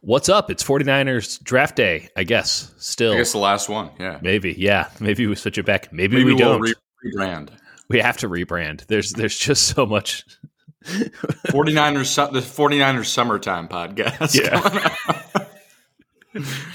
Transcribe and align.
What's 0.00 0.28
up? 0.28 0.50
It's 0.50 0.62
49ers 0.62 1.42
draft 1.42 1.76
day, 1.76 2.08
I 2.16 2.24
guess. 2.24 2.72
Still. 2.78 3.14
I 3.14 3.16
guess 3.16 3.32
the 3.32 3.38
last 3.38 3.68
one. 3.68 3.90
Yeah. 3.98 4.18
Maybe. 4.22 4.54
Yeah. 4.56 4.88
Maybe 5.00 5.26
we 5.26 5.34
switch 5.34 5.58
it 5.58 5.66
back. 5.66 5.92
Maybe, 5.92 6.16
Maybe 6.16 6.26
we 6.26 6.34
we'll 6.34 6.58
don't. 6.58 6.74
rebrand. 7.04 7.48
We 7.88 7.98
have 8.00 8.16
to 8.18 8.28
rebrand. 8.28 8.86
There's 8.86 9.12
there's 9.12 9.36
just 9.36 9.68
so 9.68 9.86
much 9.86 10.24
49ers 10.84 12.32
the 12.32 12.40
49ers 12.40 13.06
summertime 13.06 13.68
podcast. 13.68 14.34
Yeah. 14.34 14.60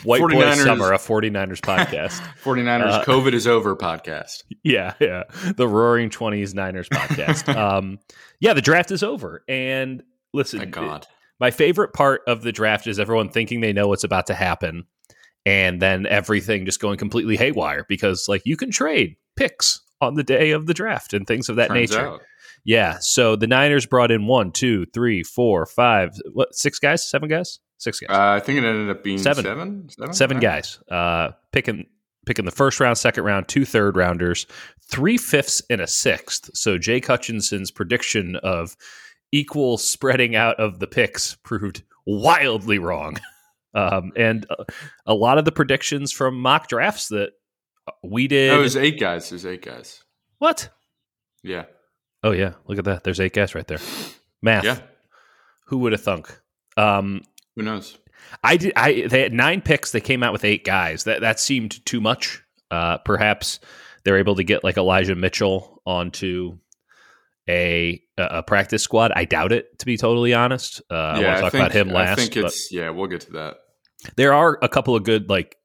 White 0.04 0.22
49ers, 0.22 0.32
Boy 0.32 0.56
Summer, 0.56 0.92
a 0.94 0.98
49ers 0.98 1.62
podcast. 1.62 2.20
49ers 2.44 2.92
uh, 2.92 3.04
COVID 3.04 3.34
is 3.34 3.46
over 3.46 3.76
podcast. 3.76 4.44
Yeah, 4.64 4.94
yeah. 5.00 5.24
The 5.56 5.68
Roaring 5.68 6.10
20s 6.10 6.56
Niners 6.56 6.90
podcast. 6.90 7.54
um, 7.56 8.00
yeah, 8.40 8.54
the 8.54 8.62
draft 8.62 8.92
is 8.92 9.04
over. 9.04 9.44
And 9.48 10.02
listen, 10.34 10.60
Thank 10.60 10.74
God. 10.74 11.06
My 11.42 11.52
favorite 11.52 11.92
part 11.92 12.22
of 12.28 12.44
the 12.44 12.52
draft 12.52 12.88
is 12.88 13.00
everyone 13.00 13.28
thinking 13.28 13.60
they 13.60 13.74
know 13.74 13.88
what's 13.88 14.04
about 14.04 14.28
to 14.28 14.36
happen 14.36 14.86
and 15.46 15.82
then 15.82 16.06
everything 16.06 16.66
just 16.66 16.80
going 16.80 17.00
completely 17.00 17.36
haywire 17.36 17.84
because 17.90 18.30
like 18.30 18.44
you 18.46 18.56
can 18.56 18.70
trade 18.70 19.16
picks 19.36 19.82
on 20.00 20.14
the 20.14 20.24
day 20.24 20.52
of 20.52 20.68
the 20.68 20.74
draft 20.74 21.14
and 21.14 21.26
things 21.26 21.50
of 21.50 21.56
that 21.56 21.70
Turns 21.70 21.92
nature. 21.92 22.08
Out. 22.08 22.22
Yeah. 22.64 23.00
So 23.00 23.36
the 23.36 23.48
Niners 23.48 23.88
brought 23.88 24.12
in 24.12 24.28
one, 24.28 24.52
two, 24.52 24.86
three, 24.94 25.24
four, 25.24 25.66
five, 25.66 26.12
what, 26.32 26.54
six 26.54 26.78
guys, 26.78 27.10
seven 27.10 27.28
guys? 27.28 27.60
Six 27.80 28.00
guys. 28.00 28.16
Uh, 28.16 28.34
I 28.34 28.40
think 28.40 28.60
it 28.60 28.64
ended 28.64 28.96
up 28.96 29.04
being 29.04 29.18
seven. 29.18 29.44
Seven, 29.44 29.90
seven? 29.90 30.14
seven 30.14 30.40
guys. 30.40 30.78
Uh, 30.90 31.32
picking 31.52 31.88
picking 32.28 32.46
the 32.46 32.52
first 32.52 32.80
round, 32.80 33.00
second 33.00 33.24
round, 33.24 33.48
two 33.48 33.66
third 33.66 33.98
rounders, 33.98 34.46
three 34.84 35.18
fifths, 35.18 35.64
and 35.72 35.82
a 35.82 35.88
sixth. 35.88 36.52
So 36.54 36.78
Jake 36.78 37.08
Hutchinson's 37.08 37.72
prediction 37.72 38.36
of 38.38 38.78
equal 39.32 39.78
spreading 39.78 40.36
out 40.36 40.60
of 40.60 40.80
the 40.80 40.88
picks 40.88 41.36
proved 41.36 41.84
wildly 42.06 42.80
wrong. 42.80 43.18
Um, 43.74 44.12
and 44.18 44.46
a 45.06 45.14
lot 45.14 45.38
of 45.38 45.46
the 45.46 45.52
predictions 45.54 46.12
from 46.12 46.38
mock 46.38 46.68
drafts 46.68 47.08
that 47.08 47.32
we 48.04 48.28
did. 48.28 48.52
No, 48.52 48.60
it 48.60 48.64
was 48.64 48.76
eight 48.76 49.00
guys. 49.00 49.30
There's 49.30 49.46
eight 49.46 49.64
guys. 49.64 50.04
What? 50.40 50.68
Yeah. 51.42 51.64
Oh 52.22 52.32
yeah, 52.32 52.56
look 52.68 52.78
at 52.78 52.84
that. 52.84 53.06
There's 53.06 53.22
eight 53.22 53.34
guys 53.34 53.56
right 53.56 53.66
there. 53.66 53.80
Math. 54.42 54.66
Yeah. 54.66 54.80
Who 55.68 55.78
would 55.80 55.94
have 55.94 56.02
thunk? 56.02 56.38
Um, 56.76 57.22
who 57.56 57.64
knows? 57.64 57.98
I 58.44 58.58
did. 58.58 58.74
I 58.76 59.08
they 59.08 59.22
had 59.22 59.32
nine 59.34 59.62
picks. 59.62 59.92
They 59.92 60.02
came 60.02 60.22
out 60.22 60.34
with 60.34 60.44
eight 60.44 60.66
guys. 60.66 61.06
That 61.06 61.22
that 61.22 61.40
seemed 61.40 61.86
too 61.86 62.02
much. 62.02 62.44
Uh, 62.70 62.98
perhaps 62.98 63.60
they're 64.04 64.18
able 64.18 64.36
to 64.36 64.44
get 64.44 64.64
like 64.64 64.78
Elijah 64.78 65.16
Mitchell 65.16 65.82
onto 65.86 66.58
a 67.50 68.02
a 68.18 68.44
practice 68.44 68.84
squad. 68.84 69.12
I 69.16 69.26
doubt 69.26 69.52
it, 69.52 69.80
to 69.80 69.86
be 69.86 69.98
totally 69.98 70.34
honest. 70.34 70.82
Uh, 70.90 70.94
yeah, 70.96 71.00
I 71.00 71.12
want 71.12 71.22
to 71.22 71.42
talk 71.42 71.52
think, 71.52 71.62
about 71.62 71.72
him 71.72 71.90
last. 71.90 72.20
I 72.20 72.22
think 72.22 72.38
it's 72.38 72.72
yeah. 72.72 72.90
We'll 72.90 73.08
get 73.08 73.22
to 73.22 73.32
that. 73.34 73.58
There 74.16 74.34
are 74.34 74.58
a 74.62 74.70
couple 74.70 74.96
of 74.96 75.04
good 75.04 75.30
like 75.30 75.56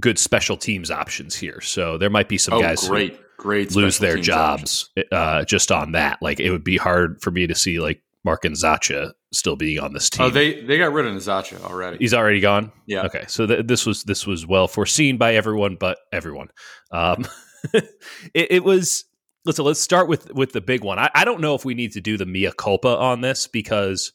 good 0.00 0.18
special 0.18 0.56
teams 0.56 0.90
options 0.90 1.34
here, 1.34 1.60
so 1.60 1.98
there 1.98 2.10
might 2.10 2.28
be 2.28 2.38
some 2.38 2.54
oh, 2.54 2.60
guys 2.60 2.88
great, 2.88 3.18
great 3.36 3.74
lose 3.74 3.98
their 3.98 4.16
jobs 4.16 4.90
uh, 5.12 5.44
just 5.44 5.72
on 5.72 5.92
that. 5.92 6.18
Like 6.22 6.40
it 6.40 6.50
would 6.50 6.64
be 6.64 6.76
hard 6.76 7.20
for 7.22 7.30
me 7.30 7.46
to 7.46 7.54
see 7.54 7.80
like 7.80 8.02
Mark 8.24 8.42
Nzeocha 8.42 9.12
still 9.32 9.56
being 9.56 9.78
on 9.78 9.92
this 9.92 10.10
oh, 10.14 10.16
team. 10.16 10.26
Oh, 10.26 10.30
they 10.30 10.62
they 10.62 10.78
got 10.78 10.92
rid 10.92 11.06
of 11.06 11.14
Nzeocha 11.14 11.62
already. 11.62 11.98
He's 11.98 12.14
already 12.14 12.40
gone. 12.40 12.72
Yeah. 12.86 13.06
Okay. 13.06 13.24
So 13.28 13.46
th- 13.46 13.66
this 13.66 13.86
was 13.86 14.04
this 14.04 14.26
was 14.26 14.46
well 14.46 14.68
foreseen 14.68 15.18
by 15.18 15.34
everyone, 15.34 15.76
but 15.78 15.98
everyone. 16.12 16.48
Um, 16.90 17.26
it, 17.72 17.86
it, 18.34 18.64
was. 18.64 19.04
Listen, 19.48 19.64
let's 19.64 19.80
start 19.80 20.08
with 20.08 20.30
with 20.34 20.52
the 20.52 20.60
big 20.60 20.84
one. 20.84 20.98
I, 20.98 21.10
I, 21.14 21.24
don't 21.24 21.40
know 21.40 21.54
if 21.54 21.64
we 21.64 21.72
need 21.72 21.92
to 21.92 22.02
do 22.02 22.18
the 22.18 22.26
mea 22.26 22.52
culpa 22.54 22.98
on 22.98 23.22
this 23.22 23.46
because 23.46 24.12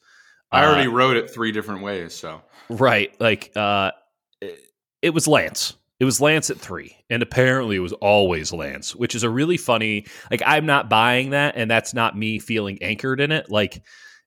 uh, 0.51 0.57
I 0.57 0.65
already 0.67 0.87
wrote 0.87 1.17
it 1.17 1.27
three 1.27 1.51
different 1.51 1.81
ways. 1.81 2.13
So 2.13 2.43
right, 2.69 3.19
like 3.19 3.51
uh, 3.55 3.93
it, 4.41 4.59
it 5.01 5.09
was 5.09 5.27
Lance. 5.27 5.73
It 5.99 6.05
was 6.05 6.21
Lance 6.21 6.51
at 6.51 6.59
three, 6.59 6.95
and 7.09 7.23
apparently 7.23 7.77
it 7.77 7.79
was 7.79 7.93
always 7.93 8.53
Lance, 8.53 8.95
which 8.95 9.15
is 9.15 9.23
a 9.23 9.29
really 9.29 9.57
funny. 9.57 10.05
Like 10.29 10.43
I'm 10.45 10.67
not 10.67 10.88
buying 10.88 11.31
that, 11.31 11.55
and 11.57 11.67
that's 11.72 11.95
not 11.95 12.16
me 12.16 12.38
feeling 12.38 12.77
anchored 12.83 13.19
in 13.19 13.31
it. 13.31 13.49
Like 13.49 13.81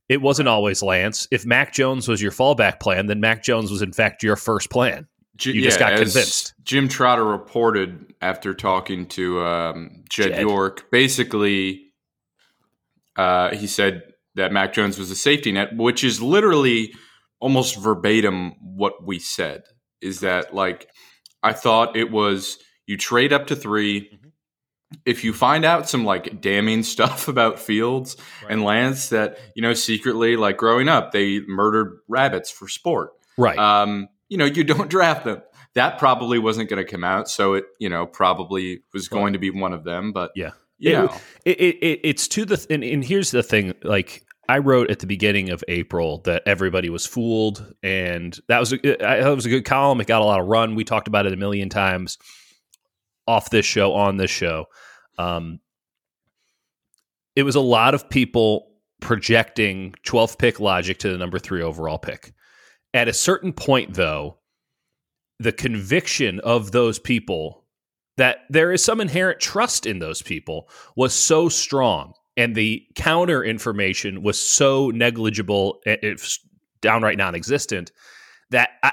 it 0.09 0.21
wasn't 0.21 0.49
always 0.49 0.83
Lance. 0.83 1.29
If 1.31 1.47
Mac 1.47 1.73
Jones 1.73 2.09
was 2.09 2.21
your 2.21 2.33
fallback 2.33 2.81
plan, 2.81 3.07
then 3.07 3.21
Mac 3.21 3.45
Jones 3.45 3.71
was 3.71 3.81
in 3.81 3.93
fact 3.93 4.25
your 4.25 4.35
first 4.35 4.71
plan. 4.71 5.07
You 5.41 5.53
yeah, 5.53 5.65
just 5.65 5.79
got 5.79 5.97
convinced. 5.97 6.55
Jim 6.65 6.89
Trotter 6.89 7.25
reported 7.25 8.15
after 8.21 8.55
talking 8.55 9.07
to 9.09 9.45
um, 9.45 10.05
Jed, 10.09 10.31
Jed, 10.31 10.41
York, 10.41 10.91
basically, 10.91 11.93
uh, 13.17 13.55
he 13.55 13.67
said 13.67 14.03
that 14.35 14.53
Mac 14.53 14.73
Jones 14.73 14.99
was 14.99 15.11
a 15.11 15.17
safety 15.17 15.53
net, 15.53 15.77
which 15.77 16.05
is 16.05 16.23
literally 16.23 16.95
almost 17.41 17.79
verbatim 17.79 18.53
what 18.61 19.05
we 19.05 19.19
said. 19.19 19.65
Is 20.01 20.21
that 20.21 20.55
like 20.55 20.89
I 21.43 21.53
thought 21.53 21.97
it 21.97 22.11
was 22.11 22.59
you 22.87 22.97
trade 22.97 23.33
up 23.33 23.49
to 23.49 23.57
3 23.57 24.01
mm-hmm. 24.01 24.29
If 25.05 25.25
you 25.25 25.33
find 25.33 25.65
out 25.65 25.89
some 25.89 26.05
like 26.05 26.41
damning 26.41 26.83
stuff 26.85 27.27
about 27.27 27.59
Fields 27.59 28.17
right. 28.43 28.53
and 28.53 28.65
Lance 28.65 29.09
that, 29.09 29.39
you 29.57 29.63
know, 29.63 29.75
secretly, 29.75 30.37
like 30.37 30.57
growing 30.57 30.89
up, 30.89 31.11
they 31.11 31.41
murdered 31.41 31.99
rabbits 32.07 32.51
for 32.51 32.69
sport. 32.69 33.11
Right. 33.37 33.59
Um, 33.59 34.09
you 34.29 34.39
know, 34.39 34.45
you 34.45 34.65
don't 34.65 34.91
draft 34.91 35.25
them. 35.25 35.43
That 35.75 35.99
probably 35.99 36.39
wasn't 36.39 36.71
going 36.71 36.85
to 36.85 36.91
come 36.91 37.05
out. 37.05 37.29
So 37.29 37.55
it, 37.55 37.65
you 37.79 37.89
know, 37.89 38.07
probably 38.07 38.81
was 38.95 39.09
going 39.09 39.35
to 39.35 39.39
be 39.39 39.51
one 39.51 39.73
of 39.73 39.85
them. 39.85 40.13
But 40.13 40.33
yeah. 40.35 40.53
Yeah. 40.79 41.17
It, 41.45 41.61
it, 41.61 41.77
it, 41.77 42.01
it's 42.03 42.29
to 42.29 42.45
the, 42.45 42.57
th- 42.57 42.69
and, 42.71 42.85
and 42.85 43.05
here's 43.05 43.31
the 43.31 43.43
thing 43.43 43.75
like, 43.83 44.27
I 44.49 44.59
wrote 44.59 44.91
at 44.91 45.01
the 45.01 45.07
beginning 45.07 45.51
of 45.51 45.65
April 45.67 46.19
that 46.19 46.43
everybody 46.47 46.89
was 46.89 47.05
fooled, 47.05 47.75
and 47.83 48.39
that 48.49 48.61
was 48.61 48.73
a, 48.73 48.77
that 48.77 49.35
was 49.35 49.45
a 49.45 49.49
good 49.49 49.65
column. 49.65 50.01
It 50.01 50.07
got 50.07 50.23
a 50.23 50.25
lot 50.25 50.39
of 50.41 50.47
run. 50.47 50.77
We 50.77 50.85
talked 50.85 51.09
about 51.09 51.27
it 51.27 51.33
a 51.33 51.37
million 51.37 51.69
times 51.69 52.17
off 53.27 53.51
this 53.51 53.67
show, 53.67 53.93
on 53.95 54.19
this 54.19 54.31
show. 54.31 54.67
Um, 55.19 55.59
it 57.35 57.43
was 57.43 57.57
a 57.57 57.61
lot 57.61 57.95
of 57.95 58.09
people 58.09 58.71
projecting 59.01 59.95
12th 60.07 60.39
pick 60.39 60.61
logic 60.61 60.99
to 60.99 61.11
the 61.11 61.19
number 61.19 61.39
three 61.39 61.63
overall 61.63 61.99
pick. 61.99 62.33
At 62.97 63.09
a 63.09 63.13
certain 63.13 63.53
point, 63.53 63.93
though, 63.93 64.39
the 65.39 65.53
conviction 65.53 66.41
of 66.41 66.73
those 66.73 66.99
people 66.99 67.65
that 68.17 68.39
there 68.49 68.73
is 68.73 68.83
some 68.83 69.03
inherent 69.03 69.39
trust 69.39 69.85
in 69.85 69.99
those 69.99 70.23
people 70.23 70.71
was 70.97 71.13
so 71.13 71.51
strong 71.51 72.15
and 72.39 72.55
the 72.55 72.87
counter 72.95 73.45
information 73.45 74.23
was 74.23 74.41
so 74.41 74.89
negligible, 74.89 75.83
if 75.85 76.39
downright 76.81 77.19
non-existent 77.19 77.93
that 78.49 78.71
I, 78.83 78.93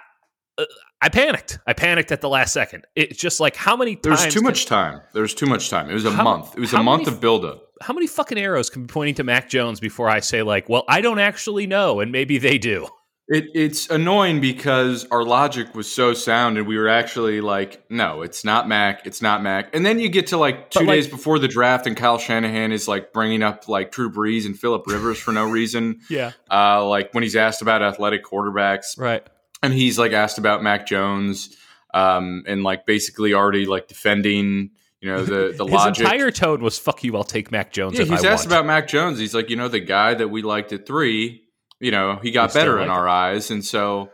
uh, 0.58 0.66
I 1.02 1.08
panicked. 1.08 1.60
I 1.66 1.72
panicked 1.72 2.12
at 2.12 2.20
the 2.20 2.28
last 2.28 2.52
second. 2.52 2.86
It's 2.98 3.18
just 3.18 3.40
like 3.40 3.56
how 3.56 3.78
many 3.78 3.96
times? 3.96 4.22
There's 4.22 4.34
too 4.34 4.40
can, 4.42 4.48
much 4.48 4.66
time. 4.66 5.00
There's 5.14 5.34
too 5.34 5.46
much 5.46 5.70
time. 5.70 5.90
It 5.90 5.94
was 5.94 6.04
a 6.04 6.12
how, 6.12 6.26
month. 6.26 6.56
It 6.58 6.60
was 6.60 6.74
a 6.74 6.84
month 6.84 7.06
many, 7.06 7.16
of 7.16 7.22
buildup. 7.22 7.64
How 7.82 7.94
many 7.94 8.08
fucking 8.08 8.38
arrows 8.38 8.70
can 8.70 8.82
be 8.82 8.88
pointing 8.88 9.16
to 9.16 9.24
Mac 9.24 9.50
Jones 9.50 9.80
before 9.80 10.10
I 10.10 10.20
say 10.20 10.44
like, 10.44 10.68
well, 10.68 10.84
I 10.90 11.00
don't 11.00 11.20
actually 11.20 11.68
know, 11.68 12.02
and 12.02 12.12
maybe 12.12 12.38
they 12.38 12.58
do. 12.58 12.90
It, 13.30 13.52
it's 13.56 13.90
annoying 13.90 14.42
because 14.42 15.06
our 15.06 15.24
logic 15.24 15.74
was 15.74 15.90
so 15.90 16.14
sound, 16.14 16.58
and 16.58 16.68
we 16.68 16.78
were 16.78 16.90
actually 16.90 17.40
like, 17.40 17.82
"No, 17.90 18.22
it's 18.22 18.44
not 18.44 18.68
Mac. 18.68 19.08
It's 19.08 19.22
not 19.22 19.42
Mac." 19.42 19.74
And 19.74 19.86
then 19.86 19.98
you 19.98 20.10
get 20.10 20.28
to 20.28 20.38
like 20.38 20.70
two 20.70 20.80
like, 20.80 20.90
days 20.90 21.08
before 21.08 21.40
the 21.40 21.48
draft, 21.48 21.88
and 21.88 21.96
Kyle 21.96 22.18
Shanahan 22.18 22.74
is 22.74 22.86
like 22.90 23.14
bringing 23.14 23.42
up 23.42 23.70
like 23.70 23.94
Drew 23.94 24.12
Brees 24.12 24.46
and 24.46 24.60
Philip 24.60 24.86
Rivers 24.88 25.20
for 25.20 25.32
no 25.32 25.46
reason. 25.46 26.02
yeah, 26.10 26.34
uh, 26.52 26.86
like 26.86 27.14
when 27.14 27.24
he's 27.24 27.38
asked 27.38 27.62
about 27.62 27.82
athletic 27.82 28.26
quarterbacks, 28.26 29.00
right? 29.00 29.26
And 29.62 29.74
he's 29.74 29.98
like 29.98 30.12
asked 30.12 30.38
about 30.38 30.62
Mac 30.62 30.86
Jones, 30.86 31.56
um, 31.94 32.44
and 32.46 32.62
like 32.64 32.86
basically 32.86 33.34
already 33.34 33.66
like 33.66 33.88
defending 33.88 34.72
you 35.00 35.10
know 35.10 35.24
the 35.24 35.54
the 35.58 35.64
His 35.64 35.74
logic. 35.74 36.06
entire 36.06 36.32
tone 36.32 36.62
was 36.62 36.78
"fuck 36.78 37.02
you." 37.06 37.16
I'll 37.16 37.24
take 37.24 37.54
Mac 37.54 37.72
Jones. 37.72 37.98
Yeah, 37.98 38.04
he's 38.04 38.26
I 38.26 38.32
asked 38.34 38.48
want. 38.48 38.60
about 38.60 38.66
Mac 38.66 38.90
Jones. 38.90 39.18
He's 39.18 39.34
like, 39.34 39.50
you 39.50 39.56
know, 39.56 39.70
the 39.70 39.80
guy 39.80 40.14
that 40.14 40.28
we 40.28 40.42
liked 40.42 40.74
at 40.74 40.86
three 40.86 41.43
you 41.80 41.92
know, 41.92 42.20
he 42.22 42.32
got 42.32 42.54
better 42.54 42.80
in 42.80 42.90
our 42.90 43.08
eyes. 43.08 43.52
And 43.52 43.64
so 43.64 44.12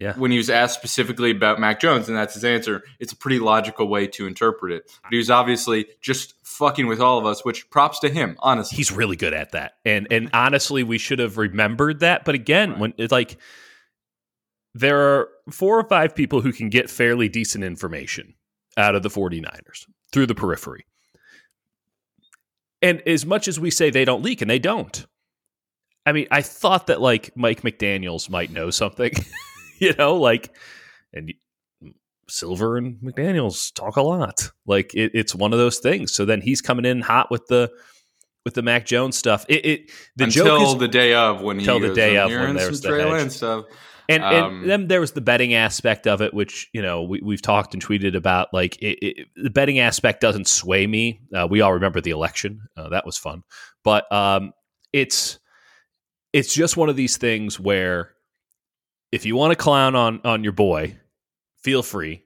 yeah. 0.00 0.14
when 0.16 0.30
he 0.30 0.38
was 0.38 0.48
asked 0.48 0.74
specifically 0.74 1.30
about 1.30 1.60
Mac 1.60 1.78
Jones, 1.78 2.08
and 2.08 2.16
that's 2.16 2.34
his 2.34 2.44
answer, 2.44 2.82
it's 2.98 3.12
a 3.12 3.16
pretty 3.16 3.38
logical 3.38 3.86
way 3.86 4.06
to 4.08 4.26
interpret 4.26 4.72
it. 4.72 4.90
But 5.02 5.12
he 5.12 5.18
was 5.18 5.30
obviously 5.30 5.86
just 6.00 6.34
fucking 6.42 6.86
with 6.86 7.00
all 7.00 7.18
of 7.18 7.26
us, 7.26 7.44
which 7.44 7.68
props 7.70 8.00
to 8.00 8.08
him, 8.08 8.36
honestly. 8.40 8.76
He's 8.76 8.90
really 8.90 9.16
good 9.16 9.34
at 9.34 9.52
that. 9.52 9.74
And 9.84 10.08
and 10.10 10.30
honestly, 10.32 10.82
we 10.82 10.98
should 10.98 11.18
have 11.18 11.36
remembered 11.36 12.00
that. 12.00 12.24
But 12.24 12.34
again, 12.34 12.70
right. 12.70 12.78
when 12.78 12.94
it's 12.96 13.12
like 13.12 13.38
there 14.74 15.00
are 15.00 15.28
four 15.50 15.78
or 15.78 15.88
five 15.88 16.14
people 16.14 16.40
who 16.40 16.52
can 16.52 16.70
get 16.70 16.88
fairly 16.88 17.28
decent 17.28 17.64
information 17.64 18.34
out 18.76 18.94
of 18.94 19.02
the 19.02 19.08
49ers 19.08 19.86
through 20.12 20.26
the 20.26 20.34
periphery. 20.34 20.86
And 22.82 23.02
as 23.06 23.26
much 23.26 23.48
as 23.48 23.60
we 23.60 23.70
say 23.70 23.90
they 23.90 24.04
don't 24.04 24.22
leak, 24.22 24.40
and 24.40 24.50
they 24.50 24.58
don't, 24.58 25.06
I 26.06 26.12
mean, 26.12 26.26
I 26.30 26.42
thought 26.42 26.86
that 26.88 27.00
like 27.00 27.36
Mike 27.36 27.62
McDaniel's 27.62 28.30
might 28.30 28.50
know 28.50 28.70
something, 28.70 29.12
you 29.78 29.94
know, 29.94 30.16
like, 30.16 30.54
and 31.12 31.32
Silver 32.28 32.76
and 32.76 32.96
McDaniel's 33.00 33.70
talk 33.72 33.96
a 33.96 34.02
lot. 34.02 34.50
Like 34.66 34.94
it, 34.94 35.12
it's 35.14 35.34
one 35.34 35.52
of 35.52 35.58
those 35.58 35.78
things. 35.78 36.12
So 36.14 36.24
then 36.24 36.40
he's 36.40 36.60
coming 36.60 36.84
in 36.84 37.00
hot 37.00 37.30
with 37.30 37.46
the 37.48 37.70
with 38.44 38.54
the 38.54 38.62
Mac 38.62 38.86
Jones 38.86 39.16
stuff. 39.16 39.44
It, 39.48 39.66
it 39.66 39.90
the 40.16 40.24
until 40.24 40.44
joke 40.44 40.74
is, 40.74 40.78
the 40.78 40.88
day 40.88 41.14
of 41.14 41.42
when 41.42 41.58
he 41.58 41.66
Until 41.66 41.80
the 41.88 41.94
day 41.94 42.18
"I'm 42.18 42.26
of 42.26 42.30
when 42.30 42.40
hearing 42.40 42.56
there 42.56 42.68
was 42.70 42.80
the 42.80 42.88
Trey. 42.88 43.28
Stuff. 43.28 43.64
and, 44.08 44.22
Um, 44.24 44.62
and 44.62 44.70
then 44.70 44.88
there 44.88 45.00
was 45.00 45.12
the 45.12 45.20
betting 45.20 45.54
aspect 45.54 46.06
of 46.06 46.22
it, 46.22 46.32
which 46.32 46.68
you 46.72 46.80
know 46.80 47.02
we, 47.02 47.20
we've 47.22 47.42
talked 47.42 47.74
and 47.74 47.84
tweeted 47.84 48.16
about. 48.16 48.48
Like 48.52 48.76
it, 48.80 48.98
it, 49.02 49.26
the 49.36 49.50
betting 49.50 49.78
aspect 49.78 50.20
doesn't 50.20 50.48
sway 50.48 50.86
me. 50.86 51.20
Uh, 51.34 51.46
we 51.50 51.60
all 51.60 51.74
remember 51.74 52.00
the 52.00 52.10
election; 52.10 52.62
uh, 52.76 52.88
that 52.90 53.04
was 53.04 53.18
fun. 53.18 53.42
But 53.84 54.10
um, 54.12 54.52
it's 54.92 55.38
it's 56.32 56.54
just 56.54 56.76
one 56.76 56.88
of 56.88 56.96
these 56.96 57.16
things 57.16 57.58
where 57.58 58.12
if 59.12 59.26
you 59.26 59.36
want 59.36 59.52
to 59.52 59.56
clown 59.56 59.94
on 59.94 60.20
on 60.24 60.44
your 60.44 60.52
boy, 60.52 60.96
feel 61.62 61.82
free. 61.82 62.24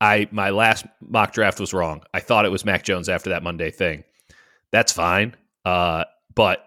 I 0.00 0.28
my 0.30 0.50
last 0.50 0.84
mock 1.00 1.32
draft 1.32 1.60
was 1.60 1.72
wrong. 1.72 2.02
I 2.12 2.20
thought 2.20 2.44
it 2.44 2.50
was 2.50 2.64
Mac 2.64 2.82
Jones 2.84 3.08
after 3.08 3.30
that 3.30 3.42
Monday 3.42 3.70
thing. 3.70 4.04
That's 4.70 4.92
fine. 4.92 5.36
Uh, 5.64 6.04
but 6.34 6.64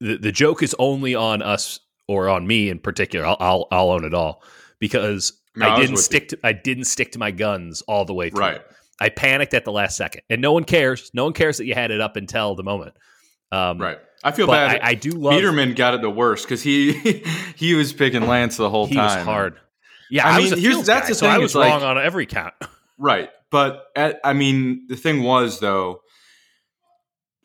the 0.00 0.16
the 0.16 0.32
joke 0.32 0.62
is 0.62 0.74
only 0.78 1.14
on 1.14 1.42
us 1.42 1.80
or 2.08 2.28
on 2.28 2.46
me 2.46 2.68
in 2.68 2.78
particular. 2.78 3.26
I'll 3.26 3.36
I'll, 3.40 3.68
I'll 3.70 3.90
own 3.90 4.04
it 4.04 4.14
all 4.14 4.42
because 4.78 5.32
No, 5.56 5.66
I 5.66 5.74
I 5.74 5.76
didn't 5.80 5.92
with 5.92 6.04
stick 6.04 6.28
to 6.28 6.38
I 6.44 6.52
didn't 6.52 6.84
stick 6.84 7.12
to 7.12 7.18
my 7.18 7.30
guns 7.30 7.82
all 7.82 8.04
the 8.04 8.14
way 8.14 8.30
through. 8.30 8.40
Right. 8.40 8.60
I 9.02 9.08
panicked 9.08 9.54
at 9.54 9.64
the 9.64 9.72
last 9.72 9.96
second, 9.96 10.22
and 10.28 10.42
no 10.42 10.52
one 10.52 10.64
cares. 10.64 11.10
No 11.14 11.24
one 11.24 11.32
cares 11.32 11.56
that 11.56 11.64
you 11.64 11.74
had 11.74 11.90
it 11.90 12.00
up 12.02 12.16
until 12.16 12.54
the 12.54 12.62
moment. 12.62 12.94
Um, 13.50 13.78
Right. 13.78 13.98
I 14.22 14.32
feel 14.32 14.46
But 14.46 14.52
bad. 14.72 14.80
I, 14.82 14.88
I 14.90 14.94
do 14.94 15.10
love 15.12 15.32
Peterman 15.32 15.74
got 15.74 15.94
it 15.94 16.02
the 16.02 16.10
worst 16.10 16.44
because 16.44 16.62
he 16.62 16.92
he 17.56 17.74
was 17.74 17.92
picking 17.92 18.26
Lance 18.26 18.56
the 18.56 18.68
whole 18.70 18.86
he 18.86 18.94
time. 18.94 19.18
was 19.18 19.24
hard. 19.24 19.60
Yeah, 20.10 20.26
I 20.26 20.30
I, 20.30 20.36
mean, 20.38 20.42
was 20.50 20.52
a 20.52 20.56
here's- 20.60 20.86
that's 20.86 21.02
guy, 21.06 21.08
the 21.08 21.14
so 21.14 21.26
thing, 21.26 21.34
I 21.34 21.38
was 21.38 21.54
wrong 21.54 21.64
like- 21.80 21.82
on 21.82 21.98
every 21.98 22.26
count. 22.26 22.54
Right. 23.02 23.30
But 23.50 23.84
at, 23.96 24.20
I 24.22 24.34
mean, 24.34 24.86
the 24.88 24.94
thing 24.94 25.22
was 25.22 25.58
though, 25.58 26.02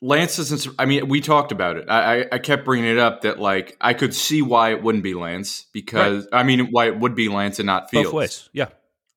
Lance 0.01 0.35
doesn't. 0.35 0.67
I 0.77 0.83
mean, 0.85 1.07
we 1.07 1.21
talked 1.21 1.53
about 1.53 1.77
it. 1.77 1.89
I, 1.89 2.25
I, 2.29 2.39
kept 2.39 2.65
bringing 2.65 2.89
it 2.91 2.97
up 2.97 3.21
that 3.21 3.39
like 3.39 3.77
I 3.79 3.93
could 3.93 4.13
see 4.13 4.41
why 4.41 4.71
it 4.71 4.83
wouldn't 4.83 5.03
be 5.03 5.13
Lance 5.13 5.65
because 5.71 6.27
I 6.33 6.43
mean 6.43 6.67
why 6.71 6.87
it 6.87 6.99
would 6.99 7.15
be 7.15 7.29
Lance 7.29 7.59
and 7.59 7.65
not 7.67 7.89
Fields. 7.89 8.07
Both 8.09 8.13
ways. 8.15 8.49
Yeah. 8.51 8.67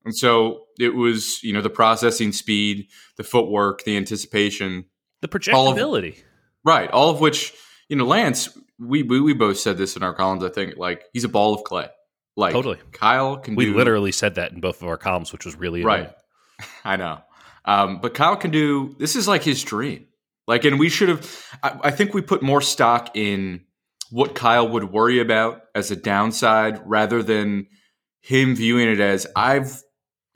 And 0.05 0.17
so 0.17 0.67
it 0.79 0.95
was 0.95 1.43
you 1.43 1.53
know 1.53 1.61
the 1.61 1.71
processing 1.71 2.31
speed, 2.33 2.87
the 3.17 3.25
footwork, 3.25 3.83
the 3.83 3.97
anticipation, 3.97 4.85
The 5.21 5.29
projectability. 5.29 6.23
Right? 6.69 6.91
All 6.91 7.11
of 7.11 7.21
which 7.21 7.53
you 7.89 7.97
know 7.97 8.05
Lance. 8.07 8.57
We 8.79 9.03
we, 9.03 9.21
we 9.21 9.33
both 9.35 9.59
said 9.59 9.77
this 9.79 9.97
in 9.97 10.03
our 10.05 10.15
columns. 10.15 10.45
I 10.45 10.51
think 10.51 10.77
like 10.77 11.03
he's 11.13 11.25
a 11.25 11.29
ball 11.29 11.55
of 11.55 11.65
clay. 11.65 11.89
Like 12.37 12.53
Totally. 12.53 12.79
Kyle 12.93 13.37
can 13.39 13.57
we 13.57 13.65
do 13.65 13.75
literally 13.77 14.13
said 14.13 14.37
that 14.37 14.53
in 14.53 14.61
both 14.61 14.81
of 14.81 14.87
our 14.87 14.97
columns, 14.97 15.33
which 15.33 15.45
was 15.45 15.57
really 15.57 15.83
Right. 15.83 16.01
annoying. 16.01 16.15
I 16.85 16.97
know. 16.97 17.21
Um, 17.65 18.01
but 18.01 18.15
Kyle 18.15 18.37
can 18.37 18.53
do 18.53 18.95
this 19.01 19.17
is 19.17 19.27
like 19.27 19.43
his 19.43 19.65
dream. 19.65 20.07
Like, 20.47 20.65
and 20.65 20.79
we 20.79 20.89
should 20.89 21.09
have, 21.11 21.45
I, 21.63 21.81
I 21.85 21.91
think 21.91 22.15
we 22.15 22.23
put 22.23 22.41
more 22.43 22.63
stock 22.63 23.11
in 23.15 23.65
what 24.11 24.35
Kyle 24.35 24.67
would 24.69 24.85
worry 24.93 25.21
about 25.21 25.61
as 25.75 25.91
a 25.91 25.97
downside 25.97 26.81
rather 26.87 27.23
than 27.23 27.67
him 28.23 28.55
viewing 28.57 28.89
it 28.89 29.01
as 29.01 29.27
I've 29.37 29.83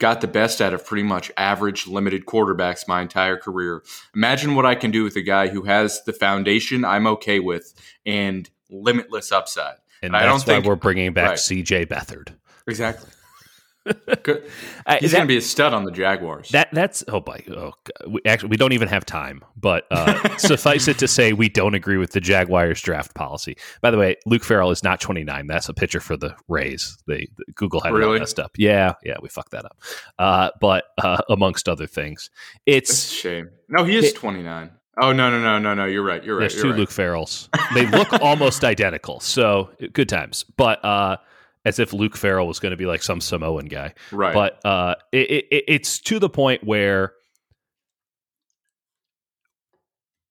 got 0.03 0.19
the 0.19 0.27
best 0.27 0.59
out 0.59 0.73
of 0.73 0.85
pretty 0.85 1.01
much 1.01 1.31
average 1.37 1.87
limited 1.87 2.25
quarterbacks 2.25 2.89
my 2.89 3.01
entire 3.01 3.37
career. 3.37 3.81
Imagine 4.13 4.53
what 4.53 4.65
I 4.65 4.75
can 4.75 4.91
do 4.91 5.05
with 5.05 5.15
a 5.15 5.21
guy 5.21 5.47
who 5.47 5.61
has 5.61 6.03
the 6.03 6.11
foundation 6.11 6.83
I'm 6.83 7.07
okay 7.07 7.39
with 7.39 7.73
and 8.05 8.49
limitless 8.69 9.31
upside. 9.31 9.75
And 10.01 10.13
I 10.13 10.25
don't 10.25 10.43
think- 10.43 10.65
we're 10.65 10.75
bringing 10.75 11.13
back 11.13 11.29
right. 11.29 11.37
CJ 11.39 11.85
Beathard. 11.85 12.33
Exactly. 12.67 13.09
Good. 14.23 14.49
I- 14.85 14.97
He's 14.99 15.11
going 15.11 15.23
to 15.23 15.27
be 15.27 15.37
a 15.37 15.41
stud 15.41 15.73
on 15.73 15.83
the 15.83 15.91
Jaguars. 15.91 16.49
That 16.49 16.69
that's 16.71 17.03
oh 17.07 17.19
boy 17.19 17.43
oh 17.49 17.73
we, 18.07 18.21
actually 18.25 18.49
we 18.49 18.57
don't 18.57 18.71
even 18.73 18.87
have 18.87 19.05
time. 19.05 19.43
But 19.57 19.85
uh, 19.91 20.37
suffice 20.37 20.87
it 20.87 20.97
to 20.99 21.07
say, 21.07 21.33
we 21.33 21.49
don't 21.49 21.73
agree 21.73 21.97
with 21.97 22.11
the 22.11 22.21
Jaguars 22.21 22.81
draft 22.81 23.13
policy. 23.15 23.57
By 23.81 23.91
the 23.91 23.97
way, 23.97 24.15
Luke 24.25 24.43
Farrell 24.43 24.71
is 24.71 24.83
not 24.83 25.01
29. 25.01 25.47
That's 25.47 25.69
a 25.69 25.73
pitcher 25.73 25.99
for 25.99 26.15
the 26.17 26.35
Rays. 26.47 26.97
They 27.07 27.27
the, 27.37 27.45
Google 27.55 27.81
had 27.81 27.93
Really? 27.93 28.19
messed 28.19 28.39
up. 28.39 28.51
Yeah, 28.57 28.93
yeah, 29.03 29.15
we 29.21 29.29
fucked 29.29 29.51
that 29.51 29.65
up. 29.65 29.77
Uh, 30.19 30.49
but 30.61 30.85
uh, 31.01 31.21
amongst 31.29 31.67
other 31.67 31.87
things, 31.87 32.29
It's 32.65 33.09
shame. 33.09 33.49
No, 33.69 33.83
he 33.83 33.95
is 33.97 34.05
It- 34.05 34.15
29. 34.15 34.71
Oh, 35.01 35.11
no, 35.11 35.31
no, 35.31 35.41
no, 35.41 35.57
no, 35.57 35.73
no. 35.73 35.85
You're 35.85 36.03
right. 36.03 36.23
You're 36.23 36.35
right. 36.35 36.41
there's 36.41 36.53
you're 36.53 36.65
two 36.65 36.69
right. 36.69 36.77
Luke 36.77 36.89
Farrells. 36.91 37.49
They 37.73 37.87
look 37.87 38.13
almost 38.21 38.63
identical. 38.63 39.19
So 39.21 39.71
good 39.93 40.07
times. 40.07 40.45
But 40.55 40.85
uh, 40.85 41.17
as 41.65 41.79
if 41.79 41.93
Luke 41.93 42.17
Farrell 42.17 42.47
was 42.47 42.59
going 42.59 42.71
to 42.71 42.77
be 42.77 42.85
like 42.85 43.01
some 43.03 43.21
Samoan 43.21 43.65
guy. 43.65 43.93
Right. 44.11 44.33
but 44.33 44.59
uh, 44.65 44.95
it, 45.11 45.45
it, 45.51 45.63
it's 45.67 45.99
to 46.01 46.19
the 46.19 46.29
point 46.29 46.63
where 46.63 47.13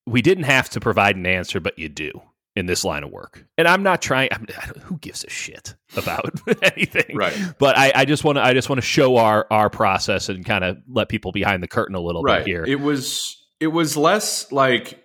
we 0.06 0.22
didn't 0.22 0.44
have 0.44 0.68
to 0.70 0.80
provide 0.80 1.16
an 1.16 1.26
answer, 1.26 1.60
but 1.60 1.78
you 1.78 1.88
do 1.88 2.10
in 2.54 2.66
this 2.66 2.84
line 2.84 3.02
of 3.04 3.10
work. 3.10 3.46
And 3.56 3.66
I'm 3.68 3.82
not 3.82 4.02
trying. 4.02 4.28
I'm, 4.32 4.46
who 4.82 4.98
gives 4.98 5.24
a 5.24 5.30
shit 5.30 5.74
about 5.96 6.30
anything? 6.62 7.16
right. 7.16 7.34
But 7.58 7.78
I, 7.78 7.92
I 7.94 8.04
just 8.04 8.24
want 8.24 8.36
to. 8.36 8.42
I 8.42 8.52
just 8.52 8.68
want 8.68 8.78
to 8.80 8.86
show 8.86 9.16
our 9.16 9.46
our 9.50 9.70
process 9.70 10.28
and 10.28 10.44
kind 10.44 10.64
of 10.64 10.78
let 10.88 11.08
people 11.08 11.32
behind 11.32 11.62
the 11.62 11.68
curtain 11.68 11.94
a 11.94 12.00
little 12.00 12.22
Right. 12.22 12.40
bit 12.40 12.46
here. 12.46 12.64
It 12.66 12.80
was 12.80 13.38
it 13.60 13.68
was 13.68 13.96
less 13.96 14.50
like, 14.52 14.98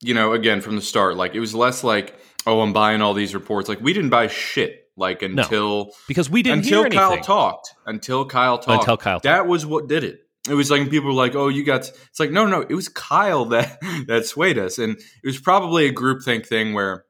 you 0.00 0.14
know, 0.14 0.32
again 0.34 0.60
from 0.60 0.76
the 0.76 0.82
start, 0.82 1.16
like 1.16 1.34
it 1.34 1.40
was 1.40 1.54
less 1.54 1.82
like, 1.82 2.14
oh, 2.46 2.60
I'm 2.60 2.72
buying 2.72 3.00
all 3.00 3.14
these 3.14 3.34
reports. 3.34 3.68
Like 3.68 3.80
we 3.80 3.92
didn't 3.94 4.10
buy 4.10 4.26
shit 4.28 4.81
like 4.96 5.22
until 5.22 5.92
because 6.08 6.28
we 6.28 6.42
didn't 6.42 6.60
until 6.64 6.82
hear 6.82 6.90
Kyle 6.90 7.18
talked. 7.18 7.70
Until 7.86 8.24
Kyle 8.26 8.58
talked. 8.58 8.80
until 8.82 8.96
Kyle. 8.96 9.20
that 9.20 9.46
was 9.46 9.64
what 9.66 9.88
did 9.88 10.04
it. 10.04 10.20
It 10.50 10.54
was 10.54 10.70
like 10.70 10.90
people 10.90 11.08
were 11.08 11.14
like, 11.14 11.34
"Oh, 11.36 11.48
you 11.48 11.64
got." 11.64 11.88
It's 11.88 12.18
like, 12.18 12.30
no, 12.32 12.44
no, 12.46 12.62
it 12.62 12.74
was 12.74 12.88
Kyle 12.88 13.44
that 13.46 13.78
that 14.08 14.26
swayed 14.26 14.58
us, 14.58 14.78
and 14.78 14.96
it 14.96 15.26
was 15.26 15.38
probably 15.38 15.86
a 15.86 15.92
groupthink 15.92 16.46
thing 16.46 16.74
where 16.74 17.04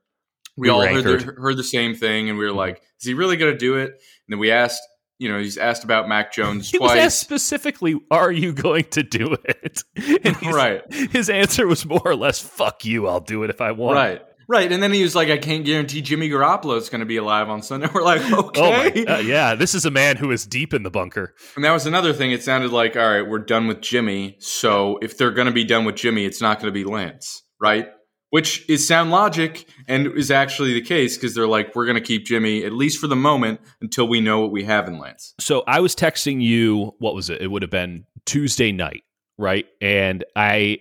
we, 0.56 0.67
We 0.67 0.69
all 0.69 0.87
heard 0.87 1.05
the, 1.20 1.32
heard 1.38 1.56
the 1.56 1.64
same 1.64 1.94
thing, 1.94 2.29
and 2.29 2.38
we 2.38 2.44
were 2.44 2.52
Mhm. 2.52 2.56
like, 2.56 2.82
"Is 3.00 3.06
he 3.06 3.14
really 3.14 3.37
going 3.38 3.52
to 3.52 3.58
do 3.58 3.76
it?" 3.76 3.88
And 3.88 4.28
then 4.28 4.38
we 4.38 4.50
asked, 4.50 4.82
you 5.19 5.31
know, 5.32 5.38
he's 5.38 5.56
asked 5.56 5.82
about 5.82 6.08
Mac 6.11 6.31
Jones 6.35 6.70
He 6.73 6.78
was 6.78 6.93
asked 6.93 7.20
specifically, 7.20 7.99
"Are 8.11 8.31
you 8.31 8.52
going 8.52 8.85
to 8.90 9.02
do 9.02 9.35
it?" 9.44 9.82
And 10.25 10.55
right? 10.55 10.82
His 10.93 11.31
answer 11.31 11.67
was 11.67 11.87
more 11.87 12.02
or 12.05 12.14
less, 12.17 12.38
"Fuck 12.38 12.85
you, 12.85 13.06
I'll 13.08 13.20
do 13.20 13.44
it 13.44 13.50
if 13.50 13.62
I 13.62 13.73
want." 13.73 13.96
Right, 13.96 14.23
right. 14.52 14.70
And 14.70 14.82
then 14.82 14.93
he 14.93 15.02
was 15.02 15.14
like, 15.14 15.28
"I 15.28 15.38
can't 15.38 15.64
guarantee 15.64 16.02
Jimmy 16.02 16.28
Garoppolo 16.28 16.76
is 16.76 16.88
going 16.88 17.00
to 17.00 17.06
be 17.06 17.16
alive 17.16 17.49
on 17.49 17.62
Sunday." 17.62 17.88
We're 17.94 18.02
like, 18.02 18.20
Oh 18.25 18.49
"Okay." 18.49 19.04
uh, 19.06 19.19
yeah, 19.19 19.54
this 19.54 19.75
is 19.75 19.84
a 19.84 19.90
man 19.90 20.16
who 20.16 20.31
is 20.31 20.46
deep 20.46 20.72
in 20.75 20.82
the 20.82 20.90
bunker. 20.90 21.34
And 21.56 21.64
that 21.64 21.72
was 21.72 21.87
another 21.87 22.12
thing. 22.12 22.31
It 22.31 22.43
sounded 22.43 22.70
like, 22.70 22.96
all 22.96 23.08
right, 23.08 23.22
we're 23.28 23.38
done 23.40 23.66
with 23.66 23.81
Jimmy. 23.81 24.37
So 24.38 24.99
if 25.02 25.16
they're 25.19 25.31
going 25.32 25.46
to 25.46 25.52
be 25.52 25.64
done 25.64 25.84
with 25.84 25.96
Jimmy, 25.96 26.25
it's 26.25 26.40
not 26.40 26.60
going 26.60 26.72
to 26.72 26.72
be 26.72 26.84
Lance, 26.84 27.43
right? 27.60 27.88
Which 28.31 28.69
is 28.69 28.87
sound 28.87 29.10
logic 29.10 29.66
and 29.88 30.06
is 30.16 30.31
actually 30.31 30.72
the 30.72 30.81
case 30.81 31.16
because 31.16 31.34
they're 31.34 31.46
like, 31.46 31.75
we're 31.75 31.84
going 31.84 31.96
to 31.96 32.00
keep 32.00 32.25
Jimmy 32.25 32.64
at 32.64 32.72
least 32.72 32.99
for 32.99 33.06
the 33.06 33.16
moment 33.16 33.60
until 33.81 34.08
we 34.08 34.20
know 34.20 34.40
what 34.40 34.52
we 34.52 34.64
have 34.64 34.88
in 34.88 34.99
Lance. 34.99 35.34
So 35.38 35.62
I 35.66 35.80
was 35.80 35.94
texting 35.94 36.40
you. 36.42 36.94
What 36.99 37.14
was 37.14 37.28
it? 37.28 37.42
It 37.42 37.49
would 37.49 37.62
have 37.62 37.71
been 37.71 38.04
Tuesday 38.25 38.73
night, 38.73 39.02
right? 39.37 39.66
And 39.82 40.25
I, 40.35 40.78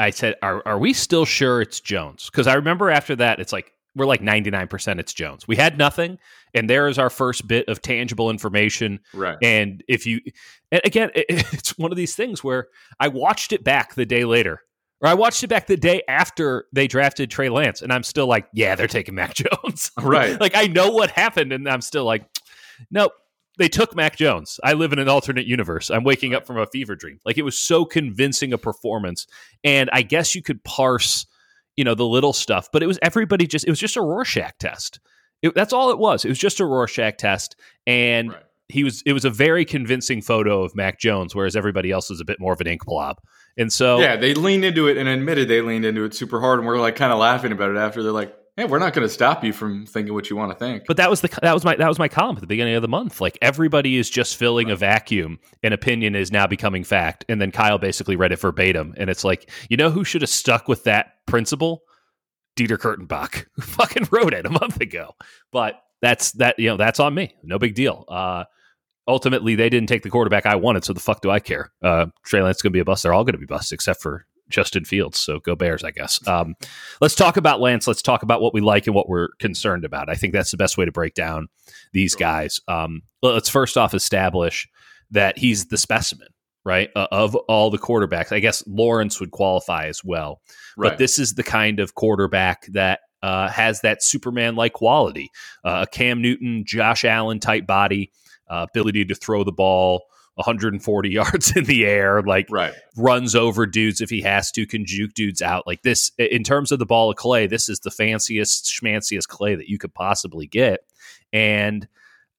I 0.00 0.10
said, 0.10 0.36
"Are 0.42 0.62
are 0.66 0.78
we 0.78 0.92
still 0.92 1.24
sure 1.24 1.60
it's 1.60 1.80
Jones?" 1.80 2.26
Because 2.30 2.46
I 2.46 2.54
remember 2.54 2.90
after 2.90 3.14
that, 3.16 3.38
it's 3.38 3.52
like 3.52 3.72
we're 3.94 4.06
like 4.06 4.22
ninety 4.22 4.50
nine 4.50 4.68
percent 4.68 5.00
it's 5.00 5.12
Jones. 5.12 5.46
We 5.46 5.56
had 5.56 5.78
nothing, 5.78 6.18
and 6.54 6.68
there 6.68 6.88
is 6.88 6.98
our 6.98 7.10
first 7.10 7.46
bit 7.46 7.68
of 7.68 7.82
tangible 7.82 8.30
information 8.30 9.00
Right. 9.14 9.38
And 9.42 9.82
if 9.88 10.06
you, 10.06 10.20
and 10.72 10.80
again, 10.84 11.10
it, 11.14 11.26
it's 11.52 11.76
one 11.78 11.90
of 11.90 11.96
these 11.96 12.14
things 12.14 12.42
where 12.42 12.68
I 12.98 13.08
watched 13.08 13.52
it 13.52 13.64
back 13.64 13.94
the 13.94 14.06
day 14.06 14.24
later, 14.24 14.60
or 15.00 15.08
I 15.08 15.14
watched 15.14 15.42
it 15.42 15.48
back 15.48 15.66
the 15.66 15.76
day 15.76 16.02
after 16.08 16.66
they 16.72 16.86
drafted 16.86 17.30
Trey 17.30 17.48
Lance, 17.48 17.82
and 17.82 17.92
I'm 17.92 18.02
still 18.02 18.26
like, 18.26 18.48
yeah, 18.52 18.74
they're 18.74 18.86
taking 18.86 19.14
Mac 19.14 19.34
Jones. 19.64 19.90
Right. 20.00 20.40
like 20.40 20.54
I 20.54 20.66
know 20.66 20.90
what 20.90 21.10
happened, 21.10 21.52
and 21.52 21.68
I'm 21.68 21.80
still 21.82 22.04
like, 22.04 22.24
nope. 22.90 23.12
They 23.58 23.68
took 23.68 23.94
Mac 23.94 24.16
Jones. 24.16 24.58
I 24.64 24.72
live 24.72 24.92
in 24.92 24.98
an 24.98 25.08
alternate 25.08 25.46
universe. 25.46 25.90
I'm 25.90 26.04
waking 26.04 26.34
up 26.34 26.46
from 26.46 26.56
a 26.58 26.66
fever 26.66 26.96
dream. 26.96 27.18
Like 27.24 27.36
it 27.36 27.42
was 27.42 27.58
so 27.58 27.84
convincing 27.84 28.52
a 28.52 28.58
performance, 28.58 29.26
and 29.64 29.90
I 29.92 30.02
guess 30.02 30.34
you 30.34 30.42
could 30.42 30.62
parse, 30.64 31.26
you 31.76 31.84
know, 31.84 31.94
the 31.94 32.06
little 32.06 32.32
stuff, 32.32 32.68
but 32.72 32.82
it 32.82 32.86
was 32.86 32.98
everybody 33.02 33.46
just. 33.46 33.66
It 33.66 33.70
was 33.70 33.80
just 33.80 33.96
a 33.96 34.02
Rorschach 34.02 34.58
test. 34.58 35.00
It, 35.42 35.54
that's 35.54 35.72
all 35.72 35.90
it 35.90 35.98
was. 35.98 36.24
It 36.24 36.28
was 36.28 36.38
just 36.38 36.60
a 36.60 36.64
Rorschach 36.64 37.16
test, 37.18 37.56
and 37.86 38.30
Right. 38.30 38.42
he 38.68 38.84
was 38.84 39.02
it 39.04 39.12
was 39.12 39.24
a 39.24 39.30
very 39.30 39.64
convincing 39.64 40.22
photo 40.22 40.62
of 40.62 40.74
Mac 40.74 40.98
Jones, 40.98 41.34
whereas 41.34 41.56
everybody 41.56 41.90
else 41.90 42.08
was 42.08 42.20
a 42.20 42.24
bit 42.24 42.38
more 42.40 42.52
of 42.52 42.60
an 42.60 42.66
ink 42.66 42.84
blob. 42.84 43.20
And 43.58 43.70
so 43.72 43.98
Yeah, 44.00 44.16
they 44.16 44.32
leaned 44.32 44.64
into 44.64 44.86
it 44.86 44.96
and 44.96 45.08
admitted 45.08 45.48
they 45.48 45.60
leaned 45.60 45.84
into 45.84 46.04
it 46.04 46.14
super 46.14 46.40
hard. 46.40 46.60
And 46.60 46.68
we're 46.68 46.78
like 46.78 46.94
kind 46.96 47.12
of 47.12 47.18
laughing 47.18 47.52
about 47.52 47.70
it 47.70 47.76
after. 47.76 48.02
They're 48.02 48.12
like, 48.12 48.34
hey, 48.60 48.66
we're 48.66 48.78
not 48.78 48.92
going 48.92 49.06
to 49.06 49.12
stop 49.12 49.42
you 49.42 49.52
from 49.54 49.86
thinking 49.86 50.12
what 50.12 50.28
you 50.28 50.36
want 50.36 50.52
to 50.52 50.58
think. 50.58 50.84
but 50.86 50.98
that 50.98 51.08
was 51.08 51.22
the 51.22 51.28
that 51.42 51.54
was 51.54 51.64
my 51.64 51.74
that 51.76 51.88
was 51.88 51.98
my 51.98 52.08
column 52.08 52.36
at 52.36 52.40
the 52.40 52.46
beginning 52.46 52.74
of 52.74 52.82
the 52.82 52.88
month. 52.88 53.20
Like 53.20 53.38
everybody 53.40 53.96
is 53.96 54.10
just 54.10 54.36
filling 54.36 54.70
a 54.70 54.76
vacuum, 54.76 55.38
and 55.62 55.72
opinion 55.72 56.14
is 56.14 56.30
now 56.30 56.46
becoming 56.46 56.84
fact. 56.84 57.24
And 57.28 57.40
then 57.40 57.52
Kyle 57.52 57.78
basically 57.78 58.16
read 58.16 58.32
it 58.32 58.38
verbatim, 58.38 58.94
and 58.98 59.08
it's 59.08 59.24
like, 59.24 59.50
you 59.70 59.76
know 59.76 59.90
who 59.90 60.04
should 60.04 60.20
have 60.20 60.30
stuck 60.30 60.68
with 60.68 60.84
that 60.84 61.14
principle? 61.26 61.82
Dieter 62.56 62.76
Kurtenbach, 62.76 63.46
who 63.52 63.62
fucking 63.62 64.08
wrote 64.10 64.34
it 64.34 64.44
a 64.44 64.50
month 64.50 64.80
ago. 64.80 65.14
But 65.52 65.80
that's 66.02 66.32
that 66.32 66.58
you 66.58 66.68
know 66.68 66.76
that's 66.76 67.00
on 67.00 67.14
me. 67.14 67.34
No 67.42 67.58
big 67.58 67.74
deal. 67.74 68.04
Uh, 68.08 68.44
ultimately, 69.08 69.54
they 69.54 69.70
didn't 69.70 69.88
take 69.88 70.02
the 70.02 70.10
quarterback 70.10 70.44
I 70.44 70.56
wanted, 70.56 70.84
so 70.84 70.92
the 70.92 71.00
fuck 71.00 71.22
do 71.22 71.30
I 71.30 71.40
care? 71.40 71.72
Uh, 71.82 72.06
Trey 72.24 72.42
Lance 72.42 72.58
is 72.58 72.62
going 72.62 72.72
to 72.72 72.76
be 72.76 72.80
a 72.80 72.84
bust. 72.84 73.04
They're 73.04 73.14
all 73.14 73.24
going 73.24 73.34
to 73.34 73.38
be 73.38 73.46
busts, 73.46 73.72
except 73.72 74.02
for 74.02 74.26
Justin 74.50 74.84
Fields. 74.84 75.18
So 75.18 75.38
go 75.40 75.56
Bears, 75.56 75.84
I 75.84 75.90
guess. 75.90 76.26
Um, 76.26 76.56
let's 77.00 77.14
talk 77.14 77.36
about 77.36 77.60
Lance. 77.60 77.86
Let's 77.86 78.02
talk 78.02 78.22
about 78.22 78.40
what 78.40 78.54
we 78.54 78.60
like 78.60 78.86
and 78.86 78.94
what 78.94 79.08
we're 79.08 79.28
concerned 79.38 79.84
about. 79.84 80.10
I 80.10 80.14
think 80.14 80.32
that's 80.32 80.50
the 80.50 80.56
best 80.56 80.76
way 80.76 80.84
to 80.84 80.92
break 80.92 81.14
down 81.14 81.48
these 81.92 82.14
guys. 82.14 82.60
Um, 82.68 83.02
let's 83.22 83.48
first 83.48 83.76
off 83.76 83.94
establish 83.94 84.68
that 85.10 85.38
he's 85.38 85.66
the 85.66 85.78
specimen, 85.78 86.28
right? 86.64 86.90
Uh, 86.94 87.08
of 87.10 87.34
all 87.34 87.70
the 87.70 87.78
quarterbacks. 87.78 88.32
I 88.32 88.40
guess 88.40 88.62
Lawrence 88.66 89.20
would 89.20 89.30
qualify 89.30 89.86
as 89.86 90.02
well. 90.04 90.40
Right. 90.76 90.90
But 90.90 90.98
this 90.98 91.18
is 91.18 91.34
the 91.34 91.42
kind 91.42 91.80
of 91.80 91.94
quarterback 91.94 92.66
that 92.72 93.00
uh, 93.22 93.48
has 93.48 93.80
that 93.82 94.02
Superman 94.02 94.56
like 94.56 94.72
quality 94.72 95.30
uh, 95.64 95.84
a 95.86 95.90
Cam 95.90 96.22
Newton, 96.22 96.64
Josh 96.66 97.04
Allen 97.04 97.38
type 97.40 97.66
body, 97.66 98.12
uh, 98.48 98.66
ability 98.70 99.04
to 99.06 99.14
throw 99.14 99.44
the 99.44 99.52
ball 99.52 100.02
140 100.34 101.08
yards 101.10 101.56
in 101.56 101.64
the 101.64 101.84
air, 101.86 102.22
like 102.22 102.46
right. 102.50 102.72
runs 102.96 103.34
over 103.34 103.66
dudes 103.66 104.00
if 104.00 104.10
he 104.10 104.22
has 104.22 104.50
to, 104.52 104.66
can 104.66 104.84
juke 104.84 105.14
dudes 105.14 105.42
out. 105.42 105.66
Like 105.66 105.82
this, 105.82 106.12
in 106.18 106.42
terms 106.42 106.72
of 106.72 106.78
the 106.78 106.86
ball 106.86 107.10
of 107.10 107.16
clay, 107.16 107.46
this 107.46 107.68
is 107.68 107.80
the 107.80 107.90
fanciest, 107.90 108.66
schmanciest 108.66 109.28
clay 109.28 109.54
that 109.54 109.68
you 109.68 109.78
could 109.78 109.94
possibly 109.94 110.46
get. 110.46 110.80
And 111.32 111.86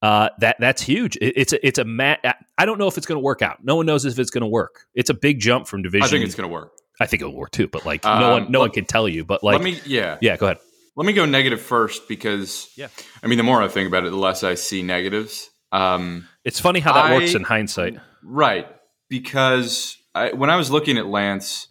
uh, 0.01 0.29
that 0.39 0.55
that's 0.59 0.81
huge. 0.81 1.15
It, 1.17 1.33
it's 1.37 1.53
a 1.53 1.65
it's 1.65 1.77
a 1.79 1.85
mat. 1.85 2.19
I 2.57 2.65
don't 2.65 2.79
know 2.79 2.87
if 2.87 2.97
it's 2.97 3.05
going 3.05 3.17
to 3.17 3.23
work 3.23 3.41
out. 3.41 3.63
No 3.63 3.75
one 3.75 3.85
knows 3.85 4.05
if 4.05 4.17
it's 4.17 4.31
going 4.31 4.41
to 4.41 4.47
work. 4.47 4.87
It's 4.95 5.09
a 5.09 5.13
big 5.13 5.39
jump 5.39 5.67
from 5.67 5.83
division. 5.83 6.05
I 6.05 6.09
think 6.09 6.25
it's 6.25 6.35
going 6.35 6.49
to 6.49 6.53
work. 6.53 6.71
I 6.99 7.05
think 7.05 7.21
it 7.21 7.25
will 7.25 7.35
work 7.35 7.51
too, 7.51 7.67
but 7.67 7.85
like 7.85 8.05
um, 8.05 8.19
no 8.19 8.31
one 8.31 8.51
no 8.51 8.59
let, 8.59 8.65
one 8.65 8.71
can 8.71 8.85
tell 8.85 9.07
you. 9.07 9.23
But 9.25 9.43
like, 9.43 9.53
let 9.53 9.63
me 9.63 9.79
yeah 9.85 10.17
yeah 10.21 10.37
go 10.37 10.47
ahead. 10.47 10.57
Let 10.95 11.05
me 11.05 11.13
go 11.13 11.25
negative 11.25 11.61
first 11.61 12.07
because 12.07 12.69
yeah, 12.75 12.87
I 13.23 13.27
mean 13.27 13.37
the 13.37 13.43
more 13.43 13.61
I 13.61 13.67
think 13.67 13.87
about 13.87 14.05
it, 14.05 14.09
the 14.09 14.17
less 14.17 14.43
I 14.43 14.55
see 14.55 14.81
negatives. 14.81 15.49
Um, 15.71 16.27
it's 16.43 16.59
funny 16.59 16.79
how 16.79 16.93
that 16.93 17.05
I, 17.05 17.13
works 17.13 17.33
in 17.33 17.43
hindsight, 17.43 17.97
right? 18.23 18.67
Because 19.09 19.97
I, 20.13 20.33
when 20.33 20.49
I 20.49 20.57
was 20.57 20.71
looking 20.71 20.97
at 20.97 21.07
Lance, 21.07 21.67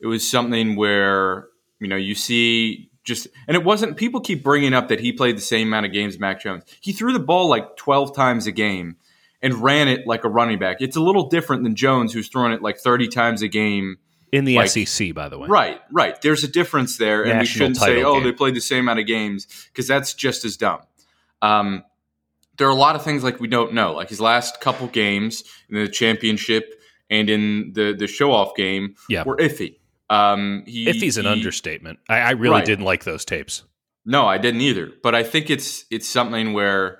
it 0.00 0.06
was 0.06 0.28
something 0.28 0.76
where 0.76 1.48
you 1.80 1.88
know 1.88 1.96
you 1.96 2.14
see 2.14 2.90
just 3.04 3.28
and 3.48 3.56
it 3.56 3.64
wasn't 3.64 3.96
people 3.96 4.20
keep 4.20 4.42
bringing 4.42 4.74
up 4.74 4.88
that 4.88 5.00
he 5.00 5.12
played 5.12 5.36
the 5.36 5.42
same 5.42 5.68
amount 5.68 5.86
of 5.86 5.92
games 5.92 6.18
Mac 6.18 6.40
Jones. 6.40 6.64
He 6.80 6.92
threw 6.92 7.12
the 7.12 7.18
ball 7.18 7.48
like 7.48 7.76
12 7.76 8.14
times 8.14 8.46
a 8.46 8.52
game 8.52 8.96
and 9.40 9.54
ran 9.54 9.88
it 9.88 10.06
like 10.06 10.24
a 10.24 10.28
running 10.28 10.58
back. 10.58 10.76
It's 10.80 10.96
a 10.96 11.00
little 11.00 11.28
different 11.28 11.64
than 11.64 11.74
Jones 11.74 12.12
who's 12.12 12.28
throwing 12.28 12.52
it 12.52 12.62
like 12.62 12.78
30 12.78 13.08
times 13.08 13.42
a 13.42 13.48
game 13.48 13.96
in 14.30 14.44
the 14.44 14.56
like, 14.56 14.68
SEC 14.68 15.14
by 15.14 15.28
the 15.28 15.38
way. 15.38 15.48
Right, 15.48 15.80
right. 15.90 16.20
There's 16.22 16.44
a 16.44 16.48
difference 16.48 16.96
there 16.96 17.24
National 17.24 17.32
and 17.32 17.40
we 17.40 17.46
shouldn't 17.46 17.76
say 17.78 18.02
oh 18.02 18.14
game. 18.14 18.24
they 18.24 18.32
played 18.32 18.54
the 18.54 18.60
same 18.60 18.80
amount 18.80 19.00
of 19.00 19.06
games 19.06 19.46
because 19.72 19.88
that's 19.88 20.14
just 20.14 20.44
as 20.44 20.56
dumb. 20.56 20.80
Um, 21.42 21.84
there 22.58 22.66
are 22.66 22.70
a 22.70 22.74
lot 22.74 22.96
of 22.96 23.02
things 23.02 23.24
like 23.24 23.40
we 23.40 23.48
don't 23.48 23.72
know. 23.72 23.92
Like 23.94 24.08
his 24.08 24.20
last 24.20 24.60
couple 24.60 24.86
games 24.88 25.44
in 25.68 25.76
the 25.76 25.88
championship 25.88 26.74
and 27.10 27.28
in 27.30 27.72
the 27.74 27.94
the 27.98 28.06
show 28.06 28.32
off 28.32 28.54
game 28.54 28.94
yeah. 29.08 29.24
were 29.24 29.36
iffy. 29.36 29.76
Um, 30.10 30.64
he, 30.66 30.86
Iffy's 30.86 31.16
an 31.16 31.24
he, 31.24 31.30
understatement. 31.30 31.98
I, 32.08 32.18
I 32.18 32.30
really 32.32 32.56
right. 32.56 32.64
didn't 32.64 32.84
like 32.84 33.04
those 33.04 33.24
tapes. 33.24 33.64
No, 34.04 34.26
I 34.26 34.36
didn't 34.36 34.60
either. 34.60 34.90
But 35.02 35.14
I 35.14 35.22
think 35.22 35.48
it's 35.48 35.84
it's 35.90 36.08
something 36.08 36.52
where 36.52 36.98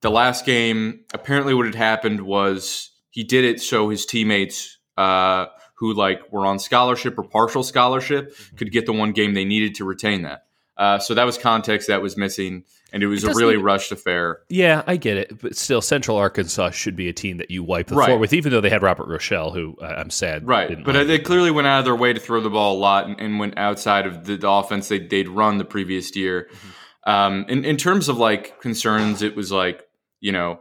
the 0.00 0.10
last 0.10 0.44
game 0.44 1.04
apparently 1.12 1.54
what 1.54 1.66
had 1.66 1.74
happened 1.74 2.20
was 2.22 2.90
he 3.10 3.22
did 3.22 3.44
it 3.44 3.60
so 3.60 3.88
his 3.88 4.04
teammates 4.04 4.78
uh, 4.96 5.46
who 5.76 5.94
like 5.94 6.20
were 6.32 6.46
on 6.46 6.58
scholarship 6.58 7.18
or 7.18 7.22
partial 7.22 7.62
scholarship 7.62 8.32
mm-hmm. 8.32 8.56
could 8.56 8.72
get 8.72 8.86
the 8.86 8.92
one 8.92 9.12
game 9.12 9.34
they 9.34 9.44
needed 9.44 9.76
to 9.76 9.84
retain 9.84 10.22
that. 10.22 10.46
Uh, 10.76 10.98
so 10.98 11.14
that 11.14 11.24
was 11.24 11.38
context 11.38 11.88
that 11.88 12.02
was 12.02 12.16
missing 12.16 12.64
and 12.94 13.02
it 13.02 13.08
was 13.08 13.24
it 13.24 13.32
a 13.32 13.34
really 13.34 13.54
even, 13.54 13.64
rushed 13.64 13.90
affair. 13.90 14.38
Yeah, 14.48 14.84
I 14.86 14.96
get 14.96 15.16
it, 15.16 15.42
but 15.42 15.56
still, 15.56 15.82
Central 15.82 16.16
Arkansas 16.16 16.70
should 16.70 16.94
be 16.94 17.08
a 17.08 17.12
team 17.12 17.38
that 17.38 17.50
you 17.50 17.64
wipe 17.64 17.88
the 17.88 17.96
right. 17.96 18.06
floor 18.06 18.18
with, 18.18 18.32
even 18.32 18.52
though 18.52 18.60
they 18.60 18.70
had 18.70 18.82
Robert 18.82 19.08
Rochell, 19.08 19.52
who 19.52 19.76
uh, 19.82 19.86
I'm 19.86 20.10
sad, 20.10 20.46
right? 20.46 20.82
But 20.84 20.94
like. 20.94 21.06
they 21.08 21.18
clearly 21.18 21.50
went 21.50 21.66
out 21.66 21.80
of 21.80 21.84
their 21.86 21.96
way 21.96 22.12
to 22.12 22.20
throw 22.20 22.40
the 22.40 22.50
ball 22.50 22.76
a 22.76 22.78
lot 22.78 23.08
and, 23.08 23.20
and 23.20 23.40
went 23.40 23.58
outside 23.58 24.06
of 24.06 24.24
the, 24.24 24.36
the 24.36 24.48
offense 24.48 24.86
they, 24.88 25.00
would 25.00 25.28
run 25.28 25.58
the 25.58 25.64
previous 25.64 26.14
year. 26.14 26.48
Mm-hmm. 26.48 27.10
Um, 27.10 27.46
in, 27.48 27.64
in 27.64 27.76
terms 27.76 28.08
of 28.08 28.16
like 28.16 28.60
concerns, 28.60 29.22
it 29.22 29.34
was 29.34 29.50
like 29.50 29.82
you 30.20 30.30
know 30.30 30.60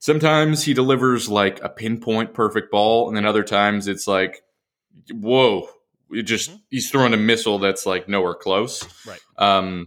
sometimes 0.00 0.64
he 0.64 0.74
delivers 0.74 1.28
like 1.28 1.62
a 1.62 1.68
pinpoint 1.68 2.34
perfect 2.34 2.72
ball, 2.72 3.06
and 3.06 3.16
then 3.16 3.24
other 3.24 3.44
times 3.44 3.86
it's 3.86 4.08
like 4.08 4.42
whoa, 5.12 5.68
it 6.10 6.22
just 6.22 6.50
mm-hmm. 6.50 6.58
he's 6.70 6.90
throwing 6.90 7.14
a 7.14 7.16
missile 7.16 7.60
that's 7.60 7.86
like 7.86 8.08
nowhere 8.08 8.34
close, 8.34 8.84
right? 9.06 9.20
Um, 9.36 9.86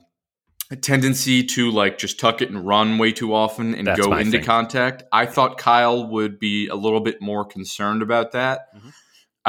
a 0.71 0.75
tendency 0.77 1.43
to 1.43 1.69
like 1.69 1.97
just 1.97 2.17
tuck 2.17 2.41
it 2.41 2.49
and 2.49 2.65
run 2.65 2.97
way 2.97 3.11
too 3.11 3.33
often 3.33 3.75
and 3.75 3.85
That's 3.85 3.99
go 3.99 4.13
into 4.15 4.31
thing. 4.31 4.43
contact. 4.43 5.03
I 5.11 5.25
thought 5.25 5.57
Kyle 5.57 6.07
would 6.07 6.39
be 6.39 6.69
a 6.69 6.75
little 6.75 7.01
bit 7.01 7.21
more 7.21 7.43
concerned 7.43 8.01
about 8.01 8.31
that. 8.31 8.73
Mm-hmm. 8.75 8.89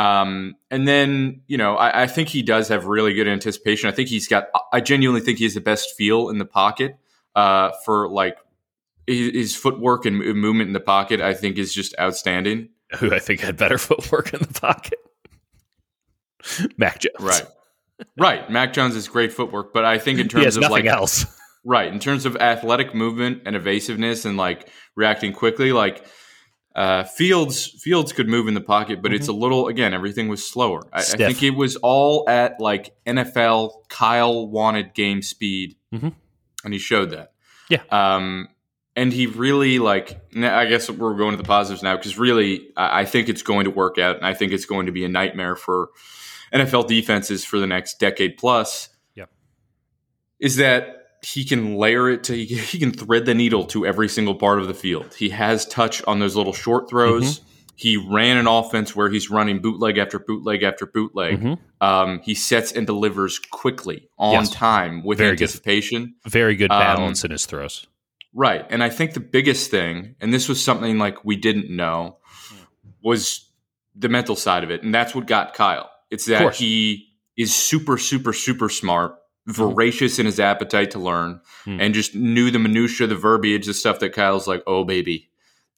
Um, 0.02 0.56
and 0.70 0.88
then, 0.88 1.42
you 1.46 1.58
know, 1.58 1.76
I, 1.76 2.02
I, 2.04 2.06
think 2.06 2.30
he 2.30 2.42
does 2.42 2.68
have 2.68 2.86
really 2.86 3.12
good 3.12 3.28
anticipation. 3.28 3.90
I 3.90 3.92
think 3.92 4.08
he's 4.08 4.26
got, 4.26 4.46
I 4.72 4.80
genuinely 4.80 5.20
think 5.20 5.36
he 5.36 5.44
has 5.44 5.52
the 5.52 5.60
best 5.60 5.94
feel 5.96 6.30
in 6.30 6.38
the 6.38 6.46
pocket 6.46 6.96
uh, 7.36 7.72
for 7.84 8.08
like 8.08 8.38
his, 9.06 9.32
his 9.34 9.56
footwork 9.56 10.06
and 10.06 10.16
movement 10.18 10.68
in 10.68 10.72
the 10.72 10.80
pocket, 10.80 11.20
I 11.20 11.34
think 11.34 11.58
is 11.58 11.74
just 11.74 11.94
outstanding. 12.00 12.70
Who 12.98 13.14
I 13.14 13.18
think 13.18 13.40
had 13.40 13.58
better 13.58 13.76
footwork 13.78 14.32
in 14.32 14.40
the 14.40 14.60
pocket. 14.60 14.98
Mac 16.78 17.00
Jones. 17.00 17.14
Right 17.20 17.46
right. 18.18 18.48
Mac 18.50 18.72
Jones 18.72 18.96
is 18.96 19.08
great 19.08 19.32
footwork, 19.32 19.72
but 19.72 19.84
I 19.84 19.98
think 19.98 20.18
in 20.18 20.28
terms 20.28 20.56
of 20.56 20.62
like 20.70 20.84
else. 20.84 21.24
Right. 21.64 21.92
In 21.92 22.00
terms 22.00 22.26
of 22.26 22.34
athletic 22.38 22.92
movement 22.92 23.42
and 23.46 23.54
evasiveness 23.54 24.24
and 24.24 24.36
like 24.36 24.68
reacting 24.96 25.32
quickly, 25.32 25.70
like 25.70 26.04
uh, 26.74 27.04
Fields 27.04 27.66
Fields 27.80 28.12
could 28.12 28.28
move 28.28 28.48
in 28.48 28.54
the 28.54 28.60
pocket, 28.60 29.00
but 29.00 29.12
mm-hmm. 29.12 29.16
it's 29.20 29.28
a 29.28 29.32
little 29.32 29.68
again, 29.68 29.94
everything 29.94 30.26
was 30.26 30.44
slower. 30.44 30.82
I, 30.92 30.98
I, 30.98 31.02
think 31.02 31.40
it 31.44 31.50
was 31.50 31.76
all 31.76 32.28
at 32.28 32.58
like 32.58 32.96
NFL 33.06 33.88
Kyle 33.88 34.48
wanted 34.48 34.92
game 34.92 35.22
speed. 35.22 35.76
Mm-hmm. 35.94 36.08
And 36.64 36.72
he 36.72 36.80
showed 36.80 37.10
that. 37.10 37.32
Yeah. 37.68 37.82
Um, 37.92 38.48
and 38.96 39.12
he 39.12 39.26
really 39.26 39.78
like 39.78 40.20
i 40.36 40.66
guess 40.66 40.90
we're 40.90 41.14
going 41.14 41.30
to 41.30 41.36
the 41.36 41.44
positives 41.44 41.82
now 41.82 41.96
because 41.96 42.18
really 42.18 42.68
i 42.76 43.04
think 43.04 43.28
it's 43.28 43.42
going 43.42 43.64
to 43.64 43.70
work 43.70 43.98
out 43.98 44.16
and 44.16 44.26
i 44.26 44.34
think 44.34 44.52
it's 44.52 44.66
going 44.66 44.86
to 44.86 44.92
be 44.92 45.04
a 45.04 45.08
nightmare 45.08 45.56
for 45.56 45.88
NFL 46.52 46.88
defenses 46.88 47.44
for 47.44 47.58
the 47.58 47.66
next 47.66 47.98
decade 47.98 48.36
plus. 48.36 48.88
Yeah. 49.14 49.26
Is 50.38 50.56
that 50.56 51.02
he 51.22 51.44
can 51.44 51.76
layer 51.76 52.10
it 52.10 52.24
to 52.24 52.36
he 52.36 52.78
can 52.78 52.92
thread 52.92 53.26
the 53.26 53.34
needle 53.34 53.64
to 53.66 53.86
every 53.86 54.08
single 54.08 54.34
part 54.34 54.60
of 54.60 54.66
the 54.66 54.74
field. 54.74 55.14
He 55.14 55.30
has 55.30 55.66
touch 55.66 56.02
on 56.04 56.18
those 56.18 56.36
little 56.36 56.52
short 56.52 56.88
throws. 56.90 57.38
Mm-hmm. 57.38 57.48
He 57.74 57.96
ran 57.96 58.36
an 58.36 58.46
offense 58.46 58.94
where 58.94 59.08
he's 59.08 59.30
running 59.30 59.60
bootleg 59.60 59.98
after 59.98 60.18
bootleg 60.18 60.62
after 60.62 60.86
bootleg. 60.86 61.40
Mm-hmm. 61.40 61.84
Um, 61.84 62.20
he 62.22 62.34
sets 62.34 62.70
and 62.70 62.86
delivers 62.86 63.38
quickly 63.38 64.08
on 64.18 64.34
yes. 64.34 64.50
time 64.50 65.02
with 65.02 65.18
Very 65.18 65.30
anticipation. 65.30 66.14
Good. 66.22 66.32
Very 66.32 66.54
good 66.54 66.70
um, 66.70 66.78
balance 66.78 67.24
um, 67.24 67.28
in 67.28 67.32
his 67.32 67.46
throws. 67.46 67.86
Right. 68.34 68.64
And 68.70 68.82
I 68.82 68.88
think 68.88 69.14
the 69.14 69.20
biggest 69.20 69.70
thing, 69.70 70.14
and 70.20 70.32
this 70.32 70.48
was 70.48 70.62
something 70.62 70.98
like 70.98 71.24
we 71.24 71.36
didn't 71.36 71.70
know, 71.70 72.18
was 73.02 73.50
the 73.94 74.08
mental 74.08 74.36
side 74.36 74.64
of 74.64 74.70
it. 74.70 74.82
And 74.82 74.94
that's 74.94 75.14
what 75.14 75.26
got 75.26 75.54
Kyle. 75.54 75.90
It's 76.12 76.26
that 76.26 76.54
he 76.54 77.08
is 77.36 77.54
super, 77.54 77.96
super, 77.96 78.32
super 78.32 78.68
smart, 78.68 79.12
mm-hmm. 79.12 79.52
voracious 79.52 80.18
in 80.18 80.26
his 80.26 80.38
appetite 80.38 80.90
to 80.92 80.98
learn, 80.98 81.40
mm. 81.64 81.80
and 81.80 81.94
just 81.94 82.14
knew 82.14 82.50
the 82.50 82.58
minutia, 82.58 83.06
the 83.06 83.16
verbiage, 83.16 83.66
the 83.66 83.74
stuff 83.74 83.98
that 84.00 84.10
Kyle's 84.10 84.46
like, 84.46 84.62
oh 84.66 84.84
baby. 84.84 85.30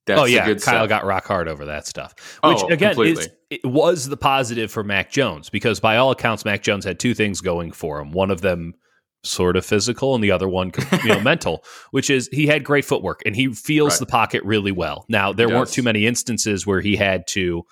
That's 0.06 0.20
oh 0.20 0.24
yeah, 0.24 0.44
Kyle 0.44 0.58
stuff. 0.58 0.88
got 0.90 1.04
rock 1.06 1.24
hard 1.24 1.48
over 1.48 1.64
that 1.64 1.86
stuff. 1.86 2.14
Which 2.44 2.58
oh, 2.62 2.68
again, 2.68 3.00
is, 3.00 3.30
it 3.48 3.64
was 3.64 4.06
the 4.06 4.18
positive 4.18 4.70
for 4.70 4.84
Mac 4.84 5.10
Jones 5.10 5.48
because 5.48 5.80
by 5.80 5.96
all 5.96 6.10
accounts, 6.10 6.44
Mac 6.44 6.62
Jones 6.62 6.84
had 6.84 6.98
two 6.98 7.14
things 7.14 7.40
going 7.40 7.72
for 7.72 8.00
him. 8.00 8.12
One 8.12 8.30
of 8.30 8.42
them 8.42 8.74
sort 9.22 9.56
of 9.56 9.64
physical, 9.64 10.14
and 10.14 10.22
the 10.22 10.30
other 10.30 10.48
one, 10.48 10.72
you 11.02 11.08
know, 11.08 11.20
mental. 11.22 11.64
Which 11.90 12.10
is 12.10 12.28
he 12.32 12.46
had 12.46 12.64
great 12.64 12.84
footwork 12.84 13.22
and 13.24 13.34
he 13.34 13.54
feels 13.54 13.94
right. 13.94 14.00
the 14.00 14.06
pocket 14.06 14.42
really 14.44 14.72
well. 14.72 15.06
Now 15.08 15.32
there 15.32 15.48
weren't 15.48 15.70
too 15.70 15.82
many 15.82 16.06
instances 16.06 16.66
where 16.66 16.82
he 16.82 16.96
had 16.96 17.26
to, 17.28 17.62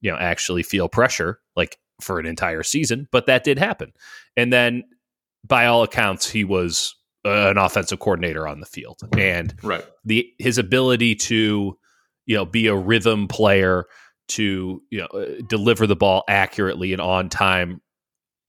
you 0.00 0.10
know, 0.12 0.16
actually 0.16 0.62
feel 0.62 0.88
pressure 0.88 1.40
like 1.56 1.78
for 2.00 2.18
an 2.18 2.26
entire 2.26 2.62
season, 2.62 3.08
but 3.12 3.26
that 3.26 3.44
did 3.44 3.58
happen. 3.58 3.92
And 4.36 4.52
then, 4.52 4.84
by 5.46 5.66
all 5.66 5.82
accounts, 5.82 6.28
he 6.28 6.44
was 6.44 6.94
uh, 7.24 7.50
an 7.50 7.58
offensive 7.58 7.98
coordinator 7.98 8.46
on 8.48 8.60
the 8.60 8.66
field, 8.66 9.00
and 9.16 9.54
right. 9.62 9.84
the 10.04 10.28
his 10.38 10.58
ability 10.58 11.14
to 11.14 11.78
you 12.26 12.36
know 12.36 12.44
be 12.44 12.66
a 12.66 12.74
rhythm 12.74 13.28
player 13.28 13.86
to 14.28 14.82
you 14.90 15.00
know 15.00 15.06
uh, 15.06 15.42
deliver 15.48 15.86
the 15.86 15.96
ball 15.96 16.24
accurately 16.28 16.92
and 16.92 17.02
on 17.02 17.28
time 17.28 17.80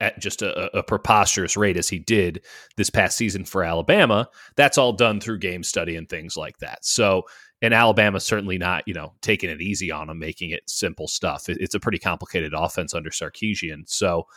at 0.01 0.19
just 0.19 0.41
a, 0.41 0.77
a, 0.77 0.83
preposterous 0.83 1.55
rate 1.55 1.77
as 1.77 1.87
he 1.87 1.99
did 1.99 2.43
this 2.75 2.89
past 2.89 3.17
season 3.17 3.45
for 3.45 3.63
Alabama. 3.63 4.27
That's 4.57 4.77
all 4.77 4.91
done 4.91 5.21
through 5.21 5.39
game 5.39 5.63
study 5.63 5.95
and 5.95 6.09
things 6.09 6.35
like 6.35 6.57
that. 6.57 6.83
So 6.83 7.23
and 7.62 7.74
Alabama's 7.74 8.25
certainly 8.25 8.57
not, 8.57 8.83
you 8.88 8.93
know, 8.93 9.13
taking 9.21 9.50
it 9.50 9.62
easy 9.62 9.91
on 9.91 10.07
them, 10.07 10.19
making 10.19 10.51
it 10.51 10.69
simple 10.69 11.07
stuff. 11.07 11.50
It, 11.50 11.57
it's 11.59 11.75
a 11.75 11.79
pretty 11.79 12.00
complicated 12.00 12.53
offense 12.55 12.93
under 12.93 13.09
Sarkisian. 13.09 13.88
So 13.88 14.27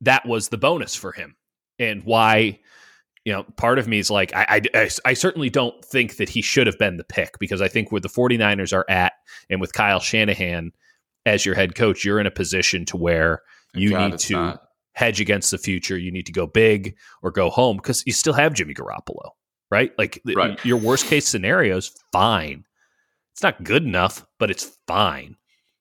that 0.00 0.26
was 0.26 0.48
the 0.48 0.58
bonus 0.58 0.94
for 0.94 1.12
him. 1.12 1.36
And 1.78 2.02
why, 2.04 2.58
you 3.24 3.32
know, 3.32 3.44
part 3.56 3.78
of 3.78 3.86
me 3.88 3.98
is 3.98 4.10
like, 4.10 4.32
I, 4.34 4.62
I, 4.74 4.90
I 5.04 5.14
certainly 5.14 5.50
don't 5.50 5.84
think 5.84 6.16
that 6.16 6.28
he 6.28 6.42
should 6.42 6.66
have 6.66 6.78
been 6.78 6.96
the 6.96 7.04
pick 7.04 7.38
because 7.38 7.62
I 7.62 7.68
think 7.68 7.92
where 7.92 8.00
the 8.00 8.08
49ers 8.08 8.72
are 8.72 8.86
at 8.88 9.12
and 9.48 9.60
with 9.60 9.72
Kyle 9.72 10.00
Shanahan 10.00 10.72
as 11.26 11.44
your 11.46 11.54
head 11.54 11.74
coach, 11.74 12.04
you're 12.04 12.20
in 12.20 12.26
a 12.26 12.30
position 12.32 12.84
to 12.86 12.96
where 12.96 13.42
You 13.74 13.90
God, 13.90 14.10
need 14.12 14.18
to 14.20 14.32
not. 14.32 14.62
hedge 14.94 15.20
against 15.20 15.50
the 15.50 15.58
future. 15.58 15.98
You 15.98 16.10
need 16.10 16.26
to 16.26 16.32
go 16.32 16.46
big 16.46 16.96
or 17.22 17.30
go 17.30 17.50
home 17.50 17.76
because 17.76 18.02
you 18.06 18.12
still 18.12 18.32
have 18.32 18.54
Jimmy 18.54 18.74
Garoppolo, 18.74 19.30
right? 19.70 19.92
Like 19.98 20.20
Right. 20.24 20.62
your 20.64 20.78
worst 20.78 21.06
case 21.06 21.26
scenario 21.28 21.76
is 21.76 21.90
fine. 22.12 22.64
It's 23.32 23.42
not 23.42 23.62
good 23.62 23.84
enough, 23.84 24.26
but 24.38 24.50
it's 24.50 24.76
fine. 24.86 25.36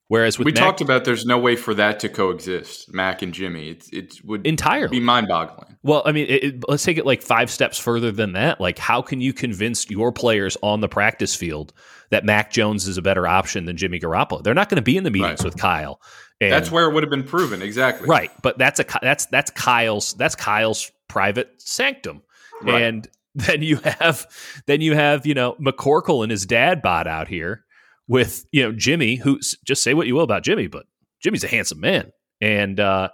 Whereas 0.09 0.37
with 0.39 0.45
we 0.45 0.51
Mac- 0.53 0.63
talked 0.63 0.79
about 0.81 1.03
there's 1.03 1.25
no 1.25 1.37
way 1.37 1.57
for 1.57 1.73
that 1.73 1.99
to 1.99 2.07
coexist, 2.07 2.93
Mac 2.93 3.21
and 3.21 3.33
Jimmy. 3.33 3.71
It, 3.71 3.89
it 3.91 4.15
would 4.23 4.47
entirely 4.47 4.99
be 4.99 4.99
mind 5.03 5.27
boggling. 5.27 5.75
Well, 5.83 6.01
I 6.05 6.13
mean, 6.13 6.27
it, 6.29 6.43
it- 6.43 6.63
let's 6.69 6.83
take 6.85 6.97
it 6.97 7.05
like 7.05 7.21
five 7.21 7.51
steps 7.51 7.77
further 7.77 8.09
than 8.11 8.31
that. 8.33 8.61
Like, 8.61 8.79
how 8.79 9.01
can 9.01 9.19
you 9.19 9.33
convince 9.33 9.89
your 9.89 10.13
players 10.13 10.55
on 10.63 10.79
the 10.79 10.87
practice 10.87 11.35
field 11.35 11.73
that 12.09 12.23
Mac 12.23 12.51
Jones 12.51 12.87
is 12.87 12.97
a 12.97 13.01
better 13.01 13.27
option 13.27 13.65
than 13.65 13.75
Jimmy 13.75 13.99
Garoppolo? 13.99 14.41
They're 14.41 14.53
not 14.53 14.69
going 14.69 14.77
to 14.77 14.81
be 14.81 14.95
in 14.95 15.03
the 15.03 15.11
meetings 15.11 15.41
Right. 15.41 15.45
with 15.45 15.57
Kyle. 15.57 15.99
And, 16.39 16.53
That's 16.53 16.71
where 16.71 16.89
it 16.89 16.93
would 16.93 17.03
have 17.03 17.09
been 17.09 17.23
proven. 17.25 17.61
Exactly. 17.61 18.07
right, 18.07 18.31
but 18.43 18.57
that's 18.57 18.79
a 18.79 18.85
that's 19.01 19.25
that's 19.25 19.49
Kyle's 19.51 20.13
that's 20.13 20.35
Kyle's 20.35 20.89
private 21.09 21.49
sanctum, 21.57 22.21
Right. 22.61 22.83
and 22.83 23.07
then 23.47 23.61
you 23.61 23.77
have 23.77 24.25
then 24.65 24.81
you 24.81 24.93
have 24.95 25.25
you 25.25 25.33
know 25.33 25.55
McCorkle 25.61 26.23
and 26.23 26.31
his 26.31 26.45
dad 26.45 26.81
bot 26.81 27.07
out 27.07 27.27
here 27.27 27.63
with 28.07 28.45
you 28.51 28.63
know 28.63 28.71
Jimmy, 28.71 29.15
who 29.15 29.39
just 29.65 29.83
say 29.83 29.93
what 29.93 30.07
you 30.07 30.15
will 30.15 30.23
about 30.23 30.43
Jimmy, 30.43 30.67
but 30.67 30.85
Jimmy's 31.21 31.43
a 31.43 31.47
handsome 31.47 31.79
man, 31.79 32.11
and 32.41 32.79
uh, 32.79 33.09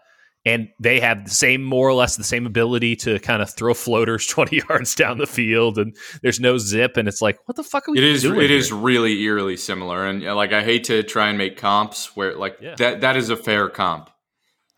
and 0.46 0.68
they 0.80 1.00
have 1.00 1.24
the 1.26 1.32
same 1.32 1.64
more 1.64 1.88
or 1.88 1.94
less 1.94 2.16
the 2.18 2.24
same 2.24 2.46
ability 2.46 2.96
to 2.98 3.18
kind 3.20 3.42
of 3.42 3.50
throw 3.54 3.74
floaters 3.74 4.26
20 4.28 4.62
yards 4.70 4.94
down 4.94 5.18
the 5.18 5.26
field 5.28 5.78
and 5.78 5.96
there's 6.22 6.40
no 6.40 6.58
zip 6.58 6.98
and 6.98 7.08
it's 7.08 7.22
like 7.22 7.38
what 7.46 7.56
the 7.56 7.64
fuck 7.64 7.88
are 7.88 7.92
we 7.94 7.98
It 7.98 8.04
is. 8.04 8.24
doing 8.24 8.42
It 8.42 8.52
is 8.52 8.72
really 8.72 9.22
eerily 9.22 9.56
similar, 9.58 10.06
and 10.06 10.22
like 10.24 10.52
I 10.54 10.64
hate 10.64 10.84
to 10.86 11.02
try 11.04 11.30
and 11.30 11.38
make 11.38 11.58
comps 11.58 12.16
where 12.16 12.36
like 12.36 12.58
Yeah. 12.62 12.76
that. 12.76 13.02
That 13.02 13.16
is 13.18 13.30
a 13.30 13.38
fair 13.38 13.70
comp. 13.70 14.10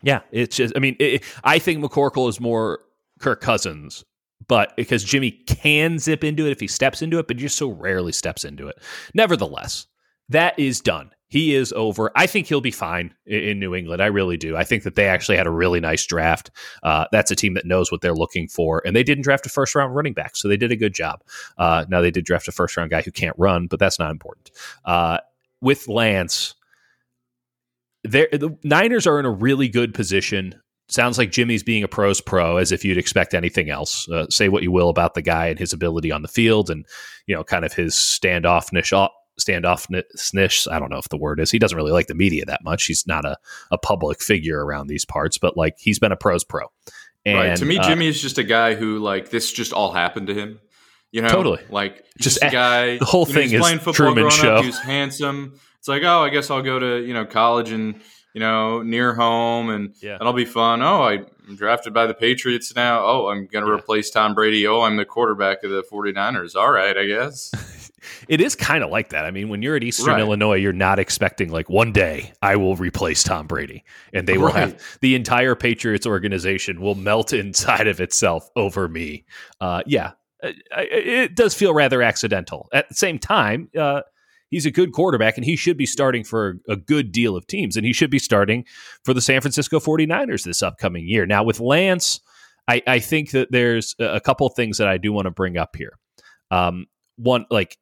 yeah 0.02 0.20
it's 0.30 0.56
just 0.56 0.72
i 0.76 0.78
mean 0.78 0.94
it, 1.00 1.24
i 1.42 1.58
think 1.58 1.82
mccorkle 1.82 2.28
is 2.28 2.38
more 2.40 2.80
kirk 3.20 3.40
cousins 3.40 4.04
but 4.48 4.76
because 4.76 5.04
jimmy 5.04 5.30
can 5.30 5.98
zip 5.98 6.24
into 6.24 6.46
it 6.46 6.52
if 6.52 6.60
he 6.60 6.66
steps 6.66 7.02
into 7.02 7.18
it 7.18 7.26
but 7.26 7.36
he 7.36 7.42
just 7.42 7.56
so 7.56 7.68
rarely 7.68 8.12
steps 8.12 8.44
into 8.44 8.68
it. 8.68 8.76
Nevertheless 9.14 9.86
that 10.28 10.58
is 10.58 10.80
done. 10.80 11.10
He 11.28 11.54
is 11.54 11.72
over. 11.72 12.10
I 12.14 12.26
think 12.26 12.46
he'll 12.46 12.60
be 12.60 12.70
fine 12.70 13.12
in, 13.26 13.58
new 13.58 13.74
england. 13.74 14.00
I 14.00 14.06
really 14.06 14.36
do. 14.36 14.56
I 14.56 14.64
think 14.64 14.84
that 14.84 14.94
they 14.94 15.06
actually 15.06 15.36
had 15.36 15.46
a 15.46 15.50
really 15.50 15.80
nice 15.80 16.04
draft. 16.06 16.50
Uh, 16.82 17.06
that's 17.10 17.30
a 17.30 17.36
team 17.36 17.54
that 17.54 17.66
knows 17.66 17.90
what 17.90 18.00
they're 18.00 18.14
looking 18.14 18.48
for 18.48 18.82
and 18.84 18.94
they 18.94 19.02
didn't 19.02 19.24
draft 19.24 19.46
a 19.46 19.48
first 19.48 19.74
round 19.74 19.94
running 19.94 20.14
back 20.14 20.36
so 20.36 20.48
they 20.48 20.56
did 20.56 20.72
a 20.72 20.76
good 20.76 20.94
job. 20.94 21.22
Uh, 21.58 21.84
now 21.88 22.00
they 22.00 22.10
did 22.10 22.24
draft 22.24 22.48
a 22.48 22.52
first 22.52 22.76
round 22.76 22.90
guy 22.90 23.02
who 23.02 23.10
can't 23.10 23.36
run 23.38 23.66
but 23.66 23.78
that's 23.80 23.98
not 23.98 24.10
important. 24.10 24.50
Uh, 24.84 25.18
with 25.60 25.88
lance 25.88 26.54
the 28.06 28.56
Niners 28.62 29.06
are 29.06 29.18
in 29.18 29.26
a 29.26 29.30
really 29.30 29.68
good 29.68 29.94
position. 29.94 30.60
Sounds 30.88 31.18
like 31.18 31.32
Jimmy's 31.32 31.64
being 31.64 31.82
a 31.82 31.88
pro's 31.88 32.20
pro, 32.20 32.58
as 32.58 32.70
if 32.70 32.84
you'd 32.84 32.98
expect 32.98 33.34
anything 33.34 33.70
else. 33.70 34.08
Uh, 34.08 34.26
say 34.30 34.48
what 34.48 34.62
you 34.62 34.70
will 34.70 34.88
about 34.88 35.14
the 35.14 35.22
guy 35.22 35.46
and 35.46 35.58
his 35.58 35.72
ability 35.72 36.12
on 36.12 36.22
the 36.22 36.28
field, 36.28 36.70
and 36.70 36.86
you 37.26 37.34
know, 37.34 37.42
kind 37.42 37.64
of 37.64 37.72
his 37.72 37.94
standoffness. 37.94 39.08
Standoffness. 39.38 40.70
I 40.70 40.78
don't 40.78 40.90
know 40.90 40.98
if 40.98 41.08
the 41.08 41.18
word 41.18 41.40
is. 41.40 41.50
He 41.50 41.58
doesn't 41.58 41.76
really 41.76 41.92
like 41.92 42.06
the 42.06 42.14
media 42.14 42.44
that 42.46 42.64
much. 42.64 42.84
He's 42.84 43.06
not 43.06 43.24
a, 43.24 43.36
a 43.70 43.76
public 43.76 44.22
figure 44.22 44.64
around 44.64 44.86
these 44.86 45.04
parts, 45.04 45.36
but 45.36 45.56
like 45.56 45.74
he's 45.78 45.98
been 45.98 46.12
a 46.12 46.16
pro's 46.16 46.44
pro. 46.44 46.68
And, 47.26 47.36
right. 47.36 47.56
To 47.56 47.64
me, 47.64 47.78
uh, 47.78 47.82
Jimmy 47.82 48.06
is 48.06 48.22
just 48.22 48.38
a 48.38 48.44
guy 48.44 48.76
who 48.76 48.98
like 48.98 49.30
this 49.30 49.52
just 49.52 49.72
all 49.72 49.92
happened 49.92 50.28
to 50.28 50.34
him. 50.34 50.60
You 51.10 51.22
know, 51.22 51.28
Totally. 51.28 51.62
Like 51.70 52.04
Just 52.18 52.42
a 52.42 52.50
guy. 52.50 52.98
the 52.98 53.04
whole 53.04 53.26
you 53.26 53.34
know, 53.34 53.40
thing 53.40 53.42
he's 53.44 53.54
is 53.54 53.60
playing 53.60 53.78
football 53.78 54.14
Truman 54.14 54.30
Show. 54.30 54.56
Up, 54.56 54.60
he 54.60 54.66
was 54.66 54.78
handsome. 54.78 55.58
It's 55.78 55.88
like, 55.88 56.02
oh, 56.02 56.22
I 56.22 56.30
guess 56.30 56.50
I'll 56.50 56.62
go 56.62 56.78
to 56.78 57.02
you 57.02 57.14
know 57.14 57.24
college 57.24 57.70
and 57.70 58.00
you 58.36 58.40
know 58.40 58.82
near 58.82 59.14
home, 59.14 59.70
and 59.70 59.94
Yeah. 60.02 60.18
that'll 60.18 60.34
be 60.34 60.44
fun. 60.44 60.82
Oh, 60.82 61.02
I'm 61.04 61.24
drafted 61.56 61.94
by 61.94 62.06
the 62.06 62.12
Patriots 62.12 62.76
now. 62.76 63.02
Oh, 63.02 63.28
I'm 63.28 63.46
going 63.46 63.64
to 63.64 63.70
Yeah. 63.70 63.78
replace 63.78 64.10
Tom 64.10 64.34
Brady. 64.34 64.66
Oh, 64.66 64.82
I'm 64.82 64.96
the 64.98 65.06
quarterback 65.06 65.64
of 65.64 65.70
the 65.70 65.82
49ers. 65.82 66.54
All 66.54 66.70
right, 66.70 66.96
I 66.96 67.06
guess. 67.06 67.50
It 68.28 68.40
is 68.40 68.54
kind 68.54 68.84
of 68.84 68.90
like 68.90 69.08
that. 69.08 69.24
I 69.24 69.32
mean, 69.32 69.48
when 69.48 69.62
you're 69.62 69.74
at 69.74 69.82
Eastern 69.82 70.06
Right. 70.12 70.20
Illinois, 70.20 70.54
you're 70.54 70.72
not 70.72 71.00
expecting 71.00 71.50
like 71.50 71.68
one 71.68 71.90
day 71.90 72.32
I 72.40 72.54
will 72.54 72.76
replace 72.76 73.24
Tom 73.24 73.48
Brady, 73.48 73.82
and 74.12 74.28
they 74.28 74.38
will 74.38 74.52
have 74.52 74.80
the 75.00 75.16
entire 75.16 75.56
Patriots 75.56 76.06
organization 76.06 76.80
will 76.80 76.94
melt 76.94 77.32
inside 77.44 77.88
of 77.88 78.00
itself 78.00 78.48
over 78.54 78.86
me. 78.86 79.24
Uh, 79.60 79.82
yeah, 79.86 80.12
I- 80.40 80.54
I- 80.76 80.82
it 80.82 81.34
does 81.34 81.52
feel 81.54 81.74
rather 81.74 82.00
accidental. 82.00 82.68
At 82.72 82.88
the 82.88 82.94
same 82.94 83.18
time, 83.18 83.70
uh, 83.76 84.02
he's 84.50 84.66
a 84.66 84.70
good 84.70 84.92
quarterback, 84.92 85.36
and 85.36 85.44
he 85.44 85.56
should 85.56 85.76
be 85.76 85.86
starting 85.86 86.24
for 86.24 86.58
a 86.68 86.76
good 86.76 87.12
deal 87.12 87.36
of 87.36 87.46
teams, 87.46 87.76
and 87.76 87.86
he 87.86 87.92
should 87.92 88.10
be 88.10 88.18
starting 88.18 88.64
for 89.04 89.14
the 89.14 89.20
San 89.20 89.40
Francisco 89.40 89.78
49ers 89.80 90.44
this 90.44 90.62
upcoming 90.62 91.06
year. 91.06 91.26
Now, 91.26 91.42
with 91.42 91.60
Lance, 91.60 92.20
I, 92.68 92.82
I 92.86 92.98
think 92.98 93.30
that 93.30 93.50
there's 93.50 93.94
a 93.98 94.20
couple 94.20 94.48
things 94.48 94.78
that 94.78 94.88
I 94.88 94.98
do 94.98 95.12
want 95.12 95.26
to 95.26 95.30
bring 95.30 95.56
up 95.56 95.76
here. 95.76 95.98
Um, 96.50 96.86
one, 97.16 97.46
like 97.50 97.76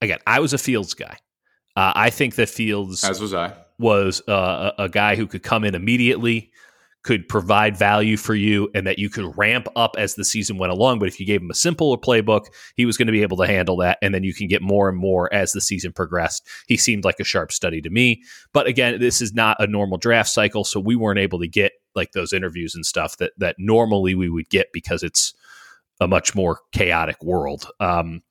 again, 0.00 0.18
I 0.26 0.40
was 0.40 0.52
a 0.52 0.58
Fields 0.58 0.94
guy. 0.94 1.16
Uh, 1.76 1.92
I 1.94 2.10
think 2.10 2.36
that 2.36 2.48
Fields 2.48 3.02
As 3.04 3.20
was 3.20 3.34
I. 3.34 3.52
was 3.78 4.22
uh, 4.28 4.72
a, 4.78 4.84
a 4.84 4.88
guy 4.88 5.16
who 5.16 5.26
could 5.26 5.42
come 5.42 5.64
in 5.64 5.74
immediately, 5.74 6.52
could 7.04 7.28
provide 7.28 7.76
value 7.76 8.16
for 8.16 8.34
you, 8.34 8.68
and 8.74 8.86
that 8.86 8.98
you 8.98 9.08
could 9.08 9.36
ramp 9.36 9.68
up 9.76 9.94
as 9.98 10.14
the 10.14 10.24
season 10.24 10.58
went 10.58 10.72
along. 10.72 10.98
But 10.98 11.08
if 11.08 11.20
you 11.20 11.26
gave 11.26 11.40
him 11.42 11.50
a 11.50 11.54
simpler 11.54 11.96
playbook, 11.96 12.46
he 12.74 12.86
was 12.86 12.96
going 12.96 13.06
to 13.06 13.12
be 13.12 13.22
able 13.22 13.36
to 13.36 13.46
handle 13.46 13.76
that, 13.76 13.98
and 14.02 14.14
then 14.14 14.24
you 14.24 14.34
can 14.34 14.48
get 14.48 14.62
more 14.62 14.88
and 14.88 14.98
more 14.98 15.32
as 15.32 15.52
the 15.52 15.60
season 15.60 15.92
progressed. 15.92 16.46
He 16.66 16.76
seemed 16.76 17.04
like 17.04 17.20
a 17.20 17.24
sharp 17.24 17.52
study 17.52 17.80
to 17.82 17.90
me. 17.90 18.22
But 18.52 18.66
again, 18.66 18.98
this 18.98 19.20
is 19.20 19.32
not 19.34 19.58
a 19.60 19.66
normal 19.66 19.98
draft 19.98 20.30
cycle, 20.30 20.64
so 20.64 20.80
we 20.80 20.96
weren't 20.96 21.20
able 21.20 21.38
to 21.40 21.48
get 21.48 21.72
like 21.94 22.12
those 22.12 22.32
interviews 22.32 22.74
and 22.74 22.84
stuff 22.84 23.18
that 23.18 23.32
that 23.38 23.56
normally 23.58 24.14
we 24.14 24.28
would 24.28 24.48
get 24.48 24.68
because 24.72 25.02
it's 25.02 25.34
a 26.00 26.08
much 26.08 26.34
more 26.34 26.58
chaotic 26.72 27.22
world. 27.22 27.68
Um, 27.78 28.22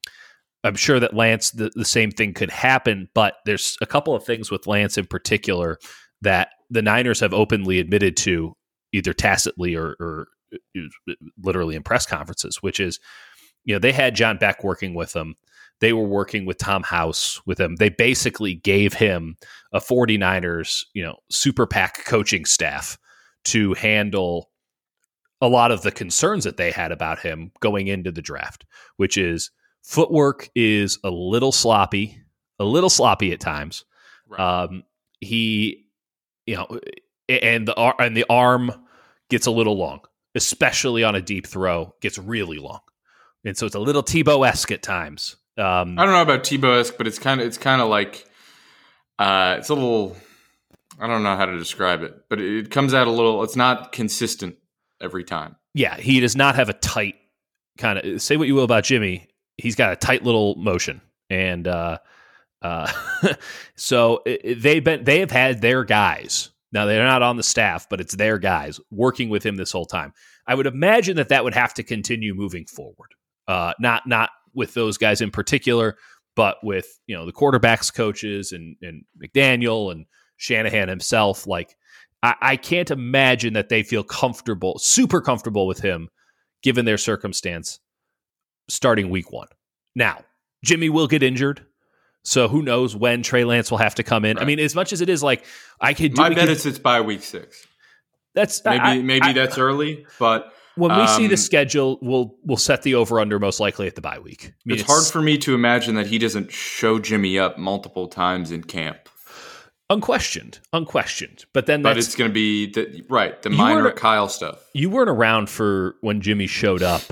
I'm 0.63 0.75
sure 0.75 0.99
that 0.99 1.13
Lance, 1.13 1.51
the, 1.51 1.71
the 1.75 1.85
same 1.85 2.11
thing 2.11 2.33
could 2.33 2.49
happen, 2.49 3.09
but 3.13 3.35
there's 3.45 3.77
a 3.81 3.85
couple 3.85 4.15
of 4.15 4.25
things 4.25 4.49
with 4.49 4.67
Lance 4.67 4.97
in 4.97 5.05
particular 5.05 5.77
that 6.21 6.49
the 6.69 6.81
Niners 6.81 7.19
have 7.19 7.33
openly 7.33 7.79
admitted 7.79 8.15
to, 8.17 8.55
either 8.93 9.13
tacitly 9.13 9.75
or, 9.75 9.95
or 9.99 10.27
uh, 10.53 11.13
literally 11.41 11.75
in 11.75 11.83
press 11.83 12.05
conferences, 12.05 12.61
which 12.61 12.79
is, 12.79 12.99
you 13.65 13.75
know, 13.75 13.79
they 13.79 13.91
had 13.91 14.15
John 14.15 14.37
Beck 14.37 14.63
working 14.63 14.93
with 14.93 15.13
them. 15.13 15.35
They 15.79 15.91
were 15.91 16.07
working 16.07 16.45
with 16.45 16.57
Tom 16.57 16.83
House 16.83 17.41
with 17.45 17.59
him. 17.59 17.75
They 17.75 17.89
basically 17.89 18.55
gave 18.55 18.93
him 18.93 19.35
a 19.73 19.79
49ers, 19.79 20.85
you 20.93 21.03
know, 21.03 21.17
super 21.29 21.65
PAC 21.65 22.05
coaching 22.05 22.45
staff 22.45 22.97
to 23.45 23.73
handle 23.73 24.49
a 25.41 25.47
lot 25.47 25.71
of 25.71 25.81
the 25.81 25.91
concerns 25.91 26.45
that 26.45 26.55
they 26.55 26.71
had 26.71 26.93
about 26.93 27.19
him 27.19 27.51
going 27.59 27.87
into 27.87 28.11
the 28.11 28.21
draft, 28.21 28.65
which 28.95 29.17
is 29.17 29.51
footwork 29.81 30.49
is 30.55 30.99
a 31.03 31.09
little 31.11 31.51
sloppy, 31.51 32.17
a 32.59 32.63
little 32.63 32.89
sloppy 32.89 33.33
at 33.33 33.41
times. 33.41 33.83
Um, 34.37 34.83
he, 35.19 35.85
you 36.45 36.55
know, 36.55 36.79
and 37.29 37.67
the 37.67 37.95
and 37.99 38.15
the 38.15 38.25
arm 38.29 38.71
gets 39.29 39.45
a 39.45 39.51
little 39.51 39.77
long, 39.77 40.01
especially 40.35 41.03
on 41.03 41.15
a 41.15 41.21
deep 41.21 41.47
throw, 41.47 41.93
gets 42.01 42.17
really 42.17 42.57
long, 42.57 42.81
and 43.45 43.57
so 43.57 43.65
it's 43.65 43.75
a 43.75 43.79
little 43.79 44.03
Tebow 44.03 44.47
esque 44.47 44.71
at 44.71 44.83
times. 44.83 45.35
Um, 45.57 45.99
I 45.99 46.05
don't 46.05 46.13
know 46.13 46.21
about 46.21 46.43
Tebow 46.43 46.79
esque, 46.79 46.97
but 46.97 47.07
it's 47.07 47.19
kind 47.19 47.39
of 47.41 47.47
it's 47.47 47.57
kind 47.57 47.81
of 47.81 47.89
like 47.89 48.25
uh, 49.19 49.55
it's 49.59 49.69
a 49.69 49.73
little. 49.73 50.15
I 50.99 51.07
don't 51.07 51.23
know 51.23 51.35
how 51.35 51.45
to 51.45 51.57
describe 51.57 52.03
it, 52.03 52.25
but 52.29 52.39
it, 52.39 52.65
it 52.65 52.71
comes 52.71 52.93
out 52.93 53.07
a 53.07 53.11
little. 53.11 53.43
It's 53.43 53.55
not 53.55 53.91
consistent 53.91 54.57
every 55.01 55.23
time. 55.23 55.55
yeah, 55.73 55.97
he 55.97 56.19
does 56.19 56.35
not 56.35 56.55
have 56.55 56.69
a 56.69 56.73
tight 56.73 57.15
kind 57.77 57.99
of. 57.99 58.21
Say 58.21 58.37
what 58.37 58.47
you 58.47 58.55
will 58.55 58.63
about 58.63 58.83
Jimmy, 58.83 59.27
he's 59.57 59.75
got 59.75 59.91
a 59.91 59.95
tight 59.95 60.23
little 60.23 60.55
motion, 60.55 61.01
and 61.29 61.67
uh, 61.67 61.99
uh, 62.61 62.91
so 63.75 64.21
it, 64.25 64.61
they've 64.61 64.83
been 64.83 65.03
they 65.03 65.19
have 65.19 65.31
had 65.31 65.61
their 65.61 65.83
guys. 65.83 66.49
Now 66.73 66.85
they're 66.85 67.05
not 67.05 67.21
on 67.21 67.37
the 67.37 67.43
staff, 67.43 67.87
but 67.87 68.01
it's 68.01 68.15
their 68.15 68.39
guys 68.39 68.79
working 68.91 69.29
with 69.29 69.45
him 69.45 69.55
this 69.55 69.71
whole 69.71 69.85
time. 69.85 70.11
I 70.47 70.55
would 70.55 70.65
imagine 70.65 71.15
that 71.17 71.29
that 71.29 71.43
would 71.43 71.53
have 71.53 71.73
to 71.75 71.83
continue 71.83 72.33
moving 72.33 72.65
forward. 72.65 73.11
Uh, 73.47 73.73
not 73.79 74.07
not 74.07 74.31
with 74.53 74.73
those 74.73 74.97
guys 74.97 75.21
in 75.21 75.31
particular, 75.31 75.97
but 76.35 76.57
with 76.63 76.99
you 77.05 77.15
know 77.15 77.25
the 77.25 77.31
quarterbacks 77.31 77.93
coaches 77.93 78.51
and 78.51 78.75
and 78.81 79.05
McDaniel 79.23 79.91
and 79.91 80.05
Shanahan 80.37 80.89
himself. 80.89 81.45
Like 81.45 81.75
I, 82.23 82.35
I 82.41 82.55
can't 82.55 82.89
imagine 82.89 83.53
that 83.53 83.69
they 83.69 83.83
feel 83.83 84.03
comfortable, 84.03 84.79
super 84.79 85.21
comfortable 85.21 85.67
with 85.67 85.79
him, 85.79 86.09
given 86.63 86.85
their 86.85 86.97
circumstance, 86.97 87.79
starting 88.67 89.09
week 89.09 89.31
one. 89.31 89.47
Now, 89.95 90.23
Jimmy 90.63 90.89
will 90.89 91.07
get 91.07 91.21
injured. 91.21 91.65
So 92.23 92.47
who 92.47 92.61
knows 92.61 92.95
when 92.95 93.21
Trey 93.23 93.43
Lance 93.43 93.69
will 93.69 93.79
have 93.79 93.95
to 93.95 94.03
come 94.03 94.23
in? 94.25 94.37
I 94.37 94.45
mean, 94.45 94.59
as 94.59 94.75
much 94.75 94.93
as 94.93 95.01
it 95.01 95.09
is 95.09 95.21
like 95.21 95.43
I 95.81 95.93
could 95.93 96.13
do 96.13 96.21
My 96.21 96.29
bet 96.29 96.39
could- 96.39 96.49
is 96.49 96.65
it's 96.65 96.79
by 96.79 97.01
week 97.01 97.21
six. 97.23 97.65
that's 98.33 98.63
Maybe 98.63 98.79
I- 98.79 99.01
maybe 99.01 99.25
I- 99.27 99.33
that's 99.33 99.57
early, 99.57 100.05
but 100.19 100.53
when 100.75 100.97
we 100.97 101.05
see 101.07 101.27
the 101.27 101.33
um, 101.33 101.37
schedule, 101.37 101.99
we'll 102.01 102.35
we'll 102.43 102.57
set 102.57 102.81
the 102.81 102.95
over 102.95 103.19
under 103.19 103.37
most 103.39 103.59
likely 103.59 103.85
at 103.87 103.95
the 103.95 104.01
bye 104.01 104.19
week. 104.19 104.45
I 104.47 104.53
mean, 104.65 104.79
it's 104.79 104.87
hard 104.89 105.05
for 105.05 105.21
me 105.21 105.37
to 105.39 105.53
imagine 105.53 105.95
that 105.95 106.07
he 106.07 106.17
doesn't 106.17 106.51
show 106.51 106.97
Jimmy 106.97 107.37
up 107.37 107.57
multiple 107.57 108.07
times 108.07 108.51
in 108.51 108.63
camp. 108.63 108.97
Unquestioned, 109.89 110.59
unquestioned. 110.71 111.45
But 111.53 111.67
then, 111.67 111.83
but 111.83 111.97
it's 111.97 112.15
going 112.15 112.29
to 112.29 112.33
be 112.33 112.71
the, 112.71 113.03
right 113.09 113.39
the 113.43 113.49
minor 113.51 113.91
Kyle 113.91 114.29
stuff. 114.29 114.57
You 114.73 114.89
weren't 114.89 115.09
around 115.09 115.49
for 115.49 115.95
when 116.01 116.21
Jimmy 116.21 116.47
showed 116.47 116.81
up 116.81 117.03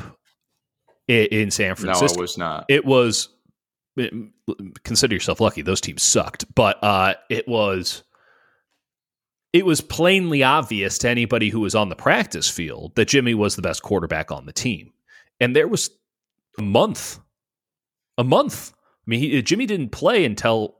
in, 1.07 1.25
in 1.27 1.51
San 1.51 1.75
Francisco. 1.75 2.15
No, 2.15 2.19
I 2.19 2.21
was 2.21 2.37
not. 2.37 2.65
It 2.69 2.85
was 2.85 3.27
consider 4.83 5.13
yourself 5.13 5.39
lucky; 5.39 5.61
those 5.61 5.81
teams 5.81 6.03
sucked. 6.03 6.53
But 6.53 6.83
uh, 6.83 7.15
it 7.29 7.47
was 7.47 8.03
it 9.53 9.65
was 9.65 9.81
plainly 9.81 10.43
obvious 10.43 10.97
to 10.99 11.09
anybody 11.09 11.49
who 11.49 11.59
was 11.59 11.75
on 11.75 11.89
the 11.89 11.95
practice 11.95 12.49
field 12.49 12.95
that 12.95 13.09
Jimmy 13.09 13.33
was 13.33 13.55
the 13.55 13.61
best 13.61 13.81
quarterback 13.81 14.31
on 14.31 14.45
the 14.45 14.53
team, 14.53 14.93
and 15.39 15.55
there 15.55 15.67
was 15.67 15.89
a 16.57 16.61
month, 16.61 17.19
a 18.17 18.23
month. 18.23 18.73
I 18.75 19.09
mean, 19.09 19.19
he, 19.19 19.41
Jimmy 19.41 19.65
didn't 19.65 19.89
play 19.89 20.25
until 20.25 20.77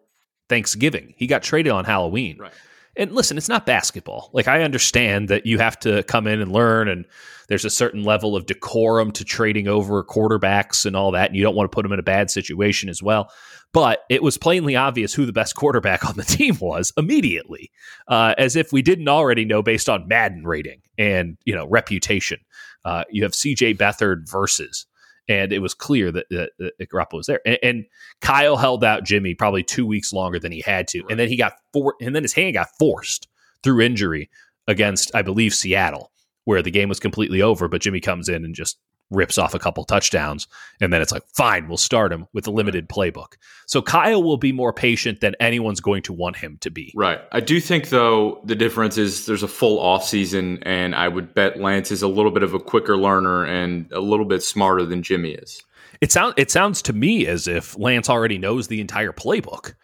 Thanksgiving. 0.47 1.13
He 1.17 1.28
got 1.28 1.43
traded 1.43 1.71
on 1.71 1.86
Halloween. 1.86 2.38
Right. 2.38 2.54
And 2.97 3.12
listen, 3.13 3.38
it's 3.38 3.49
not 3.49 3.65
basketball. 3.65 4.30
Like 4.34 4.47
I 4.47 4.63
understand 4.63 5.30
that 5.30 5.45
you 5.45 5.60
have 5.60 5.80
to 5.80 6.04
come 6.04 6.27
in 6.27 6.41
and 6.41 6.51
learn 6.51 6.88
and 6.88 7.06
there's 7.47 7.65
a 7.65 7.69
certain 7.69 8.04
level 8.04 8.36
of 8.36 8.45
decorum 8.45 9.12
to 9.13 9.25
trading 9.25 9.67
over 9.67 10.04
quarterbacks 10.04 10.86
and 10.86 10.95
all 10.95 11.12
that 11.12 11.30
and 11.30 11.38
you 11.38 11.43
don't 11.43 11.56
want 11.56 11.71
to 11.71 11.75
put 11.75 11.84
them 11.84 11.93
in 11.93 11.99
a 11.99 12.04
bad 12.04 12.30
situation 12.30 12.89
as 12.89 13.01
well. 13.01 13.32
But 13.73 14.04
it 14.10 14.21
was 14.21 14.38
plainly 14.38 14.75
obvious 14.75 15.13
who 15.13 15.25
the 15.25 15.34
best 15.34 15.56
quarterback 15.56 16.06
on 16.10 16.15
the 16.15 16.23
team 16.23 16.58
was 16.60 16.91
immediately, 16.97 17.71
uh, 18.08 18.36
as 18.38 18.56
if 18.56 18.73
we 18.73 18.82
didn't 18.82 19.08
already 19.08 19.45
know 19.45 19.62
based 19.62 19.89
on 19.89 20.08
Madden 20.08 20.45
rating 20.45 20.82
and 20.97 21.38
you 21.45 21.56
know 21.56 21.67
reputation. 21.67 22.39
Uh, 22.84 23.04
you 23.12 23.23
have 23.23 23.36
C.J. 23.36 23.75
Beathard 23.75 24.30
versus 24.30 24.88
and 25.27 25.53
it 25.53 25.60
was 25.60 25.73
clear 25.73 26.12
that, 26.12 26.25
that, 26.29 26.51
that 26.60 26.89
Garoppolo 26.89 27.17
was 27.17 27.27
there. 27.27 27.41
And, 27.45 27.60
and, 27.63 27.86
Kyle 28.21 28.57
held 28.57 28.84
out 28.84 29.03
Jimmy 29.03 29.34
probably 29.34 29.63
two 29.63 29.86
weeks 29.86 30.13
longer 30.13 30.39
than 30.39 30.51
he 30.51 30.62
had 30.65 30.88
to, 30.89 31.01
right. 31.01 31.12
and 31.12 31.19
then 31.19 31.27
he 31.27 31.38
got 31.38 31.53
for, 31.73 31.95
and 32.01 32.15
then 32.15 32.23
his 32.23 32.34
hand 32.34 32.53
got 32.53 32.69
forced 32.77 33.27
through 33.63 33.81
injury 33.81 34.29
against, 34.67 35.13
I 35.15 35.21
believe, 35.21 35.53
Seattle, 35.53 36.12
where 36.45 36.62
the 36.62 36.71
game 36.71 36.89
was 36.89 36.99
completely 36.99 37.41
over. 37.41 37.67
But 37.67 37.81
Jimmy 37.81 37.99
comes 37.99 38.29
in 38.29 38.45
and 38.45 38.55
just 38.55 38.77
rips 39.12 39.38
off 39.38 39.54
a 39.54 39.60
couple 39.60 39.84
touchdowns, 39.84 40.47
and 40.80 40.91
then 40.91 41.02
it's 41.02 41.12
like, 41.12 41.24
fine, 41.36 41.67
we'll 41.67 41.78
start 41.78 42.12
him 42.12 42.26
with 42.34 42.47
a 42.47 42.52
limited 42.52 42.89
playbook. 42.89 43.34
So 43.67 43.82
Kyle 43.82 44.24
will 44.24 44.38
be 44.38 44.52
more 44.52 44.74
patient 44.74 45.19
than 45.21 45.36
anyone's 45.39 45.82
going 45.82 46.02
to 46.04 46.13
want 46.13 46.38
him 46.38 46.58
to 46.62 46.71
be. 46.71 46.91
Right. 46.95 47.19
I 47.32 47.41
do 47.41 47.60
think 47.60 47.89
though 47.89 48.41
the 48.45 48.56
difference 48.56 48.97
is 48.97 49.26
there's 49.26 49.43
a 49.43 49.47
full 49.47 49.80
off 49.80 50.04
season, 50.04 50.60
and 50.63 50.95
I 50.95 51.08
would 51.08 51.34
bet 51.34 51.60
Lance 51.60 51.91
is 51.91 52.02
a 52.02 52.08
little 52.08 52.32
bit 52.32 52.43
of 52.43 52.54
a 52.54 52.60
quicker 52.60 52.97
learner 52.97 53.45
and 53.45 53.91
a 53.91 54.00
little 54.00 54.26
bit 54.26 54.41
smarter 54.41 54.86
than 54.86 55.04
Jimmy 55.04 55.32
is. 55.32 55.62
It 56.00 56.12
sounds 56.12 56.34
it 56.38 56.50
sounds 56.50 56.82
to 56.84 56.93
me 56.93 57.28
as 57.28 57.47
if 57.47 57.78
Lance 57.78 58.10
already 58.10 58.39
knows 58.39 58.67
the 58.67 58.82
entire 58.82 59.12
playbook. 59.12 59.76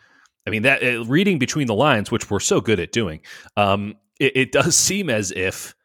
I 0.48 0.50
mean 0.50 0.64
that 0.64 0.84
uh, 0.84 1.06
reading 1.06 1.38
between 1.38 1.68
the 1.68 1.76
lines, 1.76 2.10
which 2.10 2.32
we're 2.32 2.40
so 2.40 2.60
good 2.60 2.80
at 2.80 2.92
doing, 2.92 3.22
um, 3.56 3.96
it, 4.20 4.36
it 4.36 4.52
does 4.52 4.76
seem 4.76 5.10
as 5.10 5.32
if 5.32 5.76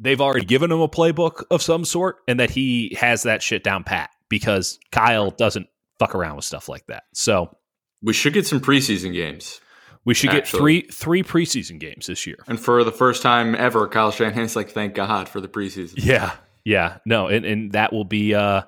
they've 0.00 0.20
already 0.20 0.46
given 0.46 0.72
him 0.72 0.80
a 0.80 0.88
playbook 0.88 1.44
of 1.50 1.62
some 1.62 1.84
sort 1.84 2.16
and 2.26 2.40
that 2.40 2.50
he 2.50 2.96
has 2.98 3.22
that 3.24 3.42
shit 3.42 3.62
down 3.62 3.84
pat 3.84 4.10
because 4.28 4.78
Kyle 4.90 5.30
doesn't 5.30 5.68
fuck 5.98 6.14
around 6.14 6.36
with 6.36 6.44
stuff 6.44 6.68
like 6.68 6.86
that. 6.86 7.04
So 7.14 7.56
we 8.02 8.12
should 8.12 8.32
get 8.32 8.46
some 8.46 8.60
preseason 8.60 9.12
games. 9.12 9.60
We 10.04 10.14
should 10.14 10.30
actually. 10.30 10.40
get 10.40 10.58
three 10.58 10.80
three 10.90 11.22
preseason 11.22 11.78
games 11.78 12.06
this 12.06 12.26
year. 12.26 12.38
And 12.48 12.58
for 12.58 12.82
the 12.82 12.92
first 12.92 13.22
time 13.22 13.54
ever, 13.54 13.86
Kyle 13.86 14.10
Shanahan's 14.10 14.56
like, 14.56 14.70
thank 14.70 14.94
God 14.94 15.28
for 15.28 15.40
the 15.40 15.48
preseason. 15.48 15.94
Yeah. 15.98 16.32
Yeah. 16.64 16.98
No, 17.04 17.28
and, 17.28 17.44
and 17.44 17.72
that 17.72 17.92
will 17.92 18.04
be 18.04 18.34
uh 18.34 18.62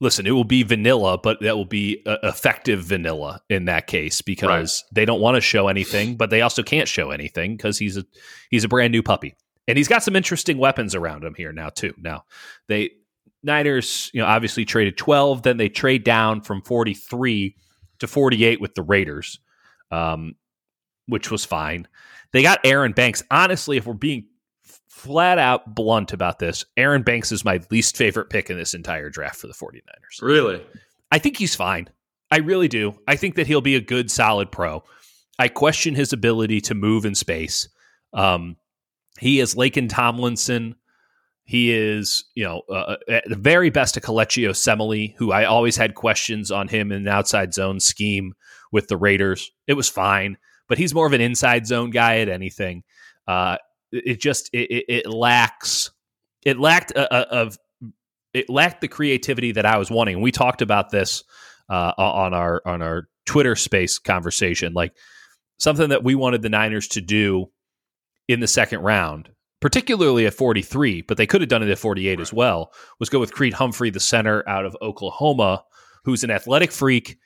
listen, 0.00 0.26
it 0.26 0.32
will 0.32 0.44
be 0.44 0.62
vanilla, 0.62 1.18
but 1.18 1.40
that 1.40 1.56
will 1.56 1.64
be 1.64 2.02
uh, 2.04 2.16
effective 2.22 2.82
vanilla 2.82 3.40
in 3.48 3.66
that 3.66 3.86
case 3.86 4.22
because 4.22 4.82
right. 4.86 4.94
they 4.94 5.04
don't 5.04 5.20
want 5.20 5.36
to 5.36 5.40
show 5.40 5.68
anything, 5.68 6.16
but 6.16 6.30
they 6.30 6.42
also 6.42 6.62
can't 6.62 6.88
show 6.88 7.10
anything 7.10 7.56
because 7.56 7.78
he's 7.78 7.96
a 7.98 8.04
he's 8.50 8.64
a 8.64 8.68
brand 8.68 8.92
new 8.92 9.02
puppy 9.02 9.34
and 9.66 9.78
he's 9.78 9.88
got 9.88 10.02
some 10.02 10.16
interesting 10.16 10.58
weapons 10.58 10.94
around 10.94 11.24
him 11.24 11.34
here 11.34 11.52
now 11.52 11.68
too. 11.68 11.94
Now 11.98 12.24
they 12.68 12.90
Niners, 13.44 14.10
you 14.14 14.20
know, 14.20 14.26
obviously 14.26 14.64
traded 14.64 14.96
12, 14.96 15.42
then 15.42 15.58
they 15.58 15.68
trade 15.68 16.02
down 16.02 16.40
from 16.40 16.62
43 16.62 17.54
to 18.00 18.06
48 18.06 18.60
with 18.60 18.74
the 18.74 18.82
Raiders, 18.82 19.38
um, 19.90 20.34
which 21.06 21.30
was 21.30 21.44
fine. 21.44 21.86
They 22.32 22.42
got 22.42 22.60
Aaron 22.64 22.92
Banks. 22.92 23.22
Honestly, 23.30 23.76
if 23.76 23.86
we're 23.86 23.92
being 23.92 24.26
flat 24.88 25.38
out 25.38 25.74
blunt 25.74 26.14
about 26.14 26.38
this, 26.38 26.64
Aaron 26.76 27.02
Banks 27.02 27.30
is 27.30 27.44
my 27.44 27.60
least 27.70 27.96
favorite 27.96 28.30
pick 28.30 28.48
in 28.48 28.56
this 28.56 28.72
entire 28.72 29.10
draft 29.10 29.36
for 29.36 29.46
the 29.46 29.52
49ers. 29.52 30.22
Really? 30.22 30.64
I 31.12 31.18
think 31.18 31.36
he's 31.36 31.54
fine. 31.54 31.88
I 32.30 32.38
really 32.38 32.68
do. 32.68 32.98
I 33.06 33.16
think 33.16 33.34
that 33.36 33.46
he'll 33.46 33.60
be 33.60 33.76
a 33.76 33.80
good, 33.80 34.10
solid 34.10 34.50
pro. 34.50 34.82
I 35.38 35.48
question 35.48 35.94
his 35.94 36.12
ability 36.12 36.62
to 36.62 36.74
move 36.74 37.04
in 37.04 37.14
space. 37.14 37.68
Um, 38.14 38.56
he 39.18 39.40
is 39.40 39.54
Laken 39.54 39.88
Tomlinson. 39.88 40.76
He 41.44 41.72
is, 41.72 42.24
you 42.34 42.44
know, 42.44 42.62
uh, 42.70 42.96
uh, 43.08 43.20
the 43.26 43.36
very 43.36 43.70
best 43.70 43.96
a 43.96 44.00
Kelechi 44.00 44.48
Osemele, 44.48 45.14
who 45.16 45.30
I 45.30 45.44
always 45.44 45.76
had 45.76 45.94
questions 45.94 46.50
on 46.50 46.68
him 46.68 46.90
in 46.90 47.02
an 47.02 47.08
outside 47.08 47.52
zone 47.52 47.80
scheme 47.80 48.34
with 48.72 48.88
the 48.88 48.96
Raiders. 48.96 49.52
It 49.66 49.74
was 49.74 49.88
fine, 49.88 50.38
but 50.68 50.78
he's 50.78 50.94
more 50.94 51.06
of 51.06 51.12
an 51.12 51.20
inside 51.20 51.66
zone 51.66 51.90
guy 51.90 52.20
at 52.20 52.30
anything. 52.30 52.82
Uh, 53.28 53.58
it 53.92 54.20
just 54.20 54.50
it, 54.52 54.84
it, 54.88 55.06
lacks 55.06 55.90
it 56.44 56.58
lacked 56.58 56.90
a, 56.92 57.14
a, 57.14 57.42
of 57.42 57.58
it 58.32 58.50
lacked 58.50 58.80
the 58.80 58.88
creativity 58.88 59.52
that 59.52 59.66
I 59.66 59.78
was 59.78 59.90
wanting. 59.90 60.20
We 60.20 60.32
talked 60.32 60.62
about 60.62 60.90
this 60.90 61.22
uh, 61.68 61.92
on 61.96 62.34
our 62.34 62.62
on 62.66 62.82
our 62.82 63.08
Twitter 63.26 63.54
space 63.54 63.98
conversation, 63.98 64.72
like 64.72 64.94
something 65.58 65.90
that 65.90 66.02
we 66.02 66.14
wanted 66.14 66.42
the 66.42 66.48
Niners 66.48 66.88
to 66.88 67.00
do 67.00 67.50
in 68.28 68.40
the 68.40 68.46
second 68.46 68.80
round, 68.80 69.30
particularly 69.60 70.26
at 70.26 70.34
43, 70.34 71.02
but 71.02 71.16
they 71.16 71.26
could 71.26 71.40
have 71.40 71.48
done 71.48 71.62
it 71.62 71.70
at 71.70 71.78
48 71.78 72.10
right. 72.10 72.20
as 72.20 72.32
well, 72.32 72.72
was 72.98 73.08
go 73.08 73.20
with 73.20 73.32
Creed 73.32 73.54
Humphrey, 73.54 73.90
the 73.90 74.00
center 74.00 74.46
out 74.48 74.64
of 74.64 74.76
Oklahoma, 74.82 75.64
who's 76.04 76.24
an 76.24 76.30
athletic 76.30 76.72
freak, 76.72 77.18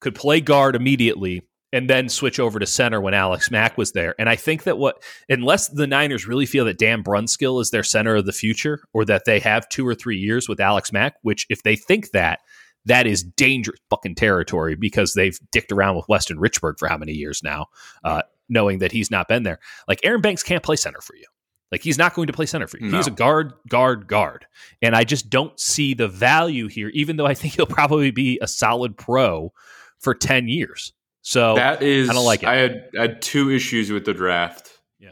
could 0.00 0.14
play 0.14 0.40
guard 0.40 0.76
immediately, 0.76 1.42
and 1.72 1.88
then 1.88 2.08
switch 2.08 2.40
over 2.40 2.58
to 2.58 2.66
center 2.66 3.00
when 3.00 3.14
Alex 3.14 3.50
Mack 3.50 3.78
was 3.78 3.92
there. 3.92 4.14
And 4.18 4.28
I 4.28 4.36
think 4.36 4.64
that 4.64 4.78
what, 4.78 5.02
unless 5.28 5.68
the 5.68 5.86
Niners 5.86 6.26
really 6.26 6.46
feel 6.46 6.64
that 6.64 6.78
Dan 6.78 7.04
Brunskill 7.04 7.60
is 7.60 7.70
their 7.70 7.84
center 7.84 8.16
of 8.16 8.26
the 8.26 8.32
future, 8.32 8.82
or 8.92 9.04
that 9.04 9.24
they 9.24 9.38
have 9.40 9.68
two 9.68 9.86
or 9.86 9.94
three 9.94 10.18
years 10.18 10.48
with 10.48 10.60
Alex 10.60 10.92
Mack, 10.92 11.14
which 11.22 11.46
if 11.48 11.62
they 11.62 11.76
think 11.76 12.10
that, 12.10 12.40
that 12.86 13.06
is 13.06 13.22
dangerous 13.22 13.78
fucking 13.90 14.14
territory 14.14 14.74
because 14.74 15.12
they've 15.12 15.38
dicked 15.52 15.70
around 15.70 15.96
with 15.96 16.06
Weston 16.08 16.38
Richburg 16.38 16.78
for 16.78 16.88
how 16.88 16.96
many 16.96 17.12
years 17.12 17.42
now. 17.42 17.66
Uh, 18.02 18.22
knowing 18.50 18.80
that 18.80 18.92
he's 18.92 19.10
not 19.10 19.28
been 19.28 19.44
there. 19.44 19.60
Like 19.88 20.00
Aaron 20.04 20.20
Banks 20.20 20.42
can't 20.42 20.62
play 20.62 20.76
center 20.76 21.00
for 21.00 21.16
you. 21.16 21.24
Like 21.70 21.82
he's 21.82 21.98
not 21.98 22.14
going 22.14 22.26
to 22.26 22.32
play 22.32 22.46
center 22.46 22.66
for 22.66 22.78
you. 22.78 22.90
No. 22.90 22.96
He's 22.96 23.06
a 23.06 23.12
guard, 23.12 23.52
guard, 23.68 24.08
guard. 24.08 24.46
And 24.82 24.96
I 24.96 25.04
just 25.04 25.30
don't 25.30 25.58
see 25.58 25.94
the 25.94 26.08
value 26.08 26.66
here, 26.66 26.88
even 26.88 27.16
though 27.16 27.26
I 27.26 27.34
think 27.34 27.54
he'll 27.56 27.66
probably 27.66 28.10
be 28.10 28.38
a 28.42 28.48
solid 28.48 28.96
pro 28.96 29.52
for 29.98 30.14
10 30.14 30.48
years. 30.48 30.92
So 31.22 31.54
that 31.54 31.82
is, 31.82 32.10
I 32.10 32.14
don't 32.14 32.24
like 32.24 32.42
it. 32.42 32.48
I 32.48 32.54
had, 32.56 32.88
I 32.98 33.02
had 33.02 33.22
two 33.22 33.50
issues 33.50 33.90
with 33.90 34.04
the 34.04 34.14
draft. 34.14 34.70
Yeah. 34.98 35.10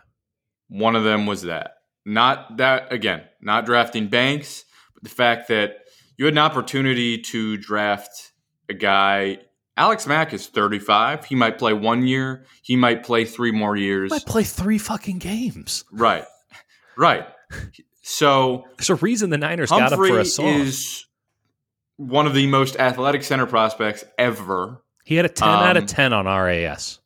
One 0.68 0.96
of 0.96 1.04
them 1.04 1.26
was 1.26 1.42
that. 1.42 1.74
Not 2.04 2.56
that, 2.56 2.92
again, 2.92 3.22
not 3.42 3.66
drafting 3.66 4.08
Banks, 4.08 4.64
but 4.94 5.02
the 5.02 5.10
fact 5.10 5.48
that 5.48 5.76
you 6.16 6.24
had 6.24 6.34
an 6.34 6.38
opportunity 6.38 7.18
to 7.18 7.58
draft 7.58 8.32
a 8.70 8.74
guy 8.74 9.38
Alex 9.78 10.06
Mack 10.06 10.34
is 10.34 10.48
35. 10.48 11.24
He 11.24 11.36
might 11.36 11.56
play 11.56 11.72
one 11.72 12.06
year. 12.06 12.44
He 12.62 12.76
might 12.76 13.04
play 13.04 13.24
three 13.24 13.52
more 13.52 13.76
years. 13.76 14.10
He 14.10 14.16
might 14.16 14.26
play 14.26 14.42
three 14.42 14.76
fucking 14.76 15.18
games. 15.18 15.84
Right. 15.92 16.24
Right. 16.96 17.26
So 18.02 18.64
there's 18.76 18.90
a 18.90 18.96
reason 18.96 19.30
the 19.30 19.38
Niners 19.38 19.70
Humphrey 19.70 19.88
got 19.88 20.04
him 20.06 20.14
for 20.14 20.20
a 20.20 20.24
song. 20.24 20.46
Is 20.46 21.06
one 21.96 22.26
of 22.26 22.34
the 22.34 22.46
most 22.46 22.76
athletic 22.76 23.22
center 23.22 23.46
prospects 23.46 24.02
ever. 24.18 24.82
He 25.04 25.14
had 25.14 25.26
a 25.26 25.28
10 25.28 25.48
um, 25.48 25.54
out 25.54 25.76
of 25.76 25.82
um, 25.82 25.86
10 25.86 26.12
on 26.12 26.26
RAS. 26.26 27.00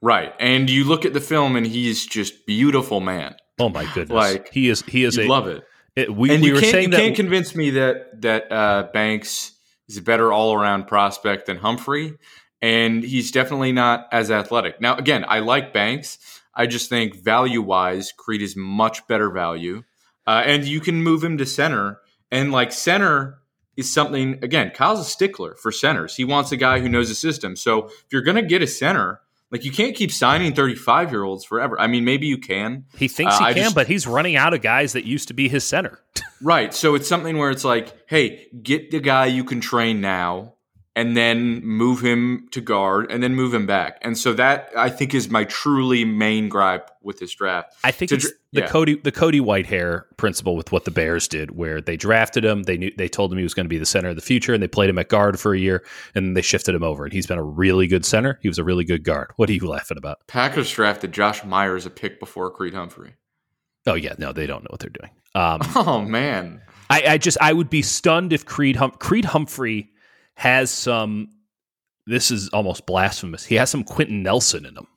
Right. 0.00 0.34
And 0.38 0.68
you 0.68 0.84
look 0.84 1.04
at 1.04 1.14
the 1.14 1.20
film 1.20 1.56
and 1.56 1.66
he's 1.66 2.06
just 2.06 2.46
beautiful 2.46 3.00
man. 3.00 3.34
Oh 3.58 3.68
my 3.68 3.84
goodness. 3.94 4.14
like 4.14 4.52
he 4.52 4.68
is 4.68 4.82
he 4.82 5.04
is 5.04 5.18
a 5.18 5.26
love 5.26 5.48
it. 5.48 5.64
it 5.96 6.14
we, 6.14 6.30
and 6.30 6.42
we 6.42 6.48
you 6.48 6.54
were 6.54 6.60
can't, 6.60 6.72
saying 6.72 6.84
you 6.84 6.90
that 6.90 6.98
can't 6.98 7.16
convince 7.16 7.54
me 7.54 7.70
that 7.70 8.20
that 8.22 8.52
uh, 8.52 8.88
Banks 8.92 9.52
He's 9.86 9.98
a 9.98 10.02
better 10.02 10.32
all 10.32 10.54
around 10.54 10.86
prospect 10.86 11.46
than 11.46 11.58
Humphrey, 11.58 12.14
and 12.60 13.02
he's 13.02 13.30
definitely 13.30 13.72
not 13.72 14.06
as 14.12 14.30
athletic. 14.30 14.80
Now, 14.80 14.96
again, 14.96 15.24
I 15.26 15.40
like 15.40 15.72
Banks. 15.72 16.18
I 16.54 16.66
just 16.66 16.88
think 16.88 17.16
value 17.16 17.62
wise, 17.62 18.12
Creed 18.12 18.42
is 18.42 18.56
much 18.56 19.06
better 19.06 19.30
value. 19.30 19.82
Uh, 20.26 20.42
and 20.44 20.64
you 20.64 20.80
can 20.80 21.02
move 21.02 21.24
him 21.24 21.38
to 21.38 21.46
center. 21.46 21.98
And 22.30 22.52
like 22.52 22.72
center 22.72 23.38
is 23.76 23.92
something, 23.92 24.38
again, 24.42 24.70
Kyle's 24.70 25.00
a 25.00 25.04
stickler 25.04 25.56
for 25.56 25.72
centers. 25.72 26.14
He 26.14 26.24
wants 26.24 26.52
a 26.52 26.56
guy 26.56 26.80
who 26.80 26.88
knows 26.88 27.08
the 27.08 27.14
system. 27.14 27.56
So 27.56 27.86
if 27.86 28.06
you're 28.12 28.22
going 28.22 28.36
to 28.36 28.42
get 28.42 28.62
a 28.62 28.66
center, 28.66 29.20
like 29.52 29.64
you 29.64 29.70
can't 29.70 29.94
keep 29.94 30.10
signing 30.10 30.54
35 30.54 31.12
year 31.12 31.22
olds 31.22 31.44
forever. 31.44 31.78
I 31.78 31.86
mean, 31.86 32.04
maybe 32.04 32.26
you 32.26 32.38
can. 32.38 32.86
He 32.96 33.06
thinks 33.06 33.34
uh, 33.34 33.48
he 33.48 33.54
can, 33.54 33.62
just, 33.64 33.74
but 33.74 33.86
he's 33.86 34.06
running 34.06 34.34
out 34.34 34.54
of 34.54 34.62
guys 34.62 34.94
that 34.94 35.04
used 35.04 35.28
to 35.28 35.34
be 35.34 35.48
his 35.48 35.62
center. 35.62 36.00
right. 36.42 36.72
So 36.72 36.94
it's 36.94 37.06
something 37.06 37.36
where 37.36 37.50
it's 37.50 37.64
like, 37.64 37.94
hey, 38.08 38.48
get 38.62 38.90
the 38.90 39.00
guy 39.00 39.26
you 39.26 39.44
can 39.44 39.60
train 39.60 40.00
now 40.00 40.54
and 40.94 41.16
then 41.16 41.64
move 41.64 42.04
him 42.04 42.48
to 42.50 42.60
guard 42.60 43.10
and 43.10 43.22
then 43.22 43.34
move 43.34 43.54
him 43.54 43.66
back. 43.66 43.98
And 44.02 44.16
so 44.16 44.34
that 44.34 44.70
I 44.76 44.90
think 44.90 45.14
is 45.14 45.30
my 45.30 45.44
truly 45.44 46.04
main 46.04 46.48
gripe 46.48 46.90
with 47.02 47.18
this 47.18 47.34
draft. 47.34 47.74
I 47.82 47.90
think 47.90 48.10
to, 48.10 48.16
it's 48.16 48.30
the 48.52 48.60
yeah. 48.60 48.66
Cody 48.66 48.96
the 48.96 49.12
Cody 49.12 49.40
Whitehair 49.40 50.04
principle 50.18 50.54
with 50.54 50.70
what 50.70 50.84
the 50.84 50.90
Bears 50.90 51.26
did, 51.26 51.52
where 51.52 51.80
they 51.80 51.96
drafted 51.96 52.44
him, 52.44 52.64
they 52.64 52.76
knew 52.76 52.92
they 52.96 53.08
told 53.08 53.32
him 53.32 53.38
he 53.38 53.44
was 53.44 53.54
going 53.54 53.64
to 53.64 53.70
be 53.70 53.78
the 53.78 53.86
center 53.86 54.10
of 54.10 54.16
the 54.16 54.22
future, 54.22 54.52
and 54.52 54.62
they 54.62 54.68
played 54.68 54.90
him 54.90 54.98
at 54.98 55.08
guard 55.08 55.40
for 55.40 55.54
a 55.54 55.58
year, 55.58 55.82
and 56.14 56.36
they 56.36 56.42
shifted 56.42 56.74
him 56.74 56.82
over, 56.82 57.04
and 57.04 57.12
he's 57.12 57.26
been 57.26 57.38
a 57.38 57.42
really 57.44 57.86
good 57.86 58.04
center. 58.04 58.38
He 58.42 58.48
was 58.48 58.58
a 58.58 58.64
really 58.64 58.84
good 58.84 59.04
guard. 59.04 59.32
What 59.36 59.48
are 59.48 59.54
you 59.54 59.66
laughing 59.66 59.96
about? 59.96 60.26
Packers 60.26 60.70
drafted 60.70 61.12
Josh 61.12 61.42
Myers 61.44 61.86
a 61.86 61.90
pick 61.90 62.20
before 62.20 62.50
Creed 62.50 62.74
Humphrey. 62.74 63.14
Oh 63.86 63.94
yeah, 63.94 64.14
no, 64.18 64.32
they 64.32 64.46
don't 64.46 64.62
know 64.62 64.68
what 64.70 64.80
they're 64.80 64.90
doing. 64.90 65.10
Um, 65.34 65.60
oh 65.74 66.02
man, 66.02 66.60
I, 66.90 67.02
I, 67.08 67.18
just 67.18 67.38
I 67.40 67.54
would 67.54 67.70
be 67.70 67.80
stunned 67.80 68.34
if 68.34 68.44
Creed 68.44 68.76
hum- 68.76 68.92
Creed 68.98 69.24
Humphrey 69.24 69.91
has 70.42 70.72
some. 70.72 71.28
This 72.06 72.32
is 72.32 72.48
almost 72.48 72.84
blasphemous. 72.84 73.44
He 73.44 73.54
has 73.54 73.70
some 73.70 73.84
Quenton 73.84 74.24
Nelson 74.24 74.66
in 74.66 74.76
him. 74.76 74.88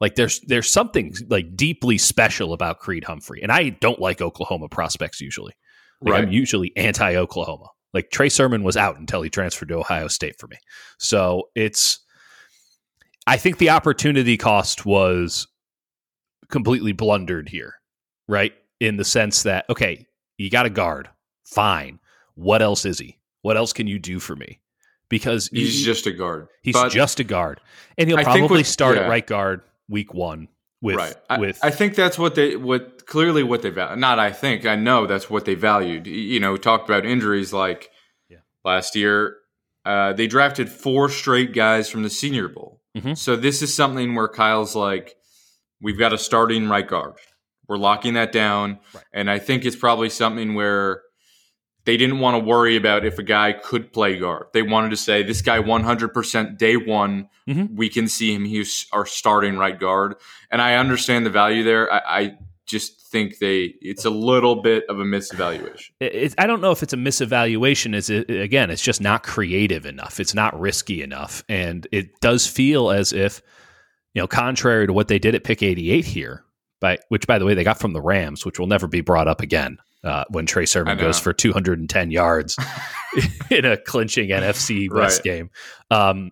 Like 0.00 0.16
there's 0.16 0.40
there's 0.40 0.68
something 0.68 1.14
like 1.28 1.54
deeply 1.54 1.98
special 1.98 2.52
about 2.52 2.80
Creed 2.80 3.04
Humphrey, 3.04 3.40
and 3.42 3.52
I 3.52 3.70
don't 3.70 4.00
like 4.00 4.20
Oklahoma 4.20 4.68
prospects 4.68 5.20
usually. 5.20 5.52
Like 6.00 6.14
right. 6.14 6.24
I'm 6.24 6.32
usually 6.32 6.72
anti 6.76 7.14
Oklahoma. 7.14 7.66
Like 7.94 8.10
Trey 8.10 8.28
Sermon 8.28 8.64
was 8.64 8.76
out 8.76 8.98
until 8.98 9.22
he 9.22 9.30
transferred 9.30 9.68
to 9.68 9.76
Ohio 9.76 10.08
State 10.08 10.34
for 10.40 10.48
me. 10.48 10.56
So 10.98 11.44
it's 11.54 12.00
I 13.28 13.36
think 13.36 13.58
the 13.58 13.70
opportunity 13.70 14.36
cost 14.36 14.84
was 14.84 15.46
completely 16.50 16.92
blundered 16.92 17.48
here, 17.48 17.74
right? 18.26 18.52
In 18.80 18.96
the 18.96 19.04
sense 19.04 19.44
that 19.44 19.64
okay, 19.70 20.06
you 20.38 20.50
got 20.50 20.66
a 20.66 20.70
guard, 20.70 21.08
fine. 21.44 22.00
What 22.34 22.62
else 22.62 22.84
is 22.84 22.98
he? 22.98 23.16
What 23.46 23.56
else 23.56 23.72
can 23.72 23.86
you 23.86 24.00
do 24.00 24.18
for 24.18 24.34
me? 24.34 24.58
Because 25.08 25.46
he's 25.52 25.78
he, 25.78 25.84
just 25.84 26.04
a 26.08 26.10
guard. 26.10 26.48
He's 26.62 26.72
but 26.72 26.88
just 26.88 27.20
a 27.20 27.24
guard, 27.24 27.60
and 27.96 28.08
he'll 28.08 28.18
probably 28.18 28.58
with, 28.58 28.66
start 28.66 28.96
yeah. 28.96 29.04
at 29.04 29.08
right 29.08 29.24
guard 29.24 29.60
week 29.88 30.12
one 30.12 30.48
with 30.82 30.96
right. 30.96 31.14
I, 31.30 31.38
with. 31.38 31.60
I 31.62 31.70
think 31.70 31.94
that's 31.94 32.18
what 32.18 32.34
they 32.34 32.56
what 32.56 33.06
clearly 33.06 33.44
what 33.44 33.62
they 33.62 33.70
value. 33.70 34.00
Not 34.00 34.18
I 34.18 34.32
think 34.32 34.66
I 34.66 34.74
know 34.74 35.06
that's 35.06 35.30
what 35.30 35.44
they 35.44 35.54
valued. 35.54 36.08
You 36.08 36.40
know, 36.40 36.56
talked 36.56 36.90
about 36.90 37.06
injuries 37.06 37.52
like 37.52 37.88
yeah. 38.28 38.38
last 38.64 38.96
year. 38.96 39.36
Uh, 39.84 40.12
they 40.12 40.26
drafted 40.26 40.68
four 40.68 41.08
straight 41.08 41.54
guys 41.54 41.88
from 41.88 42.02
the 42.02 42.10
Senior 42.10 42.48
Bowl. 42.48 42.80
Mm-hmm. 42.96 43.14
So 43.14 43.36
this 43.36 43.62
is 43.62 43.72
something 43.72 44.16
where 44.16 44.26
Kyle's 44.26 44.74
like, 44.74 45.14
we've 45.80 46.00
got 46.00 46.12
a 46.12 46.18
starting 46.18 46.68
right 46.68 46.88
guard. 46.88 47.14
We're 47.68 47.76
locking 47.76 48.14
that 48.14 48.32
down, 48.32 48.80
right. 48.92 49.04
and 49.12 49.30
I 49.30 49.38
think 49.38 49.64
it's 49.64 49.76
probably 49.76 50.10
something 50.10 50.54
where 50.54 51.02
they 51.86 51.96
didn't 51.96 52.18
want 52.18 52.34
to 52.34 52.44
worry 52.44 52.76
about 52.76 53.06
if 53.06 53.18
a 53.18 53.22
guy 53.22 53.52
could 53.52 53.92
play 53.92 54.18
guard. 54.18 54.46
They 54.52 54.62
wanted 54.62 54.90
to 54.90 54.96
say 54.96 55.22
this 55.22 55.40
guy 55.40 55.58
100% 55.58 56.58
day 56.58 56.76
one, 56.76 57.28
mm-hmm. 57.48 57.74
we 57.76 57.88
can 57.88 58.08
see 58.08 58.34
him. 58.34 58.44
He's 58.44 58.86
our 58.92 59.06
starting 59.06 59.56
right 59.56 59.78
guard, 59.78 60.16
and 60.50 60.60
I 60.60 60.74
understand 60.74 61.24
the 61.24 61.30
value 61.30 61.62
there. 61.62 61.90
I, 61.90 61.98
I 62.06 62.38
just 62.66 63.00
think 63.00 63.38
they 63.38 63.74
it's 63.80 64.04
a 64.04 64.10
little 64.10 64.56
bit 64.62 64.84
of 64.88 64.98
a 64.98 65.04
misevaluation. 65.04 66.34
I 66.36 66.48
don't 66.48 66.60
know 66.60 66.72
if 66.72 66.82
it's 66.82 66.92
a 66.92 66.96
misevaluation. 66.96 67.94
Is 67.94 68.10
it 68.10 68.28
again? 68.28 68.70
It's 68.70 68.82
just 68.82 69.00
not 69.00 69.22
creative 69.22 69.86
enough. 69.86 70.18
It's 70.18 70.34
not 70.34 70.58
risky 70.58 71.02
enough, 71.02 71.44
and 71.48 71.86
it 71.92 72.20
does 72.20 72.48
feel 72.48 72.90
as 72.90 73.12
if 73.12 73.40
you 74.14 74.22
know, 74.22 74.26
contrary 74.26 74.88
to 74.88 74.92
what 74.92 75.06
they 75.06 75.20
did 75.20 75.36
at 75.36 75.44
pick 75.44 75.62
88 75.62 76.04
here, 76.04 76.42
by 76.80 76.98
which 77.10 77.28
by 77.28 77.38
the 77.38 77.44
way 77.44 77.54
they 77.54 77.62
got 77.62 77.78
from 77.78 77.92
the 77.92 78.02
Rams, 78.02 78.44
which 78.44 78.58
will 78.58 78.66
never 78.66 78.88
be 78.88 79.02
brought 79.02 79.28
up 79.28 79.40
again 79.40 79.78
uh, 80.06 80.24
when 80.30 80.46
Trey 80.46 80.66
Sermon 80.66 80.96
goes 80.96 81.18
for 81.18 81.32
210 81.32 82.10
yards 82.10 82.56
in 83.50 83.64
a 83.64 83.76
clinching 83.76 84.30
NFC 84.30 84.90
West 84.90 85.18
right. 85.18 85.24
game. 85.24 85.50
Um, 85.90 86.30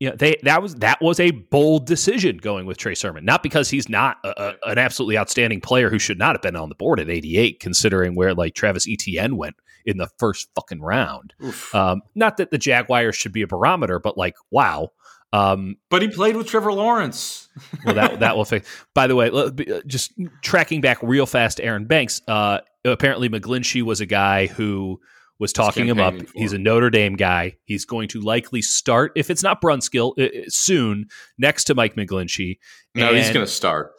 you 0.00 0.10
know, 0.10 0.16
they 0.16 0.36
that 0.42 0.60
was 0.60 0.74
that 0.76 1.00
was 1.00 1.20
a 1.20 1.30
bold 1.30 1.86
decision 1.86 2.38
going 2.38 2.66
with 2.66 2.76
Trey 2.76 2.94
Sermon, 2.94 3.24
not 3.24 3.42
because 3.42 3.70
he's 3.70 3.88
not 3.88 4.16
a, 4.24 4.56
a, 4.66 4.70
an 4.70 4.78
absolutely 4.78 5.16
outstanding 5.16 5.60
player 5.60 5.88
who 5.88 5.98
should 5.98 6.18
not 6.18 6.34
have 6.34 6.42
been 6.42 6.56
on 6.56 6.68
the 6.68 6.74
board 6.74 6.98
at 6.98 7.08
88, 7.08 7.60
considering 7.60 8.16
where 8.16 8.34
like 8.34 8.54
Travis 8.54 8.88
Etienne 8.88 9.36
went 9.36 9.54
in 9.86 9.98
the 9.98 10.08
first 10.18 10.48
fucking 10.54 10.80
round. 10.80 11.32
Um, 11.74 12.02
not 12.14 12.38
that 12.38 12.50
the 12.50 12.58
Jaguars 12.58 13.14
should 13.14 13.32
be 13.32 13.42
a 13.42 13.46
barometer, 13.46 13.98
but 13.98 14.18
like, 14.18 14.34
wow. 14.50 14.88
Um, 15.34 15.76
but 15.90 16.00
he 16.00 16.08
played 16.08 16.36
with 16.36 16.46
Trevor 16.46 16.72
Lawrence. 16.72 17.48
well, 17.84 17.96
that 17.96 18.20
that 18.20 18.36
will 18.36 18.44
fix. 18.44 18.68
By 18.94 19.08
the 19.08 19.16
way, 19.16 19.30
uh, 19.30 19.50
just 19.86 20.12
tracking 20.42 20.80
back 20.80 20.98
real 21.02 21.26
fast, 21.26 21.60
Aaron 21.60 21.86
Banks. 21.86 22.22
Uh, 22.28 22.60
apparently, 22.84 23.28
McGlinchey 23.28 23.82
was 23.82 24.00
a 24.00 24.06
guy 24.06 24.46
who 24.46 25.00
was 25.40 25.52
talking 25.52 25.86
him 25.88 25.98
up. 25.98 26.14
He's 26.36 26.52
a 26.52 26.58
Notre 26.58 26.90
Dame 26.90 27.16
guy. 27.16 27.56
He's 27.64 27.84
going 27.84 28.06
to 28.08 28.20
likely 28.20 28.62
start 28.62 29.12
if 29.16 29.28
it's 29.28 29.42
not 29.42 29.60
Brunskill 29.60 30.16
uh, 30.18 30.48
soon 30.48 31.06
next 31.36 31.64
to 31.64 31.74
Mike 31.74 31.96
McGlinchey. 31.96 32.58
No, 32.94 33.08
and 33.08 33.16
he's 33.16 33.30
going 33.30 33.44
to 33.44 33.50
start. 33.50 33.92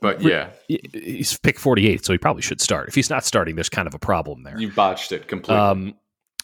But 0.00 0.22
yeah, 0.22 0.50
he's 0.68 1.38
pick 1.38 1.58
forty 1.58 1.86
eight, 1.86 2.04
so 2.04 2.12
he 2.12 2.18
probably 2.18 2.42
should 2.42 2.62
start. 2.62 2.88
If 2.88 2.94
he's 2.94 3.10
not 3.10 3.24
starting, 3.24 3.56
there's 3.56 3.68
kind 3.68 3.86
of 3.86 3.94
a 3.94 3.98
problem 3.98 4.42
there. 4.42 4.58
You 4.58 4.70
botched 4.70 5.12
it 5.12 5.28
completely. 5.28 5.62
Um, 5.62 5.94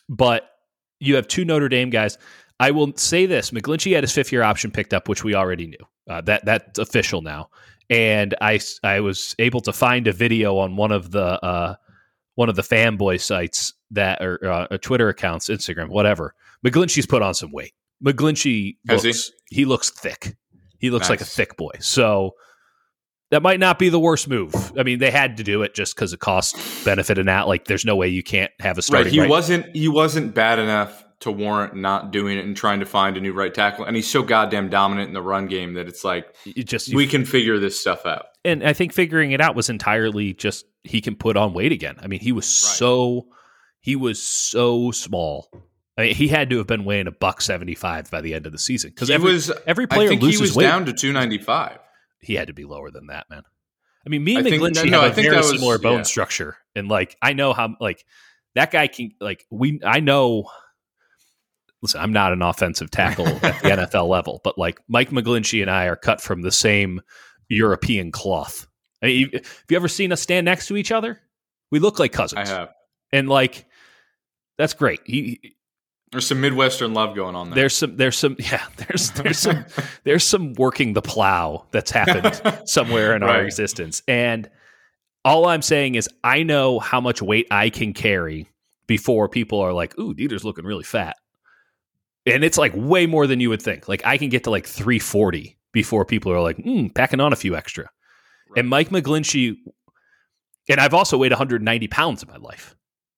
but 0.08 0.50
you 1.00 1.16
have 1.16 1.28
two 1.28 1.44
Notre 1.44 1.68
Dame 1.68 1.90
guys. 1.90 2.18
I 2.60 2.70
will 2.70 2.92
say 2.96 3.26
this: 3.26 3.50
McGlinchey 3.50 3.94
had 3.94 4.04
his 4.04 4.12
fifth 4.12 4.32
year 4.32 4.42
option 4.42 4.70
picked 4.70 4.94
up, 4.94 5.08
which 5.08 5.24
we 5.24 5.34
already 5.34 5.66
knew. 5.66 5.86
Uh, 6.08 6.20
that 6.22 6.44
that's 6.44 6.78
official 6.78 7.22
now. 7.22 7.48
And 7.90 8.34
I 8.40 8.60
I 8.82 9.00
was 9.00 9.34
able 9.38 9.60
to 9.62 9.72
find 9.72 10.06
a 10.06 10.12
video 10.12 10.58
on 10.58 10.76
one 10.76 10.92
of 10.92 11.10
the 11.10 11.44
uh, 11.44 11.74
one 12.34 12.48
of 12.48 12.56
the 12.56 12.62
fanboy 12.62 13.20
sites 13.20 13.74
that 13.90 14.22
or 14.22 14.44
uh, 14.44 14.78
Twitter 14.78 15.08
accounts, 15.08 15.48
Instagram, 15.48 15.88
whatever. 15.88 16.34
McGlinchey's 16.64 17.06
put 17.06 17.22
on 17.22 17.34
some 17.34 17.52
weight. 17.52 17.72
McGlinchey 18.04 18.76
looks 18.88 19.30
he? 19.50 19.56
he? 19.56 19.64
looks 19.64 19.90
thick. 19.90 20.36
He 20.78 20.90
looks 20.90 21.04
nice. 21.04 21.10
like 21.10 21.20
a 21.20 21.24
thick 21.24 21.56
boy. 21.56 21.72
So 21.80 22.32
that 23.30 23.42
might 23.42 23.60
not 23.60 23.78
be 23.78 23.88
the 23.88 23.98
worst 23.98 24.28
move. 24.28 24.54
I 24.78 24.82
mean, 24.82 24.98
they 24.98 25.10
had 25.10 25.38
to 25.38 25.44
do 25.44 25.62
it 25.62 25.74
just 25.74 25.94
because 25.94 26.12
of 26.12 26.18
cost 26.18 26.56
benefit 26.84 27.18
and 27.18 27.28
that. 27.28 27.48
Like, 27.48 27.66
there's 27.66 27.84
no 27.84 27.96
way 27.96 28.08
you 28.08 28.22
can't 28.22 28.52
have 28.60 28.78
a 28.78 28.82
starting. 28.82 29.06
Right. 29.06 29.12
He 29.12 29.20
right. 29.20 29.30
wasn't. 29.30 29.76
He 29.76 29.88
wasn't 29.88 30.34
bad 30.34 30.58
enough 30.58 31.03
to 31.20 31.30
warrant 31.30 31.74
not 31.74 32.10
doing 32.10 32.38
it 32.38 32.44
and 32.44 32.56
trying 32.56 32.80
to 32.80 32.86
find 32.86 33.16
a 33.16 33.20
new 33.20 33.32
right 33.32 33.52
tackle. 33.52 33.84
And 33.84 33.96
he's 33.96 34.10
so 34.10 34.22
goddamn 34.22 34.68
dominant 34.68 35.08
in 35.08 35.14
the 35.14 35.22
run 35.22 35.46
game 35.46 35.74
that 35.74 35.88
it's 35.88 36.04
like 36.04 36.34
it 36.44 36.64
just 36.64 36.94
we 36.94 37.06
can 37.06 37.24
figure 37.24 37.58
this 37.58 37.80
stuff 37.80 38.04
out. 38.06 38.26
And 38.44 38.62
I 38.62 38.72
think 38.72 38.92
figuring 38.92 39.32
it 39.32 39.40
out 39.40 39.54
was 39.54 39.70
entirely 39.70 40.34
just 40.34 40.66
he 40.82 41.00
can 41.00 41.16
put 41.16 41.36
on 41.36 41.54
weight 41.54 41.72
again. 41.72 41.96
I 42.00 42.06
mean, 42.06 42.20
he 42.20 42.32
was 42.32 42.44
right. 42.44 42.76
so 42.76 43.28
he 43.80 43.96
was 43.96 44.22
so 44.22 44.90
small. 44.90 45.50
I 45.96 46.02
mean, 46.02 46.14
he 46.14 46.28
had 46.28 46.50
to 46.50 46.58
have 46.58 46.66
been 46.66 46.84
weighing 46.84 47.06
a 47.06 47.12
buck 47.12 47.40
seventy 47.40 47.74
five 47.74 48.10
by 48.10 48.20
the 48.20 48.34
end 48.34 48.46
of 48.46 48.52
the 48.52 48.58
season 48.58 48.90
because 48.90 49.10
every 49.10 49.32
was, 49.32 49.52
every 49.66 49.86
player 49.86 50.10
loses 50.14 50.38
he 50.38 50.42
was 50.42 50.56
weight. 50.56 50.64
down 50.64 50.86
to 50.86 50.92
two 50.92 51.12
ninety 51.12 51.38
five. 51.38 51.78
He 52.20 52.34
had 52.34 52.48
to 52.48 52.54
be 52.54 52.64
lower 52.64 52.90
than 52.90 53.06
that, 53.08 53.28
man. 53.30 53.42
I 54.06 54.10
mean, 54.10 54.24
me 54.24 54.36
and 54.36 54.46
McGlinchey 54.46 54.90
no, 54.90 55.00
have 55.00 55.12
a 55.12 55.22
very 55.22 55.36
was, 55.36 55.50
similar 55.50 55.78
bone 55.78 55.98
yeah. 55.98 56.02
structure, 56.02 56.56
and 56.74 56.88
like 56.88 57.16
I 57.22 57.32
know 57.32 57.52
how 57.52 57.76
like 57.80 58.04
that 58.54 58.70
guy 58.70 58.86
can 58.86 59.12
like 59.20 59.46
we 59.50 59.80
I 59.84 60.00
know 60.00 60.50
listen, 61.84 62.00
I'm 62.00 62.14
not 62.14 62.32
an 62.32 62.40
offensive 62.40 62.90
tackle 62.90 63.26
at 63.42 63.62
the 63.62 63.68
NFL 63.68 64.08
level, 64.08 64.40
but 64.42 64.56
like 64.56 64.80
Mike 64.88 65.10
McGlinchey 65.10 65.60
and 65.60 65.70
I 65.70 65.84
are 65.84 65.96
cut 65.96 66.20
from 66.20 66.40
the 66.40 66.50
same 66.50 67.02
European 67.48 68.10
cloth. 68.10 68.66
I 69.02 69.06
mean, 69.06 69.30
have 69.34 69.64
you 69.68 69.76
ever 69.76 69.86
seen 69.86 70.10
us 70.10 70.22
stand 70.22 70.46
next 70.46 70.66
to 70.68 70.78
each 70.78 70.90
other? 70.90 71.20
We 71.70 71.78
look 71.78 71.98
like 71.98 72.10
cousins. 72.10 72.48
I 72.48 72.52
have. 72.52 72.70
And 73.12 73.28
like, 73.28 73.66
that's 74.56 74.72
great. 74.72 75.00
He, 75.04 75.56
there's 76.10 76.26
some 76.26 76.40
Midwestern 76.40 76.94
love 76.94 77.14
going 77.14 77.36
on 77.36 77.50
there. 77.50 77.56
There's 77.56 77.76
some, 77.76 77.98
there's 77.98 78.16
some, 78.16 78.36
yeah, 78.38 78.64
there's, 78.78 79.10
there's 79.10 79.38
some, 79.38 79.66
there's 80.04 80.24
some 80.24 80.54
working 80.54 80.94
the 80.94 81.02
plow 81.02 81.66
that's 81.70 81.90
happened 81.90 82.40
somewhere 82.66 83.14
in 83.14 83.20
right. 83.20 83.36
our 83.36 83.44
existence. 83.44 84.02
And 84.08 84.48
all 85.22 85.46
I'm 85.46 85.62
saying 85.62 85.96
is, 85.96 86.08
I 86.22 86.44
know 86.44 86.78
how 86.78 87.02
much 87.02 87.20
weight 87.20 87.46
I 87.50 87.68
can 87.68 87.92
carry 87.92 88.48
before 88.86 89.28
people 89.28 89.60
are 89.60 89.74
like, 89.74 89.98
ooh, 89.98 90.14
Dieter's 90.14 90.44
looking 90.44 90.64
really 90.64 90.84
fat 90.84 91.16
and 92.26 92.44
it's 92.44 92.58
like 92.58 92.72
way 92.74 93.06
more 93.06 93.26
than 93.26 93.40
you 93.40 93.50
would 93.50 93.62
think. 93.62 93.88
Like 93.88 94.04
I 94.04 94.18
can 94.18 94.28
get 94.28 94.44
to 94.44 94.50
like 94.50 94.66
340 94.66 95.58
before 95.72 96.04
people 96.04 96.32
are 96.32 96.40
like, 96.40 96.56
mm, 96.58 96.94
packing 96.94 97.20
on 97.20 97.32
a 97.32 97.36
few 97.36 97.56
extra. 97.56 97.90
Right. 98.50 98.60
And 98.60 98.68
Mike 98.68 98.90
McGlinchey, 98.90 99.56
and 100.68 100.80
I've 100.80 100.94
also 100.94 101.18
weighed 101.18 101.32
190 101.32 101.88
pounds 101.88 102.22
in 102.22 102.28
my 102.28 102.36
life. 102.36 102.74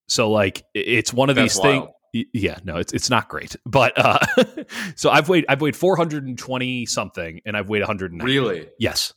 So 0.09 0.31
like 0.31 0.65
it's 0.75 1.13
one 1.13 1.31
of 1.31 1.37
That's 1.37 1.55
these 1.55 1.63
things. 1.63 1.87
Yeah, 2.33 2.59
no, 2.65 2.77
it's 2.77 2.93
it's 2.93 3.11
not 3.11 3.29
great. 3.29 3.57
But 3.67 3.93
uh 3.97 4.19
so 4.97 5.11
I've 5.11 5.29
weighed 5.29 5.45
I've 5.49 5.61
weighed 5.61 5.77
420 5.77 6.87
something 6.87 7.41
and 7.45 7.57
I've 7.57 7.69
weighed 7.69 7.83
190. 7.83 8.25
Really? 8.25 8.69
Yes. 8.79 9.13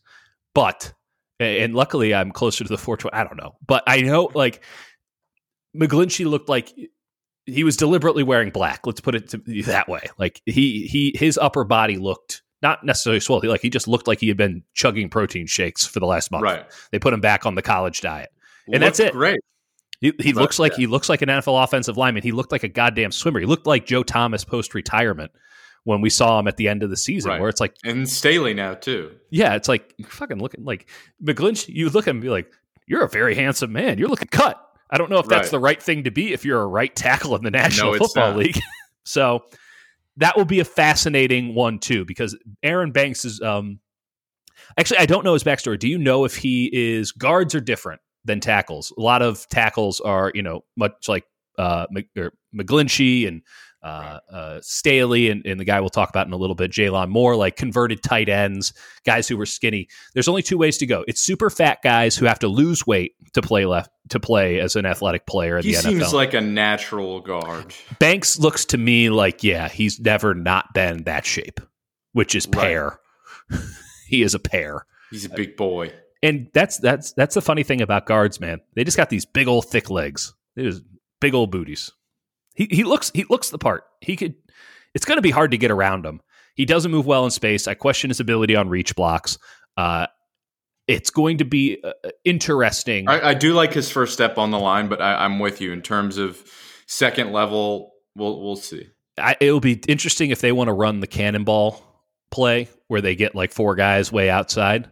But 0.54 0.94
and 1.40 1.74
luckily 1.74 2.14
I'm 2.14 2.32
closer 2.32 2.64
to 2.64 2.68
the 2.68 2.78
420. 2.78 3.14
I 3.14 3.24
don't 3.24 3.38
know. 3.38 3.56
But 3.66 3.84
I 3.88 4.02
know 4.02 4.30
like 4.34 4.64
McGlinchey 5.76 6.26
looked 6.26 6.50
like 6.50 6.74
he 7.54 7.64
was 7.64 7.78
deliberately 7.78 8.24
wearing 8.24 8.50
black. 8.50 8.86
Let's 8.86 9.02
put 9.02 9.16
it 9.16 9.34
that 9.66 9.88
way. 9.88 10.02
Like 10.18 10.42
he 10.46 10.88
he 10.88 11.14
his 11.18 11.38
upper 11.38 11.64
body 11.64 11.98
looked 11.98 12.42
not 12.62 12.84
necessarily 12.84 13.20
swollen. 13.20 13.48
Like 13.48 13.62
he 13.62 13.70
just 13.70 13.88
looked 13.88 14.08
like 14.08 14.20
he 14.20 14.28
had 14.28 14.38
been 14.38 14.64
chugging 14.74 15.10
protein 15.10 15.48
shakes 15.48 15.86
for 15.86 16.00
the 16.00 16.06
last 16.06 16.32
month. 16.32 16.44
Right. 16.44 16.66
They 16.92 17.00
put 17.00 17.14
him 17.14 17.22
back 17.22 17.46
on 17.46 17.56
the 17.56 17.62
college 17.62 18.02
diet, 18.02 18.30
and 18.66 18.82
Looked 18.82 18.98
that's 18.98 19.00
it. 19.00 19.14
Great. 19.14 19.40
He, 20.02 20.14
he 20.20 20.32
but, 20.32 20.42
looks 20.42 20.60
like 20.60 20.74
yeah. 20.74 20.78
he 20.78 20.88
looks 20.88 21.10
like 21.10 21.22
an 21.22 21.30
NFL 21.30 21.64
offensive 21.64 21.98
lineman. 21.98 22.24
He 22.24 22.32
looked 22.32 22.52
like 22.52 22.64
a 22.64 22.70
goddamn 22.70 23.12
swimmer. 23.12 23.40
He 23.40 23.46
looked 23.46 23.68
like 23.68 23.86
Joe 23.86 24.04
Thomas 24.04 24.46
post 24.46 24.74
retirement 24.74 25.32
when 25.84 26.02
we 26.02 26.10
saw 26.10 26.40
him 26.40 26.48
at 26.48 26.58
the 26.58 26.68
end 26.68 26.84
of 26.84 26.90
the 26.90 26.98
season, 26.98 27.32
right. 27.32 27.40
where 27.40 27.50
it's 27.50 27.60
like 27.60 27.76
and 27.84 28.08
Staley 28.08 28.54
now 28.54 28.76
too. 28.76 29.12
Yeah, 29.30 29.56
it's 29.56 29.68
like 29.68 29.94
fucking 30.08 30.40
looking 30.40 30.64
like 30.64 30.90
McGlinchey. 31.24 31.70
You 31.70 31.90
look 31.90 32.08
at 32.08 32.12
him 32.12 32.18
and 32.18 32.24
be 32.24 32.30
like, 32.30 32.52
"You're 32.88 33.04
a 33.04 33.10
very 33.10 33.36
handsome 33.36 33.74
man. 33.74 33.98
You're 33.98 34.10
looking 34.10 34.30
cut." 34.30 34.66
I 34.90 34.98
don't 34.98 35.10
know 35.10 35.20
if 35.20 35.28
that's 35.28 35.48
right. 35.48 35.52
the 35.52 35.60
right 35.60 35.82
thing 35.82 36.06
to 36.06 36.12
be 36.12 36.34
if 36.34 36.46
you're 36.46 36.62
a 36.62 36.68
right 36.68 36.96
tackle 36.96 37.36
in 37.36 37.44
the 37.44 37.52
National 37.52 37.94
no, 37.94 37.98
Football 37.98 38.36
League. 38.36 38.60
so 39.06 39.44
that 40.18 40.36
will 40.36 40.46
be 40.46 40.60
a 40.60 40.66
fascinating 40.66 41.56
one 41.56 41.80
too, 41.80 42.06
because 42.06 42.38
Aaron 42.64 42.92
Banks 42.92 43.26
is. 43.26 43.42
Um, 43.42 43.80
actually, 44.78 45.00
I 45.00 45.06
don't 45.06 45.24
know 45.24 45.34
his 45.34 45.44
backstory. 45.44 45.80
Do 45.80 45.88
you 45.88 45.98
know 45.98 46.26
if 46.26 46.36
he 46.36 46.70
is 46.74 47.12
guards 47.12 47.56
are 47.56 47.62
different 47.62 48.02
than 48.26 48.40
tackles? 48.40 48.92
A 48.98 49.02
lot 49.02 49.22
of 49.22 49.48
tackles 49.50 50.00
are, 50.02 50.32
you 50.34 50.42
know, 50.42 50.62
much 50.76 51.08
like 51.08 51.26
uh, 51.58 51.88
McGlinchey 52.56 53.28
and 53.28 53.42
uh, 53.82 54.20
uh, 54.32 54.60
Staley 54.62 55.30
and, 55.30 55.46
and, 55.46 55.60
the 55.60 55.64
guy 55.64 55.80
we'll 55.80 55.90
talk 55.90 56.10
about 56.10 56.28
in 56.28 56.34
a 56.34 56.38
little 56.38 56.56
bit, 56.56 56.70
Jaylon 56.70 57.08
Moore, 57.08 57.36
like 57.36 57.56
converted 57.56 58.04
tight 58.04 58.28
ends, 58.28 58.74
guys 59.06 59.28
who 59.28 59.38
were 59.38 59.46
skinny. 59.46 59.88
There's 60.14 60.28
only 60.28 60.42
two 60.42 60.58
ways 60.58 60.78
to 60.80 60.86
go. 60.86 61.06
It's 61.08 61.22
super 61.22 61.50
fat 61.50 61.82
guys 61.82 62.18
who 62.18 62.26
have 62.26 62.40
to 62.40 62.50
lose 62.50 62.86
weight 62.86 63.14
to 63.34 63.42
play 63.42 63.66
left 63.66 63.90
to 64.10 64.20
play 64.20 64.60
as 64.60 64.76
an 64.76 64.86
athletic 64.86 65.26
player 65.28 65.58
in 65.58 65.64
he 65.64 65.72
the 65.72 65.78
NFL. 65.78 65.84
Seems 65.84 66.14
like 66.14 66.34
a 66.34 66.42
natural 66.42 67.22
guard. 67.22 67.74
Banks 68.00 68.38
looks 68.38 68.66
to 68.66 68.78
me 68.78 69.10
like 69.10 69.44
yeah, 69.44 69.70
he's 69.70 70.00
never 70.00 70.34
not 70.34 70.74
been 70.74 71.04
that 71.04 71.26
shape, 71.26 71.62
which 72.12 72.36
is 72.36 72.46
pear. 72.46 73.00
Right. 73.50 73.62
he 74.08 74.24
is 74.24 74.34
a 74.34 74.40
pear. 74.40 74.86
He's 75.10 75.26
a 75.26 75.30
big 75.30 75.56
boy. 75.56 75.94
And 76.22 76.50
that's 76.54 76.78
that's 76.80 77.14
that's 77.14 77.36
the 77.36 77.42
funny 77.42 77.64
thing 77.64 77.82
about 77.82 78.06
guards, 78.06 78.42
man. 78.42 78.60
They 78.76 78.84
just 78.84 78.98
got 78.98 79.10
these 79.10 79.26
big 79.26 79.48
old 79.48 79.68
thick 79.68 79.90
legs. 79.90 80.34
They 80.56 80.64
just 80.64 80.84
big 81.22 81.34
old 81.34 81.52
booties. 81.52 81.94
He 82.60 82.68
he 82.70 82.84
looks 82.84 83.10
he 83.16 83.24
looks 83.30 83.52
the 83.52 83.58
part. 83.58 83.86
He 84.02 84.18
could. 84.18 84.36
It's 84.94 85.06
going 85.06 85.18
to 85.18 85.22
be 85.22 85.32
hard 85.32 85.52
to 85.52 85.58
get 85.58 85.72
around 85.72 86.06
him. 86.06 86.20
He 86.56 86.66
doesn't 86.66 86.92
move 86.92 87.06
well 87.06 87.24
in 87.24 87.32
space. 87.32 87.70
I 87.70 87.74
question 87.74 88.10
his 88.10 88.20
ability 88.20 88.54
on 88.58 88.68
reach 88.68 88.98
blocks. 88.98 89.38
Uh, 89.78 90.08
it's 90.86 91.10
going 91.10 91.38
to 91.38 91.46
be 91.46 91.82
uh, 91.82 91.94
interesting. 92.26 93.08
I, 93.08 93.30
I, 93.30 93.34
do 93.34 93.54
like 93.54 93.72
his 93.72 93.90
first 93.90 94.12
step 94.12 94.38
on 94.38 94.52
the 94.52 94.60
line, 94.60 94.90
but 94.90 95.00
I, 95.00 95.24
am 95.24 95.40
with 95.40 95.62
you 95.62 95.72
in 95.72 95.82
terms 95.82 96.18
of 96.18 96.44
second 96.86 97.32
level. 97.32 97.94
We'll 98.14 98.42
we'll 98.42 98.58
see. 98.58 98.90
I, 99.18 99.38
it'll 99.40 99.62
be 99.62 99.80
interesting 99.88 100.32
if 100.32 100.42
they 100.42 100.52
want 100.52 100.68
to 100.68 100.74
run 100.74 101.00
the 101.00 101.08
cannonball 101.08 101.82
play 102.30 102.68
where 102.88 103.00
they 103.00 103.16
get 103.16 103.36
like 103.36 103.54
four 103.54 103.76
guys 103.76 104.12
way 104.12 104.30
outside, 104.30 104.90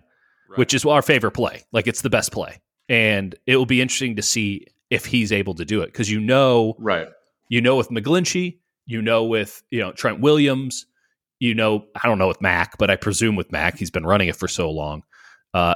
right. 0.47 0.58
which 0.58 0.73
is 0.73 0.86
our 0.86 1.01
favorite 1.01 1.32
play. 1.32 1.65
Like 1.73 1.88
it's 1.88 2.01
the 2.01 2.10
best 2.10 2.32
play, 2.32 2.62
and 2.88 3.36
it 3.45 3.58
will 3.58 3.65
be 3.65 3.82
interesting 3.82 4.15
to 4.15 4.21
see 4.21 4.67
if 4.89 5.06
he's 5.06 5.34
able 5.34 5.56
to 5.56 5.65
do 5.65 5.82
it 5.82 5.88
because 5.88 6.10
you 6.10 6.21
know, 6.21 6.77
right? 6.80 7.10
You 7.50 7.62
know, 7.62 7.76
with 7.76 7.90
McGlinchey, 7.90 8.60
you 8.86 9.02
know, 9.02 9.24
with 9.24 9.64
you 9.72 9.80
know 9.80 9.92
Trent 9.92 10.20
Williams, 10.20 10.86
you 11.40 11.54
know, 11.54 11.86
I 11.96 12.08
don't 12.08 12.18
know 12.18 12.28
with 12.28 12.42
Mack, 12.42 12.78
but 12.78 12.90
I 12.90 12.96
presume 12.96 13.36
with 13.36 13.52
Mack, 13.52 13.78
he's 13.78 13.92
been 13.92 14.06
running 14.06 14.28
it 14.28 14.36
for 14.36 14.48
so 14.48 14.72
long. 14.72 15.04
Uh, 15.54 15.76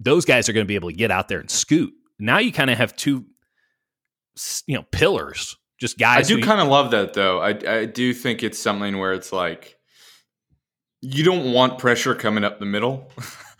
those 0.00 0.24
guys 0.24 0.48
are 0.48 0.52
going 0.52 0.64
to 0.64 0.68
be 0.68 0.74
able 0.74 0.90
to 0.90 0.96
get 0.96 1.10
out 1.10 1.28
there 1.28 1.40
and 1.40 1.50
scoot. 1.50 1.92
Now 2.18 2.38
you 2.38 2.52
kind 2.52 2.70
of 2.70 2.78
have 2.78 2.94
two, 2.96 3.24
you 4.66 4.76
know, 4.76 4.84
pillars, 4.90 5.56
just 5.78 5.98
guys. 5.98 6.30
I 6.30 6.34
do 6.34 6.42
kind 6.42 6.60
of 6.60 6.68
love 6.68 6.90
that 6.90 7.14
though. 7.14 7.40
I 7.40 7.58
I 7.66 7.84
do 7.86 8.12
think 8.12 8.42
it's 8.42 8.58
something 8.58 8.98
where 8.98 9.12
it's 9.12 9.32
like 9.32 9.76
you 11.00 11.24
don't 11.24 11.52
want 11.52 11.78
pressure 11.78 12.14
coming 12.14 12.44
up 12.44 12.58
the 12.58 12.66
middle. 12.66 13.10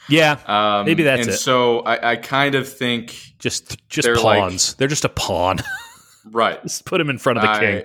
Yeah, 0.08 0.38
um, 0.46 0.86
maybe 0.86 1.02
that's 1.04 1.22
and 1.22 1.30
it. 1.30 1.38
So 1.38 1.80
I, 1.80 2.12
I 2.12 2.16
kind 2.16 2.54
of 2.54 2.68
think 2.68 3.16
just 3.38 3.88
just 3.88 4.06
they're 4.06 4.16
pawns. 4.16 4.70
Like, 4.72 4.78
they're 4.78 4.88
just 4.88 5.04
a 5.04 5.10
pawn. 5.10 5.58
Right. 6.30 6.62
Just 6.62 6.84
put 6.84 7.00
him 7.00 7.10
in 7.10 7.18
front 7.18 7.38
of 7.38 7.42
the 7.42 7.50
I, 7.50 7.60
king. 7.60 7.84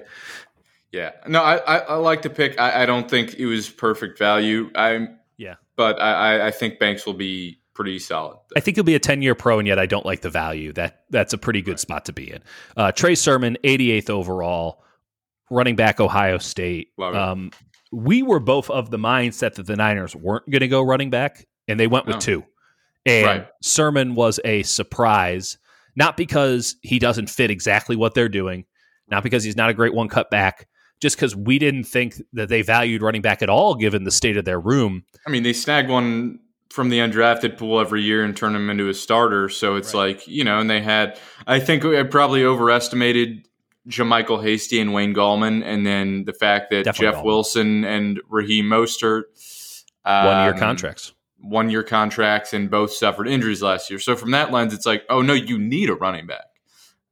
Yeah. 0.91 1.11
No, 1.27 1.41
I, 1.41 1.57
I, 1.57 1.77
I, 1.77 1.95
like 1.95 2.23
to 2.23 2.29
pick. 2.29 2.59
I, 2.59 2.83
I 2.83 2.85
don't 2.85 3.09
think 3.09 3.35
it 3.35 3.45
was 3.45 3.69
perfect 3.69 4.19
value. 4.19 4.69
I'm 4.75 5.19
yeah, 5.37 5.55
but 5.75 6.01
I, 6.01 6.47
I 6.47 6.51
think 6.51 6.79
Banks 6.79 7.05
will 7.05 7.13
be 7.13 7.61
pretty 7.73 7.99
solid. 7.99 8.37
I 8.55 8.59
think 8.59 8.77
he'll 8.77 8.83
be 8.83 8.95
a 8.95 8.99
10 8.99 9.21
year 9.21 9.35
pro, 9.35 9.59
and 9.59 9.67
yet 9.67 9.79
I 9.79 9.85
don't 9.85 10.05
like 10.05 10.21
the 10.21 10.29
value. 10.29 10.73
That 10.73 11.03
That's 11.09 11.33
a 11.33 11.37
pretty 11.37 11.61
good 11.61 11.71
right. 11.71 11.79
spot 11.79 12.05
to 12.05 12.13
be 12.13 12.31
in. 12.31 12.43
Uh, 12.75 12.91
Trey 12.91 13.15
Sermon, 13.15 13.57
88th 13.63 14.09
overall, 14.09 14.83
running 15.49 15.75
back, 15.75 15.99
Ohio 15.99 16.37
State. 16.37 16.89
Um, 16.99 17.51
we 17.91 18.23
were 18.23 18.39
both 18.39 18.69
of 18.69 18.91
the 18.91 18.97
mindset 18.97 19.55
that 19.55 19.65
the 19.65 19.75
Niners 19.75 20.15
weren't 20.15 20.49
going 20.49 20.61
to 20.61 20.67
go 20.67 20.81
running 20.81 21.09
back, 21.09 21.47
and 21.67 21.79
they 21.79 21.87
went 21.87 22.05
with 22.05 22.17
no. 22.17 22.19
two. 22.19 22.45
And 23.05 23.25
right. 23.25 23.47
Sermon 23.61 24.13
was 24.15 24.39
a 24.45 24.63
surprise 24.63 25.57
not 25.95 26.17
because 26.17 26.75
he 26.81 26.99
doesn't 26.99 27.29
fit 27.29 27.51
exactly 27.51 27.95
what 27.95 28.13
they're 28.13 28.29
doing, 28.29 28.65
not 29.09 29.23
because 29.23 29.43
he's 29.43 29.55
not 29.55 29.69
a 29.69 29.73
great 29.73 29.93
one 29.93 30.07
cut 30.07 30.29
back, 30.29 30.67
just 30.99 31.15
because 31.15 31.35
we 31.35 31.59
didn't 31.59 31.83
think 31.83 32.21
that 32.33 32.49
they 32.49 32.61
valued 32.61 33.01
running 33.01 33.21
back 33.21 33.41
at 33.41 33.49
all 33.49 33.75
given 33.75 34.03
the 34.03 34.11
state 34.11 34.37
of 34.37 34.45
their 34.45 34.59
room. 34.59 35.03
I 35.27 35.29
mean, 35.29 35.43
they 35.43 35.53
snag 35.53 35.89
one 35.89 36.39
from 36.69 36.89
the 36.89 36.99
undrafted 36.99 37.57
pool 37.57 37.79
every 37.79 38.01
year 38.01 38.23
and 38.23 38.35
turn 38.35 38.55
him 38.55 38.69
into 38.69 38.87
a 38.87 38.93
starter. 38.93 39.49
So 39.49 39.75
it's 39.75 39.93
right. 39.93 40.15
like, 40.15 40.27
you 40.27 40.43
know, 40.43 40.59
and 40.59 40.69
they 40.69 40.81
had, 40.81 41.19
I 41.45 41.59
think 41.59 41.83
I 41.83 42.03
probably 42.03 42.45
overestimated 42.45 43.47
JaMycal 43.89 44.43
Hasty 44.43 44.79
and 44.79 44.93
Wayne 44.93 45.13
Gallman, 45.13 45.63
and 45.65 45.85
then 45.85 46.23
the 46.25 46.33
fact 46.33 46.69
that 46.69 46.85
Definitely 46.85 47.07
Jeff 47.07 47.21
Gallman. 47.21 47.25
Wilson 47.25 47.83
and 47.83 48.21
Raheem 48.29 48.65
Mostert. 48.65 49.23
Um, 50.05 50.25
one 50.25 50.43
year 50.45 50.53
contracts 50.53 51.13
one 51.41 51.69
year 51.69 51.83
contracts 51.83 52.53
and 52.53 52.69
both 52.69 52.93
suffered 52.93 53.27
injuries 53.27 53.61
last 53.61 53.89
year. 53.89 53.99
So 53.99 54.15
from 54.15 54.31
that 54.31 54.51
lens, 54.51 54.73
it's 54.73 54.85
like, 54.85 55.03
oh 55.09 55.21
no, 55.21 55.33
you 55.33 55.57
need 55.57 55.89
a 55.89 55.95
running 55.95 56.27
back. 56.27 56.45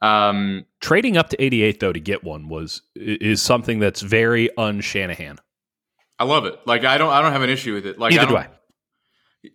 Um, 0.02 0.66
Trading 0.80 1.18
up 1.18 1.30
to 1.30 1.44
88 1.44 1.80
though 1.80 1.92
to 1.92 2.00
get 2.00 2.24
one 2.24 2.48
was 2.48 2.82
is 2.96 3.42
something 3.42 3.80
that's 3.80 4.02
very 4.02 4.56
un 4.58 4.82
Shanahan. 4.82 5.40
I 6.18 6.24
love 6.24 6.46
it. 6.46 6.56
Like 6.66 6.86
I 6.86 6.98
don't 6.98 7.12
I 7.12 7.22
don't 7.22 7.32
have 7.32 7.42
an 7.42 7.50
issue 7.50 7.74
with 7.74 7.86
it. 7.86 8.00
Like 8.00 8.12
Neither 8.12 8.26
I 8.26 8.30
do 8.30 8.38
I. 8.38 8.48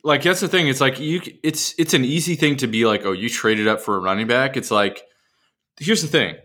Like 0.03 0.23
that's 0.23 0.41
the 0.41 0.49
thing. 0.49 0.69
It's 0.69 0.81
like 0.81 0.99
you. 0.99 1.21
It's 1.43 1.75
it's 1.79 1.95
an 1.95 2.05
easy 2.05 2.37
thing 2.37 2.57
to 2.57 2.67
be 2.67 2.87
like, 2.87 3.05
oh, 3.05 3.13
you 3.13 3.29
traded 3.29 3.69
up 3.69 3.81
for 3.81 3.97
a 3.97 4.01
running 4.01 4.27
back. 4.27 4.57
It's 4.57 4.71
like, 4.71 5.03
here's 5.79 6.01
the 6.01 6.09
thing: 6.09 6.37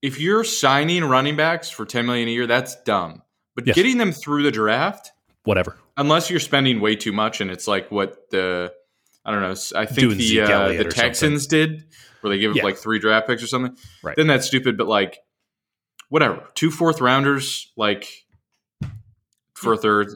if 0.00 0.20
you're 0.20 0.44
signing 0.44 1.04
running 1.04 1.36
backs 1.36 1.70
for 1.70 1.84
10 1.84 2.06
million 2.06 2.28
a 2.28 2.32
year, 2.32 2.46
that's 2.46 2.80
dumb. 2.82 3.22
But 3.56 3.66
yes. 3.66 3.74
getting 3.74 3.98
them 3.98 4.12
through 4.12 4.44
the 4.44 4.52
draft, 4.52 5.10
whatever 5.44 5.76
unless 5.98 6.30
you're 6.30 6.40
spending 6.40 6.80
way 6.80 6.96
too 6.96 7.12
much, 7.12 7.40
and 7.40 7.50
it's 7.50 7.68
like 7.68 7.90
what 7.90 8.30
the 8.30 8.72
I 9.24 9.30
don't 9.30 9.42
know. 9.42 9.54
I 9.76 9.84
think 9.84 9.98
Doing 9.98 10.16
the 10.16 10.40
uh, 10.40 10.68
the 10.68 10.84
Texans 10.84 11.42
something. 11.42 11.68
did, 11.68 11.84
where 12.22 12.30
they 12.30 12.38
give 12.38 12.56
yeah. 12.56 12.62
up 12.62 12.64
like 12.64 12.76
three 12.78 12.98
draft 12.98 13.26
picks 13.26 13.42
or 13.42 13.46
something. 13.46 13.76
Right. 14.02 14.16
Then 14.16 14.26
that's 14.26 14.46
stupid. 14.46 14.78
But 14.78 14.86
like, 14.86 15.18
whatever. 16.08 16.48
Two 16.54 16.70
fourth 16.70 17.02
rounders, 17.02 17.70
like 17.76 18.08
for 19.54 19.74
a 19.74 19.76
third. 19.76 20.08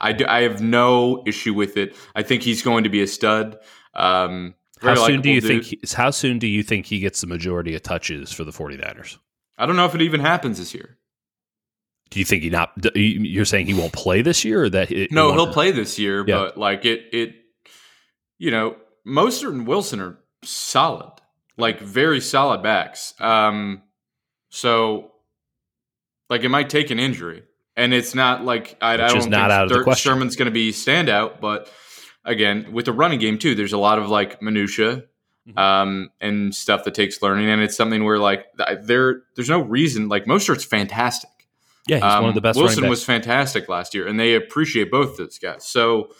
I, 0.00 0.12
do, 0.12 0.24
I 0.28 0.42
have 0.42 0.60
no 0.60 1.22
issue 1.26 1.54
with 1.54 1.76
it. 1.76 1.96
I 2.14 2.22
think 2.22 2.42
he's 2.42 2.62
going 2.62 2.84
to 2.84 2.90
be 2.90 3.02
a 3.02 3.06
stud. 3.06 3.58
Um, 3.94 4.54
how 4.80 4.94
soon 4.94 5.20
do 5.20 5.30
you 5.30 5.40
dude. 5.40 5.64
think? 5.64 5.64
He, 5.64 5.80
how 5.94 6.10
soon 6.10 6.38
do 6.38 6.46
you 6.46 6.62
think 6.62 6.86
he 6.86 7.00
gets 7.00 7.20
the 7.20 7.26
majority 7.26 7.74
of 7.74 7.82
touches 7.82 8.32
for 8.32 8.44
the 8.44 8.52
49ers? 8.52 9.18
I 9.56 9.66
don't 9.66 9.74
know 9.74 9.86
if 9.86 9.94
it 9.96 10.02
even 10.02 10.20
happens 10.20 10.58
this 10.58 10.72
year. 10.72 10.97
Do 12.10 12.18
you 12.18 12.24
think 12.24 12.42
he 12.42 12.50
not? 12.50 12.72
You're 12.94 13.44
saying 13.44 13.66
he 13.66 13.74
won't 13.74 13.92
play 13.92 14.22
this 14.22 14.44
year, 14.44 14.64
or 14.64 14.70
that 14.70 14.90
it, 14.90 15.12
no, 15.12 15.32
he'll 15.32 15.52
play 15.52 15.70
this 15.70 15.98
year. 15.98 16.24
Yeah. 16.26 16.36
But 16.36 16.56
like 16.56 16.84
it, 16.84 17.06
it, 17.12 17.34
you 18.38 18.50
know, 18.50 18.76
Mostert 19.06 19.50
and 19.50 19.66
Wilson 19.66 20.00
are 20.00 20.18
solid, 20.42 21.12
like 21.56 21.80
very 21.80 22.20
solid 22.20 22.62
backs. 22.62 23.14
Um, 23.20 23.82
so 24.48 25.12
like 26.30 26.42
it 26.42 26.48
might 26.48 26.70
take 26.70 26.90
an 26.90 26.98
injury, 26.98 27.42
and 27.76 27.92
it's 27.92 28.14
not 28.14 28.44
like 28.44 28.76
I, 28.80 28.94
I 28.94 28.96
don't 28.96 29.28
not 29.30 29.50
out 29.50 29.64
of 29.64 29.70
the 29.70 29.82
question. 29.82 30.10
Sermon's 30.10 30.36
going 30.36 30.46
to 30.46 30.52
be 30.52 30.72
standout, 30.72 31.40
but 31.40 31.70
again, 32.24 32.72
with 32.72 32.86
the 32.86 32.92
running 32.92 33.18
game 33.18 33.38
too, 33.38 33.54
there's 33.54 33.72
a 33.72 33.78
lot 33.78 33.98
of 33.98 34.08
like 34.08 34.40
minutia 34.40 35.04
mm-hmm. 35.48 35.58
um, 35.58 36.10
and 36.20 36.54
stuff 36.54 36.84
that 36.84 36.94
takes 36.94 37.22
learning, 37.22 37.48
and 37.50 37.62
it's 37.62 37.76
something 37.76 38.04
where 38.04 38.18
like 38.18 38.46
there 38.82 39.22
there's 39.36 39.48
no 39.48 39.60
reason 39.60 40.08
like 40.08 40.26
Mostert's 40.26 40.64
fantastic. 40.64 41.30
Yeah, 41.88 41.96
he's 41.96 42.04
um, 42.04 42.22
one 42.22 42.28
of 42.28 42.34
the 42.34 42.40
um, 42.40 42.42
best. 42.42 42.58
Wilson 42.58 42.88
was 42.88 43.02
fantastic 43.02 43.68
last 43.68 43.94
year, 43.94 44.06
and 44.06 44.20
they 44.20 44.34
appreciate 44.34 44.90
both 44.90 45.12
of 45.12 45.16
those 45.16 45.38
guys. 45.38 45.66
So 45.66 46.10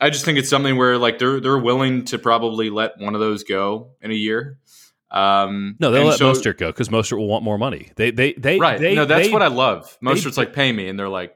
I 0.00 0.10
just 0.10 0.24
think 0.24 0.38
it's 0.38 0.48
something 0.48 0.76
where 0.76 0.98
like 0.98 1.18
they're 1.18 1.38
they're 1.38 1.58
willing 1.58 2.04
to 2.06 2.18
probably 2.18 2.70
let 2.70 2.98
one 2.98 3.14
of 3.14 3.20
those 3.20 3.44
go 3.44 3.90
in 4.00 4.10
a 4.10 4.14
year. 4.14 4.58
Um, 5.10 5.76
no, 5.78 5.90
they'll 5.90 6.06
let 6.06 6.18
so, 6.18 6.32
Mostert 6.32 6.58
go 6.58 6.68
because 6.68 6.88
Mostert 6.88 7.18
will 7.18 7.28
want 7.28 7.44
more 7.44 7.58
money. 7.58 7.92
They 7.96 8.10
they 8.10 8.32
they 8.32 8.58
right. 8.58 8.80
They, 8.80 8.94
no, 8.94 9.04
that's 9.04 9.28
they, 9.28 9.32
what 9.32 9.42
I 9.42 9.48
love. 9.48 9.96
Mostert's 10.02 10.36
they, 10.36 10.42
like 10.42 10.52
pay 10.52 10.72
me, 10.72 10.88
and 10.88 10.98
they're 10.98 11.08
like, 11.08 11.34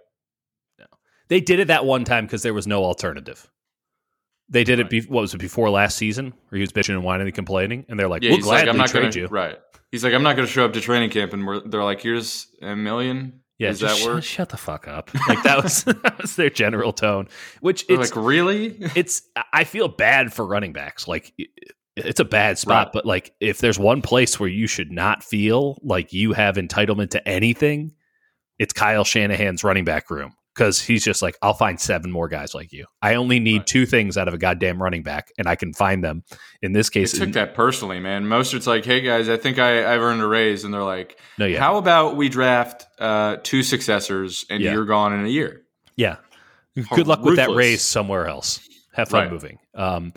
no. 0.79 0.87
They 1.29 1.41
did 1.41 1.61
it 1.61 1.69
that 1.69 1.85
one 1.85 2.05
time 2.05 2.25
because 2.27 2.43
there 2.43 2.55
was 2.55 2.67
no 2.67 2.85
alternative. 2.85 3.49
They 4.49 4.65
did 4.65 4.79
right. 4.79 4.87
it. 4.87 4.91
Be, 4.91 5.01
what 5.03 5.21
was 5.21 5.35
it 5.35 5.39
before 5.39 5.71
last 5.71 5.97
season? 5.97 6.33
Where 6.49 6.57
he 6.57 6.63
was 6.63 6.73
bitching 6.73 6.95
and 6.95 7.05
whining 7.05 7.27
and 7.27 7.35
complaining, 7.35 7.87
and 7.89 7.99
they're 7.99 8.09
like, 8.09 8.23
yeah, 8.23 8.33
"We'll 8.33 8.41
gladly 8.41 8.67
like, 8.67 8.73
I'm 8.73 8.79
not 8.79 8.89
trade 8.89 9.13
gonna, 9.13 9.17
you." 9.17 9.27
Right. 9.29 9.59
He's 9.93 10.03
like, 10.03 10.13
"I'm 10.13 10.23
not 10.23 10.37
going 10.37 10.47
to 10.47 10.53
show 10.53 10.65
up 10.65 10.73
to 10.73 10.81
training 10.81 11.11
camp," 11.11 11.33
and 11.33 11.71
they're 11.71 11.85
like, 11.85 12.03
"Here's 12.03 12.49
a 12.61 12.75
million 12.75 13.41
yeah, 13.61 13.69
Does 13.69 13.81
that 13.81 14.07
work? 14.07 14.23
Shut, 14.23 14.25
shut, 14.25 14.49
the 14.49 14.57
fuck 14.57 14.89
up. 14.89 15.11
Like 15.29 15.43
that 15.43 15.63
was 15.63 15.85
that 16.03 16.19
was 16.21 16.35
their 16.35 16.49
general 16.49 16.95
tone. 16.95 17.29
Which 17.61 17.85
it's 17.91 18.17
like 18.17 18.25
really. 18.25 18.79
It's 18.97 19.23
I 19.53 19.65
feel 19.65 19.87
bad 19.87 20.33
for 20.33 20.47
running 20.47 20.73
backs. 20.73 21.07
Like 21.07 21.35
it's 21.95 22.21
a 22.21 22.25
bad 22.25 22.57
spot, 22.57 22.87
right. 22.87 22.93
but 22.95 23.05
like 23.05 23.35
if 23.39 23.59
there's 23.59 23.79
one 23.79 24.01
place 24.01 24.41
where 24.41 24.49
you 24.49 24.67
should 24.67 24.91
not 24.91 25.23
feel 25.23 25.79
like 25.83 26.15
you 26.15 26.33
have 26.33 26.57
entitlement 26.57 27.11
to 27.11 27.29
anything, 27.29 27.93
it's 28.59 28.73
Kyle 28.73 29.05
Shanahan's 29.05 29.63
running 29.63 29.85
back 29.85 30.11
room 30.11 30.33
because 30.55 30.81
he's 30.81 31.05
just 31.05 31.23
like, 31.23 31.37
I'll 31.43 31.55
find 31.55 31.81
seven 31.81 32.11
more 32.11 32.29
guys 32.29 32.55
like 32.55 32.73
you. 32.73 32.87
I 33.01 33.15
only 33.15 33.41
need 33.41 33.59
right. 33.59 33.67
two 33.67 33.87
things 33.87 34.17
out 34.17 34.29
of 34.29 34.35
a 34.35 34.39
goddamn 34.39 34.83
running 34.83 35.03
back, 35.03 35.33
and 35.39 35.49
I 35.49 35.57
can 35.57 35.73
find 35.73 36.03
them. 36.03 36.25
In 36.63 36.73
this 36.73 36.91
case, 36.91 37.15
I 37.15 37.19
took 37.19 37.29
in, 37.29 37.33
that 37.33 37.55
personally, 37.55 38.01
man. 38.01 38.27
Most 38.27 38.55
it's 38.55 38.67
like, 38.67 38.85
hey 38.85 39.01
guys, 39.01 39.29
I 39.29 39.37
think 39.37 39.59
I, 39.59 39.93
I've 39.93 40.01
earned 40.01 40.23
a 40.23 40.27
raise, 40.27 40.65
and 40.65 40.75
they're 40.75 40.83
like, 40.83 41.19
no, 41.39 41.47
yeah. 41.47 41.59
How 41.59 41.77
about 41.77 42.17
we 42.17 42.29
draft 42.29 42.87
uh, 42.99 43.37
two 43.43 43.63
successors, 43.63 44.45
and 44.51 44.63
yeah. 44.63 44.73
you're 44.73 44.87
gone 44.87 45.13
in 45.13 45.25
a 45.25 45.29
year? 45.29 45.63
Yeah. 45.97 46.17
Good 46.95 47.07
luck 47.07 47.23
with 47.23 47.37
that 47.37 47.51
raise 47.51 47.83
somewhere 47.83 48.27
else. 48.27 48.67
Have 48.93 49.09
fun 49.09 49.25
right. 49.25 49.33
moving. 49.33 49.59
Um, 49.75 50.13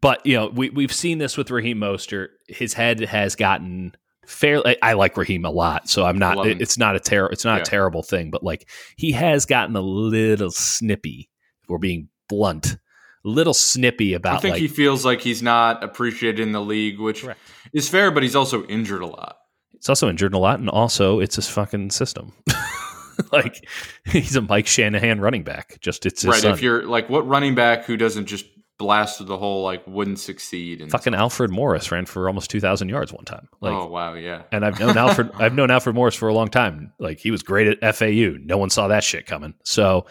but 0.00 0.24
you 0.26 0.36
know, 0.36 0.48
we 0.48 0.70
we've 0.70 0.92
seen 0.92 1.18
this 1.18 1.36
with 1.36 1.50
Raheem 1.50 1.78
Mostert. 1.78 2.28
His 2.48 2.74
head 2.74 3.00
has 3.00 3.36
gotten 3.36 3.94
fairly. 4.26 4.76
I 4.82 4.94
like 4.94 5.16
Raheem 5.16 5.44
a 5.44 5.50
lot, 5.50 5.88
so 5.88 6.04
I'm 6.04 6.18
not. 6.18 6.46
It's 6.46 6.78
not 6.78 6.96
a 6.96 7.00
ter- 7.00 7.26
It's 7.26 7.44
not 7.44 7.56
yeah. 7.56 7.62
a 7.62 7.64
terrible 7.64 8.02
thing, 8.02 8.30
but 8.30 8.42
like 8.42 8.68
he 8.96 9.12
has 9.12 9.46
gotten 9.46 9.76
a 9.76 9.80
little 9.80 10.50
snippy. 10.50 11.30
If 11.62 11.68
we're 11.68 11.78
being 11.78 12.08
blunt, 12.28 12.76
a 13.24 13.28
little 13.28 13.54
snippy 13.54 14.14
about. 14.14 14.36
I 14.36 14.40
think 14.40 14.52
like, 14.54 14.60
he 14.60 14.68
feels 14.68 15.04
like 15.04 15.20
he's 15.20 15.42
not 15.42 15.82
appreciated 15.82 16.40
in 16.40 16.52
the 16.52 16.60
league, 16.60 17.00
which 17.00 17.22
correct. 17.22 17.40
is 17.72 17.88
fair, 17.88 18.10
but 18.10 18.22
he's 18.22 18.36
also 18.36 18.64
injured 18.66 19.02
a 19.02 19.06
lot. 19.06 19.38
He's 19.72 19.88
also 19.88 20.08
injured 20.08 20.34
a 20.34 20.38
lot, 20.38 20.58
and 20.58 20.68
also 20.68 21.20
it's 21.20 21.36
his 21.36 21.48
fucking 21.48 21.90
system. 21.90 22.32
like 23.32 23.66
he's 24.06 24.36
a 24.36 24.42
Mike 24.42 24.66
Shanahan 24.66 25.20
running 25.20 25.42
back. 25.42 25.78
Just 25.80 26.06
it's 26.06 26.24
right. 26.24 26.40
Son. 26.40 26.52
If 26.52 26.62
you're 26.62 26.84
like 26.86 27.08
what 27.08 27.26
running 27.26 27.54
back 27.54 27.84
who 27.84 27.96
doesn't 27.96 28.26
just 28.26 28.46
blasted 28.78 29.26
the 29.26 29.38
whole 29.38 29.62
like 29.62 29.86
wouldn't 29.86 30.18
succeed. 30.18 30.80
And 30.80 30.90
Fucking 30.90 31.14
Alfred 31.14 31.50
Morris 31.50 31.90
ran 31.90 32.06
for 32.06 32.28
almost 32.28 32.50
two 32.50 32.60
thousand 32.60 32.88
yards 32.88 33.12
one 33.12 33.24
time. 33.24 33.48
Like, 33.60 33.72
oh 33.72 33.86
wow, 33.86 34.14
yeah. 34.14 34.42
And 34.52 34.64
I've 34.64 34.78
known 34.78 34.96
Alfred. 34.96 35.30
I've 35.38 35.54
known 35.54 35.70
Alfred 35.70 35.94
Morris 35.94 36.14
for 36.14 36.28
a 36.28 36.34
long 36.34 36.48
time. 36.48 36.92
Like 36.98 37.18
he 37.18 37.30
was 37.30 37.42
great 37.42 37.78
at 37.82 37.96
FAU. 37.96 38.36
No 38.42 38.58
one 38.58 38.70
saw 38.70 38.88
that 38.88 39.04
shit 39.04 39.26
coming. 39.26 39.54
So 39.64 40.06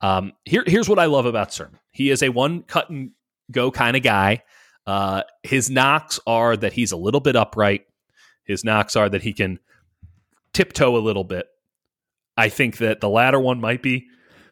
um, 0.00 0.32
here, 0.44 0.64
here's 0.66 0.88
what 0.88 0.98
I 0.98 1.06
love 1.06 1.26
about 1.26 1.52
Sermon. 1.52 1.78
He 1.92 2.10
is 2.10 2.22
a 2.22 2.28
one 2.28 2.62
cut 2.62 2.90
and 2.90 3.10
go 3.50 3.70
kind 3.70 3.96
of 3.96 4.02
guy. 4.02 4.42
Uh, 4.86 5.22
his 5.42 5.68
knocks 5.68 6.18
are 6.26 6.56
that 6.56 6.72
he's 6.72 6.92
a 6.92 6.96
little 6.96 7.20
bit 7.20 7.36
upright. 7.36 7.86
His 8.44 8.64
knocks 8.64 8.96
are 8.96 9.08
that 9.08 9.22
he 9.22 9.32
can 9.32 9.58
tiptoe 10.52 10.96
a 10.96 10.98
little 10.98 11.24
bit. 11.24 11.46
I 12.36 12.48
think 12.48 12.78
that 12.78 13.00
the 13.00 13.08
latter 13.08 13.38
one 13.38 13.60
might 13.60 13.82
be 13.82 14.06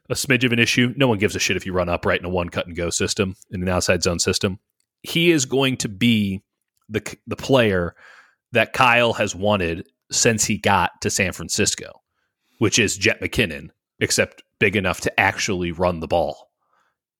a 0.09 0.15
smidge 0.15 0.45
of 0.45 0.53
an 0.53 0.59
issue. 0.59 0.95
No 0.97 1.09
one 1.09 1.19
gives 1.19 1.37
a 1.37 1.39
shit 1.39 1.57
if 1.57 1.67
you 1.67 1.73
run 1.73 1.89
upright 1.89 2.21
in 2.21 2.27
a 2.27 2.31
one 2.31 2.49
cut 2.49 2.67
and 2.67 2.77
go 2.77 2.91
system 2.91 3.37
in 3.51 3.63
an 3.63 3.69
outside 3.69 4.03
zone 4.03 4.19
system. 4.19 4.59
He 5.03 5.31
is 5.31 5.45
going 5.45 5.77
to 5.79 5.89
be 5.89 6.43
the 6.89 7.03
the 7.27 7.37
player 7.37 7.95
that 8.53 8.73
Kyle 8.73 9.13
has 9.15 9.35
wanted 9.35 9.89
since 10.11 10.45
he 10.45 10.59
got 10.59 10.93
to 11.01 11.11
San 11.11 11.33
Francisco, 11.33 12.03
which 12.59 12.79
is 12.79 12.97
Jet 12.97 13.21
McKinnon, 13.21 13.71
except 14.01 14.43
big 14.59 14.77
enough 14.77 15.01
to 15.03 15.21
actually 15.21 15.73
run 15.73 16.01
the 16.01 16.07
ball. 16.07 16.51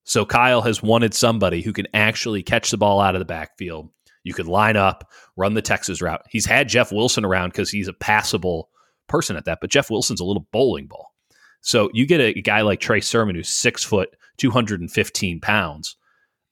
So 0.03 0.25
Kyle 0.25 0.61
has 0.61 0.81
wanted 0.81 1.13
somebody 1.13 1.61
who 1.61 1.73
can 1.73 1.87
actually 1.93 2.41
catch 2.41 2.71
the 2.71 2.77
ball 2.77 3.01
out 3.01 3.15
of 3.15 3.19
the 3.19 3.25
backfield. 3.25 3.89
You 4.23 4.33
could 4.33 4.47
line 4.47 4.77
up, 4.77 5.11
run 5.35 5.53
the 5.53 5.61
Texas 5.61 6.01
route. 6.01 6.21
He's 6.29 6.45
had 6.45 6.69
Jeff 6.69 6.91
Wilson 6.91 7.25
around 7.25 7.49
because 7.49 7.69
he's 7.69 7.89
a 7.89 7.93
passable 7.93 8.69
person 9.07 9.35
at 9.35 9.45
that, 9.45 9.59
but 9.61 9.69
Jeff 9.69 9.89
Wilson's 9.89 10.21
a 10.21 10.25
little 10.25 10.47
bowling 10.51 10.87
ball. 10.87 11.13
So 11.61 11.89
you 11.93 12.05
get 12.05 12.21
a, 12.21 12.33
guy 12.41 12.61
like 12.61 12.79
Trey 12.79 13.01
Sermon 13.01 13.35
who's 13.35 13.49
six 13.49 13.83
foot, 13.83 14.15
215 14.37 15.39
pounds. 15.41 15.97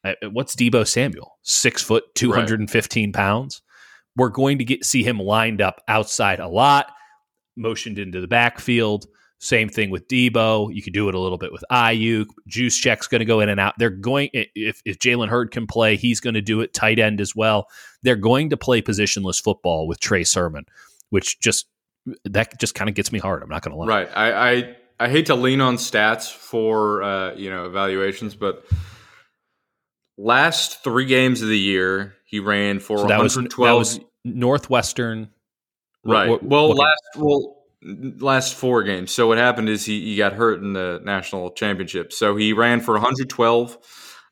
Uh, 0.03 0.13
what's 0.31 0.55
Deebo 0.55 0.87
Samuel? 0.87 1.37
Six 1.41 1.81
foot, 1.81 2.03
215 2.15 3.07
right. 3.07 3.13
pounds. 3.13 3.61
We're 4.15 4.29
going 4.29 4.59
to 4.59 4.65
get 4.65 4.85
see 4.85 5.03
him 5.03 5.19
lined 5.19 5.61
up 5.61 5.81
outside 5.87 6.39
a 6.39 6.47
lot, 6.47 6.91
motioned 7.55 7.99
into 7.99 8.21
the 8.21 8.27
backfield. 8.27 9.07
Same 9.39 9.67
thing 9.67 9.89
with 9.89 10.07
Deebo. 10.07 10.73
You 10.73 10.81
could 10.81 10.93
do 10.93 11.09
it 11.09 11.15
a 11.15 11.19
little 11.19 11.37
bit 11.37 11.51
with 11.51 11.63
Aiyuk. 11.69 12.27
Juice 12.47 12.77
check's 12.77 13.07
going 13.07 13.19
to 13.19 13.25
go 13.25 13.41
in 13.41 13.49
and 13.49 13.59
out. 13.59 13.73
They're 13.77 13.89
going 13.89 14.29
if 14.33 14.81
if 14.85 14.97
Jalen 14.99 15.27
Hurd 15.27 15.51
can 15.51 15.67
play, 15.67 15.97
he's 15.97 16.21
going 16.21 16.35
to 16.35 16.41
do 16.41 16.61
it 16.61 16.73
tight 16.73 16.99
end 16.99 17.19
as 17.19 17.35
well. 17.35 17.67
They're 18.01 18.15
going 18.15 18.49
to 18.51 18.57
play 18.57 18.81
positionless 18.81 19.41
football 19.41 19.87
with 19.87 19.99
Trey 19.99 20.23
Sermon, 20.23 20.65
which 21.09 21.39
just 21.41 21.67
that 22.23 22.57
just 22.59 22.75
kind 22.75 22.89
of 22.89 22.95
gets 22.95 23.11
me 23.11 23.19
hard. 23.19 23.43
I'm 23.43 23.49
not 23.49 23.61
going 23.61 23.73
to 23.73 23.77
lie. 23.77 23.87
Right. 23.87 24.09
I, 24.15 24.51
I 24.51 24.75
I 24.99 25.09
hate 25.09 25.27
to 25.27 25.35
lean 25.35 25.61
on 25.61 25.75
stats 25.75 26.31
for 26.31 27.03
uh, 27.03 27.35
you 27.35 27.49
know 27.49 27.65
evaluations, 27.65 28.35
but 28.35 28.65
last 30.17 30.83
three 30.83 31.05
games 31.05 31.41
of 31.41 31.49
the 31.49 31.59
year 31.59 32.15
he 32.25 32.39
ran 32.39 32.79
for 32.79 32.97
so 32.97 33.07
that 33.07 33.17
112. 33.17 33.77
Was, 33.77 33.93
that 33.93 33.99
was 33.99 34.09
Northwestern, 34.23 35.29
right? 36.03 36.29
What, 36.29 36.43
what, 36.43 36.49
well, 36.49 36.67
what 36.69 36.77
last 36.77 37.03
well 37.17 37.55
last 37.85 38.55
four 38.55 38.83
games. 38.83 39.11
So 39.11 39.27
what 39.27 39.37
happened 39.37 39.69
is 39.69 39.85
he, 39.85 40.01
he 40.01 40.17
got 40.17 40.33
hurt 40.33 40.61
in 40.61 40.73
the 40.73 41.01
national 41.03 41.51
championship. 41.51 42.11
So 42.13 42.35
he 42.35 42.53
ran 42.53 42.81
for 42.81 42.93
112 42.93 43.77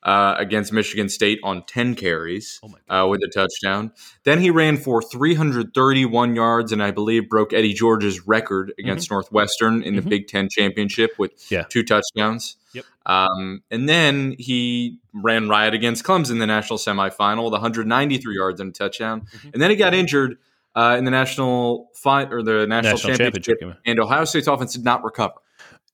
uh, 0.04 0.34
against 0.38 0.72
Michigan 0.72 1.08
State 1.08 1.40
on 1.42 1.64
10 1.64 1.94
carries 1.94 2.60
oh 2.62 2.74
uh, 2.94 3.08
with 3.08 3.20
a 3.22 3.28
touchdown. 3.28 3.92
Then 4.24 4.40
he 4.40 4.50
ran 4.50 4.76
for 4.76 5.00
331 5.02 6.36
yards 6.36 6.72
and 6.72 6.82
I 6.82 6.90
believe 6.90 7.28
broke 7.28 7.52
Eddie 7.52 7.72
George's 7.72 8.26
record 8.26 8.72
against 8.78 9.06
mm-hmm. 9.06 9.14
Northwestern 9.14 9.82
in 9.82 9.96
the 9.96 10.00
mm-hmm. 10.00 10.10
Big 10.10 10.28
Ten 10.28 10.48
championship 10.50 11.12
with 11.18 11.50
yeah. 11.50 11.64
two 11.68 11.82
touchdowns. 11.82 12.56
Yep. 12.74 12.84
Um, 13.06 13.62
and 13.70 13.88
then 13.88 14.34
he 14.38 14.98
ran 15.12 15.48
riot 15.48 15.74
against 15.74 16.04
Clemson 16.04 16.32
in 16.32 16.38
the 16.38 16.46
national 16.46 16.78
semifinal 16.78 17.44
with 17.44 17.52
193 17.52 18.34
yards 18.34 18.60
and 18.60 18.70
a 18.70 18.72
touchdown. 18.72 19.22
Mm-hmm. 19.22 19.48
And 19.54 19.62
then 19.62 19.70
he 19.70 19.76
got 19.76 19.94
injured 19.94 20.38
uh, 20.74 20.96
in 20.98 21.04
the 21.04 21.10
national 21.10 21.90
fight 21.94 22.32
or 22.32 22.42
the 22.42 22.66
national, 22.66 22.94
national 22.94 23.16
championship, 23.16 23.58
championship, 23.60 23.80
and 23.86 24.00
Ohio 24.00 24.24
State's 24.24 24.48
offense 24.48 24.74
did 24.74 24.84
not 24.84 25.04
recover 25.04 25.34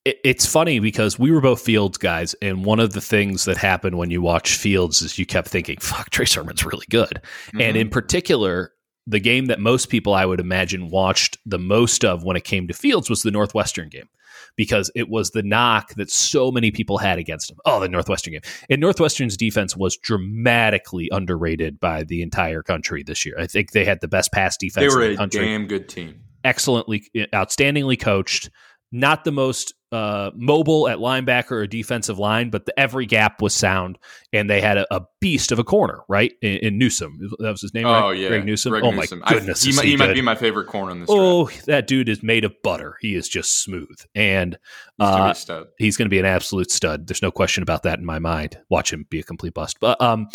it, 0.05 0.19
it's 0.25 0.47
funny 0.47 0.81
because 0.81 1.19
we 1.19 1.31
were 1.31 1.41
both 1.41 1.61
Fields 1.61 1.99
guys, 1.99 2.35
and 2.43 2.65
one 2.65 2.81
of 2.81 2.93
the 2.93 3.01
things 3.01 3.45
that 3.45 3.57
happened 3.57 3.99
when 3.99 4.11
you 4.11 4.23
watch 4.23 4.57
Fields 4.57 5.03
is 5.03 5.19
you 5.19 5.27
kept 5.27 5.49
thinking, 5.49 5.79
"Fuck, 5.79 6.11
Trey 6.11 6.27
Sermon's 6.27 6.65
really 6.65 6.87
good," 6.91 7.21
mm-hmm. 7.49 7.61
and 7.61 7.77
in 7.77 7.89
particular, 7.91 8.73
the 9.07 9.21
game 9.21 9.47
that 9.47 9.61
most 9.61 9.89
people 9.89 10.15
I 10.15 10.27
would 10.27 10.41
imagine 10.41 10.89
watched 10.89 11.39
the 11.45 11.59
most 11.59 12.05
of 12.05 12.25
when 12.25 12.37
it 12.37 12.45
came 12.45 12.69
to 12.69 12.75
Fields 12.75 13.11
was 13.11 13.23
the 13.23 13.31
Northwestern 13.31 13.89
game 13.89 14.09
because 14.57 14.91
it 14.95 15.09
was 15.09 15.31
the 15.31 15.43
knock 15.43 15.95
that 15.95 16.11
so 16.11 16.51
many 16.51 16.71
people 16.71 16.99
had 16.99 17.19
against 17.19 17.51
him. 17.51 17.59
Oh, 17.65 17.81
the 17.81 17.89
Northwestern 17.89 18.33
game. 18.33 18.43
And 18.69 18.81
Northwestern's 18.81 19.37
defense 19.37 19.77
was 19.77 19.97
dramatically 19.97 21.09
underrated 21.13 21.81
by 21.81 22.05
the 22.05 22.23
entire 22.23 22.63
country 22.63 23.03
this 23.03 23.25
year. 23.25 23.37
I 23.39 23.47
think 23.47 23.73
they 23.73 23.85
had 23.85 24.01
the 24.01 24.09
best 24.09 24.33
pass 24.33 24.57
defense 24.57 24.93
they 24.93 24.97
were 24.97 25.05
in 25.05 25.11
the 25.13 25.17
country. 25.17 25.41
a 25.41 25.45
damn 25.45 25.67
good 25.67 25.89
team. 25.89 26.21
Excellently, 26.45 27.05
outstandingly 27.33 28.01
coached. 28.01 28.51
Not 28.93 29.25
the 29.25 29.33
most 29.33 29.73
uh, 29.93 30.31
mobile 30.35 30.89
at 30.89 30.99
linebacker 30.99 31.53
or 31.53 31.67
defensive 31.67 32.19
line, 32.19 32.51
but 32.51 32.67
the, 32.67 32.79
every 32.79 33.07
gap 33.07 33.43
was 33.43 33.55
sound, 33.55 33.99
and 34.33 34.49
they 34.49 34.61
had 34.61 34.79
a, 34.79 34.95
a 34.95 35.03
beast 35.21 35.51
of 35.51 35.59
a 35.59 35.65
corner, 35.65 36.01
right? 36.09 36.33
In, 36.43 36.59
in, 36.59 36.79
Newsome, 36.79 37.19
that 37.39 37.51
was 37.51 37.61
his 37.61 37.75
name. 37.75 37.87
Oh 37.87 38.11
right? 38.11 38.19
yeah, 38.19 38.29
Greg 38.29 38.45
Newsome. 38.45 38.71
Greg 38.71 38.85
oh 38.85 38.91
Newsome. 38.93 39.21
my 39.21 39.29
goodness, 39.29 39.65
I, 39.65 39.71
he, 39.71 39.77
might, 39.77 39.85
he 39.87 39.97
might, 39.97 40.15
be 40.15 40.23
my 40.23 40.35
favorite 40.37 40.69
corner 40.69 40.93
in 40.93 41.01
this. 41.01 41.09
Oh, 41.11 41.47
draft. 41.47 41.67
that 41.67 41.87
dude 41.87 42.09
is 42.09 42.23
made 42.23 42.45
of 42.45 42.55
butter. 42.63 42.97
He 43.01 43.15
is 43.15 43.29
just 43.29 43.63
smooth, 43.63 43.99
and 44.15 44.59
uh, 44.99 45.35
he's 45.79 45.97
going 45.97 46.07
to 46.07 46.11
be 46.11 46.21
an 46.21 46.27
absolute 46.27 46.71
stud. 46.71 47.07
There's 47.09 47.23
no 47.23 47.33
question 47.33 47.63
about 47.63 47.83
that 47.83 47.99
in 47.99 48.05
my 48.05 48.19
mind. 48.21 48.59
Watch 48.69 48.93
him 48.93 49.07
be 49.11 49.19
a 49.19 49.25
complete 49.25 49.55
bust. 49.55 49.79
But 49.81 50.01
um, 50.01 50.29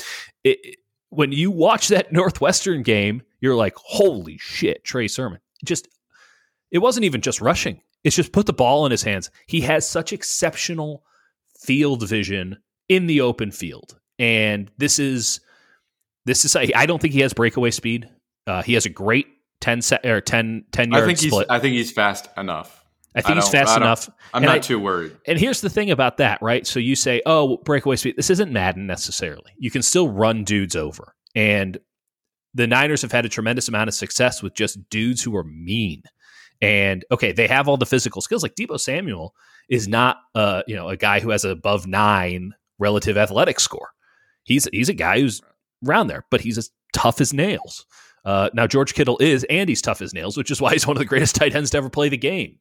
it, 0.44 0.78
when 1.10 1.32
you 1.32 1.50
watch 1.50 1.88
that 1.88 2.12
Northwestern 2.12 2.84
game, 2.84 3.22
you're 3.40 3.56
like, 3.56 3.76
holy 3.78 4.38
shit, 4.38 4.84
Trey 4.84 5.08
Sermon. 5.08 5.40
Just 5.64 5.88
it 6.72 6.80
wasn't 6.80 7.06
even 7.06 7.22
just 7.22 7.40
rushing. 7.40 7.82
It's 8.06 8.16
just 8.16 8.32
put 8.32 8.46
the 8.46 8.54
ball 8.54 8.86
in 8.86 8.92
his 8.92 9.04
hands. 9.04 9.32
He 9.48 9.62
has 9.62 9.90
such 9.90 10.14
exceptional 10.14 11.04
field 11.60 12.08
vision 12.08 12.60
in 12.88 13.08
the 13.08 13.22
open 13.22 13.52
field. 13.52 14.00
And 14.20 14.72
this 14.78 15.00
is 15.00 15.42
this 16.26 16.46
is 16.46 16.56
I 16.56 16.86
don't 16.86 17.02
think 17.02 17.16
he 17.16 17.22
has 17.22 17.34
breakaway 17.34 17.72
speed. 17.72 18.08
Uh, 18.46 18.62
he 18.62 18.76
has 18.76 18.86
a 18.86 18.90
great 18.90 19.26
10 19.62 19.82
set 19.82 20.06
or 20.06 20.22
10 20.22 20.66
10 20.72 20.92
yard 20.92 21.04
I 21.04 21.08
think 21.08 21.18
split. 21.18 21.48
He's, 21.50 21.50
I 21.50 21.60
think 21.60 21.74
he's 21.74 21.92
fast 21.92 22.30
enough. 22.38 22.86
I 23.16 23.22
think 23.22 23.38
I 23.38 23.42
he's 23.42 23.50
fast 23.50 23.76
enough. 23.76 24.08
I'm 24.34 24.44
and 24.44 24.46
not 24.46 24.58
I, 24.58 24.60
too 24.60 24.80
worried. 24.80 25.18
And 25.26 25.40
here's 25.40 25.62
the 25.62 25.70
thing 25.70 25.90
about 25.90 26.18
that, 26.18 26.42
right? 26.42 26.68
So 26.68 26.80
you 26.80 26.96
say, 26.96 27.22
"Oh, 27.26 27.58
breakaway 27.58 27.96
speed." 27.96 28.18
This 28.18 28.30
isn't 28.30 28.52
Madden 28.52 28.88
necessarily. 28.88 29.52
You 29.58 29.72
can 29.72 29.82
still 29.82 30.10
run 30.10 30.44
dudes 30.44 30.76
over. 30.76 31.16
And 31.34 31.78
the 32.54 32.68
Niners 32.68 33.02
have 33.04 33.14
had 33.14 33.26
a 33.26 33.30
tremendous 33.30 33.70
amount 33.70 33.88
of 33.88 33.94
success 33.94 34.44
with 34.44 34.54
just 34.54 34.90
dudes 34.90 35.24
who 35.24 35.36
are 35.38 35.46
mean. 35.46 36.04
And 36.62 37.06
okay, 37.12 37.32
they 37.32 37.48
have 37.48 37.68
all 37.68 37.78
the 37.78 37.86
physical 37.86 38.22
skills. 38.22 38.44
Like 38.44 38.56
Deebo 38.56 38.80
Samuel 38.80 39.36
is 39.70 39.88
not 39.88 40.18
uh, 40.34 40.64
you 40.68 40.76
know, 40.76 40.90
a 40.90 40.98
guy 40.98 41.20
who 41.20 41.30
has 41.30 41.46
an 41.46 41.52
above 41.52 41.88
nine 41.88 42.54
relative 42.80 43.18
athletic 43.18 43.60
score. 43.60 43.90
He's 44.44 44.68
he's 44.72 44.90
a 44.90 44.94
guy 44.94 45.20
who's 45.20 45.42
around 45.86 46.08
there, 46.08 46.26
but 46.30 46.42
he's 46.42 46.58
as 46.58 46.72
tough 46.94 47.20
as 47.22 47.34
nails. 47.34 47.86
Uh, 48.24 48.50
now 48.54 48.66
George 48.66 48.96
Kittle 48.96 49.18
is, 49.20 49.46
and 49.52 49.70
he's 49.70 49.84
tough 49.84 50.02
as 50.02 50.14
nails, 50.14 50.36
which 50.36 50.50
is 50.50 50.60
why 50.60 50.72
he's 50.74 50.88
one 50.88 50.98
of 50.98 51.00
the 51.00 51.06
greatest 51.06 51.36
tight 51.36 51.56
ends 51.56 51.70
to 51.72 51.78
ever 51.78 51.90
play 51.90 52.10
the 52.10 52.18
game. 52.18 52.58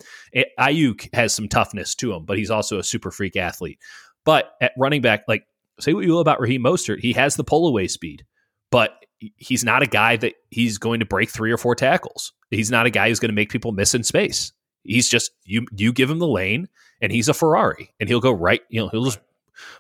Aiyuk 0.59 1.09
has 1.15 1.35
some 1.35 1.49
toughness 1.49 1.95
to 1.97 2.13
him, 2.13 2.25
but 2.25 2.37
he's 2.37 2.51
also 2.51 2.79
a 2.79 2.85
super 2.85 3.11
freak 3.11 3.37
athlete. 3.37 3.79
But 4.25 4.53
at 4.61 4.73
running 4.77 5.01
back, 5.01 5.25
like 5.29 5.47
say 5.81 5.95
what 5.95 6.05
you 6.05 6.13
will 6.13 6.21
about 6.21 6.41
Raheem 6.41 6.63
Mostert, 6.63 7.01
he 7.01 7.13
has 7.15 7.37
the 7.37 7.45
pull 7.45 7.67
away 7.67 7.89
speed. 7.89 8.25
but 8.71 9.04
he's 9.37 9.65
not 9.65 9.83
a 9.83 9.87
guy 9.87 10.17
that 10.17 10.35
he's 10.51 10.79
going 10.79 11.01
to 11.01 11.07
break 11.07 11.31
three 11.31 11.53
or 11.53 11.57
four 11.57 11.75
tackles. 11.75 12.33
He's 12.51 12.71
not 12.71 12.87
a 12.87 12.91
guy 12.91 13.09
who's 13.09 13.21
going 13.21 13.31
to 13.31 13.35
make 13.35 13.51
people 13.51 13.73
miss 13.73 13.95
in 13.95 14.03
space. 14.03 14.53
He's 14.83 15.09
just 15.09 15.31
you 15.45 15.67
you 15.77 15.93
give 15.93 16.11
him 16.11 16.19
the 16.19 16.29
lane 16.29 16.69
and 17.01 17.11
he's 17.11 17.29
a 17.29 17.35
Ferrari 17.35 17.93
and 18.01 18.09
he'll 18.09 18.21
go 18.21 18.33
right, 18.33 18.61
you 18.69 18.81
know, 18.81 18.89
he'll 18.89 19.05
just 19.05 19.21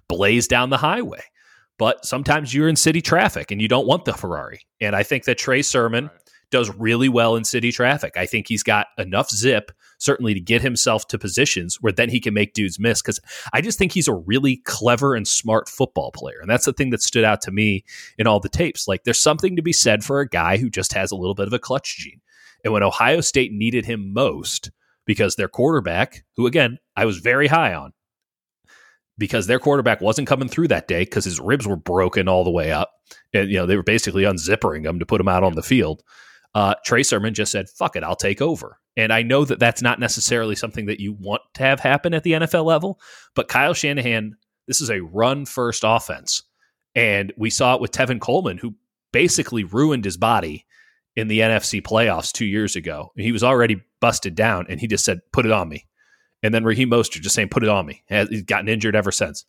blaze 0.08 0.48
down 0.48 0.70
the 0.70 0.76
highway. 0.76 1.22
But 1.78 2.04
sometimes 2.04 2.54
you're 2.54 2.68
in 2.68 2.76
city 2.76 3.02
traffic 3.02 3.50
and 3.50 3.60
you 3.60 3.68
don't 3.68 3.86
want 3.86 4.04
the 4.04 4.14
Ferrari. 4.14 4.60
And 4.80 4.94
I 4.94 5.02
think 5.02 5.24
that 5.24 5.38
Trey 5.38 5.62
Sermon 5.62 6.08
does 6.50 6.72
really 6.76 7.08
well 7.08 7.34
in 7.36 7.44
city 7.44 7.72
traffic. 7.72 8.16
I 8.16 8.26
think 8.26 8.46
he's 8.48 8.62
got 8.62 8.86
enough 8.96 9.30
zip, 9.30 9.72
certainly, 10.04 10.34
to 10.34 10.40
get 10.40 10.62
himself 10.62 11.08
to 11.08 11.18
positions 11.18 11.76
where 11.80 11.92
then 11.92 12.10
he 12.10 12.20
can 12.20 12.34
make 12.34 12.52
dudes 12.52 12.78
miss. 12.78 13.00
Because 13.00 13.20
I 13.52 13.60
just 13.60 13.78
think 13.78 13.92
he's 13.92 14.08
a 14.08 14.14
really 14.14 14.58
clever 14.58 15.14
and 15.14 15.26
smart 15.26 15.68
football 15.68 16.12
player. 16.12 16.38
And 16.40 16.50
that's 16.50 16.66
the 16.66 16.72
thing 16.72 16.90
that 16.90 17.02
stood 17.02 17.24
out 17.24 17.40
to 17.42 17.50
me 17.50 17.84
in 18.18 18.26
all 18.26 18.40
the 18.40 18.48
tapes. 18.48 18.86
Like, 18.86 19.04
there's 19.04 19.20
something 19.20 19.56
to 19.56 19.62
be 19.62 19.72
said 19.72 20.04
for 20.04 20.20
a 20.20 20.28
guy 20.28 20.58
who 20.58 20.70
just 20.70 20.92
has 20.92 21.10
a 21.10 21.16
little 21.16 21.34
bit 21.34 21.46
of 21.46 21.52
a 21.52 21.58
clutch 21.58 21.96
gene. 21.96 22.20
And 22.62 22.72
when 22.72 22.82
Ohio 22.82 23.20
State 23.20 23.52
needed 23.52 23.84
him 23.84 24.12
most, 24.12 24.70
because 25.06 25.36
their 25.36 25.48
quarterback, 25.48 26.24
who 26.36 26.46
again, 26.46 26.78
I 26.96 27.04
was 27.04 27.18
very 27.18 27.46
high 27.46 27.74
on, 27.74 27.92
because 29.18 29.46
their 29.46 29.58
quarterback 29.58 30.00
wasn't 30.00 30.28
coming 30.28 30.48
through 30.48 30.68
that 30.68 30.88
day 30.88 31.00
because 31.00 31.24
his 31.24 31.38
ribs 31.38 31.66
were 31.66 31.76
broken 31.76 32.26
all 32.26 32.42
the 32.42 32.50
way 32.50 32.72
up. 32.72 32.90
And, 33.32 33.48
you 33.48 33.56
know, 33.56 33.66
they 33.66 33.76
were 33.76 33.82
basically 33.82 34.24
unzippering 34.24 34.84
him 34.84 34.98
to 34.98 35.06
put 35.06 35.20
him 35.20 35.28
out 35.28 35.44
on 35.44 35.54
the 35.54 35.62
field. 35.62 36.02
Uh, 36.54 36.74
Trey 36.84 37.02
Sermon 37.02 37.34
just 37.34 37.52
said, 37.52 37.68
fuck 37.68 37.96
it, 37.96 38.04
I'll 38.04 38.16
take 38.16 38.40
over. 38.40 38.78
And 38.96 39.12
I 39.12 39.22
know 39.22 39.44
that 39.44 39.58
that's 39.58 39.82
not 39.82 39.98
necessarily 39.98 40.54
something 40.54 40.86
that 40.86 41.00
you 41.00 41.12
want 41.12 41.42
to 41.54 41.62
have 41.62 41.80
happen 41.80 42.14
at 42.14 42.22
the 42.22 42.32
NFL 42.32 42.64
level, 42.64 43.00
but 43.34 43.48
Kyle 43.48 43.74
Shanahan, 43.74 44.36
this 44.68 44.80
is 44.80 44.90
a 44.90 45.00
run 45.00 45.46
first 45.46 45.82
offense. 45.84 46.42
And 46.94 47.32
we 47.36 47.50
saw 47.50 47.74
it 47.74 47.80
with 47.80 47.90
Tevin 47.90 48.20
Coleman, 48.20 48.58
who 48.58 48.74
basically 49.12 49.64
ruined 49.64 50.04
his 50.04 50.16
body 50.16 50.64
in 51.16 51.26
the 51.28 51.40
NFC 51.40 51.82
playoffs 51.82 52.32
two 52.32 52.46
years 52.46 52.76
ago. 52.76 53.12
He 53.16 53.32
was 53.32 53.42
already 53.42 53.82
busted 54.00 54.34
down, 54.36 54.66
and 54.68 54.80
he 54.80 54.86
just 54.86 55.04
said, 55.04 55.20
put 55.32 55.46
it 55.46 55.52
on 55.52 55.68
me. 55.68 55.86
And 56.42 56.54
then 56.54 56.64
Raheem 56.64 56.90
Mostert 56.90 57.22
just 57.22 57.34
saying, 57.34 57.48
put 57.48 57.62
it 57.62 57.68
on 57.68 57.86
me. 57.86 58.02
He's 58.08 58.42
gotten 58.42 58.68
injured 58.68 58.94
ever 58.94 59.10
since. 59.10 59.44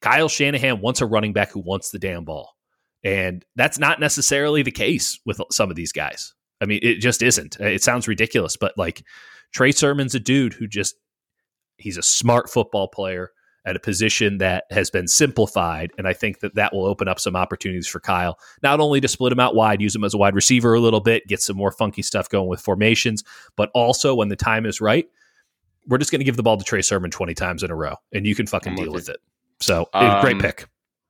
Kyle 0.00 0.28
Shanahan 0.28 0.80
wants 0.80 1.00
a 1.00 1.06
running 1.06 1.32
back 1.32 1.50
who 1.50 1.60
wants 1.60 1.90
the 1.90 1.98
damn 1.98 2.24
ball. 2.24 2.56
And 3.02 3.44
that's 3.56 3.78
not 3.78 4.00
necessarily 4.00 4.62
the 4.62 4.70
case 4.70 5.18
with 5.26 5.40
some 5.50 5.70
of 5.70 5.76
these 5.76 5.92
guys. 5.92 6.34
I 6.60 6.66
mean, 6.66 6.80
it 6.82 6.96
just 6.96 7.22
isn't. 7.22 7.58
It 7.60 7.82
sounds 7.82 8.08
ridiculous, 8.08 8.56
but 8.56 8.76
like 8.76 9.02
Trey 9.52 9.72
Sermon's 9.72 10.14
a 10.14 10.20
dude 10.20 10.54
who 10.54 10.66
just, 10.66 10.96
he's 11.76 11.98
a 11.98 12.02
smart 12.02 12.50
football 12.50 12.88
player 12.88 13.32
at 13.66 13.76
a 13.76 13.80
position 13.80 14.38
that 14.38 14.64
has 14.70 14.90
been 14.90 15.08
simplified. 15.08 15.90
And 15.98 16.06
I 16.06 16.12
think 16.12 16.38
that 16.38 16.54
that 16.54 16.72
will 16.72 16.86
open 16.86 17.08
up 17.08 17.18
some 17.18 17.34
opportunities 17.34 17.88
for 17.88 17.98
Kyle, 17.98 18.38
not 18.62 18.78
only 18.78 19.00
to 19.00 19.08
split 19.08 19.32
him 19.32 19.40
out 19.40 19.56
wide, 19.56 19.82
use 19.82 19.94
him 19.94 20.04
as 20.04 20.14
a 20.14 20.18
wide 20.18 20.36
receiver 20.36 20.74
a 20.74 20.80
little 20.80 21.00
bit, 21.00 21.26
get 21.26 21.42
some 21.42 21.56
more 21.56 21.72
funky 21.72 22.02
stuff 22.02 22.28
going 22.28 22.48
with 22.48 22.60
formations, 22.60 23.24
but 23.56 23.70
also 23.74 24.14
when 24.14 24.28
the 24.28 24.36
time 24.36 24.66
is 24.66 24.80
right, 24.80 25.06
we're 25.88 25.98
just 25.98 26.12
going 26.12 26.20
to 26.20 26.24
give 26.24 26.36
the 26.36 26.44
ball 26.44 26.56
to 26.56 26.64
Trey 26.64 26.82
Sermon 26.82 27.10
20 27.10 27.34
times 27.34 27.62
in 27.64 27.70
a 27.70 27.74
row 27.74 27.96
and 28.12 28.24
you 28.24 28.34
can 28.34 28.46
fucking 28.46 28.76
deal 28.76 28.92
with 28.92 29.08
it. 29.08 29.18
So, 29.60 29.88
um, 29.92 30.20
great 30.20 30.38
pick. 30.38 30.66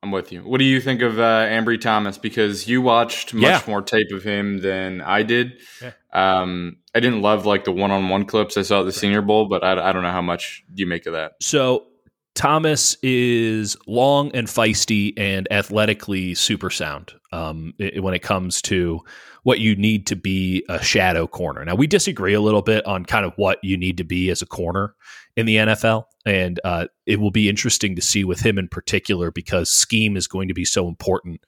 I'm 0.07 0.13
with 0.13 0.31
you. 0.31 0.43
What 0.43 0.59
do 0.59 0.65
you 0.65 0.81
think 0.81 1.03
of 1.03 1.19
uh, 1.19 1.47
Ambry 1.47 1.81
Thomas? 1.81 2.17
Because 2.17 2.69
you 2.69 2.81
watched 2.81 3.35
much 3.35 3.43
yeah. 3.43 3.63
more 3.67 3.83
tape 3.83 4.13
of 4.13 4.23
him 4.23 4.59
than 4.59 5.01
I 5.01 5.25
did. 5.25 5.61
Yeah. 5.83 5.93
Um, 6.13 6.77
I 6.95 7.01
didn't 7.01 7.23
love 7.23 7.45
like 7.45 7.65
the 7.65 7.73
one-on-one 7.73 8.25
clips 8.27 8.57
I 8.57 8.63
saw 8.63 8.79
at 8.79 8.83
the 8.83 8.87
right. 8.87 8.95
Senior 8.95 9.23
Bowl, 9.23 9.49
but 9.49 9.65
I, 9.65 9.73
I 9.89 9.93
don't 9.93 10.03
know 10.03 10.13
how 10.13 10.23
much 10.23 10.65
you 10.75 10.87
make 10.87 11.07
of 11.07 11.13
that. 11.15 11.33
So 11.41 11.89
Thomas 12.35 12.97
is 13.03 13.77
long 13.87 14.31
and 14.33 14.47
feisty 14.47 15.13
and 15.17 15.49
athletically 15.51 16.35
super 16.35 16.71
sound 16.71 17.13
um, 17.33 17.75
it, 17.79 18.03
when 18.03 18.15
it 18.15 18.23
comes 18.23 18.63
to 18.63 19.01
what 19.47 19.61
you 19.61 19.77
need 19.77 20.09
to 20.09 20.17
be 20.17 20.65
a 20.69 20.83
shadow 20.83 21.25
corner. 21.25 21.65
Now, 21.65 21.77
we 21.77 21.87
disagree 21.87 22.35
a 22.35 22.41
little 22.41 22.63
bit 22.63 22.85
on 22.85 23.05
kind 23.05 23.25
of 23.25 23.33
what 23.37 23.61
you 23.63 23.77
need 23.77 23.99
to 23.99 24.03
be 24.03 24.29
as 24.29 24.43
a 24.43 24.47
corner 24.47 24.97
in 25.37 25.47
the 25.47 25.55
NFL. 25.55 26.07
And 26.25 26.59
uh, 26.65 26.89
it 27.07 27.21
will 27.21 27.31
be 27.31 27.49
interesting 27.49 27.95
to 27.95 28.03
see 28.03 28.25
with 28.25 28.41
him 28.41 28.59
in 28.59 28.67
particular 28.67 29.31
because 29.31 29.71
scheme 29.71 30.17
is 30.17 30.27
going 30.27 30.49
to 30.49 30.55
be 30.55 30.65
so 30.65 30.89
important 30.89 31.45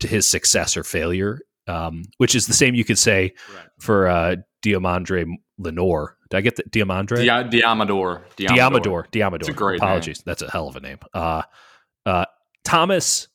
to 0.00 0.08
his 0.08 0.28
success 0.28 0.76
or 0.76 0.84
failure, 0.84 1.40
um, 1.66 2.02
which 2.18 2.34
is 2.34 2.46
the 2.46 2.52
same 2.52 2.74
you 2.74 2.84
could 2.84 2.98
say 2.98 3.32
right. 3.54 3.66
for 3.78 4.08
uh, 4.08 4.36
Deommodore 4.62 5.24
Lenoir 5.56 6.18
did 6.30 6.36
I 6.36 6.40
get 6.42 6.56
the 6.56 6.64
Diamandre? 6.64 7.16
Dia- 7.22 7.48
Diamador. 7.62 8.22
Diamador. 8.36 9.10
Diamador. 9.10 9.48
A 9.48 9.52
great 9.54 9.78
Apologies. 9.78 10.18
Name. 10.18 10.24
That's 10.26 10.42
a 10.42 10.50
hell 10.50 10.68
of 10.68 10.76
a 10.76 10.80
name. 10.80 10.98
Uh, 11.14 11.42
uh, 12.04 12.26
Thomas 12.64 13.28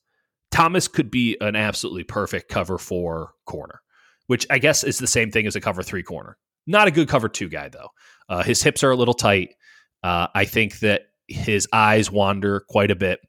Thomas 0.51 0.87
could 0.87 1.09
be 1.09 1.35
an 1.41 1.55
absolutely 1.55 2.03
perfect 2.03 2.49
cover 2.49 2.77
four 2.77 3.31
corner, 3.45 3.81
which 4.27 4.45
I 4.49 4.59
guess 4.59 4.83
is 4.83 4.99
the 4.99 5.07
same 5.07 5.31
thing 5.31 5.47
as 5.47 5.55
a 5.55 5.61
cover 5.61 5.83
three 5.83 6.03
corner. 6.03 6.37
Not 6.65 6.87
a 6.87 6.91
good 6.91 7.09
cover 7.09 7.29
two 7.29 7.49
guy 7.49 7.69
though. 7.69 7.89
Uh, 8.29 8.43
his 8.43 8.61
hips 8.63 8.83
are 8.83 8.91
a 8.91 8.95
little 8.95 9.13
tight. 9.13 9.55
Uh, 10.03 10.27
I 10.33 10.45
think 10.45 10.79
that 10.79 11.03
his 11.27 11.67
eyes 11.73 12.11
wander 12.11 12.61
quite 12.69 12.91
a 12.91 12.95
bit, 12.95 13.19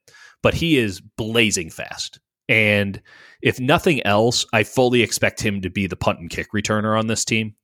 but 0.42 0.54
he 0.54 0.76
is 0.76 1.00
blazing 1.00 1.70
fast. 1.70 2.20
And 2.48 3.00
if 3.42 3.58
nothing 3.58 4.04
else, 4.06 4.44
I 4.52 4.64
fully 4.64 5.02
expect 5.02 5.40
him 5.40 5.62
to 5.62 5.70
be 5.70 5.86
the 5.86 5.96
punt 5.96 6.18
and 6.18 6.30
kick 6.30 6.48
returner 6.54 6.98
on 6.98 7.06
this 7.06 7.24
team 7.24 7.54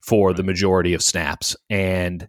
for 0.00 0.32
the 0.32 0.42
majority 0.42 0.94
of 0.94 1.02
snaps. 1.02 1.56
And 1.68 2.28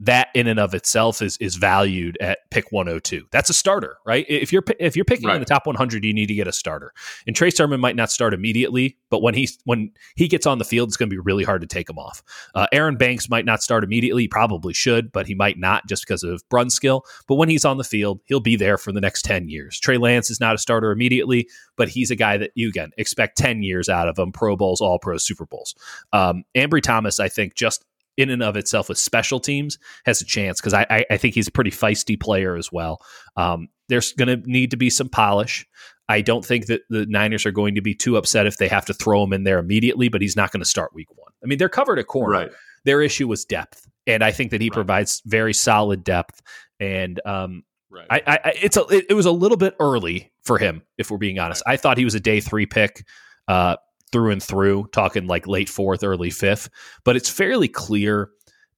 that 0.00 0.28
in 0.34 0.46
and 0.46 0.58
of 0.58 0.74
itself 0.74 1.20
is 1.20 1.36
is 1.38 1.56
valued 1.56 2.16
at 2.20 2.38
pick 2.50 2.72
102. 2.72 3.26
That's 3.30 3.50
a 3.50 3.54
starter, 3.54 3.98
right? 4.06 4.24
If 4.28 4.52
you're 4.52 4.64
if 4.78 4.96
you're 4.96 5.04
picking 5.04 5.28
right. 5.28 5.34
in 5.34 5.40
the 5.40 5.46
top 5.46 5.66
100, 5.66 6.04
you 6.04 6.14
need 6.14 6.26
to 6.26 6.34
get 6.34 6.48
a 6.48 6.52
starter. 6.52 6.92
And 7.26 7.36
Trey 7.36 7.50
Sermon 7.50 7.80
might 7.80 7.96
not 7.96 8.10
start 8.10 8.32
immediately, 8.32 8.96
but 9.10 9.22
when 9.22 9.34
he 9.34 9.48
when 9.64 9.92
he 10.16 10.26
gets 10.26 10.46
on 10.46 10.58
the 10.58 10.64
field, 10.64 10.88
it's 10.88 10.96
going 10.96 11.10
to 11.10 11.14
be 11.14 11.20
really 11.20 11.44
hard 11.44 11.60
to 11.60 11.66
take 11.66 11.88
him 11.88 11.98
off. 11.98 12.22
Uh, 12.54 12.66
Aaron 12.72 12.96
Banks 12.96 13.28
might 13.28 13.44
not 13.44 13.62
start 13.62 13.84
immediately, 13.84 14.26
probably 14.26 14.72
should, 14.72 15.12
but 15.12 15.26
he 15.26 15.34
might 15.34 15.58
not 15.58 15.86
just 15.86 16.06
because 16.06 16.22
of 16.22 16.42
Brunskill. 16.48 17.02
But 17.28 17.34
when 17.34 17.50
he's 17.50 17.66
on 17.66 17.76
the 17.76 17.84
field, 17.84 18.20
he'll 18.24 18.40
be 18.40 18.56
there 18.56 18.78
for 18.78 18.92
the 18.92 19.00
next 19.00 19.22
10 19.22 19.48
years. 19.48 19.78
Trey 19.78 19.98
Lance 19.98 20.30
is 20.30 20.40
not 20.40 20.54
a 20.54 20.58
starter 20.58 20.92
immediately, 20.92 21.48
but 21.76 21.90
he's 21.90 22.10
a 22.10 22.16
guy 22.16 22.38
that 22.38 22.52
you 22.54 22.68
again 22.68 22.90
expect 22.96 23.36
10 23.36 23.62
years 23.62 23.88
out 23.88 24.08
of 24.08 24.18
him, 24.18 24.32
Pro 24.32 24.56
Bowls, 24.56 24.80
All 24.80 24.98
Pros, 24.98 25.24
Super 25.24 25.46
Bowls. 25.46 25.74
Um, 26.12 26.44
Ambry 26.56 26.82
Thomas, 26.82 27.20
I 27.20 27.28
think, 27.28 27.54
just 27.54 27.84
in 28.20 28.30
and 28.30 28.42
of 28.42 28.56
itself 28.56 28.88
with 28.88 28.98
special 28.98 29.40
teams 29.40 29.78
has 30.04 30.20
a 30.20 30.24
chance 30.24 30.60
because 30.60 30.74
I, 30.74 30.86
I, 30.90 31.04
I, 31.10 31.16
think 31.16 31.34
he's 31.34 31.48
a 31.48 31.52
pretty 31.52 31.70
feisty 31.70 32.20
player 32.20 32.56
as 32.56 32.70
well. 32.70 33.00
Um, 33.36 33.68
there's 33.88 34.12
going 34.12 34.28
to 34.28 34.48
need 34.48 34.70
to 34.70 34.76
be 34.76 34.90
some 34.90 35.08
polish. 35.08 35.66
I 36.08 36.20
don't 36.20 36.44
think 36.44 36.66
that 36.66 36.82
the 36.90 37.06
Niners 37.06 37.46
are 37.46 37.52
going 37.52 37.76
to 37.76 37.80
be 37.80 37.94
too 37.94 38.16
upset 38.16 38.46
if 38.46 38.56
they 38.56 38.68
have 38.68 38.84
to 38.86 38.94
throw 38.94 39.22
him 39.22 39.32
in 39.32 39.44
there 39.44 39.58
immediately, 39.58 40.08
but 40.08 40.20
he's 40.20 40.36
not 40.36 40.50
going 40.50 40.60
to 40.60 40.68
start 40.68 40.94
week 40.94 41.08
one. 41.16 41.32
I 41.42 41.46
mean, 41.46 41.58
they're 41.58 41.68
covered 41.68 41.98
at 41.98 42.06
corner. 42.06 42.32
Right. 42.32 42.50
Their 42.84 43.02
issue 43.02 43.28
was 43.28 43.44
depth, 43.44 43.86
and 44.06 44.24
I 44.24 44.32
think 44.32 44.50
that 44.50 44.60
he 44.60 44.68
right. 44.68 44.74
provides 44.74 45.22
very 45.24 45.54
solid 45.54 46.02
depth. 46.02 46.42
And 46.80 47.20
um, 47.24 47.62
right. 47.90 48.06
I, 48.10 48.22
I, 48.26 48.52
it's 48.60 48.76
a, 48.76 48.84
it, 48.86 49.06
it, 49.10 49.14
was 49.14 49.26
a 49.26 49.30
little 49.30 49.56
bit 49.56 49.76
early 49.78 50.32
for 50.42 50.58
him, 50.58 50.82
if 50.98 51.10
we're 51.10 51.18
being 51.18 51.38
honest. 51.38 51.62
Right. 51.66 51.74
I 51.74 51.76
thought 51.76 51.98
he 51.98 52.04
was 52.04 52.14
a 52.14 52.20
day 52.20 52.40
three 52.40 52.66
pick. 52.66 53.06
Uh, 53.46 53.76
through 54.12 54.30
and 54.32 54.42
through, 54.42 54.88
talking 54.92 55.26
like 55.26 55.46
late 55.46 55.68
fourth, 55.68 56.02
early 56.02 56.30
fifth. 56.30 56.68
But 57.04 57.16
it's 57.16 57.28
fairly 57.28 57.68
clear 57.68 58.30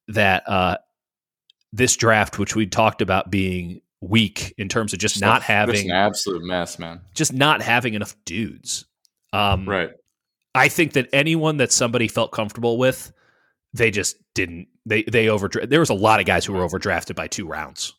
that 0.07 0.47
uh, 0.47 0.77
this 1.71 1.95
draft, 1.95 2.39
which 2.39 2.55
we 2.55 2.67
talked 2.67 3.01
about 3.01 3.31
being 3.31 3.81
weak 4.01 4.53
in 4.57 4.69
terms 4.69 4.93
of 4.93 4.99
just 4.99 5.21
not 5.21 5.41
having 5.41 5.89
an 5.89 5.95
absolute 5.95 6.43
mess, 6.43 6.77
man, 6.77 7.01
just 7.13 7.33
not 7.33 7.61
having 7.61 7.93
enough 7.93 8.15
dudes. 8.25 8.85
Um, 9.31 9.67
right. 9.67 9.91
I 10.55 10.67
think 10.67 10.93
that 10.93 11.09
anyone 11.13 11.57
that 11.57 11.71
somebody 11.71 12.07
felt 12.07 12.31
comfortable 12.31 12.77
with, 12.77 13.11
they 13.73 13.89
just 13.89 14.17
didn't. 14.35 14.67
They 14.85 15.03
they 15.03 15.29
over. 15.29 15.49
There 15.49 15.79
was 15.79 15.89
a 15.89 15.95
lot 15.95 16.19
of 16.19 16.25
guys 16.25 16.45
who 16.45 16.53
were 16.53 16.67
overdrafted 16.67 17.15
by 17.15 17.27
two 17.27 17.47
rounds 17.47 17.93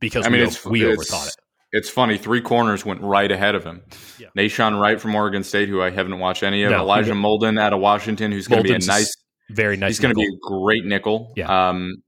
because 0.00 0.24
I 0.24 0.30
mean, 0.30 0.40
we, 0.40 0.46
it's, 0.46 0.64
we 0.64 0.84
it's, 0.84 1.10
overthought 1.10 1.28
it 1.28 1.36
it's 1.72 1.90
funny. 1.90 2.18
Three 2.18 2.40
corners 2.40 2.84
went 2.84 3.00
right 3.02 3.30
ahead 3.30 3.54
of 3.54 3.64
him. 3.64 3.82
Yeah. 4.18 4.28
Nahshon 4.36 4.80
Wright 4.80 5.00
from 5.00 5.14
Oregon 5.14 5.44
State, 5.44 5.68
who 5.68 5.82
I 5.82 5.90
haven't 5.90 6.18
watched 6.18 6.42
any 6.42 6.62
of. 6.62 6.70
No, 6.70 6.80
Elijah 6.80 7.12
Molden 7.12 7.60
out 7.60 7.72
of 7.72 7.80
Washington, 7.80 8.32
who's 8.32 8.48
going 8.48 8.62
to 8.62 8.68
be 8.68 8.74
a 8.74 8.78
nice, 8.78 9.14
very 9.50 9.76
nice. 9.76 9.90
He's 9.90 10.00
going 10.00 10.14
to 10.14 10.18
be 10.18 10.26
a 10.26 10.38
great 10.40 10.84
nickel. 10.84 11.32
Yeah. 11.36 11.68
Um, 11.68 12.02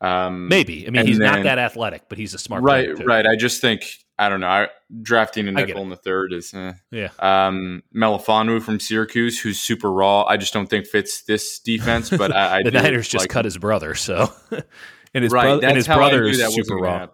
um, 0.00 0.48
Maybe. 0.48 0.86
I 0.86 0.90
mean, 0.90 1.06
he's 1.06 1.18
then, 1.18 1.34
not 1.34 1.42
that 1.42 1.58
athletic, 1.58 2.08
but 2.08 2.18
he's 2.18 2.34
a 2.34 2.38
smart. 2.38 2.62
Right. 2.62 2.88
Right. 3.04 3.26
I 3.26 3.36
just 3.36 3.60
think 3.60 3.82
I 4.18 4.28
don't 4.28 4.40
know. 4.40 4.48
I, 4.48 4.68
drafting 5.02 5.48
a 5.48 5.52
nickel 5.52 5.82
in 5.82 5.90
the 5.90 5.96
third 5.96 6.32
is 6.32 6.52
eh. 6.54 6.72
yeah. 6.90 7.10
Um, 7.18 7.82
from 7.92 8.80
Syracuse, 8.80 9.38
who's 9.40 9.60
super 9.60 9.92
raw. 9.92 10.24
I 10.24 10.36
just 10.36 10.52
don't 10.52 10.68
think 10.68 10.86
fits 10.86 11.22
this 11.22 11.58
defense. 11.58 12.10
But 12.10 12.34
I, 12.34 12.58
I 12.58 12.62
the 12.64 12.70
Niners 12.70 13.08
just 13.08 13.24
like 13.24 13.30
cut 13.30 13.44
his 13.44 13.58
brother, 13.58 13.94
so 13.94 14.32
and 15.14 15.24
his 15.24 15.32
right, 15.32 15.42
brother 15.42 15.66
and 15.66 15.76
his 15.76 15.86
brother 15.86 16.24
is 16.24 16.54
super 16.54 16.76
raw 16.76 17.08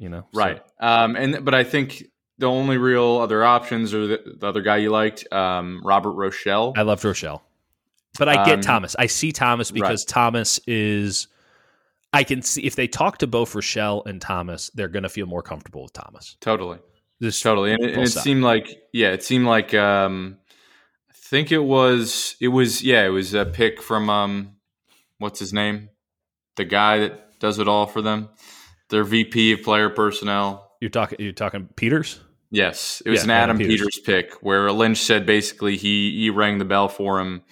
you 0.00 0.08
know. 0.08 0.26
Right. 0.34 0.60
So. 0.80 0.86
Um, 0.86 1.14
and 1.14 1.44
but 1.44 1.54
I 1.54 1.62
think 1.62 2.04
the 2.38 2.46
only 2.46 2.78
real 2.78 3.18
other 3.18 3.44
options 3.44 3.94
are 3.94 4.06
the, 4.08 4.36
the 4.38 4.48
other 4.48 4.62
guy 4.62 4.78
you 4.78 4.90
liked, 4.90 5.30
um, 5.32 5.82
Robert 5.84 6.16
Rochell. 6.16 6.72
I 6.76 6.82
loved 6.82 7.04
Rochell, 7.04 7.42
but 8.18 8.28
I 8.28 8.44
get 8.44 8.54
um, 8.54 8.60
Thomas. 8.62 8.96
I 8.98 9.06
see 9.06 9.30
Thomas 9.30 9.70
because 9.70 10.02
right. 10.02 10.08
Thomas 10.08 10.58
is. 10.66 11.28
I 12.12 12.24
can 12.24 12.42
see 12.42 12.62
if 12.62 12.74
they 12.74 12.88
talk 12.88 13.18
to 13.18 13.28
both 13.28 13.52
Rochell 13.52 14.04
and 14.04 14.20
Thomas, 14.20 14.68
they're 14.74 14.88
going 14.88 15.04
to 15.04 15.08
feel 15.08 15.26
more 15.26 15.42
comfortable 15.42 15.84
with 15.84 15.92
Thomas. 15.92 16.36
Totally. 16.40 16.80
This 17.20 17.40
totally, 17.40 17.72
and 17.72 17.84
it, 17.84 17.94
and 17.94 18.02
it 18.02 18.08
seemed 18.08 18.42
like 18.42 18.82
yeah, 18.92 19.10
it 19.10 19.22
seemed 19.22 19.44
like 19.44 19.74
um, 19.74 20.38
I 21.10 21.12
think 21.14 21.52
it 21.52 21.62
was 21.62 22.34
it 22.40 22.48
was 22.48 22.82
yeah, 22.82 23.04
it 23.04 23.10
was 23.10 23.34
a 23.34 23.44
pick 23.44 23.82
from 23.82 24.08
um 24.08 24.56
what's 25.18 25.38
his 25.38 25.52
name? 25.52 25.90
The 26.56 26.64
guy 26.64 27.00
that 27.00 27.38
does 27.38 27.58
it 27.58 27.68
all 27.68 27.86
for 27.86 28.00
them. 28.00 28.30
Their 28.90 29.04
VP 29.04 29.52
of 29.52 29.62
player 29.62 29.90
personnel. 29.90 30.72
You're 30.80 30.90
talking 30.90 31.18
you're 31.20 31.32
talking 31.32 31.68
Peters? 31.76 32.20
Yes. 32.50 33.02
It 33.06 33.10
was 33.10 33.20
yeah, 33.20 33.24
an 33.24 33.30
Adam, 33.30 33.56
Adam 33.56 33.68
Peters. 33.68 33.98
Peters. 33.98 34.00
pick 34.04 34.42
where 34.42 34.70
Lynch 34.72 34.98
said 34.98 35.26
basically 35.26 35.76
he 35.76 36.20
he 36.20 36.30
rang 36.30 36.58
the 36.58 36.64
bell 36.64 36.88
for 36.88 37.20
him. 37.20 37.42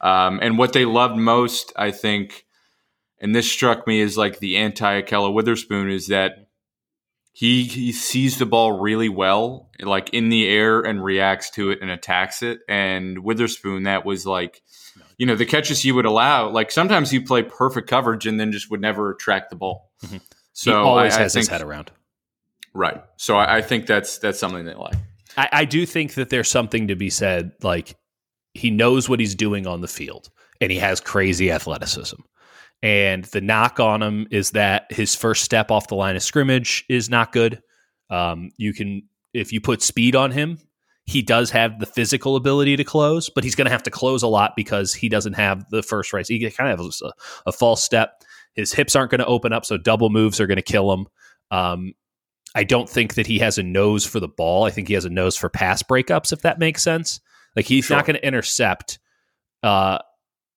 Um, 0.00 0.38
and 0.40 0.58
what 0.58 0.72
they 0.72 0.84
loved 0.84 1.16
most, 1.16 1.72
I 1.76 1.90
think, 1.90 2.46
and 3.20 3.34
this 3.34 3.50
struck 3.50 3.86
me 3.86 4.00
as 4.00 4.16
like 4.16 4.38
the 4.38 4.56
anti 4.56 5.02
Ahkello 5.02 5.32
Witherspoon 5.32 5.90
is 5.90 6.06
that 6.08 6.48
he 7.32 7.64
he 7.64 7.92
sees 7.92 8.38
the 8.38 8.46
ball 8.46 8.80
really 8.80 9.08
well, 9.08 9.70
like 9.80 10.10
in 10.10 10.28
the 10.28 10.48
air, 10.48 10.80
and 10.80 11.02
reacts 11.02 11.50
to 11.50 11.70
it 11.70 11.80
and 11.82 11.90
attacks 11.90 12.42
it. 12.42 12.60
And 12.68 13.20
Witherspoon, 13.20 13.84
that 13.84 14.04
was 14.04 14.24
like, 14.24 14.62
you 15.18 15.26
know, 15.26 15.36
the 15.36 15.46
catches 15.46 15.82
he 15.82 15.92
would 15.92 16.06
allow. 16.06 16.48
Like 16.48 16.70
sometimes 16.70 17.10
he 17.10 17.20
play 17.20 17.42
perfect 17.42 17.88
coverage 17.88 18.26
and 18.26 18.40
then 18.40 18.52
just 18.52 18.70
would 18.70 18.80
never 18.80 19.14
track 19.14 19.50
the 19.50 19.56
ball. 19.56 19.90
Mm-hmm. 20.04 20.16
So 20.58 20.72
he 20.72 20.76
always 20.76 21.14
I, 21.14 21.20
has 21.20 21.36
I 21.36 21.38
think, 21.38 21.42
his 21.42 21.48
head 21.48 21.62
around. 21.62 21.92
Right. 22.74 23.00
So 23.16 23.36
I, 23.36 23.58
I, 23.58 23.62
think 23.62 23.86
that's 23.86 24.18
that's 24.18 24.40
something 24.40 24.64
they 24.64 24.74
like. 24.74 24.96
I, 25.36 25.48
I 25.52 25.64
do 25.64 25.86
think 25.86 26.14
that 26.14 26.30
there's 26.30 26.48
something 26.48 26.88
to 26.88 26.96
be 26.96 27.10
said. 27.10 27.52
Like 27.62 27.94
he 28.54 28.72
knows 28.72 29.08
what 29.08 29.20
he's 29.20 29.36
doing 29.36 29.68
on 29.68 29.82
the 29.82 29.86
field, 29.86 30.30
and 30.60 30.72
he 30.72 30.78
has 30.78 31.00
crazy 31.00 31.52
athleticism. 31.52 32.16
And 32.82 33.24
the 33.26 33.40
knock 33.40 33.78
on 33.78 34.02
him 34.02 34.26
is 34.32 34.50
that 34.50 34.90
his 34.90 35.14
first 35.14 35.44
step 35.44 35.70
off 35.70 35.86
the 35.86 35.94
line 35.94 36.16
of 36.16 36.24
scrimmage 36.24 36.84
is 36.88 37.08
not 37.08 37.30
good. 37.30 37.62
Um, 38.10 38.50
you 38.56 38.74
can, 38.74 39.08
if 39.32 39.52
you 39.52 39.60
put 39.60 39.80
speed 39.80 40.16
on 40.16 40.32
him, 40.32 40.58
he 41.04 41.22
does 41.22 41.52
have 41.52 41.78
the 41.78 41.86
physical 41.86 42.34
ability 42.34 42.76
to 42.76 42.84
close, 42.84 43.30
but 43.30 43.44
he's 43.44 43.54
going 43.54 43.66
to 43.66 43.70
have 43.70 43.84
to 43.84 43.92
close 43.92 44.24
a 44.24 44.28
lot 44.28 44.54
because 44.56 44.92
he 44.92 45.08
doesn't 45.08 45.34
have 45.34 45.70
the 45.70 45.84
first 45.84 46.12
race. 46.12 46.26
He 46.26 46.50
kind 46.50 46.72
of 46.72 46.80
has 46.80 47.00
a, 47.00 47.12
a 47.46 47.52
false 47.52 47.82
step. 47.82 48.24
His 48.58 48.72
hips 48.72 48.96
aren't 48.96 49.12
going 49.12 49.20
to 49.20 49.26
open 49.26 49.52
up, 49.52 49.64
so 49.64 49.76
double 49.76 50.10
moves 50.10 50.40
are 50.40 50.48
going 50.48 50.56
to 50.56 50.62
kill 50.62 50.92
him. 50.92 51.06
Um, 51.50 51.92
I 52.54 52.64
don't 52.64 52.88
think 52.88 53.14
that 53.14 53.26
he 53.26 53.38
has 53.38 53.56
a 53.56 53.62
nose 53.62 54.04
for 54.04 54.18
the 54.20 54.28
ball. 54.28 54.64
I 54.64 54.70
think 54.70 54.88
he 54.88 54.94
has 54.94 55.04
a 55.04 55.10
nose 55.10 55.36
for 55.36 55.48
pass 55.48 55.82
breakups, 55.82 56.32
if 56.32 56.42
that 56.42 56.58
makes 56.58 56.82
sense. 56.82 57.20
Like 57.54 57.66
he's 57.66 57.84
sure. 57.84 57.96
not 57.96 58.04
going 58.04 58.16
to 58.16 58.26
intercept 58.26 58.98
uh, 59.62 59.98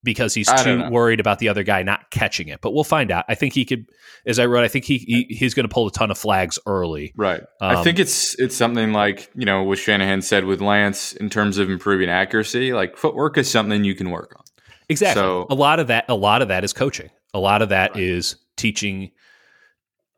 because 0.04 0.34
he's 0.34 0.52
too 0.64 0.90
worried 0.90 1.20
about 1.20 1.40
the 1.40 1.50
other 1.50 1.64
guy 1.64 1.84
not 1.84 2.10
catching 2.10 2.48
it. 2.48 2.60
But 2.62 2.74
we'll 2.74 2.84
find 2.84 3.12
out. 3.12 3.26
I 3.30 3.36
think 3.36 3.54
he 3.54 3.66
could, 3.66 3.86
as 4.26 4.40
I 4.40 4.48
wrote, 4.48 4.64
I 4.64 4.68
think 4.68 4.86
he, 4.86 4.98
he 4.98 5.36
he's 5.36 5.54
going 5.54 5.68
to 5.68 5.74
pull 5.74 5.88
a 5.88 5.92
ton 5.92 6.10
of 6.10 6.18
flags 6.18 6.58
early. 6.66 7.14
Right. 7.16 7.42
Um, 7.62 7.78
I 7.78 7.84
think 7.84 8.00
it's 8.00 8.40
it's 8.40 8.56
something 8.56 8.94
like 8.94 9.30
you 9.36 9.46
know 9.46 9.64
what 9.64 9.78
Shanahan 9.78 10.22
said 10.22 10.46
with 10.46 10.60
Lance 10.62 11.14
in 11.14 11.30
terms 11.30 11.58
of 11.58 11.70
improving 11.70 12.10
accuracy. 12.10 12.74
Like 12.74 12.98
footwork 12.98 13.38
is 13.38 13.50
something 13.50 13.84
you 13.84 13.96
can 13.96 14.10
work 14.10 14.34
on. 14.36 14.44
Exactly. 14.90 15.22
So, 15.22 15.48
a 15.50 15.56
lot 15.56 15.80
of 15.80 15.88
that, 15.88 16.06
a 16.10 16.16
lot 16.16 16.42
of 16.42 16.48
that 16.48 16.64
is 16.64 16.74
coaching. 16.74 17.10
A 17.34 17.40
lot 17.40 17.62
of 17.62 17.70
that 17.70 17.92
right. 17.92 18.04
is 18.04 18.36
teaching, 18.58 19.12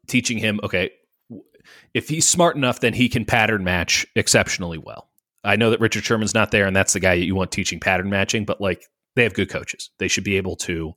teaching 0.08 0.38
him. 0.38 0.60
Okay, 0.64 0.92
if 1.94 2.10
he's 2.10 2.28
smart 2.28 2.56
enough, 2.56 2.80
then 2.80 2.94
he 2.94 3.10
can 3.10 3.26
pattern 3.26 3.64
match 3.64 4.06
exceptionally 4.16 4.78
well. 4.78 5.10
I 5.44 5.56
know 5.56 5.70
that 5.70 5.80
Richard 5.80 6.04
Sherman's 6.04 6.34
not 6.34 6.52
there, 6.52 6.66
and 6.66 6.76
that's 6.76 6.94
the 6.94 7.00
guy 7.00 7.18
that 7.18 7.26
you 7.26 7.36
want 7.36 7.52
teaching 7.52 7.80
pattern 7.80 8.10
matching. 8.10 8.46
But 8.46 8.62
like 8.62 8.86
they 9.16 9.24
have 9.24 9.34
good 9.34 9.50
coaches. 9.50 9.90
They 10.00 10.08
should 10.08 10.24
be 10.24 10.38
able 10.38 10.56
to 10.58 10.94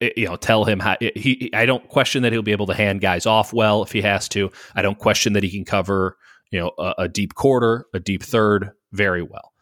eh, 0.00 0.10
you 0.16 0.26
know 0.26 0.36
tell 0.36 0.64
him 0.64 0.80
how 0.80 0.96
he 1.00 1.50
I 1.52 1.66
don't 1.66 1.88
question 1.88 2.22
that 2.22 2.32
he'll 2.32 2.42
be 2.42 2.52
able 2.52 2.66
to 2.66 2.74
hand 2.74 3.00
guys 3.00 3.26
off 3.26 3.52
well 3.52 3.82
if 3.82 3.92
he 3.92 4.02
has 4.02 4.28
to. 4.30 4.50
I 4.74 4.82
don't 4.82 4.98
question 4.98 5.32
that 5.34 5.42
he 5.42 5.50
can 5.50 5.64
cover, 5.64 6.16
you 6.50 6.60
know, 6.60 6.72
a, 6.78 6.94
a 6.98 7.08
deep 7.08 7.34
quarter, 7.34 7.86
a 7.92 8.00
deep 8.00 8.22
third 8.22 8.70
very 8.92 9.22
well. 9.22 9.52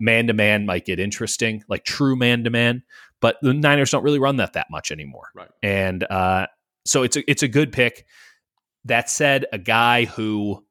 Man 0.00 0.26
to 0.26 0.32
man 0.32 0.66
might 0.66 0.86
get 0.86 0.98
interesting, 0.98 1.62
like 1.68 1.84
true 1.84 2.16
man 2.16 2.44
to 2.44 2.50
man, 2.50 2.82
but 3.22 3.38
the 3.40 3.54
Niners 3.54 3.90
don't 3.90 4.02
really 4.02 4.18
run 4.18 4.36
that 4.36 4.52
that 4.52 4.66
much 4.70 4.90
anymore. 4.90 5.30
Right. 5.34 5.48
And 5.62 6.04
uh, 6.04 6.48
so 6.84 7.04
it's 7.04 7.16
a 7.16 7.30
it's 7.30 7.42
a 7.42 7.48
good 7.48 7.72
pick. 7.72 8.04
That 8.84 9.08
said, 9.08 9.46
a 9.52 9.58
guy 9.58 10.04
who 10.04 10.62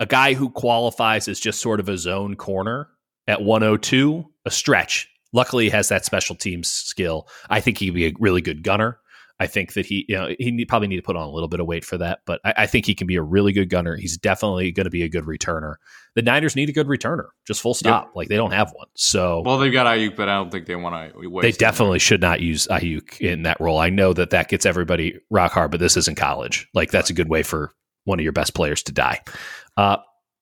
a 0.00 0.06
guy 0.06 0.32
who 0.32 0.48
qualifies 0.48 1.28
as 1.28 1.38
just 1.38 1.60
sort 1.60 1.80
of 1.80 1.88
a 1.88 1.98
zone 1.98 2.36
corner 2.36 2.88
at 3.26 3.42
102 3.42 4.24
a 4.46 4.50
stretch. 4.50 5.10
Luckily, 5.32 5.64
he 5.64 5.70
has 5.70 5.88
that 5.88 6.04
special 6.04 6.36
teams 6.36 6.70
skill. 6.70 7.28
I 7.50 7.60
think 7.60 7.78
he'd 7.78 7.90
be 7.90 8.06
a 8.06 8.12
really 8.20 8.40
good 8.40 8.62
gunner. 8.62 9.00
I 9.40 9.48
think 9.48 9.72
that 9.72 9.84
he, 9.84 10.04
you 10.08 10.16
know, 10.16 10.34
he 10.38 10.64
probably 10.64 10.86
need 10.86 10.96
to 10.96 11.02
put 11.02 11.16
on 11.16 11.26
a 11.26 11.30
little 11.30 11.48
bit 11.48 11.58
of 11.58 11.66
weight 11.66 11.84
for 11.84 11.98
that, 11.98 12.20
but 12.24 12.40
I, 12.44 12.54
I 12.58 12.66
think 12.66 12.86
he 12.86 12.94
can 12.94 13.08
be 13.08 13.16
a 13.16 13.22
really 13.22 13.52
good 13.52 13.68
gunner. 13.68 13.96
He's 13.96 14.16
definitely 14.16 14.70
going 14.70 14.84
to 14.84 14.90
be 14.90 15.02
a 15.02 15.08
good 15.08 15.24
returner. 15.24 15.74
The 16.14 16.22
Niners 16.22 16.54
need 16.54 16.68
a 16.68 16.72
good 16.72 16.86
returner, 16.86 17.26
just 17.44 17.60
full 17.60 17.74
stop. 17.74 18.04
Yep. 18.06 18.12
Like 18.14 18.28
they 18.28 18.36
don't 18.36 18.52
have 18.52 18.72
one. 18.72 18.86
So 18.94 19.42
well, 19.44 19.58
they've 19.58 19.72
got 19.72 19.86
Aiyuk, 19.86 20.14
but 20.14 20.28
I 20.28 20.36
don't 20.36 20.52
think 20.52 20.66
they 20.66 20.76
want 20.76 21.12
to. 21.12 21.40
They 21.40 21.50
definitely 21.50 21.98
should 21.98 22.20
not 22.20 22.40
use 22.40 22.68
Aiyuk 22.68 23.20
in 23.20 23.42
that 23.42 23.60
role. 23.60 23.78
I 23.78 23.90
know 23.90 24.12
that 24.12 24.30
that 24.30 24.48
gets 24.48 24.64
everybody 24.66 25.18
rock 25.30 25.50
hard, 25.50 25.72
but 25.72 25.80
this 25.80 25.96
isn't 25.96 26.16
college. 26.16 26.68
Like 26.72 26.92
that's 26.92 27.10
a 27.10 27.14
good 27.14 27.28
way 27.28 27.42
for 27.42 27.72
one 28.04 28.20
of 28.20 28.22
your 28.22 28.32
best 28.32 28.54
players 28.54 28.84
to 28.84 28.92
die. 28.92 29.20
Uh, 29.76 29.96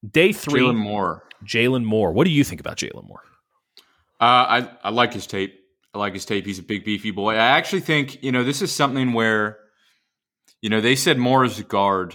day 0.08 0.32
three, 0.34 0.60
Jaylon 0.60 0.76
Moore. 0.76 1.22
Jaylon 1.46 1.84
Moore. 1.84 2.12
What 2.12 2.24
do 2.24 2.30
you 2.30 2.44
think 2.44 2.60
about 2.60 2.76
Jaylon 2.76 3.08
Moore? 3.08 3.22
Uh, 4.20 4.24
I 4.24 4.70
I 4.84 4.90
like 4.90 5.14
his 5.14 5.26
tape. 5.26 5.58
I 5.94 5.98
like 5.98 6.14
his 6.14 6.24
tape. 6.24 6.46
He's 6.46 6.58
a 6.58 6.62
big 6.62 6.84
beefy 6.84 7.10
boy. 7.10 7.34
I 7.34 7.56
actually 7.56 7.80
think 7.80 8.22
you 8.22 8.32
know 8.32 8.44
this 8.44 8.62
is 8.62 8.72
something 8.72 9.12
where, 9.12 9.58
you 10.60 10.70
know, 10.70 10.80
they 10.80 10.96
said 10.96 11.18
Moore 11.18 11.44
is 11.44 11.58
a 11.58 11.64
guard, 11.64 12.14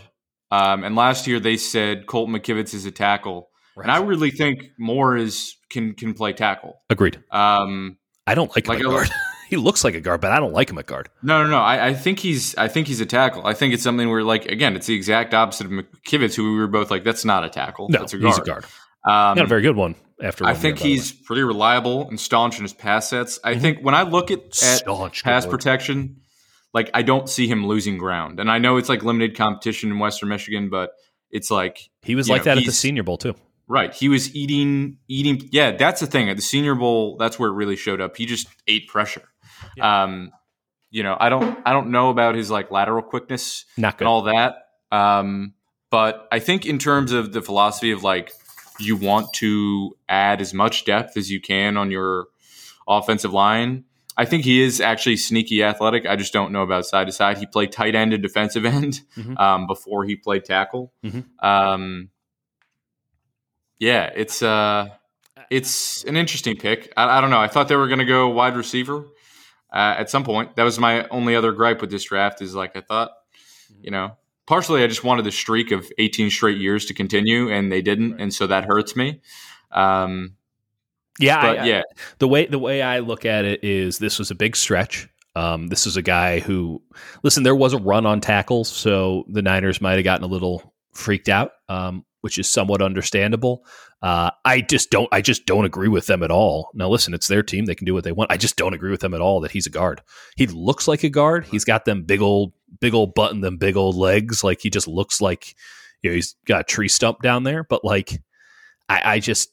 um, 0.52 0.84
and 0.84 0.96
last 0.96 1.28
year 1.28 1.40
they 1.40 1.58
said 1.58 2.08
Colton 2.08 2.36
McKivitz 2.36 2.74
is 2.74 2.86
a 2.86 2.92
tackle, 2.92 3.50
right. 3.76 3.84
and 3.84 3.92
I 3.92 4.00
really 4.00 4.32
think 4.32 4.66
Moore 4.80 5.16
is 5.16 5.56
can 5.70 5.94
can 5.94 6.14
play 6.14 6.34
tackle. 6.34 6.82
Agreed. 6.90 7.24
Um, 7.32 7.98
I 8.26 8.36
don't 8.36 8.54
like 8.56 8.66
him 8.66 8.76
like 8.76 8.80
at 8.80 8.86
guard. 8.86 9.10
he 9.50 9.58
looks 9.58 9.84
like 9.84 9.96
a 9.96 10.02
guard, 10.02 10.22
but 10.22 10.32
I 10.32 10.40
don't 10.40 10.54
like 10.54 10.70
him 10.70 10.78
at 10.78 10.86
guard. 10.86 11.10
No, 11.22 11.44
no, 11.44 11.50
no. 11.50 11.58
I, 11.58 11.88
I, 11.88 11.94
think 11.94 12.20
he's 12.20 12.56
I 12.56 12.68
think 12.68 12.88
he's 12.88 13.00
a 13.00 13.06
tackle. 13.06 13.46
I 13.46 13.54
think 13.54 13.74
it's 13.74 13.84
something 13.84 14.10
where 14.10 14.24
like 14.24 14.46
again, 14.48 14.76
it's 14.76 14.88
the 14.88 14.96
exact 14.96 15.34
opposite 15.34 15.66
of 15.66 15.72
McKivitz, 15.72 16.36
who 16.36 16.54
we 16.54 16.60
were 16.60 16.68
both 16.68 16.92
like, 16.92 17.04
that's 17.04 17.24
not 17.24 17.46
a 17.46 17.50
tackle. 17.50 17.88
No, 17.90 18.00
that's 18.00 18.14
a 18.14 18.18
guard. 18.18 18.34
he's 18.34 18.40
a 18.40 18.46
guard. 18.46 18.66
Um, 19.06 19.38
Not 19.38 19.46
a 19.46 19.48
very 19.48 19.62
good 19.62 19.76
one. 19.76 19.96
After 20.22 20.46
I 20.46 20.56
think 20.56 20.80
year, 20.80 20.90
he's 20.96 21.12
pretty 21.12 21.44
reliable 21.44 22.08
and 22.10 22.20
staunch 22.20 22.58
in 22.58 22.64
his 22.64 22.74
pass 22.74 23.10
sets. 23.10 23.40
I 23.44 23.52
mm-hmm. 23.52 23.62
think 23.62 23.80
when 23.82 23.94
I 23.94 24.02
look 24.02 24.32
at, 24.32 24.64
at 24.64 24.84
pass 25.24 25.46
protection, 25.46 26.22
like 26.74 26.90
I 26.94 27.04
don't 27.04 27.30
see 27.30 27.48
him 27.48 27.68
losing 27.68 27.98
ground. 27.98 28.40
And 28.40 28.50
I 28.50 28.58
know 28.58 28.78
it's 28.78 28.90
like 28.90 29.04
limited 29.04 29.38
competition 29.38 29.92
in 29.92 30.00
Western 30.00 30.30
Michigan, 30.30 30.70
but 30.70 30.92
it's 31.30 31.52
like 31.52 31.90
he 32.02 32.16
was 32.16 32.30
like 32.30 32.42
know, 32.42 32.56
that 32.56 32.58
at 32.60 32.66
the 32.66 32.72
Senior 32.72 33.04
Bowl 33.04 33.18
too. 33.18 33.36
Right. 33.68 33.94
He 33.94 34.10
was 34.10 34.34
eating, 34.34 34.98
eating. 35.08 35.50
Yeah, 35.52 35.72
that's 35.72 36.00
the 36.00 36.08
thing. 36.08 36.30
At 36.30 36.38
the 36.38 36.42
Senior 36.42 36.74
Bowl, 36.74 37.18
that's 37.18 37.38
where 37.38 37.50
it 37.50 37.54
really 37.54 37.76
showed 37.76 38.00
up. 38.00 38.16
He 38.16 38.26
just 38.26 38.48
ate 38.68 38.88
pressure. 38.88 39.24
Yeah. 39.76 40.04
Um, 40.04 40.32
you 40.90 41.04
know, 41.04 41.18
I 41.20 41.30
don't, 41.30 41.60
I 41.66 41.74
don't 41.74 41.92
know 41.92 42.10
about 42.10 42.36
his 42.36 42.50
like 42.50 42.72
lateral 42.72 43.02
quickness 43.02 43.66
Not 43.76 43.98
good. 43.98 44.06
and 44.06 44.10
all 44.10 44.22
that. 44.24 44.56
Um, 44.90 45.54
but 45.90 46.28
I 46.32 46.40
think 46.40 46.66
in 46.66 46.80
terms 46.80 47.12
of 47.12 47.34
the 47.34 47.42
philosophy 47.42 47.92
of 47.92 48.04
like 48.04 48.32
you 48.80 48.96
want 48.96 49.34
to 49.34 49.96
add 50.10 50.42
as 50.42 50.54
much 50.54 50.86
depth 50.86 51.18
as 51.18 51.32
you 51.32 51.40
can 51.40 51.78
on 51.78 51.92
your 51.92 52.28
offensive 52.88 53.34
line. 53.34 53.86
I 54.18 54.26
think 54.26 54.44
he 54.44 54.62
is 54.62 54.82
actually 54.82 55.18
sneaky 55.18 55.64
athletic. 55.64 56.08
I 56.08 56.16
just 56.16 56.34
don't 56.34 56.52
know 56.52 56.64
about 56.64 56.86
side 56.86 57.06
to 57.06 57.14
side. 57.14 57.38
He 57.38 57.46
played 57.46 57.72
tight 57.72 57.94
end 57.94 58.14
and 58.14 58.24
defensive 58.24 58.66
end 58.66 59.02
mm-hmm. 59.16 59.38
um, 59.38 59.68
before 59.68 60.06
he 60.06 60.16
played 60.16 60.46
tackle. 60.46 60.92
Mm-hmm. 61.04 61.46
Um, 61.46 62.10
yeah, 63.80 64.10
it's 64.16 64.42
uh, 64.42 64.90
it's 65.52 66.04
an 66.06 66.18
interesting 66.18 66.58
pick. 66.58 66.92
I, 66.98 67.18
I 67.18 67.22
don't 67.22 67.30
know. 67.30 67.40
I 67.40 67.48
thought 67.48 67.68
they 67.68 67.76
were 67.76 67.88
going 67.88 68.00
to 68.00 68.06
go 68.06 68.30
wide 68.30 68.58
receiver 68.58 69.06
uh, 69.72 69.96
at 69.98 70.10
some 70.10 70.24
point. 70.24 70.56
That 70.56 70.64
was 70.64 70.80
my 70.80 71.08
only 71.10 71.36
other 71.36 71.52
gripe 71.52 71.82
with 71.82 71.92
this 71.92 72.06
draft. 72.06 72.42
Is 72.42 72.56
like 72.56 72.76
I 72.76 72.82
thought, 72.82 73.12
you 73.82 73.92
know, 73.92 74.18
partially 74.48 74.84
I 74.84 74.88
just 74.88 75.04
wanted 75.04 75.26
the 75.26 75.32
streak 75.32 75.72
of 75.72 75.92
18 76.00 76.32
straight 76.32 76.58
years 76.58 76.86
to 76.86 76.94
continue, 76.94 77.52
and 77.52 77.72
they 77.72 77.82
didn't, 77.82 78.14
right. 78.14 78.22
and 78.22 78.34
so 78.34 78.48
that 78.48 78.66
hurts 78.66 78.96
me. 78.96 79.22
Um, 79.72 80.36
yeah, 81.20 81.42
but 81.42 81.60
I, 81.60 81.66
yeah. 81.66 81.80
I, 81.80 81.94
the 82.20 82.28
way 82.28 82.46
the 82.46 82.60
way 82.60 82.82
I 82.82 83.00
look 83.00 83.26
at 83.26 83.46
it 83.46 83.64
is 83.64 84.00
this 84.00 84.18
was 84.18 84.32
a 84.32 84.36
big 84.36 84.56
stretch. 84.56 85.08
Um, 85.36 85.68
this 85.68 85.86
is 85.86 85.98
a 85.98 86.02
guy 86.02 86.40
who, 86.40 86.82
listen, 87.22 87.44
there 87.44 87.56
was 87.56 87.74
a 87.74 87.78
run 87.78 88.08
on 88.08 88.22
tackles, 88.22 88.70
so 88.70 89.24
the 89.28 89.44
Niners 89.44 89.80
might 89.80 89.94
have 89.94 90.04
gotten 90.04 90.24
a 90.24 90.28
little 90.28 90.74
freaked 90.94 91.30
out, 91.30 91.52
um, 91.70 92.04
which 92.28 92.38
is 92.38 92.52
somewhat 92.52 92.82
understandable. 92.82 93.66
Uh, 94.02 94.32
I 94.44 94.60
just 94.60 94.92
don't. 94.92 95.08
I 95.14 95.22
just 95.22 95.46
don't 95.46 95.64
agree 95.64 95.88
with 95.88 96.08
them 96.08 96.24
at 96.24 96.30
all. 96.30 96.72
Now, 96.74 96.90
listen, 96.90 97.14
it's 97.14 97.30
their 97.30 97.42
team; 97.42 97.64
they 97.64 97.74
can 97.74 97.86
do 97.86 97.94
what 97.94 98.04
they 98.04 98.12
want. 98.12 98.34
I 98.34 98.36
just 98.36 98.58
don't 98.58 98.74
agree 98.74 98.92
with 98.92 99.00
them 99.00 99.14
at 99.14 99.22
all 99.22 99.40
that 99.40 99.52
he's 99.52 99.66
a 99.66 99.70
guard. 99.70 100.02
He 100.36 100.46
looks 100.46 100.90
like 100.90 101.06
a 101.06 101.10
guard. 101.10 101.46
He's 101.46 101.64
got 101.64 101.86
them 101.86 102.04
big 102.04 102.22
old, 102.22 102.52
big 102.82 102.94
old 102.94 103.16
butt 103.16 103.32
and 103.32 103.42
them 103.42 103.56
big 103.56 103.78
old 103.78 103.96
legs. 103.96 104.44
Like 104.44 104.60
he 104.60 104.70
just 104.70 104.90
looks 104.90 105.22
like 105.22 105.56
you 106.02 106.10
know 106.10 106.16
he's 106.16 106.36
got 106.46 106.60
a 106.60 106.66
tree 106.66 106.90
stump 106.90 107.22
down 107.22 107.44
there. 107.44 107.64
But 107.64 107.86
like, 107.86 108.22
I, 108.90 109.14
I 109.14 109.20
just 109.22 109.50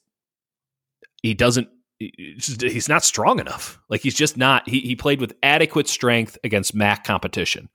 he 1.23 1.33
doesn't. 1.33 1.69
He's 1.97 2.89
not 2.89 3.05
strong 3.05 3.39
enough. 3.39 3.79
Like 3.87 4.01
he's 4.01 4.15
just 4.15 4.35
not. 4.35 4.67
He 4.67 4.81
he 4.81 4.97
played 4.97 5.21
with 5.21 5.37
adequate 5.41 5.87
strength 5.87 6.37
against 6.43 6.75
MAC 6.75 7.05
competition. 7.05 7.69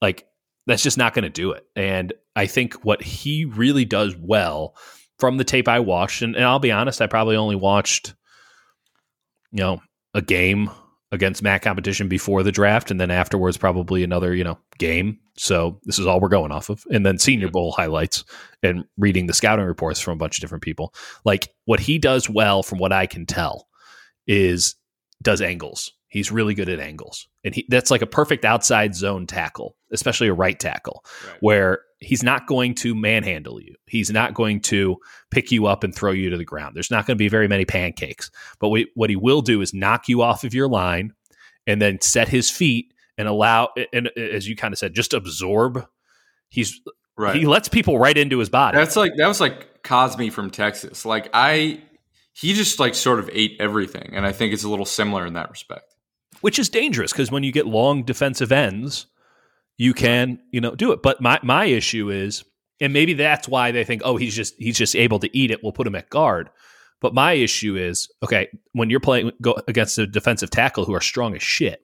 Like 0.00 0.26
that's 0.70 0.82
just 0.82 0.98
not 0.98 1.14
going 1.14 1.24
to 1.24 1.30
do 1.30 1.52
it. 1.52 1.66
And 1.76 2.12
I 2.36 2.46
think 2.46 2.84
what 2.84 3.02
he 3.02 3.44
really 3.44 3.84
does 3.84 4.16
well 4.16 4.76
from 5.18 5.36
the 5.36 5.44
tape 5.44 5.68
I 5.68 5.80
watched, 5.80 6.22
and, 6.22 6.34
and 6.34 6.44
I'll 6.44 6.58
be 6.58 6.72
honest, 6.72 7.00
I 7.00 7.06
probably 7.06 7.36
only 7.36 7.56
watched, 7.56 8.14
you 9.52 9.62
know, 9.62 9.82
a 10.14 10.22
game 10.22 10.70
against 11.12 11.42
MAC 11.42 11.62
competition 11.62 12.08
before 12.08 12.42
the 12.42 12.52
draft, 12.52 12.90
and 12.90 13.00
then 13.00 13.10
afterwards 13.10 13.56
probably 13.56 14.04
another 14.04 14.34
you 14.34 14.44
know 14.44 14.58
game. 14.78 15.18
So 15.36 15.80
this 15.84 15.98
is 15.98 16.06
all 16.06 16.20
we're 16.20 16.28
going 16.28 16.52
off 16.52 16.68
of, 16.68 16.84
and 16.90 17.04
then 17.04 17.18
Senior 17.18 17.48
Bowl 17.48 17.72
highlights 17.72 18.24
and 18.62 18.84
reading 18.96 19.26
the 19.26 19.34
scouting 19.34 19.64
reports 19.64 20.00
from 20.00 20.14
a 20.14 20.16
bunch 20.16 20.38
of 20.38 20.40
different 20.40 20.62
people. 20.62 20.94
Like 21.24 21.52
what 21.64 21.80
he 21.80 21.98
does 21.98 22.28
well, 22.28 22.62
from 22.62 22.78
what 22.78 22.92
I 22.92 23.06
can 23.06 23.26
tell, 23.26 23.68
is 24.26 24.76
does 25.22 25.42
angles. 25.42 25.92
He's 26.08 26.32
really 26.32 26.54
good 26.54 26.68
at 26.68 26.80
angles, 26.80 27.28
and 27.44 27.54
he 27.54 27.66
that's 27.68 27.90
like 27.90 28.02
a 28.02 28.06
perfect 28.06 28.44
outside 28.44 28.94
zone 28.94 29.26
tackle, 29.26 29.76
especially 29.92 30.28
a 30.28 30.34
right 30.34 30.58
tackle, 30.58 31.04
right. 31.26 31.36
where 31.40 31.80
he's 32.00 32.22
not 32.22 32.46
going 32.46 32.74
to 32.74 32.94
manhandle 32.94 33.60
you. 33.60 33.74
He's 33.86 34.10
not 34.10 34.34
going 34.34 34.60
to 34.62 34.96
pick 35.30 35.52
you 35.52 35.66
up 35.66 35.84
and 35.84 35.94
throw 35.94 36.12
you 36.12 36.30
to 36.30 36.36
the 36.36 36.44
ground. 36.44 36.74
There's 36.74 36.90
not 36.90 37.06
going 37.06 37.16
to 37.16 37.22
be 37.22 37.28
very 37.28 37.48
many 37.48 37.64
pancakes. 37.64 38.30
But 38.58 38.70
we, 38.70 38.90
what 38.94 39.10
he 39.10 39.16
will 39.16 39.42
do 39.42 39.60
is 39.60 39.74
knock 39.74 40.08
you 40.08 40.22
off 40.22 40.44
of 40.44 40.54
your 40.54 40.68
line 40.68 41.12
and 41.66 41.80
then 41.80 42.00
set 42.00 42.28
his 42.28 42.50
feet 42.50 42.92
and 43.18 43.28
allow 43.28 43.68
and 43.92 44.08
as 44.16 44.48
you 44.48 44.56
kind 44.56 44.72
of 44.72 44.78
said 44.78 44.94
just 44.94 45.12
absorb. 45.12 45.86
He's 46.48 46.80
right. 47.16 47.36
He 47.36 47.46
lets 47.46 47.68
people 47.68 47.98
right 47.98 48.16
into 48.16 48.38
his 48.38 48.48
body. 48.48 48.78
That's 48.78 48.96
like 48.96 49.12
that 49.16 49.28
was 49.28 49.40
like 49.40 49.82
Cosmi 49.82 50.32
from 50.32 50.50
Texas. 50.50 51.04
Like 51.04 51.28
I 51.34 51.82
he 52.32 52.54
just 52.54 52.80
like 52.80 52.94
sort 52.94 53.18
of 53.18 53.28
ate 53.32 53.56
everything 53.60 54.12
and 54.14 54.24
I 54.24 54.32
think 54.32 54.54
it's 54.54 54.64
a 54.64 54.68
little 54.68 54.86
similar 54.86 55.26
in 55.26 55.34
that 55.34 55.50
respect. 55.50 55.94
Which 56.40 56.58
is 56.58 56.70
dangerous 56.70 57.12
because 57.12 57.30
when 57.30 57.42
you 57.42 57.52
get 57.52 57.66
long 57.66 58.04
defensive 58.04 58.50
ends, 58.50 59.06
you 59.80 59.94
can 59.94 60.38
you 60.52 60.60
know 60.60 60.74
do 60.74 60.92
it. 60.92 61.02
But 61.02 61.22
my 61.22 61.40
my 61.42 61.64
issue 61.64 62.10
is, 62.10 62.44
and 62.82 62.92
maybe 62.92 63.14
that's 63.14 63.48
why 63.48 63.72
they 63.72 63.82
think, 63.82 64.02
oh, 64.04 64.18
he's 64.18 64.36
just 64.36 64.54
he's 64.58 64.76
just 64.76 64.94
able 64.94 65.18
to 65.20 65.36
eat 65.36 65.50
it. 65.50 65.60
We'll 65.62 65.72
put 65.72 65.86
him 65.86 65.94
at 65.94 66.10
guard. 66.10 66.50
But 67.00 67.14
my 67.14 67.32
issue 67.32 67.76
is, 67.76 68.10
okay, 68.22 68.48
when 68.72 68.90
you're 68.90 69.00
playing 69.00 69.32
go 69.40 69.56
against 69.68 69.96
a 69.96 70.06
defensive 70.06 70.50
tackle 70.50 70.84
who 70.84 70.94
are 70.94 71.00
strong 71.00 71.34
as 71.34 71.42
shit 71.42 71.82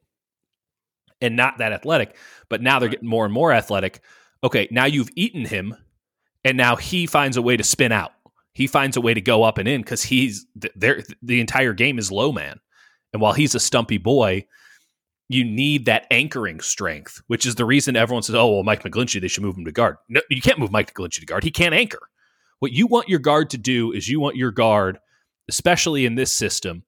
and 1.23 1.37
not 1.37 1.57
that 1.57 1.73
athletic, 1.73 2.15
but 2.51 2.61
now 2.61 2.79
they're 2.79 2.91
getting 2.91 3.09
more 3.09 3.25
and 3.25 3.33
more 3.33 3.51
athletic. 3.51 4.03
Okay, 4.45 4.69
now 4.71 4.85
you've 4.85 5.09
eaten 5.17 5.47
him, 5.47 5.75
and 6.45 6.59
now 6.59 6.77
he 6.77 7.07
finds 7.07 7.39
a 7.39 7.43
way 7.43 7.57
to 7.57 7.65
spin 7.65 7.93
out. 7.93 8.13
He 8.53 8.67
finds 8.67 8.99
a 8.99 9.01
way 9.01 9.15
to 9.15 9.23
go 9.23 9.43
up 9.43 9.57
and 9.57 9.67
in 9.67 9.81
because 9.81 10.03
he's 10.03 10.45
there. 10.75 11.03
The 11.23 11.41
entire 11.41 11.73
game 11.73 11.99
is 11.99 12.13
low 12.13 12.31
man, 12.31 12.61
and 13.15 13.23
while 13.23 13.33
he's 13.33 13.55
a 13.55 13.61
stumpy 13.61 13.97
boy, 13.97 14.45
you 15.29 15.45
need 15.45 15.87
that 15.87 16.07
anchoring 16.11 16.61
strength, 16.61 17.21
which 17.27 17.47
is 17.47 17.57
the 17.57 17.65
reason 17.65 17.97
everyone 17.97 18.23
says, 18.23 18.35
"Oh, 18.35 18.53
well, 18.53 18.63
Mike 18.63 18.83
McGlinchey, 18.83 19.21
they 19.21 19.29
should 19.29 19.43
move 19.43 19.57
him 19.57 19.65
to 19.65 19.73
guard." 19.73 19.97
No, 20.09 20.21
you 20.31 20.41
can't 20.41 20.59
move 20.59 20.71
Mike 20.71 20.95
McGlinchey 20.95 21.21
to 21.21 21.27
guard. 21.27 21.45
He 21.45 21.51
can't 21.51 21.75
anchor. 21.75 22.09
What 22.61 22.73
you 22.73 22.87
want 22.87 23.09
your 23.09 23.19
guard 23.19 23.51
to 23.51 23.59
do 23.59 23.93
is 23.93 24.09
you 24.09 24.21
want 24.21 24.37
your 24.37 24.51
guard, 24.51 24.99
especially 25.49 26.07
in 26.07 26.15
this 26.15 26.33
system, 26.33 26.85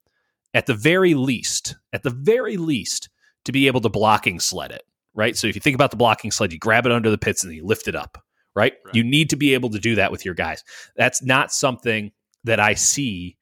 at 0.55 0.67
the 0.67 0.75
very 0.75 1.15
least, 1.15 1.77
at 1.93 2.03
the 2.03 2.11
very 2.11 2.57
least, 2.57 3.09
to 3.45 3.53
be 3.53 3.67
able 3.67 3.81
to 3.81 3.89
blocking 3.89 4.41
sled 4.41 4.71
it. 4.71 4.83
Right. 5.15 5.37
So 5.37 5.47
if 5.47 5.55
you 5.55 5.61
think 5.61 5.75
about 5.75 5.91
the 5.91 5.97
blocking 5.97 6.31
sled, 6.31 6.53
you 6.53 6.59
grab 6.59 6.87
it 6.87 6.93
under 6.93 7.11
the 7.11 7.19
pits 7.19 7.43
and 7.43 7.53
you 7.53 7.65
lift 7.65 7.89
it 7.89 7.97
up. 7.97 8.23
Right? 8.55 8.75
right. 8.85 8.95
You 8.95 9.05
need 9.05 9.31
to 9.31 9.37
be 9.37 9.55
able 9.55 9.71
to 9.71 9.79
do 9.79 9.97
that 9.97 10.11
with 10.11 10.25
your 10.25 10.35
guys. 10.35 10.65
That's 10.97 11.23
not 11.23 11.53
something 11.53 12.13
that 12.45 12.61
I 12.61 12.75
see. 12.75 13.37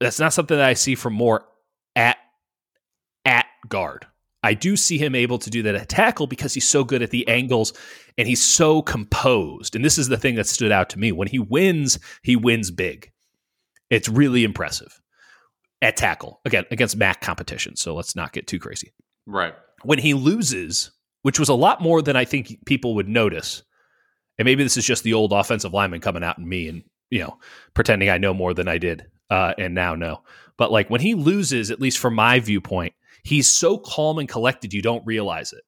That's 0.00 0.18
not 0.18 0.32
something 0.32 0.56
that 0.56 0.66
I 0.66 0.74
see 0.74 0.94
from 0.94 1.14
Moore 1.14 1.44
at 1.94 2.16
at 3.24 3.46
guard. 3.68 4.06
I 4.44 4.54
do 4.54 4.76
see 4.76 4.98
him 4.98 5.14
able 5.14 5.38
to 5.38 5.50
do 5.50 5.62
that 5.62 5.76
at 5.76 5.88
tackle 5.88 6.26
because 6.26 6.52
he's 6.52 6.68
so 6.68 6.82
good 6.82 7.02
at 7.02 7.10
the 7.10 7.26
angles 7.28 7.72
and 8.18 8.26
he's 8.26 8.42
so 8.42 8.82
composed. 8.82 9.76
And 9.76 9.84
this 9.84 9.98
is 9.98 10.08
the 10.08 10.16
thing 10.16 10.34
that 10.34 10.48
stood 10.48 10.72
out 10.72 10.90
to 10.90 10.98
me. 10.98 11.12
When 11.12 11.28
he 11.28 11.38
wins, 11.38 11.98
he 12.22 12.34
wins 12.34 12.70
big. 12.70 13.12
It's 13.88 14.08
really 14.08 14.42
impressive 14.42 15.00
at 15.80 15.96
tackle 15.96 16.40
again 16.44 16.64
against 16.70 16.96
MAC 16.96 17.20
competition. 17.20 17.76
So 17.76 17.94
let's 17.94 18.16
not 18.16 18.32
get 18.32 18.46
too 18.46 18.58
crazy. 18.58 18.92
Right. 19.26 19.54
When 19.82 19.98
he 19.98 20.14
loses, 20.14 20.90
which 21.22 21.38
was 21.38 21.48
a 21.48 21.54
lot 21.54 21.80
more 21.80 22.02
than 22.02 22.16
I 22.16 22.24
think 22.24 22.64
people 22.66 22.96
would 22.96 23.08
notice, 23.08 23.62
and 24.38 24.46
maybe 24.46 24.62
this 24.62 24.76
is 24.76 24.84
just 24.84 25.04
the 25.04 25.14
old 25.14 25.32
offensive 25.32 25.72
lineman 25.72 26.00
coming 26.00 26.24
out 26.24 26.38
in 26.38 26.48
me 26.48 26.68
and 26.68 26.82
you 27.10 27.20
know 27.20 27.38
pretending 27.74 28.08
I 28.08 28.18
know 28.18 28.34
more 28.34 28.54
than 28.54 28.66
I 28.66 28.78
did 28.78 29.06
uh, 29.30 29.54
and 29.58 29.74
now 29.74 29.94
know. 29.94 30.22
But 30.56 30.72
like 30.72 30.90
when 30.90 31.00
he 31.00 31.14
loses, 31.14 31.70
at 31.70 31.80
least 31.80 31.98
from 31.98 32.14
my 32.14 32.40
viewpoint, 32.40 32.94
he's 33.22 33.50
so 33.50 33.78
calm 33.78 34.18
and 34.18 34.28
collected 34.28 34.72
you 34.72 34.82
don't 34.82 35.04
realize 35.06 35.52
it 35.52 35.62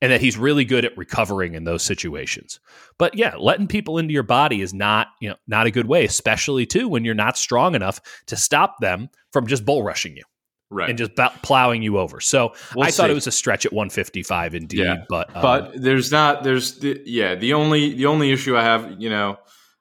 and 0.00 0.10
that 0.10 0.20
he's 0.20 0.36
really 0.36 0.64
good 0.64 0.84
at 0.84 0.96
recovering 0.98 1.54
in 1.54 1.64
those 1.64 1.82
situations 1.82 2.60
but 2.98 3.14
yeah 3.14 3.34
letting 3.38 3.66
people 3.66 3.98
into 3.98 4.12
your 4.12 4.22
body 4.22 4.60
is 4.60 4.74
not 4.74 5.08
you 5.20 5.28
know 5.28 5.36
not 5.46 5.66
a 5.66 5.70
good 5.70 5.86
way 5.86 6.04
especially 6.04 6.66
too 6.66 6.88
when 6.88 7.04
you're 7.04 7.14
not 7.14 7.38
strong 7.38 7.74
enough 7.74 8.00
to 8.26 8.36
stop 8.36 8.76
them 8.80 9.08
from 9.32 9.46
just 9.46 9.64
bull 9.64 9.82
rushing 9.82 10.16
you 10.16 10.24
right 10.70 10.88
and 10.88 10.98
just 10.98 11.12
plowing 11.42 11.82
you 11.82 11.98
over 11.98 12.20
so 12.20 12.52
we'll 12.74 12.84
i 12.84 12.90
see. 12.90 12.96
thought 12.96 13.10
it 13.10 13.14
was 13.14 13.26
a 13.26 13.32
stretch 13.32 13.64
at 13.64 13.72
155 13.72 14.54
indeed 14.54 14.78
yeah. 14.80 14.96
but 15.08 15.34
um, 15.36 15.42
but 15.42 15.72
there's 15.80 16.10
not 16.10 16.42
there's 16.42 16.78
the, 16.80 17.00
yeah 17.06 17.34
the 17.34 17.54
only 17.54 17.94
the 17.94 18.06
only 18.06 18.32
issue 18.32 18.56
i 18.56 18.62
have 18.62 19.00
you 19.00 19.08
know 19.08 19.36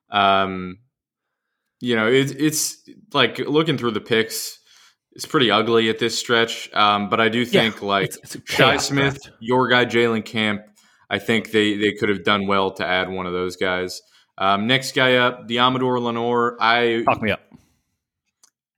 um 0.10 0.78
you 1.80 1.95
know 1.95 2.08
it, 2.08 2.32
it's 2.39 2.78
like 3.14 3.39
looking 3.39 3.78
through 3.78 3.91
the 3.91 4.02
picks 4.02 4.60
it's 5.14 5.26
pretty 5.26 5.51
ugly 5.51 5.89
at 5.89 5.99
this 5.99 6.18
stretch. 6.18 6.72
Um, 6.74 7.09
but 7.09 7.20
I 7.20 7.30
do 7.30 7.45
think 7.45 7.82
yeah, 7.82 7.88
like 7.88 8.05
it's, 8.05 8.36
it's 8.36 8.51
Shi 8.51 8.78
Smith, 8.80 9.22
draft. 9.24 9.38
your 9.39 9.68
guy 9.68 9.86
Jalen 9.86 10.26
Camp, 10.26 10.62
I 11.09 11.20
think 11.20 11.51
they 11.51 11.76
they 11.76 11.93
could 11.93 12.09
have 12.09 12.24
done 12.24 12.47
well 12.47 12.72
to 12.72 12.86
add 12.86 13.09
one 13.09 13.26
of 13.26 13.34
those 13.34 13.55
guys. 13.55 14.01
Um, 14.38 14.68
next 14.68 14.95
guy 14.95 15.16
up, 15.16 15.47
Deommodore 15.47 16.01
Lenoir. 16.01 16.57
I 16.59 17.03
talk 17.05 17.22
me 17.22 17.32
up. 17.32 17.41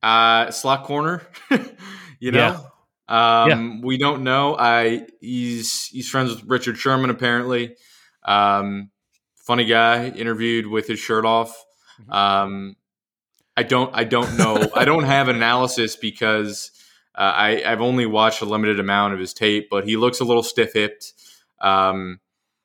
Uh, 0.01 0.51
slot 0.51 0.83
corner. 0.83 1.21
you 2.19 2.31
know, 2.31 2.59
yeah. 3.09 3.43
Um, 3.43 3.49
yeah. 3.49 3.79
we 3.85 3.97
don't 3.97 4.23
know. 4.23 4.55
I 4.57 5.05
he's 5.21 5.85
he's 5.85 6.09
friends 6.09 6.31
with 6.33 6.43
Richard 6.45 6.77
Sherman 6.77 7.09
apparently. 7.09 7.75
Um, 8.25 8.89
funny 9.45 9.65
guy. 9.65 10.07
Interviewed 10.07 10.67
with 10.67 10.87
his 10.87 10.99
shirt 10.99 11.25
off. 11.25 11.55
Mm-hmm. 12.01 12.11
I 13.55 13.63
don't. 13.63 13.91
I 13.93 14.03
don't 14.03 14.37
know. 14.37 14.69
I 14.75 14.85
don't 14.85 15.03
have 15.03 15.27
an 15.27 15.35
analysis 15.35 15.95
because 15.95 16.71
uh, 17.15 17.21
I, 17.21 17.63
I've 17.65 17.81
only 17.81 18.05
watched 18.05 18.41
a 18.41 18.45
limited 18.45 18.79
amount 18.79 19.13
of 19.13 19.19
his 19.19 19.33
tape, 19.33 19.69
but 19.69 19.85
he 19.85 19.97
looks 19.97 20.19
a 20.19 20.23
little 20.23 20.43
stiff 20.43 20.73
hipped. 20.73 21.13
Um, 21.61 22.19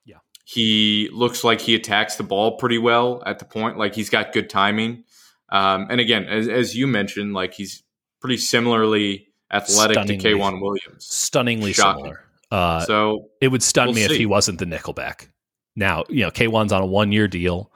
yeah, 0.05 0.19
he 0.45 1.11
looks 1.13 1.45
like 1.45 1.61
he 1.61 1.75
attacks 1.75 2.17
the 2.17 2.23
ball 2.23 2.57
pretty 2.57 2.79
well 2.79 3.23
at 3.27 3.39
the 3.39 3.45
point. 3.45 3.79
Like 3.79 3.95
he's 3.95 4.11
got 4.11 4.33
good 4.33 4.49
timing. 4.49 5.05
Um, 5.51 5.87
and 5.91 6.01
again, 6.01 6.25
as, 6.25 6.49
as 6.49 6.77
you 6.77 6.87
mentioned, 6.87 7.35
like 7.35 7.55
he's 7.55 7.83
pretty 8.21 8.37
similarly 8.37 9.29
athletic 9.51 10.07
to 10.07 10.17
K'Waun 10.17 10.61
Williams. 10.61 11.07
Stunningly 11.07 11.73
Shocking. 11.73 12.05
similar. 12.05 12.25
Uh, 12.51 12.81
so 12.81 13.29
it 13.41 13.49
would 13.49 13.63
stun 13.63 13.89
we'll 13.89 13.95
me 13.95 14.07
see. 14.07 14.13
if 14.13 14.19
he 14.19 14.27
wasn't 14.27 14.59
the 14.59 14.65
nickelback. 14.65 15.29
Now, 15.77 16.05
you 16.09 16.23
know, 16.23 16.31
K'Waun's 16.31 16.73
on 16.73 16.83
a 16.83 16.87
one 16.87 17.13
year 17.13 17.29
deal. 17.29 17.73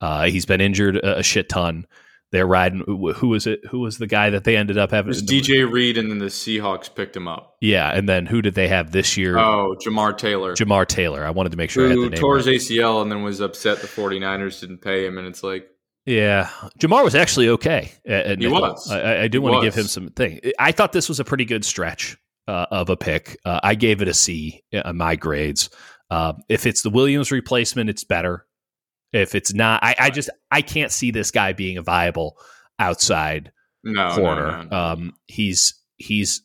Uh, 0.00 0.24
he's 0.24 0.46
been 0.46 0.60
injured 0.60 0.96
a, 0.96 1.18
a 1.18 1.22
shit 1.22 1.48
ton 1.48 1.86
they're 2.32 2.46
riding. 2.46 2.82
Who 2.86 3.28
was 3.28 3.46
it? 3.46 3.60
Who 3.70 3.80
was 3.80 3.98
the 3.98 4.06
guy 4.06 4.30
that 4.30 4.44
they 4.44 4.56
ended 4.56 4.78
up 4.78 4.90
having? 4.90 5.08
It 5.10 5.14
was 5.16 5.22
DJ 5.22 5.70
Reed, 5.70 5.98
and 5.98 6.10
then 6.10 6.18
the 6.18 6.26
Seahawks 6.26 6.92
picked 6.92 7.14
him 7.14 7.28
up. 7.28 7.56
Yeah, 7.60 7.90
and 7.90 8.08
then 8.08 8.26
who 8.26 8.42
did 8.42 8.54
they 8.54 8.68
have 8.68 8.90
this 8.90 9.16
year? 9.16 9.38
Oh, 9.38 9.76
Jamar 9.84 10.16
Taylor. 10.16 10.54
Jamar 10.54 10.86
Taylor. 10.86 11.24
I 11.24 11.30
wanted 11.30 11.52
to 11.52 11.58
make 11.58 11.70
sure 11.70 11.88
who 11.88 12.00
I 12.00 12.04
had 12.04 12.12
the 12.12 12.16
tore 12.16 12.38
his 12.38 12.46
ACL 12.46 13.02
and 13.02 13.12
then 13.12 13.22
was 13.22 13.40
upset 13.40 13.80
the 13.80 13.86
49ers 13.86 14.60
didn't 14.60 14.78
pay 14.78 15.06
him, 15.06 15.18
and 15.18 15.28
it's 15.28 15.44
like. 15.44 15.68
Yeah, 16.04 16.50
Jamar 16.80 17.04
was 17.04 17.14
actually 17.14 17.48
okay. 17.50 17.92
At, 18.04 18.40
he 18.40 18.48
was. 18.48 18.90
I, 18.90 19.22
I 19.22 19.28
do 19.28 19.40
want 19.40 19.62
to 19.62 19.66
give 19.66 19.74
him 19.74 19.86
some 19.86 20.08
thing. 20.08 20.40
I 20.58 20.72
thought 20.72 20.92
this 20.92 21.08
was 21.08 21.20
a 21.20 21.24
pretty 21.24 21.44
good 21.44 21.64
stretch 21.64 22.16
uh, 22.48 22.66
of 22.70 22.90
a 22.90 22.96
pick. 22.96 23.38
Uh, 23.44 23.60
I 23.62 23.76
gave 23.76 24.02
it 24.02 24.08
a 24.08 24.14
C 24.14 24.64
on 24.84 24.96
my 24.96 25.14
grades. 25.14 25.70
Uh, 26.10 26.32
if 26.48 26.66
it's 26.66 26.82
the 26.82 26.90
Williams 26.90 27.30
replacement, 27.30 27.88
it's 27.88 28.04
better. 28.04 28.46
If 29.12 29.34
it's 29.34 29.52
not, 29.52 29.82
I, 29.82 29.94
I 29.98 30.10
just 30.10 30.30
I 30.50 30.62
can't 30.62 30.90
see 30.90 31.10
this 31.10 31.30
guy 31.30 31.52
being 31.52 31.76
a 31.76 31.82
viable 31.82 32.38
outside 32.78 33.52
no, 33.84 34.14
corner. 34.14 34.46
No, 34.46 34.62
no, 34.62 34.76
um, 34.76 35.12
he's 35.26 35.74
he's 35.96 36.42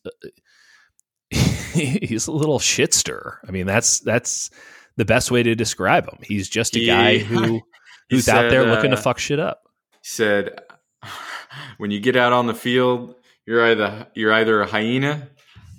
he's 1.32 2.28
a 2.28 2.32
little 2.32 2.60
shitster. 2.60 3.38
I 3.48 3.52
mean, 3.52 3.68
that's 3.68 4.00
that's 4.00 4.50
the 4.98 5.06
best 5.06 5.32
way 5.32 5.44
to 5.44 5.56
describe 5.56 6.06
him. 6.06 6.20
He's 6.24 6.50
just 6.50 6.76
a 6.76 6.86
guy 6.86 7.18
who 7.20 7.62
who's 8.10 8.26
said, 8.26 8.46
out 8.46 8.52
there 8.52 8.66
looking 8.66 8.92
to 8.92 8.98
uh, 8.98 9.02
fuck 9.02 9.20
shit 9.20 9.40
up. 9.40 9.62
He 10.02 10.10
said, 10.10 10.60
"When 11.78 11.92
you 11.92 12.00
get 12.00 12.16
out 12.16 12.34
on 12.34 12.48
the 12.48 12.54
field, 12.54 13.16
you're 13.46 13.66
either 13.66 14.08
you're 14.14 14.34
either 14.34 14.62
a 14.62 14.68
hyena 14.68 15.30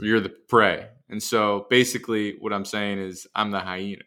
or 0.00 0.06
you're 0.06 0.20
the 0.20 0.30
prey." 0.48 0.88
And 1.10 1.22
so, 1.22 1.66
basically, 1.70 2.36
what 2.38 2.52
I'm 2.52 2.66
saying 2.66 2.98
is, 2.98 3.26
I'm 3.34 3.50
the 3.50 3.60
hyena, 3.60 4.02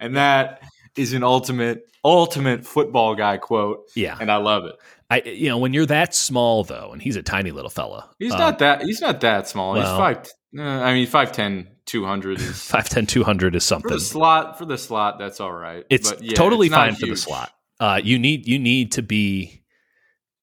and 0.00 0.16
that 0.16 0.62
is 0.98 1.12
an 1.12 1.22
ultimate 1.22 1.82
ultimate 2.04 2.66
football 2.66 3.14
guy 3.14 3.36
quote. 3.36 3.90
Yeah, 3.94 4.16
and 4.20 4.30
I 4.30 4.36
love 4.36 4.64
it. 4.64 4.76
I 5.10 5.22
you 5.22 5.48
know 5.48 5.58
when 5.58 5.72
you're 5.72 5.86
that 5.86 6.14
small 6.14 6.64
though, 6.64 6.90
and 6.92 7.00
he's 7.00 7.16
a 7.16 7.22
tiny 7.22 7.50
little 7.50 7.70
fella. 7.70 8.10
He's 8.18 8.32
um, 8.32 8.38
not 8.38 8.58
that. 8.58 8.82
He's 8.82 9.00
not 9.00 9.20
that 9.20 9.48
small. 9.48 9.74
Well, 9.74 9.82
he's 9.82 9.98
five. 9.98 10.32
Uh, 10.56 10.62
I 10.62 10.94
mean, 10.94 11.06
5'10", 11.06 11.66
200 11.84 12.40
is 12.40 12.46
5'10", 12.46 13.06
200 13.06 13.54
is 13.54 13.64
something. 13.64 13.90
For 13.90 13.96
the 13.96 14.00
slot, 14.00 14.56
for 14.56 14.64
the 14.64 14.78
slot, 14.78 15.18
that's 15.18 15.40
all 15.40 15.52
right. 15.52 15.84
It's 15.90 16.10
but 16.10 16.22
yeah, 16.22 16.32
totally 16.32 16.68
it's 16.68 16.74
fine 16.74 16.94
for 16.94 17.04
the 17.04 17.16
slot. 17.16 17.52
Uh, 17.78 18.00
you 18.02 18.18
need 18.18 18.48
you 18.48 18.58
need 18.58 18.92
to 18.92 19.02
be. 19.02 19.62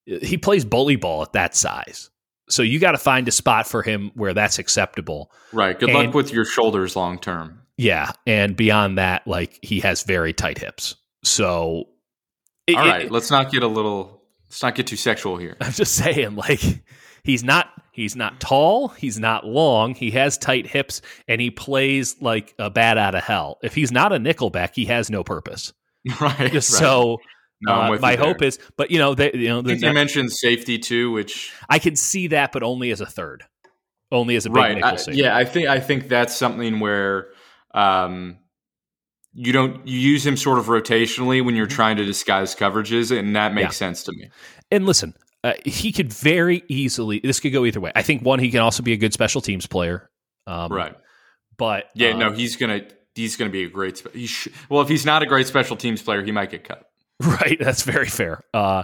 He 0.05 0.37
plays 0.37 0.63
bully 0.63 0.95
ball 0.95 1.23
at 1.23 1.33
that 1.33 1.55
size, 1.55 2.11
so 2.49 2.61
you 2.61 2.79
got 2.79 2.91
to 2.91 2.97
find 2.99 3.27
a 3.27 3.31
spot 3.31 3.67
for 3.67 3.81
him 3.81 4.11
where 4.13 4.33
that's 4.33 4.59
acceptable. 4.59 5.31
Right. 5.51 5.77
Good 5.77 5.89
And- 5.89 5.97
luck 5.97 6.13
with 6.13 6.31
your 6.31 6.45
shoulders 6.45 6.95
long 6.95 7.19
term. 7.19 7.61
Yeah, 7.77 8.11
and 8.25 8.55
beyond 8.55 8.97
that, 8.97 9.27
like 9.27 9.59
he 9.61 9.81
has 9.81 10.03
very 10.03 10.33
tight 10.33 10.57
hips. 10.57 10.95
So, 11.23 11.89
it- 12.67 12.77
All 12.77 12.89
it- 12.89 13.11
let's 13.11 13.31
not 13.31 13.51
get 13.51 13.63
a 13.63 13.67
little. 13.67 14.21
Let's 14.49 14.61
not 14.63 14.75
get 14.75 14.87
too 14.87 14.95
sexual 14.95 15.37
here. 15.37 15.57
I'm 15.59 15.71
just 15.73 15.95
saying, 15.95 16.35
like 16.35 16.61
he's 17.23 17.43
not 17.43 17.69
he's 17.91 18.15
not 18.15 18.39
tall, 18.39 18.89
he's 18.89 19.19
not 19.19 19.45
long, 19.45 19.95
he 19.95 20.11
has 20.11 20.37
tight 20.37 20.67
hips, 20.67 21.01
and 21.27 21.41
he 21.41 21.49
plays 21.51 22.15
like 22.21 22.53
a 22.59 22.69
bat 22.69 22.97
out 22.97 23.15
of 23.15 23.23
hell. 23.23 23.57
If 23.63 23.73
he's 23.75 23.91
not 23.91 24.13
a 24.13 24.17
nickelback, 24.17 24.71
he 24.75 24.85
has 24.85 25.09
no 25.09 25.23
purpose. 25.23 25.73
right. 26.21 26.39
right. 26.39 26.63
So 26.63 27.19
No, 27.61 27.73
uh, 27.73 27.97
my 27.99 28.15
hope 28.15 28.41
is, 28.41 28.59
but 28.77 28.91
you 28.91 28.99
know, 28.99 29.15
they, 29.15 29.31
you 29.33 29.47
know, 29.47 29.61
the, 29.61 29.75
they 29.75 29.91
mentioned 29.91 30.31
safety 30.31 30.77
too, 30.77 31.11
which 31.11 31.51
I 31.69 31.79
can 31.79 31.95
see 31.95 32.27
that, 32.27 32.51
but 32.51 32.63
only 32.63 32.91
as 32.91 33.01
a 33.01 33.05
third, 33.05 33.43
only 34.11 34.35
as 34.35 34.45
a 34.45 34.49
big 34.49 34.57
right. 34.57 34.83
I- 34.83 35.11
yeah, 35.11 35.35
I 35.35 35.43
think 35.45 35.67
I 35.67 35.79
think 35.79 36.07
that's 36.07 36.35
something 36.35 36.79
where 36.79 37.29
um, 37.75 38.37
you 39.33 39.51
don't 39.51 39.85
you 39.87 39.99
use 39.99 40.25
him 40.25 40.37
sort 40.37 40.57
of 40.57 40.65
rotationally 40.67 41.43
when 41.45 41.55
you're 41.55 41.67
Mhm. 41.67 41.71
trying 41.71 41.97
to 41.97 42.05
disguise 42.05 42.55
coverages, 42.55 43.15
and 43.17 43.35
that 43.35 43.53
makes 43.53 43.65
Yeah. 43.65 43.69
sense 43.71 44.03
to 44.03 44.11
me. 44.13 44.29
And 44.71 44.85
listen, 44.85 45.13
uh, 45.43 45.53
he 45.65 45.91
could 45.91 46.11
very 46.11 46.63
easily. 46.69 47.19
This 47.19 47.39
could 47.39 47.51
go 47.53 47.65
either 47.65 47.79
way. 47.81 47.91
I 47.95 48.01
think 48.01 48.23
one, 48.23 48.39
he 48.39 48.49
can 48.49 48.61
also 48.61 48.81
be 48.81 48.93
a 48.93 48.97
good 48.97 49.13
special 49.13 49.41
teams 49.41 49.67
player. 49.67 50.09
Um, 50.47 50.71
right. 50.71 50.95
But 51.57 51.89
Yeah. 51.95 52.11
uh, 52.11 52.17
no, 52.17 52.31
he's 52.31 52.55
gonna 52.55 52.81
he's 53.13 53.35
gonna 53.37 53.49
be 53.51 53.63
a 53.63 53.69
great. 53.69 53.97
Spe- 53.97 54.13
he 54.13 54.25
sh- 54.27 54.47
well, 54.69 54.81
if 54.81 54.89
he's 54.89 55.05
not 55.05 55.21
a 55.21 55.25
great 55.25 55.47
special 55.47 55.75
teams 55.75 56.01
player, 56.01 56.23
he 56.23 56.31
might 56.31 56.49
get 56.49 56.63
cut. 56.63 56.89
Right, 57.21 57.57
that's 57.59 57.83
very 57.83 58.07
fair. 58.09 58.41
Uh, 58.53 58.83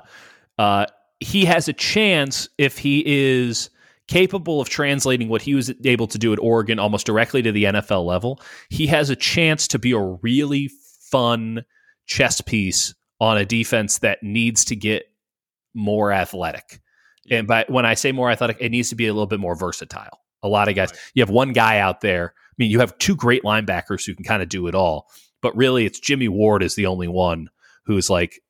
uh, 0.58 0.86
he 1.20 1.46
has 1.46 1.68
a 1.68 1.74
chance 1.74 2.48
if 2.58 2.78
he 2.78 3.04
is 3.06 3.70
capable 4.12 4.60
of 4.60 4.68
translating 4.70 5.30
what 5.30 5.42
he 5.42 5.56
was 5.56 5.72
able 5.86 6.08
to 6.08 6.18
do 6.18 6.34
at 6.34 6.40
Oregon 6.40 6.80
almost 6.80 7.06
directly 7.06 7.42
to 7.42 7.52
the 7.52 7.64
NFL 7.66 8.06
level. 8.06 8.42
He 8.70 8.88
has 8.88 9.10
a 9.10 9.16
chance 9.16 9.68
to 9.70 9.80
be 9.80 9.92
a 9.94 10.00
really 10.00 10.70
fun 11.10 11.64
chess 12.08 12.42
piece 12.42 12.94
on 13.20 13.38
a 13.38 13.46
defense 13.46 14.00
that 14.00 14.22
needs 14.22 14.66
to 14.66 14.76
get 14.76 15.04
more 15.74 16.12
athletic. 16.12 16.82
And 17.30 17.48
by 17.48 17.66
when 17.70 17.86
I 17.86 17.94
say 17.94 18.12
more 18.12 18.30
athletic, 18.30 18.58
it 18.60 18.70
needs 18.70 18.90
to 18.90 18.96
be 18.96 19.08
a 19.08 19.14
little 19.14 19.28
bit 19.28 19.40
more 19.40 19.56
versatile. 19.56 20.20
A 20.44 20.48
lot 20.50 20.68
of 20.68 20.76
guys, 20.76 20.90
Right. 20.92 21.00
you 21.14 21.22
have 21.22 21.30
one 21.30 21.54
guy 21.54 21.80
out 21.80 22.02
there. 22.02 22.34
I 22.36 22.54
mean, 22.58 22.72
you 22.72 22.80
have 22.80 22.98
two 22.98 23.16
great 23.16 23.44
linebackers 23.44 24.06
who 24.06 24.14
can 24.16 24.26
kind 24.26 24.42
of 24.44 24.50
do 24.50 24.68
it 24.68 24.76
all, 24.76 25.08
but 25.42 25.56
really, 25.56 25.86
it's 25.86 26.00
Jimmy 26.00 26.28
Ward 26.28 26.64
is 26.64 26.76
the 26.76 26.88
only 26.88 27.08
one 27.08 27.50
who's 27.86 28.10
like 28.10 28.42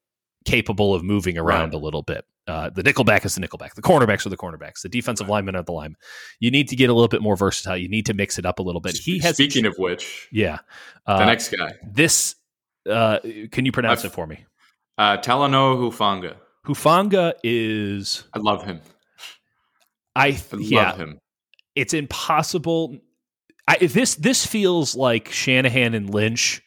capable 0.46 0.96
of 0.96 1.04
moving 1.04 1.38
around 1.38 1.70
Right. 1.70 1.74
a 1.76 1.78
little 1.84 2.02
bit. 2.02 2.26
Uh, 2.48 2.70
the 2.72 2.82
nickelback 2.84 3.24
is 3.26 3.36
the 3.36 3.42
nickelback. 3.42 3.76
The 3.76 3.82
cornerbacks 3.84 4.26
are 4.26 4.30
the 4.30 4.38
cornerbacks. 4.38 4.82
The 4.82 4.90
defensive 4.90 5.30
linemen 5.30 5.56
are 5.56 5.62
the 5.64 5.72
linemen. 5.72 5.98
You 6.40 6.50
need 6.52 6.68
to 6.70 6.76
get 6.76 6.90
a 6.90 6.94
little 6.94 7.08
bit 7.08 7.22
more 7.22 7.36
versatile. 7.36 7.78
You 7.78 7.88
need 7.88 8.06
to 8.08 8.14
mix 8.16 8.40
it 8.40 8.46
up 8.46 8.58
a 8.60 8.64
little 8.64 8.82
bit. 8.82 8.98
He 8.98 9.20
has 9.20 9.36
Speaking 9.36 9.66
of 9.66 9.76
which, 9.78 10.28
yeah. 10.32 10.60
the 11.06 11.14
Uh, 11.14 11.26
next 11.26 11.50
guy, 11.56 11.74
this 11.94 12.36
uh, 12.90 13.20
can 13.52 13.66
you 13.66 13.72
pronounce 13.72 14.00
I've- 14.02 14.08
it 14.08 14.14
for 14.14 14.26
me? 14.28 14.46
uh, 14.98 15.18
Talanoa 15.18 15.78
Hufanga. 15.78 16.36
Hufanga 16.66 17.34
is 17.44 18.24
I 18.34 18.40
love 18.40 18.64
him. 18.64 18.82
I 20.16 20.28
I 20.28 20.38
yeah. 20.60 20.90
love 20.90 20.98
him. 21.00 21.20
it's 21.76 21.94
impossible. 21.94 22.98
I, 23.68 23.78
this 23.78 24.16
this 24.16 24.46
feels 24.46 24.96
like 24.96 25.30
Shanahan 25.32 25.94
and 25.94 26.14
Lynch 26.14 26.62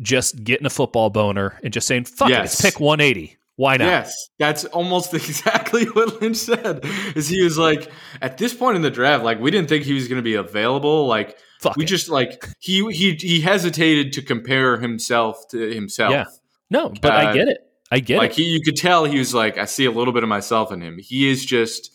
just 0.00 0.42
getting 0.44 0.66
a 0.66 0.70
football 0.70 1.10
boner 1.10 1.58
and 1.62 1.72
just 1.72 1.86
saying, 1.86 2.04
"Fuck 2.04 2.30
it, 2.30 2.34
let's 2.34 2.60
pick 2.60 2.80
180. 2.80 3.36
Why 3.56 3.76
not?" 3.76 3.86
Yes, 3.86 4.28
that's 4.38 4.64
almost 4.66 5.12
exactly 5.14 5.84
what 5.86 6.20
Lynch 6.22 6.36
said. 6.36 6.80
Is 7.14 7.28
he 7.28 7.42
was 7.42 7.58
like 7.58 7.90
at 8.22 8.38
this 8.38 8.54
point 8.54 8.76
in 8.76 8.82
the 8.82 8.90
draft, 8.90 9.24
like 9.24 9.40
we 9.40 9.50
didn't 9.50 9.68
think 9.68 9.84
he 9.84 9.94
was 9.94 10.08
going 10.08 10.18
to 10.18 10.22
be 10.22 10.34
available. 10.34 11.06
Like 11.06 11.36
Fuck 11.60 11.76
we 11.76 11.84
it. 11.84 11.86
just 11.86 12.08
like 12.08 12.46
he 12.60 12.86
he 12.92 13.14
he 13.14 13.40
hesitated 13.40 14.12
to 14.14 14.22
compare 14.22 14.78
himself 14.78 15.48
to 15.50 15.70
himself. 15.72 16.12
Yeah. 16.12 16.24
no, 16.70 16.92
but 17.00 17.12
I 17.12 17.26
uh, 17.26 17.32
get 17.32 17.48
it. 17.48 17.58
I 17.90 18.00
get 18.00 18.18
like 18.18 18.32
it. 18.32 18.36
he, 18.36 18.44
you 18.44 18.60
could 18.60 18.76
tell 18.76 19.04
he 19.04 19.18
was 19.18 19.32
like, 19.32 19.58
I 19.58 19.64
see 19.64 19.84
a 19.84 19.90
little 19.90 20.12
bit 20.12 20.22
of 20.22 20.28
myself 20.28 20.72
in 20.72 20.80
him. 20.80 20.98
He 20.98 21.28
is 21.28 21.44
just 21.44 21.90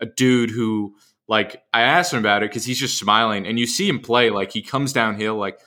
a 0.00 0.06
dude 0.06 0.50
who, 0.50 0.96
like, 1.28 1.62
I 1.72 1.82
asked 1.82 2.12
him 2.12 2.18
about 2.18 2.42
it 2.42 2.50
because 2.50 2.64
he's 2.64 2.78
just 2.78 2.98
smiling, 2.98 3.46
and 3.46 3.58
you 3.58 3.66
see 3.66 3.88
him 3.88 4.00
play. 4.00 4.30
Like 4.30 4.52
he 4.52 4.62
comes 4.62 4.92
downhill, 4.92 5.36
like, 5.36 5.58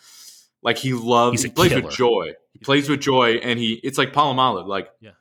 like 0.62 0.78
he 0.78 0.94
loves. 0.94 1.44
He 1.44 1.50
plays 1.50 1.70
killer. 1.70 1.84
with 1.84 1.96
joy. 1.96 2.34
He 2.54 2.60
plays 2.60 2.90
with 2.90 3.00
joy, 3.00 3.36
and 3.36 3.58
he 3.58 3.80
it's 3.84 3.98
like 3.98 4.14
Polamalu, 4.14 4.68
like, 4.68 4.90
Yeah. 5.00 5.12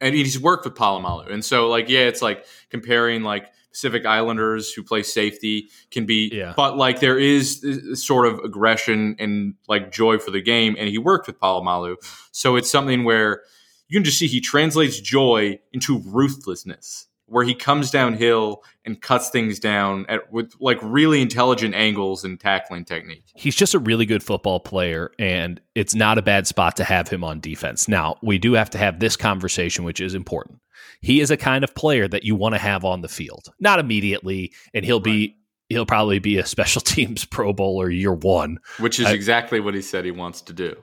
And 0.00 0.14
he's 0.14 0.40
worked 0.40 0.64
with 0.64 0.74
Polamalu, 0.74 1.30
and 1.30 1.44
so 1.44 1.68
like, 1.68 1.88
yeah, 1.90 2.00
it's 2.00 2.22
like 2.22 2.46
comparing 2.70 3.22
like 3.22 3.48
Pacific 3.70 4.06
Islanders 4.06 4.72
who 4.72 4.82
play 4.82 5.02
safety 5.02 5.68
can 5.90 6.06
be, 6.06 6.30
Yeah. 6.32 6.54
but 6.56 6.76
like 6.76 7.00
there 7.00 7.18
is 7.18 7.60
this 7.60 8.04
sort 8.04 8.26
of 8.26 8.38
aggression 8.40 9.14
and 9.18 9.54
like 9.68 9.92
joy 9.92 10.18
for 10.18 10.30
the 10.30 10.40
game, 10.40 10.74
and 10.78 10.88
he 10.88 10.98
worked 10.98 11.26
with 11.26 11.38
Polamalu, 11.38 11.96
so 12.32 12.56
it's 12.56 12.70
something 12.70 13.04
where 13.04 13.42
you 13.88 13.98
can 13.98 14.04
just 14.04 14.18
see 14.18 14.26
he 14.26 14.40
translates 14.40 14.98
joy 15.00 15.58
into 15.72 16.00
ruthlessness, 16.06 17.06
where 17.30 17.44
he 17.44 17.54
comes 17.54 17.90
downhill 17.92 18.62
and 18.84 19.00
cuts 19.00 19.30
things 19.30 19.60
down 19.60 20.04
at 20.08 20.32
with 20.32 20.52
like 20.60 20.78
really 20.82 21.22
intelligent 21.22 21.74
angles 21.74 22.24
and 22.24 22.40
tackling 22.40 22.84
technique. 22.84 23.24
He's 23.36 23.54
just 23.54 23.72
a 23.72 23.78
really 23.78 24.04
good 24.04 24.22
football 24.22 24.58
player, 24.58 25.12
and 25.18 25.60
it's 25.74 25.94
not 25.94 26.18
a 26.18 26.22
bad 26.22 26.46
spot 26.48 26.76
to 26.76 26.84
have 26.84 27.08
him 27.08 27.22
on 27.22 27.40
defense. 27.40 27.86
Now, 27.86 28.16
we 28.20 28.36
do 28.38 28.54
have 28.54 28.68
to 28.70 28.78
have 28.78 28.98
this 28.98 29.16
conversation, 29.16 29.84
which 29.84 30.00
is 30.00 30.14
important. 30.14 30.58
He 31.00 31.20
is 31.20 31.30
a 31.30 31.36
kind 31.36 31.62
of 31.62 31.74
player 31.74 32.08
that 32.08 32.24
you 32.24 32.34
want 32.34 32.56
to 32.56 32.58
have 32.58 32.84
on 32.84 33.00
the 33.00 33.08
field, 33.08 33.48
not 33.60 33.78
immediately, 33.78 34.52
and 34.74 34.84
he'll 34.84 35.00
be. 35.00 35.36
He'll 35.68 35.86
probably 35.86 36.18
be 36.18 36.36
a 36.36 36.44
special 36.44 36.80
teams 36.84 37.24
Pro 37.24 37.52
Bowler 37.52 37.88
year 37.88 38.12
one. 38.12 38.58
Which 38.80 38.98
is 38.98 39.06
I- 39.06 39.12
exactly 39.12 39.60
what 39.60 39.72
he 39.72 39.82
said 39.82 40.04
he 40.04 40.10
wants 40.10 40.42
to 40.42 40.52
do. 40.52 40.76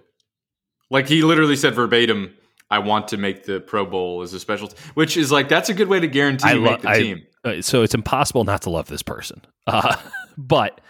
Like 0.89 1.09
he 1.09 1.23
literally 1.23 1.57
said 1.57 1.75
verbatim, 1.75 2.33
"I 2.69 2.79
want 2.79 3.07
to 3.09 3.17
make 3.17 3.45
the 3.45 3.59
Pro 3.59 3.85
Bowl 3.85 4.21
as 4.21 4.33
a 4.33 4.39
special," 4.39 4.67
t-, 4.69 4.75
which 4.93 5.17
is 5.17 5.31
like 5.31 5.49
that's 5.49 5.69
a 5.69 5.73
good 5.73 5.87
way 5.87 5.99
to 5.99 6.07
guarantee 6.07 6.47
I 6.49 6.53
you 6.53 6.61
lo- 6.61 6.71
make 6.71 6.81
the 6.81 6.89
I- 6.89 6.99
team. 7.01 7.21
Uh, 7.43 7.61
so 7.61 7.81
it's 7.83 7.93
impossible 7.93 8.43
not 8.43 8.63
to 8.63 8.69
love 8.69 8.87
this 8.87 9.01
person. 9.03 9.41
Uh, 9.67 9.95
but 10.37 10.81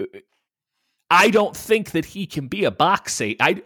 uh, 0.00 0.04
I 1.10 1.30
don't 1.30 1.56
think 1.56 1.90
that 1.92 2.04
he 2.04 2.26
can 2.26 2.48
be 2.48 2.64
a 2.64 2.70
box 2.70 3.14
safety. 3.14 3.36
I 3.40 3.62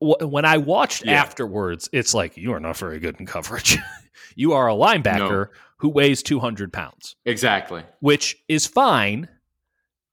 uh, 0.00 0.26
when 0.26 0.44
I 0.44 0.58
watched 0.58 1.04
Yeah. 1.06 1.12
afterwards, 1.22 1.88
it's 1.92 2.12
like 2.14 2.36
you 2.36 2.52
are 2.52 2.60
not 2.60 2.76
very 2.76 2.98
good 2.98 3.18
in 3.20 3.26
coverage. 3.26 3.78
you 4.36 4.52
are 4.52 4.68
a 4.68 4.74
linebacker 4.74 5.48
who 5.78 5.88
weighs 5.88 6.22
two 6.22 6.40
hundred 6.40 6.72
pounds, 6.72 7.16
Exactly. 7.24 7.82
which 8.00 8.36
is 8.48 8.66
fine 8.66 9.28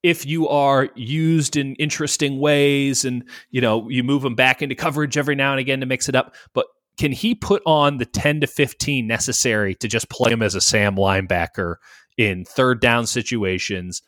if 0.03 0.25
you 0.25 0.47
are 0.47 0.89
used 0.95 1.55
in 1.55 1.75
interesting 1.75 2.39
ways 2.39 3.05
and 3.05 3.23
you 3.49 3.61
know 3.61 3.89
you 3.89 4.03
move 4.03 4.21
them 4.21 4.35
back 4.35 4.61
into 4.61 4.75
coverage 4.75 5.17
every 5.17 5.35
now 5.35 5.51
and 5.51 5.59
again 5.59 5.79
to 5.79 5.85
mix 5.85 6.09
it 6.09 6.15
up. 6.15 6.35
But 6.53 6.65
can 6.97 7.11
he 7.11 7.35
put 7.35 7.61
on 7.65 7.97
the 7.97 8.05
10 8.05 8.41
to 8.41 8.47
15 8.47 9.07
necessary 9.07 9.75
to 9.75 9.87
just 9.87 10.09
play 10.09 10.31
him 10.31 10.41
as 10.41 10.55
a 10.55 10.61
Sam 10.61 10.95
linebacker 10.95 11.75
in 12.17 12.45
third 12.45 12.81
down 12.81 13.07
situations? 13.07 14.01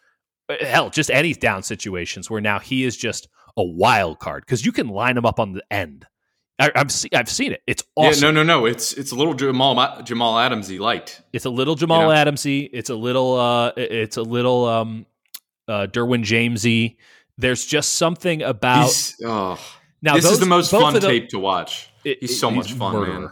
Uh, 0.50 0.56
Hell, 0.62 0.90
just 0.90 1.10
any 1.10 1.34
down 1.34 1.64
situations 1.64 2.30
where 2.30 2.42
now 2.42 2.60
he 2.60 2.84
is 2.84 2.98
just 2.98 3.28
a 3.58 3.64
wild 3.64 4.20
card 4.20 4.44
because 4.46 4.66
you 4.66 4.72
can 4.72 4.90
line 4.90 5.18
him 5.18 5.26
up 5.26 5.40
on 5.40 5.54
the 5.54 5.64
end. 5.72 6.06
I, 6.60 6.72
I've, 6.76 6.92
see, 6.92 7.10
I've 7.14 7.30
seen 7.30 7.52
it. 7.52 7.62
It's 7.66 7.84
awesome. 7.96 8.24
Yeah, 8.24 8.32
no, 8.32 8.44
no, 8.44 8.60
no. 8.60 8.66
It's 8.66 8.94
it's 8.94 9.12
a 9.12 9.16
little 9.16 9.34
Jamal 9.34 10.04
Jamal 10.04 10.38
Adams 10.38 10.68
he 10.68 10.78
liked. 10.78 11.22
It's 11.34 11.46
a 11.46 11.50
little 11.50 11.76
Jamal 11.76 12.02
You 12.02 12.08
know? 12.08 12.14
Adamsy. 12.14 12.70
It's 12.72 12.90
a 12.90 12.96
little. 12.96 13.40
Uh, 13.40 13.72
it's 13.76 14.18
a 14.18 14.22
little 14.22 14.66
um, 14.66 15.06
uh, 15.68 15.88
Derwin 15.88 16.24
Jamesy. 16.24 16.98
There's 17.38 17.66
just 17.66 17.94
something 17.94 18.42
about 18.44 18.86
He's, 18.86 19.16
oh, 19.26 19.60
now. 20.02 20.16
this 20.16 20.24
those- 20.26 20.34
is 20.34 20.40
the 20.40 20.46
most 20.46 20.72
fun 20.72 21.00
tape 21.00 21.30
to 21.30 21.40
watch. 21.40 21.90
it- 22.06 22.20
He's 22.22 22.32
it- 22.32 22.36
so 22.36 22.52
much 22.52 22.74
fun, 22.74 23.08
man. 23.10 23.30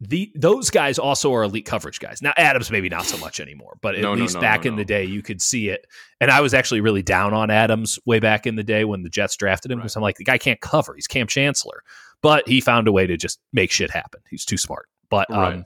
The 0.00 0.30
those 0.36 0.70
guys 0.70 0.96
also 1.00 1.34
are 1.34 1.42
elite 1.42 1.66
coverage 1.66 1.98
guys. 1.98 2.22
Now 2.22 2.32
Adams 2.36 2.70
maybe 2.70 2.88
not 2.88 3.04
so 3.04 3.18
much 3.18 3.40
anymore, 3.40 3.78
but 3.82 3.96
at 3.96 4.00
No, 4.02 4.12
least 4.14 4.36
no, 4.36 4.40
back 4.40 4.62
no, 4.64 4.68
in 4.68 4.74
no. 4.74 4.78
the 4.78 4.84
day 4.84 5.04
you 5.04 5.22
could 5.22 5.42
see 5.42 5.70
it. 5.70 5.86
And 6.20 6.30
I 6.30 6.40
was 6.40 6.54
actually 6.54 6.80
really 6.82 7.02
down 7.02 7.34
on 7.34 7.50
Adams 7.50 7.98
way 8.06 8.20
back 8.20 8.46
in 8.46 8.54
the 8.54 8.62
day 8.62 8.84
when 8.84 9.02
the 9.02 9.08
Jets 9.08 9.34
drafted 9.36 9.72
him 9.72 9.78
because 9.78 9.96
I'm 9.96 10.02
like 10.02 10.14
the 10.16 10.22
guy 10.24 10.38
can't 10.38 10.60
cover. 10.60 10.94
He's 10.94 11.08
Kam 11.08 11.26
Chancellor, 11.26 11.82
but 12.22 12.46
he 12.46 12.60
found 12.60 12.86
a 12.86 12.92
way 12.92 13.08
to 13.08 13.16
just 13.16 13.40
make 13.52 13.72
shit 13.72 13.90
happen. 13.90 14.20
He's 14.30 14.44
too 14.44 14.56
smart. 14.56 14.86
But 15.10 15.28
um, 15.32 15.38
Right. 15.40 15.64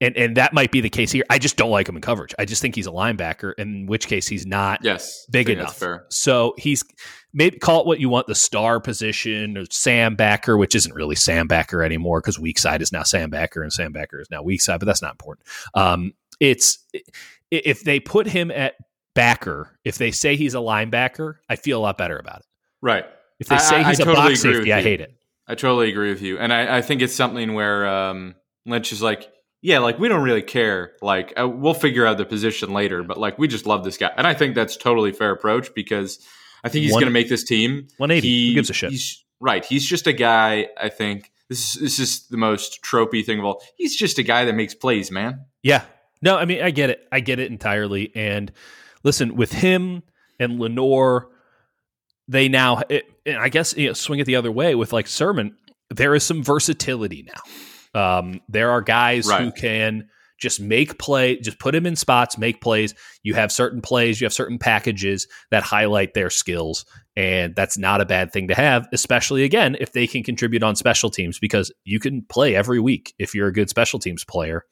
And 0.00 0.16
and 0.16 0.36
that 0.36 0.52
might 0.52 0.70
be 0.72 0.80
the 0.80 0.88
case 0.90 1.12
here. 1.12 1.24
I 1.30 1.38
just 1.38 1.56
don't 1.56 1.70
like 1.70 1.88
him 1.88 1.96
in 1.96 2.02
coverage. 2.02 2.34
I 2.38 2.44
just 2.44 2.62
think 2.62 2.74
he's 2.74 2.86
a 2.86 2.90
linebacker, 2.90 3.52
in 3.58 3.86
which 3.86 4.06
case 4.06 4.26
he's 4.26 4.46
not 4.46 4.80
Yes, 4.82 5.26
big 5.30 5.48
enough. 5.50 5.82
So 6.08 6.54
he's 6.58 6.84
maybe 7.32 7.58
call 7.58 7.80
it 7.80 7.86
what 7.86 8.00
you 8.00 8.08
want 8.08 8.26
the 8.26 8.34
star 8.34 8.80
position 8.80 9.56
or 9.58 9.64
Sam 9.70 10.16
backer, 10.16 10.56
which 10.56 10.74
isn't 10.74 10.94
really 10.94 11.16
Sam 11.16 11.46
backer 11.46 11.82
anymore 11.82 12.20
because 12.20 12.38
weak 12.38 12.58
side 12.58 12.82
is 12.82 12.92
now 12.92 13.02
Sam 13.02 13.30
backer 13.30 13.62
and 13.62 13.72
Sam 13.72 13.92
backer 13.92 14.20
is 14.20 14.30
now 14.30 14.42
weak 14.42 14.60
side, 14.62 14.80
but 14.80 14.86
that's 14.86 15.02
not 15.02 15.12
important. 15.12 15.46
Um, 15.74 16.14
it's 16.40 16.78
if 17.50 17.82
they 17.84 18.00
put 18.00 18.26
him 18.26 18.50
at 18.50 18.74
backer, 19.14 19.78
if 19.84 19.98
they 19.98 20.10
say 20.10 20.36
he's 20.36 20.54
a 20.54 20.58
linebacker, 20.58 21.36
I 21.48 21.56
feel 21.56 21.78
a 21.78 21.82
lot 21.82 21.98
better 21.98 22.16
about 22.18 22.40
it. 22.40 22.46
Right. 22.80 23.04
If 23.38 23.48
they 23.48 23.58
say 23.58 23.76
I- 23.76 23.88
he's 23.90 24.00
I 24.00 24.02
a 24.02 24.06
totally 24.06 24.28
box 24.28 24.40
safety, 24.42 24.72
I 24.72 24.82
hate 24.82 25.00
it. 25.00 25.14
I 25.46 25.54
totally 25.56 25.90
agree 25.90 26.10
with 26.10 26.22
you, 26.22 26.38
and 26.38 26.52
I, 26.52 26.78
I 26.78 26.80
think 26.82 27.02
it's 27.02 27.12
something 27.14 27.54
where 27.54 27.84
um, 27.88 28.36
Lynch 28.66 28.92
is 28.92 29.02
like, 29.02 29.28
yeah, 29.62 29.78
like 29.78 29.98
we 29.98 30.08
don't 30.08 30.22
really 30.22 30.42
care. 30.42 30.92
Like 31.02 31.32
uh, 31.38 31.48
we'll 31.48 31.74
figure 31.74 32.06
out 32.06 32.18
the 32.18 32.24
position 32.24 32.72
later, 32.72 33.02
but 33.02 33.18
like 33.18 33.38
we 33.38 33.48
just 33.48 33.66
love 33.66 33.84
this 33.84 33.96
guy, 33.96 34.10
and 34.16 34.26
I 34.26 34.34
think 34.34 34.54
that's 34.54 34.76
totally 34.76 35.12
fair 35.12 35.32
approach 35.32 35.74
because 35.74 36.18
I 36.64 36.68
think 36.68 36.84
he's 36.84 36.92
going 36.92 37.04
to 37.04 37.10
make 37.10 37.28
this 37.28 37.44
team. 37.44 37.88
180. 37.98 38.28
He, 38.28 38.48
Who 38.48 38.54
gives 38.54 38.70
a 38.70 38.72
shit? 38.72 38.90
He's, 38.90 39.24
right. 39.38 39.64
He's 39.64 39.86
just 39.86 40.06
a 40.06 40.12
guy. 40.12 40.68
I 40.80 40.88
think 40.88 41.30
this 41.48 41.74
is 41.74 41.80
this 41.80 41.98
is 41.98 42.26
the 42.28 42.36
most 42.36 42.82
tropey 42.82 43.24
thing 43.24 43.38
of 43.38 43.44
all. 43.44 43.62
He's 43.76 43.96
just 43.96 44.18
a 44.18 44.22
guy 44.22 44.44
that 44.44 44.54
makes 44.54 44.74
plays, 44.74 45.10
man. 45.10 45.44
Yeah. 45.62 45.82
No, 46.22 46.36
I 46.36 46.44
mean 46.44 46.62
I 46.62 46.70
get 46.70 46.90
it. 46.90 47.06
I 47.12 47.20
get 47.20 47.38
it 47.38 47.50
entirely. 47.50 48.12
And 48.14 48.52
listen, 49.02 49.36
with 49.36 49.52
him 49.52 50.02
and 50.38 50.58
Lenoir, 50.58 51.28
they 52.28 52.48
now, 52.48 52.82
it, 52.88 53.06
I 53.26 53.48
guess, 53.48 53.76
you 53.76 53.88
know, 53.88 53.92
swing 53.92 54.20
it 54.20 54.24
the 54.24 54.36
other 54.36 54.52
way 54.52 54.74
with 54.74 54.92
like 54.92 55.06
Sermon. 55.06 55.56
There 55.90 56.14
is 56.14 56.22
some 56.22 56.44
versatility 56.44 57.24
now. 57.26 57.40
Um, 57.94 58.40
there 58.48 58.70
are 58.70 58.82
guys 58.82 59.26
right. 59.26 59.42
who 59.42 59.52
can 59.52 60.08
just 60.40 60.60
make 60.60 60.98
play, 60.98 61.36
just 61.38 61.58
put 61.58 61.74
him 61.74 61.86
in 61.86 61.94
spots, 61.96 62.38
make 62.38 62.60
plays. 62.60 62.94
You 63.22 63.34
have 63.34 63.52
certain 63.52 63.82
plays, 63.82 64.20
you 64.20 64.24
have 64.24 64.32
certain 64.32 64.58
packages 64.58 65.28
that 65.50 65.62
highlight 65.62 66.14
their 66.14 66.30
skills, 66.30 66.86
and 67.14 67.54
that's 67.54 67.76
not 67.76 68.00
a 68.00 68.06
bad 68.06 68.32
thing 68.32 68.48
to 68.48 68.54
have, 68.54 68.88
especially 68.92 69.44
again 69.44 69.76
if 69.80 69.92
they 69.92 70.06
can 70.06 70.22
contribute 70.22 70.62
on 70.62 70.76
special 70.76 71.10
teams 71.10 71.38
because 71.38 71.72
you 71.84 72.00
can 72.00 72.22
play 72.22 72.56
every 72.56 72.80
week 72.80 73.14
if 73.18 73.34
you're 73.34 73.48
a 73.48 73.52
good 73.52 73.68
special 73.68 73.98
teams 73.98 74.24
player 74.24 74.64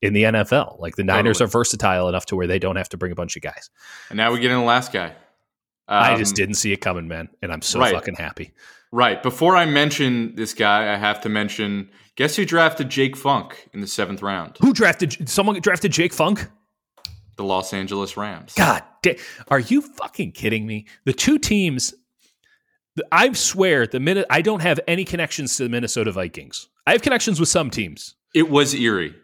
in 0.00 0.14
the 0.14 0.24
NFL. 0.24 0.80
Like 0.80 0.96
the 0.96 1.04
Niners 1.04 1.38
totally. 1.38 1.48
are 1.48 1.50
versatile 1.50 2.08
enough 2.08 2.26
to 2.26 2.36
where 2.36 2.46
they 2.46 2.58
don't 2.58 2.76
have 2.76 2.88
to 2.90 2.96
bring 2.96 3.12
a 3.12 3.14
bunch 3.16 3.36
of 3.36 3.42
guys. 3.42 3.70
And 4.08 4.16
now 4.16 4.32
we 4.32 4.40
get 4.40 4.50
in 4.50 4.58
the 4.58 4.64
last 4.64 4.92
guy. 4.92 5.08
Um, 5.88 6.04
I 6.04 6.16
just 6.16 6.36
didn't 6.36 6.54
see 6.54 6.72
it 6.72 6.78
coming, 6.78 7.08
man, 7.08 7.28
and 7.42 7.52
I'm 7.52 7.62
so 7.62 7.80
right. 7.80 7.92
fucking 7.92 8.14
happy. 8.14 8.52
Right. 8.92 9.22
Before 9.22 9.56
I 9.56 9.66
mention 9.66 10.34
this 10.36 10.54
guy, 10.54 10.92
I 10.92 10.96
have 10.96 11.20
to 11.22 11.28
mention 11.28 11.90
guess 12.20 12.36
who 12.36 12.44
drafted 12.44 12.90
Jake 12.90 13.16
Funk 13.16 13.70
in 13.72 13.80
the 13.80 13.86
seventh 13.86 14.20
round? 14.20 14.58
Who 14.60 14.74
drafted 14.74 15.26
someone 15.26 15.58
drafted 15.60 15.90
Jake 15.90 16.12
Funk? 16.12 16.50
The 17.36 17.44
Los 17.44 17.72
Angeles 17.72 18.14
Rams. 18.14 18.52
God, 18.52 18.82
da- 19.00 19.18
are 19.48 19.60
you 19.60 19.80
fucking 19.80 20.32
kidding 20.32 20.66
me? 20.66 20.86
The 21.06 21.14
two 21.14 21.38
teams. 21.38 21.94
I 23.10 23.32
swear, 23.32 23.86
the 23.86 24.00
minute 24.00 24.26
I 24.28 24.42
don't 24.42 24.60
have 24.60 24.78
any 24.86 25.06
connections 25.06 25.56
to 25.56 25.62
the 25.62 25.70
Minnesota 25.70 26.12
Vikings. 26.12 26.68
I 26.86 26.92
have 26.92 27.00
connections 27.00 27.40
with 27.40 27.48
some 27.48 27.70
teams. 27.70 28.16
It 28.34 28.50
was 28.50 28.74
eerie. 28.74 29.14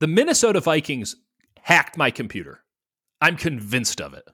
The 0.00 0.08
Minnesota 0.08 0.58
Vikings 0.58 1.14
hacked 1.60 1.96
my 1.96 2.10
computer. 2.10 2.64
I'm 3.20 3.36
convinced 3.36 4.00
of 4.00 4.14
it. 4.14 4.28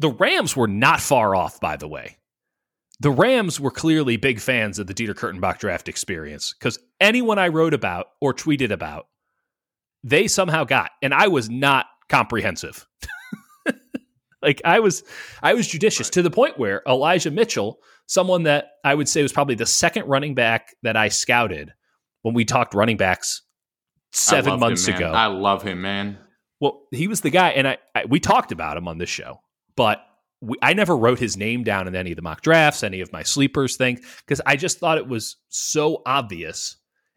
The 0.00 0.10
Rams 0.10 0.56
were 0.56 0.66
not 0.66 1.00
far 1.00 1.36
off, 1.36 1.60
by 1.60 1.76
the 1.76 1.86
way. 1.86 2.16
The 3.00 3.10
Rams 3.10 3.58
were 3.58 3.70
clearly 3.70 4.18
big 4.18 4.40
fans 4.40 4.78
of 4.78 4.86
the 4.86 4.94
Dieter 4.94 5.14
Kurtenbach 5.14 5.58
draft 5.58 5.88
experience 5.88 6.52
because 6.52 6.78
anyone 7.00 7.38
I 7.38 7.48
wrote 7.48 7.72
about 7.72 8.08
or 8.20 8.34
tweeted 8.34 8.70
about, 8.70 9.06
they 10.04 10.28
somehow 10.28 10.64
got, 10.64 10.90
and 11.02 11.14
I 11.14 11.28
was 11.28 11.48
not 11.48 11.86
comprehensive. 12.10 12.86
like 14.42 14.60
I 14.64 14.80
was, 14.80 15.02
I 15.42 15.54
was 15.54 15.66
judicious 15.66 16.08
right. 16.08 16.12
to 16.12 16.22
the 16.22 16.30
point 16.30 16.58
where 16.58 16.82
Elijah 16.86 17.30
Mitchell, 17.30 17.78
someone 18.06 18.42
that 18.42 18.72
I 18.84 18.94
would 18.94 19.08
say 19.08 19.22
was 19.22 19.32
probably 19.32 19.54
the 19.54 19.66
second 19.66 20.06
running 20.06 20.34
back 20.34 20.74
that 20.82 20.96
I 20.96 21.08
scouted 21.08 21.72
when 22.20 22.34
we 22.34 22.44
talked 22.44 22.74
running 22.74 22.98
backs 22.98 23.42
seven 24.12 24.60
months 24.60 24.86
him, 24.86 24.96
ago. 24.96 25.12
I 25.12 25.26
love 25.26 25.62
him, 25.62 25.80
man. 25.80 26.18
Well, 26.60 26.82
he 26.90 27.08
was 27.08 27.22
the 27.22 27.30
guy, 27.30 27.50
and 27.50 27.66
I, 27.66 27.78
I 27.94 28.04
we 28.04 28.20
talked 28.20 28.52
about 28.52 28.76
him 28.76 28.88
on 28.88 28.98
this 28.98 29.08
show 29.08 29.40
but 29.80 30.04
we, 30.40 30.56
I 30.62 30.72
never 30.72 30.96
wrote 30.96 31.18
his 31.18 31.36
name 31.36 31.64
down 31.64 31.86
in 31.86 31.94
any 31.94 32.12
of 32.12 32.16
the 32.16 32.22
mock 32.22 32.40
drafts, 32.40 32.82
any 32.82 33.00
of 33.00 33.12
my 33.12 33.22
sleepers 33.22 33.76
things, 33.76 34.00
because 34.24 34.40
I 34.44 34.56
just 34.56 34.78
thought 34.78 34.98
it 34.98 35.08
was 35.08 35.36
so 35.48 36.02
obvious. 36.06 36.76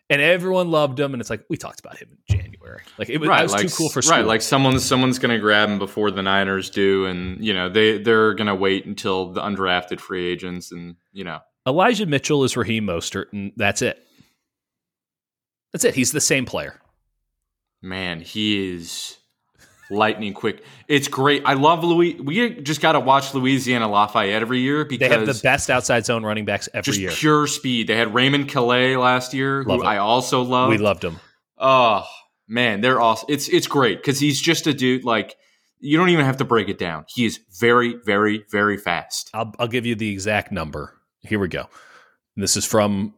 And 0.09 0.21
everyone 0.21 0.69
loved 0.69 0.99
him, 0.99 1.13
and 1.13 1.21
it's 1.21 1.29
like 1.29 1.45
we 1.49 1.57
talked 1.57 1.79
about 1.79 1.97
him 1.97 2.09
in 2.11 2.37
January. 2.37 2.81
Like 2.99 3.09
it 3.09 3.19
was, 3.19 3.29
right, 3.29 3.41
was 3.41 3.53
like, 3.53 3.61
too 3.61 3.73
cool 3.73 3.89
for 3.89 4.01
school. 4.01 4.17
right. 4.17 4.25
Like 4.25 4.41
someone, 4.41 4.79
someone's 4.79 5.17
going 5.17 5.33
to 5.33 5.39
grab 5.39 5.69
him 5.69 5.79
before 5.79 6.11
the 6.11 6.21
Niners 6.21 6.69
do, 6.69 7.05
and 7.05 7.43
you 7.43 7.53
know 7.53 7.69
they 7.69 7.97
they're 7.99 8.33
going 8.33 8.47
to 8.47 8.55
wait 8.55 8.85
until 8.85 9.31
the 9.31 9.41
undrafted 9.41 9.99
free 10.01 10.27
agents, 10.27 10.71
and 10.71 10.97
you 11.13 11.23
know 11.23 11.39
Elijah 11.65 12.05
Mitchell 12.05 12.43
is 12.43 12.57
Raheem 12.57 12.85
Mostert, 12.85 13.27
and 13.31 13.53
that's 13.55 13.81
it. 13.81 14.05
That's 15.71 15.85
it. 15.85 15.95
He's 15.95 16.11
the 16.11 16.21
same 16.21 16.45
player. 16.45 16.79
Man, 17.81 18.19
he 18.19 18.75
is 18.75 19.17
lightning 19.89 20.33
quick. 20.33 20.63
It's 20.87 21.07
great. 21.07 21.43
I 21.45 21.53
love 21.53 21.83
Louis. 21.83 22.15
We 22.15 22.61
just 22.61 22.81
got 22.81 22.93
to 22.93 22.99
watch 22.99 23.33
Louisiana 23.33 23.89
Lafayette 23.89 24.41
every 24.41 24.59
year 24.59 24.85
because 24.85 25.09
they 25.09 25.15
have 25.15 25.25
the 25.25 25.39
best 25.41 25.69
outside 25.69 26.05
zone 26.05 26.23
running 26.23 26.45
backs 26.45 26.69
every 26.73 26.91
just 26.91 26.99
year. 26.99 27.11
Pure 27.11 27.47
speed. 27.47 27.87
They 27.87 27.95
had 27.95 28.13
Raymond 28.13 28.49
Calais 28.49 28.95
last 28.95 29.33
year, 29.33 29.63
love 29.63 29.81
who 29.81 29.85
I 29.85 29.97
also 29.97 30.41
love. 30.41 30.69
We 30.69 30.77
loved 30.77 31.03
him. 31.03 31.19
Oh 31.57 32.05
man, 32.47 32.81
they're 32.81 33.01
awesome. 33.01 33.27
It's 33.29 33.47
it's 33.49 33.67
great 33.67 33.99
because 33.99 34.19
he's 34.19 34.41
just 34.41 34.67
a 34.67 34.73
dude 34.73 35.03
like. 35.03 35.35
You 35.85 35.97
don't 35.97 36.07
even 36.07 36.23
have 36.23 36.37
to 36.37 36.45
break 36.45 36.69
it 36.69 36.77
down. 36.77 37.03
He 37.09 37.25
is 37.25 37.41
very, 37.59 37.95
very, 38.05 38.45
very 38.49 38.77
fast. 38.77 39.29
I'll, 39.33 39.53
I'll 39.59 39.67
give 39.67 39.85
you 39.85 39.95
the 39.95 40.09
exact 40.09 40.49
number. 40.49 40.93
Here 41.19 41.39
we 41.39 41.49
go. 41.49 41.67
This 42.37 42.55
is 42.55 42.63
from 42.63 43.13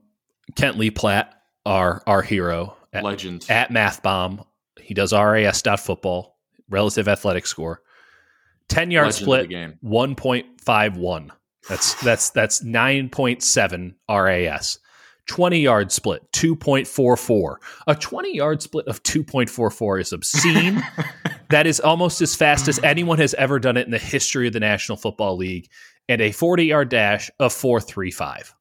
Kent 0.56 0.80
Lee 0.80 0.90
Platte, 0.90 1.32
our 1.64 2.02
our 2.08 2.24
hero, 2.24 2.76
at, 2.92 3.04
legend 3.04 3.46
at 3.50 3.70
Math 3.70 4.02
Bomb. 4.02 4.44
He 4.82 4.96
does 4.96 5.14
RAS 5.14 5.62
football 5.62 6.35
relative 6.70 7.08
athletic 7.08 7.46
score. 7.46 7.82
10 8.70 8.92
yard 8.92 9.14
split, 9.14 9.50
1.51. 9.50 11.30
That's 11.70 11.94
that's 12.02 12.30
that's 12.32 12.64
9.7 12.64 13.96
RAS. 14.10 14.80
20 15.28 15.60
yard 15.60 15.92
split, 15.92 16.32
2.44. 16.34 17.56
A 17.88 17.96
20 17.96 18.36
yard 18.36 18.62
split 18.62 18.88
of 18.88 19.02
2.44 19.04 20.02
is 20.02 20.14
obscene. 20.14 20.84
that 21.50 21.66
is 21.66 21.80
almost 21.80 22.22
as 22.22 22.36
fast 22.36 22.68
as 22.68 22.80
anyone 22.84 23.18
has 23.18 23.34
ever 23.36 23.60
done 23.60 23.78
it 23.78 23.86
in 23.86 23.92
the 23.92 23.98
history 23.98 24.48
of 24.48 24.54
the 24.54 24.60
National 24.60 24.98
Football 24.98 25.38
League. 25.38 25.70
And 26.08 26.22
a 26.22 26.32
40 26.32 26.66
yard 26.66 26.90
dash 26.90 27.32
of 27.40 27.54
4.35. 27.54 28.54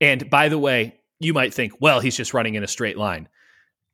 And 0.00 0.28
by 0.28 0.48
the 0.48 0.58
way, 0.58 0.98
you 1.20 1.32
might 1.32 1.54
think, 1.54 1.72
well, 1.80 2.00
he's 2.00 2.16
just 2.16 2.34
running 2.34 2.54
in 2.54 2.64
a 2.64 2.68
straight 2.68 2.96
line. 2.96 3.28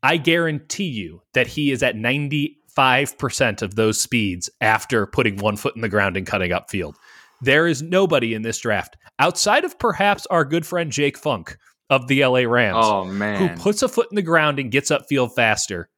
I 0.03 0.19
guarantee 0.19 0.89
you 0.89 1.23
that 1.33 1.47
he 1.47 1.71
is 1.71 1.83
at 1.83 1.97
90 1.97 2.59
5% 2.77 3.63
of 3.63 3.75
those 3.75 4.01
speeds 4.01 4.51
after 4.61 5.07
putting 5.07 5.37
one 5.37 5.57
foot 5.57 5.77
in 5.77 5.83
the 5.83 5.89
ground 5.89 6.17
and 6.17 6.27
cutting 6.27 6.51
upfield. 6.51 6.95
There 7.41 7.67
is 7.67 7.83
nobody 7.83 8.35
in 8.35 8.43
this 8.43 8.59
draft 8.59 8.97
outside 9.19 9.65
of 9.65 9.79
perhaps 9.79 10.27
our 10.27 10.45
good 10.45 10.67
friend 10.67 10.91
Jake 10.91 11.19
Funk 11.19 11.57
of 11.91 12.09
the 12.09 12.25
LA 12.25 12.41
Rams. 12.41 12.79
Oh, 12.81 13.05
man. 13.05 13.49
Who 13.49 13.63
puts 13.63 13.83
a 13.83 13.89
foot 13.89 14.09
in 14.11 14.17
the 14.17 14.23
ground 14.23 14.59
and 14.59 14.71
gets 14.71 14.91
upfield 14.91 15.35
faster, 15.35 15.89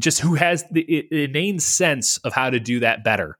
just 0.00 0.20
who 0.20 0.34
has 0.34 0.64
the 0.70 1.06
inane 1.10 1.58
sense 1.58 2.18
of 2.18 2.32
how 2.32 2.50
to 2.50 2.58
do 2.58 2.80
that 2.80 3.04
better 3.04 3.38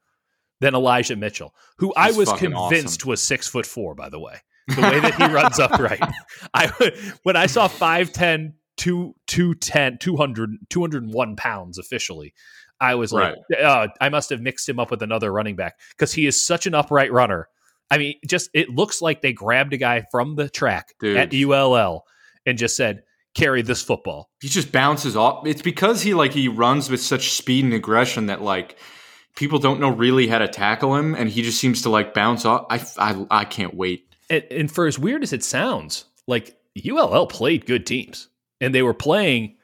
than 0.60 0.74
Elijah 0.74 1.16
Mitchell, 1.16 1.54
who 1.78 1.92
He's 1.96 2.14
I 2.14 2.18
was 2.18 2.32
convinced 2.32 3.00
awesome. 3.00 3.10
was 3.10 3.22
six 3.22 3.48
foot 3.48 3.66
four, 3.66 3.94
by 3.94 4.08
the 4.08 4.20
way. 4.20 4.36
The 4.68 4.80
way 4.80 5.00
that 5.00 5.14
he 5.14 5.26
runs 5.26 5.58
upright. 5.58 6.00
I 6.54 6.68
when 7.22 7.36
I 7.36 7.46
saw 7.46 7.68
5'10, 7.68 8.54
2, 8.76 9.14
210, 9.26 9.98
200, 9.98 10.50
201 10.70 11.36
pounds 11.36 11.78
officially. 11.78 12.32
I 12.84 12.94
was 12.96 13.12
like, 13.12 13.34
right. 13.50 13.60
oh, 13.60 13.88
I 14.00 14.08
must 14.08 14.30
have 14.30 14.40
mixed 14.40 14.68
him 14.68 14.78
up 14.78 14.90
with 14.90 15.02
another 15.02 15.32
running 15.32 15.56
back 15.56 15.78
because 15.90 16.12
he 16.12 16.26
is 16.26 16.44
such 16.44 16.66
an 16.66 16.74
upright 16.74 17.12
runner. 17.12 17.48
I 17.90 17.98
mean, 17.98 18.14
just 18.26 18.50
it 18.54 18.68
looks 18.68 19.00
like 19.00 19.22
they 19.22 19.32
grabbed 19.32 19.72
a 19.72 19.76
guy 19.76 20.04
from 20.10 20.36
the 20.36 20.48
track 20.48 20.94
Dude. 21.00 21.16
at 21.16 21.34
ULL 21.34 22.04
and 22.46 22.58
just 22.58 22.76
said, 22.76 23.02
carry 23.34 23.62
this 23.62 23.82
football. 23.82 24.30
He 24.40 24.48
just 24.48 24.72
bounces 24.72 25.16
off. 25.16 25.46
It's 25.46 25.62
because 25.62 26.02
he 26.02 26.14
like 26.14 26.32
he 26.32 26.48
runs 26.48 26.90
with 26.90 27.00
such 27.00 27.32
speed 27.32 27.64
and 27.64 27.74
aggression 27.74 28.26
that 28.26 28.42
like 28.42 28.76
people 29.36 29.58
don't 29.58 29.80
know 29.80 29.90
really 29.90 30.28
how 30.28 30.38
to 30.38 30.48
tackle 30.48 30.96
him, 30.96 31.14
and 31.14 31.28
he 31.28 31.42
just 31.42 31.60
seems 31.60 31.82
to 31.82 31.90
like 31.90 32.14
bounce 32.14 32.44
off. 32.44 32.66
I 32.70 32.84
I, 32.98 33.26
I 33.30 33.44
can't 33.44 33.74
wait. 33.74 34.14
And, 34.30 34.44
and 34.50 34.70
for 34.70 34.86
as 34.86 34.98
weird 34.98 35.22
as 35.22 35.32
it 35.32 35.44
sounds, 35.44 36.04
like 36.26 36.56
ULL 36.88 37.26
played 37.26 37.66
good 37.66 37.86
teams, 37.86 38.28
and 38.60 38.74
they 38.74 38.82
were 38.82 38.94
playing. 38.94 39.56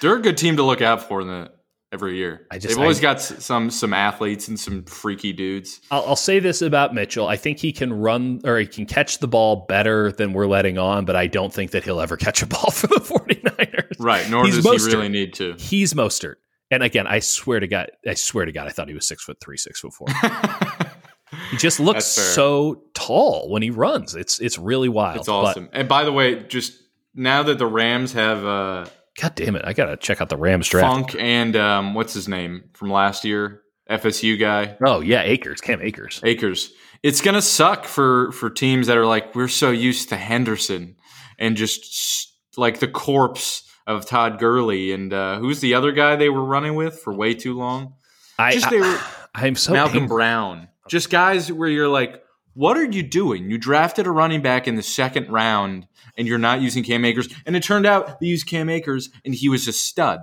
They're 0.00 0.16
a 0.16 0.22
good 0.22 0.36
team 0.36 0.56
to 0.56 0.62
look 0.62 0.82
out 0.82 1.08
for 1.08 1.22
in 1.22 1.28
the 1.28 1.52
every 1.96 2.16
year. 2.16 2.46
I 2.50 2.58
just, 2.58 2.68
They've 2.68 2.78
always 2.82 2.98
I, 2.98 3.02
got 3.02 3.20
some 3.20 3.70
some 3.70 3.94
athletes 3.94 4.48
and 4.48 4.60
some 4.60 4.84
freaky 4.84 5.32
dudes. 5.32 5.80
I'll, 5.90 6.04
I'll, 6.08 6.16
say 6.16 6.38
this 6.38 6.60
about 6.60 6.92
Mitchell: 6.94 7.26
I 7.26 7.36
think 7.36 7.58
he 7.58 7.72
can 7.72 7.92
run 7.92 8.42
or 8.44 8.58
he 8.58 8.66
can 8.66 8.84
catch 8.84 9.18
the 9.18 9.28
ball 9.28 9.64
better 9.66 10.12
than 10.12 10.34
we're 10.34 10.46
letting 10.46 10.76
on, 10.76 11.06
but 11.06 11.16
I 11.16 11.26
don't 11.26 11.52
think 11.52 11.70
that 11.70 11.84
he'll 11.84 12.00
ever 12.00 12.16
catch 12.26 12.42
a 12.42 12.46
ball 12.46 12.70
for 12.70 12.88
the 12.88 13.00
49ers. 13.00 13.96
Right, 13.98 14.28
nor 14.30 14.44
He's 14.44 14.56
does 14.56 14.66
Mostert. 14.66 14.88
he 14.90 14.96
really 14.96 15.08
need 15.08 15.34
to. 15.34 15.54
He's 15.54 15.94
Mostert. 15.94 16.34
And 16.70 16.82
again, 16.82 17.06
I 17.06 17.20
swear 17.20 17.60
to 17.60 17.68
God, 17.68 17.90
I 18.06 18.14
swear 18.14 18.44
to 18.44 18.52
God, 18.52 18.66
I 18.66 18.70
thought 18.70 18.88
he 18.88 18.94
was 18.94 19.06
six 19.06 19.24
foot 19.24 19.38
three, 19.40 19.56
six 19.56 19.80
foot 19.80 19.94
four. 19.94 20.08
he 21.50 21.56
just 21.56 21.80
looks 21.80 22.04
so 22.04 22.82
tall 22.92 23.48
when 23.50 23.62
he 23.62 23.70
runs. 23.70 24.14
It's 24.14 24.38
it's 24.40 24.58
really 24.58 24.88
wild. 24.88 25.18
It's 25.18 25.28
awesome. 25.28 25.68
But, 25.72 25.80
and 25.80 25.88
by 25.88 26.04
the 26.04 26.12
way, 26.12 26.42
just 26.42 26.74
now 27.14 27.42
that 27.44 27.58
the 27.58 27.66
Rams 27.66 28.12
have 28.12 28.44
uh, 28.44 28.86
God 29.20 29.34
damn 29.34 29.56
it! 29.56 29.62
I 29.64 29.72
gotta 29.72 29.96
check 29.96 30.20
out 30.20 30.28
the 30.28 30.36
Rams 30.36 30.68
draft. 30.68 30.86
Funk 30.86 31.16
and 31.18 31.56
um, 31.56 31.94
what's 31.94 32.12
his 32.12 32.28
name 32.28 32.70
from 32.74 32.90
last 32.90 33.24
year? 33.24 33.62
FSU 33.90 34.38
guy. 34.38 34.76
Oh 34.84 35.00
yeah, 35.00 35.22
Akers, 35.22 35.60
Cam 35.60 35.80
Akers. 35.80 36.20
Akers. 36.24 36.72
it's 37.02 37.20
gonna 37.20 37.42
suck 37.42 37.84
for 37.84 38.32
for 38.32 38.50
teams 38.50 38.88
that 38.88 38.96
are 38.96 39.06
like 39.06 39.34
we're 39.34 39.48
so 39.48 39.70
used 39.70 40.08
to 40.10 40.16
Henderson 40.16 40.96
and 41.38 41.56
just 41.56 42.34
like 42.56 42.80
the 42.80 42.88
corpse 42.88 43.62
of 43.86 44.06
Todd 44.06 44.38
Gurley 44.38 44.92
and 44.92 45.12
uh, 45.12 45.38
who's 45.38 45.60
the 45.60 45.74
other 45.74 45.92
guy 45.92 46.16
they 46.16 46.28
were 46.28 46.44
running 46.44 46.74
with 46.74 46.98
for 46.98 47.14
way 47.14 47.34
too 47.34 47.56
long. 47.56 47.94
I, 48.38 48.52
just 48.52 48.70
they 48.70 48.80
were 48.80 49.00
I, 49.34 49.46
am 49.46 49.54
so 49.54 49.72
Malcolm 49.72 50.00
painful. 50.00 50.16
Brown, 50.16 50.68
just 50.88 51.10
guys 51.10 51.52
where 51.52 51.68
you're 51.68 51.88
like, 51.88 52.22
what 52.56 52.78
are 52.78 52.84
you 52.84 53.02
doing? 53.02 53.50
You 53.50 53.58
drafted 53.58 54.06
a 54.06 54.10
running 54.10 54.40
back 54.40 54.66
in 54.66 54.76
the 54.76 54.82
second 54.82 55.28
round 55.28 55.86
and 56.16 56.26
you're 56.26 56.38
not 56.38 56.62
using 56.62 56.82
Cam 56.82 57.04
Akers, 57.04 57.28
and 57.44 57.54
it 57.54 57.62
turned 57.62 57.84
out 57.84 58.18
they 58.18 58.26
used 58.26 58.46
Cam 58.46 58.70
Akers 58.70 59.10
and 59.26 59.34
he 59.34 59.50
was 59.50 59.68
a 59.68 59.72
stud. 59.72 60.20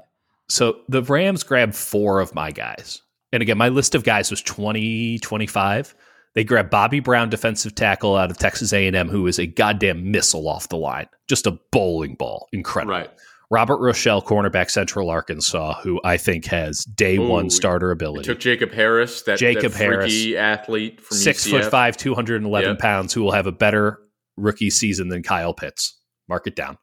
So 0.50 0.80
the 0.90 1.04
Rams 1.04 1.44
grabbed 1.44 1.76
four 1.76 2.20
of 2.20 2.34
my 2.34 2.52
guys. 2.52 3.04
And 3.32 3.44
again, 3.44 3.58
my 3.58 3.70
list 3.70 3.94
of 3.94 4.04
guys 4.04 4.32
was 4.32 4.42
20, 4.42 5.20
25. 5.20 5.96
They 6.34 6.44
grabbed 6.44 6.72
Bobby 6.72 7.00
Brown, 7.00 7.30
defensive 7.30 7.76
tackle 7.76 8.16
out 8.16 8.32
of 8.32 8.40
Texas 8.40 8.74
A&M, 8.74 9.10
who 9.10 9.28
is 9.28 9.38
a 9.38 9.46
goddamn 9.46 10.12
missile 10.12 10.48
off 10.48 10.70
the 10.70 10.78
line, 10.78 11.08
just 11.28 11.46
a 11.46 11.60
bowling 11.72 12.16
ball, 12.16 12.48
incredible. 12.52 12.96
Right. 12.96 13.12
Robert 13.54 13.80
Rochell, 13.80 14.26
cornerback, 14.26 14.72
Central 14.72 15.12
Arkansas, 15.12 15.80
who 15.84 16.02
I 16.04 16.18
think 16.18 16.46
has 16.46 16.86
day 16.86 17.18
Ooh, 17.18 17.28
one 17.28 17.52
starter 17.52 17.92
ability. 17.92 18.26
Took 18.26 18.40
Jacob 18.40 18.72
Harris, 18.72 19.22
that 19.22 19.38
Jacob 19.38 19.74
that 19.74 19.78
Harris, 19.78 20.34
athlete 20.36 21.00
from 21.00 21.18
six 21.18 21.46
UCF. 21.46 21.52
foot 21.52 21.66
five, 21.70 21.96
two 21.96 22.16
hundred 22.16 22.38
and 22.38 22.48
eleven 22.48 22.72
yep. 22.72 22.80
pounds, 22.80 23.14
who 23.14 23.22
will 23.22 23.32
have 23.32 23.46
a 23.46 23.52
better 23.52 24.00
rookie 24.38 24.72
season 24.72 25.10
than 25.10 25.22
Kyle 25.22 25.54
Pitts. 25.54 26.02
Mark 26.28 26.48
it 26.48 26.56
down. 26.56 26.80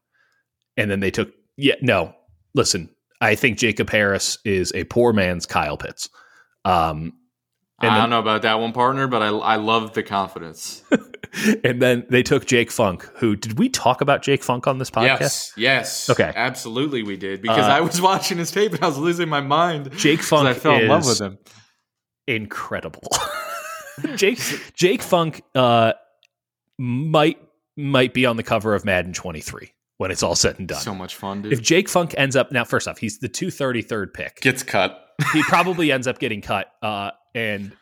And 0.77 0.89
then 0.89 1.01
they 1.01 1.11
took 1.11 1.33
yeah 1.57 1.75
no 1.83 2.14
listen. 2.55 2.89
I 3.21 3.35
think 3.35 3.59
Jacob 3.59 3.91
Harris 3.91 4.39
is 4.45 4.71
a 4.73 4.85
poor 4.85 5.12
man's 5.12 5.47
Kyle 5.47 5.77
Pitts. 5.77 6.09
Um, 6.64 7.14
I 7.81 7.99
don't 7.99 8.11
know 8.11 8.18
about 8.20 8.43
that 8.43 8.61
one, 8.61 8.72
partner, 8.72 9.07
but 9.07 9.22
I 9.22 9.28
I 9.28 9.57
love 9.57 9.95
the 9.95 10.03
confidence. 10.03 10.83
and 11.64 11.81
then 11.81 12.07
they 12.11 12.22
took 12.22 12.47
Jake 12.47 12.70
Funk. 12.70 13.09
Who 13.16 13.37
did 13.37 13.59
we 13.59 13.68
talk 13.68 14.01
about 14.01 14.22
Jake 14.22 14.43
Funk 14.43 14.66
on 14.66 14.78
this 14.78 14.91
podcast? 14.91 15.20
Yes, 15.20 15.53
yes, 15.57 16.11
okay, 16.11 16.33
absolutely, 16.35 17.03
we 17.03 17.16
did 17.16 17.43
because 17.43 17.66
uh, 17.66 17.70
I 17.70 17.81
was 17.81 18.01
watching 18.03 18.39
his 18.39 18.51
tape 18.51 18.72
and 18.72 18.83
I 18.83 18.89
was 18.89 18.99
losing 18.99 19.28
my 19.28 19.41
mind. 19.41 19.93
Jake 19.97 20.22
Funk, 20.22 20.47
I 20.47 20.55
fell 20.55 20.76
in 20.76 20.89
love 20.89 21.07
with 21.07 21.20
him. 21.20 21.39
Incredible. 22.26 23.03
Jake 24.16 24.39
Jake 24.74 25.03
Funk 25.03 25.43
uh, 25.55 25.93
might 26.78 27.39
might 27.76 28.14
be 28.14 28.26
on 28.26 28.37
the 28.37 28.43
cover 28.43 28.74
of 28.74 28.85
Madden 28.85 29.12
23 29.12 29.72
when 29.99 30.11
it's 30.11 30.22
all 30.22 30.35
said 30.35 30.59
and 30.59 30.68
done. 30.68 30.81
So 30.81 30.95
much 30.95 31.14
fun, 31.14 31.43
dude. 31.43 31.53
If 31.53 31.61
Jake 31.61 31.89
Funk 31.89 32.14
ends 32.16 32.37
up 32.37 32.53
now, 32.53 32.64
first 32.64 32.89
off, 32.89 32.99
he's 32.99 33.18
the 33.18 33.28
233rd 33.28 34.14
pick. 34.14 34.41
Gets 34.41 34.62
cut. 34.62 35.10
He 35.33 35.43
probably 35.43 35.93
ends 35.93 36.07
up 36.07 36.18
getting 36.18 36.41
cut. 36.41 36.73
Uh, 36.83 37.11
and 37.35 37.73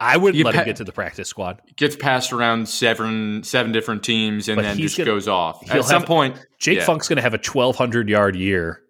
I 0.00 0.16
wouldn't 0.16 0.44
let 0.44 0.54
pa- 0.54 0.60
him 0.60 0.66
get 0.66 0.76
to 0.76 0.84
the 0.84 0.92
practice 0.92 1.28
squad. 1.28 1.60
Gets 1.76 1.96
passed 1.96 2.32
around 2.32 2.68
seven 2.68 3.42
seven 3.42 3.72
different 3.72 4.02
teams 4.02 4.48
and 4.48 4.56
but 4.56 4.62
then 4.62 4.78
just 4.78 4.96
gonna, 4.96 5.06
goes 5.06 5.28
off. 5.28 5.68
At 5.70 5.84
some 5.84 6.04
point, 6.04 6.36
Jake 6.58 6.78
yeah. 6.78 6.84
Funk's 6.84 7.08
going 7.08 7.16
to 7.16 7.22
have 7.22 7.34
a 7.34 7.38
1200 7.38 8.08
yard 8.08 8.36
year 8.36 8.82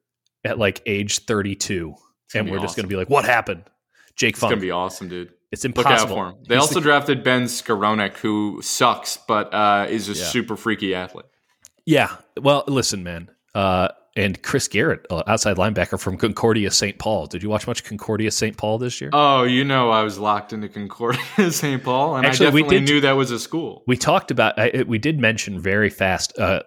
at 0.44 0.58
like 0.58 0.82
age 0.86 1.20
32, 1.20 1.94
and 2.34 2.50
we're 2.50 2.56
awesome. 2.56 2.64
just 2.64 2.76
going 2.76 2.84
to 2.84 2.88
be 2.88 2.96
like, 2.96 3.08
"What 3.08 3.24
happened?" 3.24 3.64
Jake 4.16 4.30
it's 4.30 4.40
Funk. 4.40 4.52
It's 4.52 4.56
going 4.56 4.60
to 4.60 4.66
be 4.66 4.70
awesome, 4.70 5.08
dude. 5.08 5.32
It's 5.50 5.64
impossible. 5.64 5.92
Look 5.92 6.00
out 6.02 6.08
for 6.08 6.28
him. 6.28 6.44
They 6.46 6.54
He's 6.56 6.62
also 6.62 6.74
the, 6.74 6.80
drafted 6.82 7.24
Ben 7.24 7.44
Skowronek, 7.44 8.16
who 8.18 8.60
sucks, 8.62 9.16
but 9.16 9.54
uh, 9.54 9.86
is 9.88 10.08
a 10.08 10.12
yeah. 10.12 10.24
super 10.24 10.56
freaky 10.56 10.94
athlete. 10.94 11.26
Yeah. 11.86 12.16
Well, 12.38 12.64
listen, 12.66 13.02
man. 13.02 13.30
Uh, 13.54 13.88
and 14.18 14.42
Chris 14.42 14.66
Garrett, 14.66 15.06
uh, 15.10 15.22
outside 15.28 15.56
linebacker 15.58 15.98
from 15.98 16.16
Concordia 16.16 16.72
St. 16.72 16.98
Paul. 16.98 17.26
Did 17.26 17.40
you 17.40 17.48
watch 17.48 17.68
much 17.68 17.84
Concordia 17.84 18.32
St. 18.32 18.56
Paul 18.56 18.78
this 18.78 19.00
year? 19.00 19.10
Oh, 19.12 19.44
you 19.44 19.62
know, 19.62 19.90
I 19.90 20.02
was 20.02 20.18
locked 20.18 20.52
into 20.52 20.68
Concordia 20.68 21.22
St. 21.52 21.82
Paul, 21.82 22.16
and 22.16 22.26
Actually, 22.26 22.46
I 22.46 22.50
definitely 22.50 22.78
we 22.78 22.84
did, 22.84 22.92
knew 22.92 23.00
that 23.02 23.12
was 23.12 23.30
a 23.30 23.38
school. 23.38 23.84
We 23.86 23.96
talked 23.96 24.32
about, 24.32 24.58
I, 24.58 24.84
we 24.88 24.98
did 24.98 25.20
mention 25.20 25.60
very 25.60 25.88
fast. 25.88 26.36
Uh, 26.36 26.64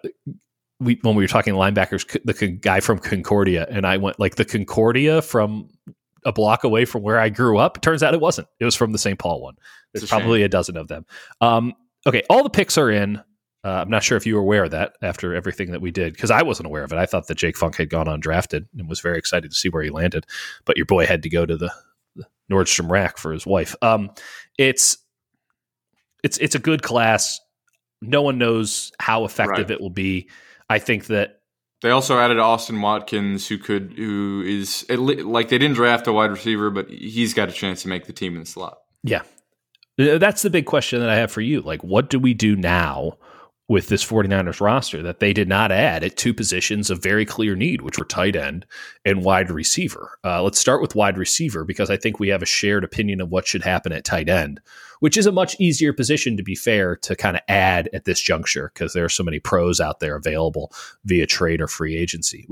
we, 0.80 0.98
when 1.02 1.14
we 1.14 1.22
were 1.22 1.28
talking 1.28 1.52
linebackers, 1.52 2.18
the 2.24 2.48
guy 2.48 2.80
from 2.80 2.98
Concordia, 2.98 3.66
and 3.68 3.86
I 3.86 3.98
went 3.98 4.18
like 4.18 4.36
the 4.36 4.46
Concordia 4.46 5.20
from 5.20 5.68
a 6.24 6.32
block 6.32 6.64
away 6.64 6.86
from 6.86 7.02
where 7.02 7.20
I 7.20 7.28
grew 7.28 7.58
up. 7.58 7.82
Turns 7.82 8.02
out 8.02 8.14
it 8.14 8.20
wasn't. 8.20 8.48
It 8.60 8.64
was 8.64 8.74
from 8.74 8.92
the 8.92 8.98
St. 8.98 9.18
Paul 9.18 9.42
one. 9.42 9.56
There's 9.92 10.04
a 10.04 10.06
probably 10.06 10.40
shame. 10.40 10.46
a 10.46 10.48
dozen 10.48 10.76
of 10.78 10.88
them. 10.88 11.04
Um, 11.42 11.74
okay, 12.06 12.22
all 12.30 12.42
the 12.42 12.50
picks 12.50 12.78
are 12.78 12.90
in. 12.90 13.22
Uh, 13.64 13.70
I'm 13.82 13.90
not 13.90 14.02
sure 14.02 14.16
if 14.16 14.26
you 14.26 14.34
were 14.34 14.40
aware 14.40 14.64
of 14.64 14.72
that 14.72 14.94
after 15.02 15.34
everything 15.34 15.70
that 15.70 15.80
we 15.80 15.92
did, 15.92 16.14
because 16.14 16.32
I 16.32 16.42
wasn't 16.42 16.66
aware 16.66 16.82
of 16.82 16.92
it. 16.92 16.98
I 16.98 17.06
thought 17.06 17.28
that 17.28 17.36
Jake 17.36 17.56
Funk 17.56 17.76
had 17.76 17.90
gone 17.90 18.06
undrafted 18.06 18.66
and 18.76 18.88
was 18.88 19.00
very 19.00 19.18
excited 19.18 19.52
to 19.52 19.56
see 19.56 19.68
where 19.68 19.82
he 19.82 19.90
landed. 19.90 20.26
But 20.64 20.76
your 20.76 20.86
boy 20.86 21.06
had 21.06 21.22
to 21.22 21.28
go 21.28 21.46
to 21.46 21.56
the, 21.56 21.72
the 22.16 22.26
Nordstrom 22.50 22.90
rack 22.90 23.18
for 23.18 23.32
his 23.32 23.46
wife. 23.46 23.76
Um, 23.80 24.10
it's 24.58 24.98
it's 26.24 26.38
it's 26.38 26.56
a 26.56 26.58
good 26.58 26.82
class. 26.82 27.40
No 28.00 28.22
one 28.22 28.38
knows 28.38 28.90
how 28.98 29.24
effective 29.24 29.68
right. 29.68 29.70
it 29.70 29.80
will 29.80 29.90
be. 29.90 30.28
I 30.68 30.80
think 30.80 31.06
that 31.06 31.40
they 31.82 31.90
also 31.90 32.18
added 32.18 32.38
Austin 32.38 32.80
Watkins, 32.80 33.46
who 33.46 33.58
could 33.58 33.94
who 33.96 34.42
is 34.44 34.84
like 34.88 35.48
they 35.48 35.58
didn't 35.58 35.76
draft 35.76 36.06
a 36.06 36.12
wide 36.12 36.30
receiver, 36.30 36.70
but 36.70 36.88
he's 36.88 37.34
got 37.34 37.48
a 37.48 37.52
chance 37.52 37.82
to 37.82 37.88
make 37.88 38.06
the 38.06 38.12
team 38.12 38.34
in 38.34 38.40
the 38.40 38.46
slot. 38.46 38.78
Yeah, 39.04 39.22
that's 39.98 40.42
the 40.42 40.50
big 40.50 40.66
question 40.66 41.00
that 41.00 41.10
I 41.10 41.16
have 41.16 41.30
for 41.30 41.40
you. 41.40 41.60
Like, 41.60 41.82
what 41.84 42.08
do 42.08 42.18
we 42.18 42.34
do 42.34 42.56
now? 42.56 43.18
With 43.68 43.88
this 43.88 44.04
49ers 44.04 44.60
roster 44.60 45.02
that 45.02 45.20
they 45.20 45.32
did 45.32 45.48
not 45.48 45.70
add 45.70 46.02
at 46.02 46.16
two 46.16 46.34
positions 46.34 46.90
of 46.90 47.02
very 47.02 47.24
clear 47.24 47.54
need, 47.54 47.80
which 47.80 47.98
were 47.98 48.04
tight 48.04 48.36
end 48.36 48.66
and 49.04 49.24
wide 49.24 49.50
receiver. 49.50 50.18
Uh, 50.24 50.42
let's 50.42 50.58
start 50.58 50.82
with 50.82 50.94
wide 50.94 51.16
receiver 51.16 51.64
because 51.64 51.88
I 51.88 51.96
think 51.96 52.18
we 52.18 52.28
have 52.28 52.42
a 52.42 52.46
shared 52.46 52.84
opinion 52.84 53.20
of 53.20 53.30
what 53.30 53.46
should 53.46 53.62
happen 53.62 53.92
at 53.92 54.04
tight 54.04 54.28
end, 54.28 54.60
which 55.00 55.16
is 55.16 55.26
a 55.26 55.32
much 55.32 55.58
easier 55.60 55.92
position 55.92 56.36
to 56.36 56.42
be 56.42 56.54
fair 56.54 56.96
to 56.96 57.14
kind 57.14 57.36
of 57.36 57.42
add 57.48 57.88
at 57.92 58.04
this 58.04 58.20
juncture 58.20 58.70
because 58.74 58.92
there 58.92 59.04
are 59.04 59.10
so 59.10 59.24
many 59.24 59.38
pros 59.38 59.80
out 59.80 60.00
there 60.00 60.16
available 60.16 60.72
via 61.04 61.26
trade 61.26 61.60
or 61.60 61.68
free 61.68 61.96
agency. 61.96 62.46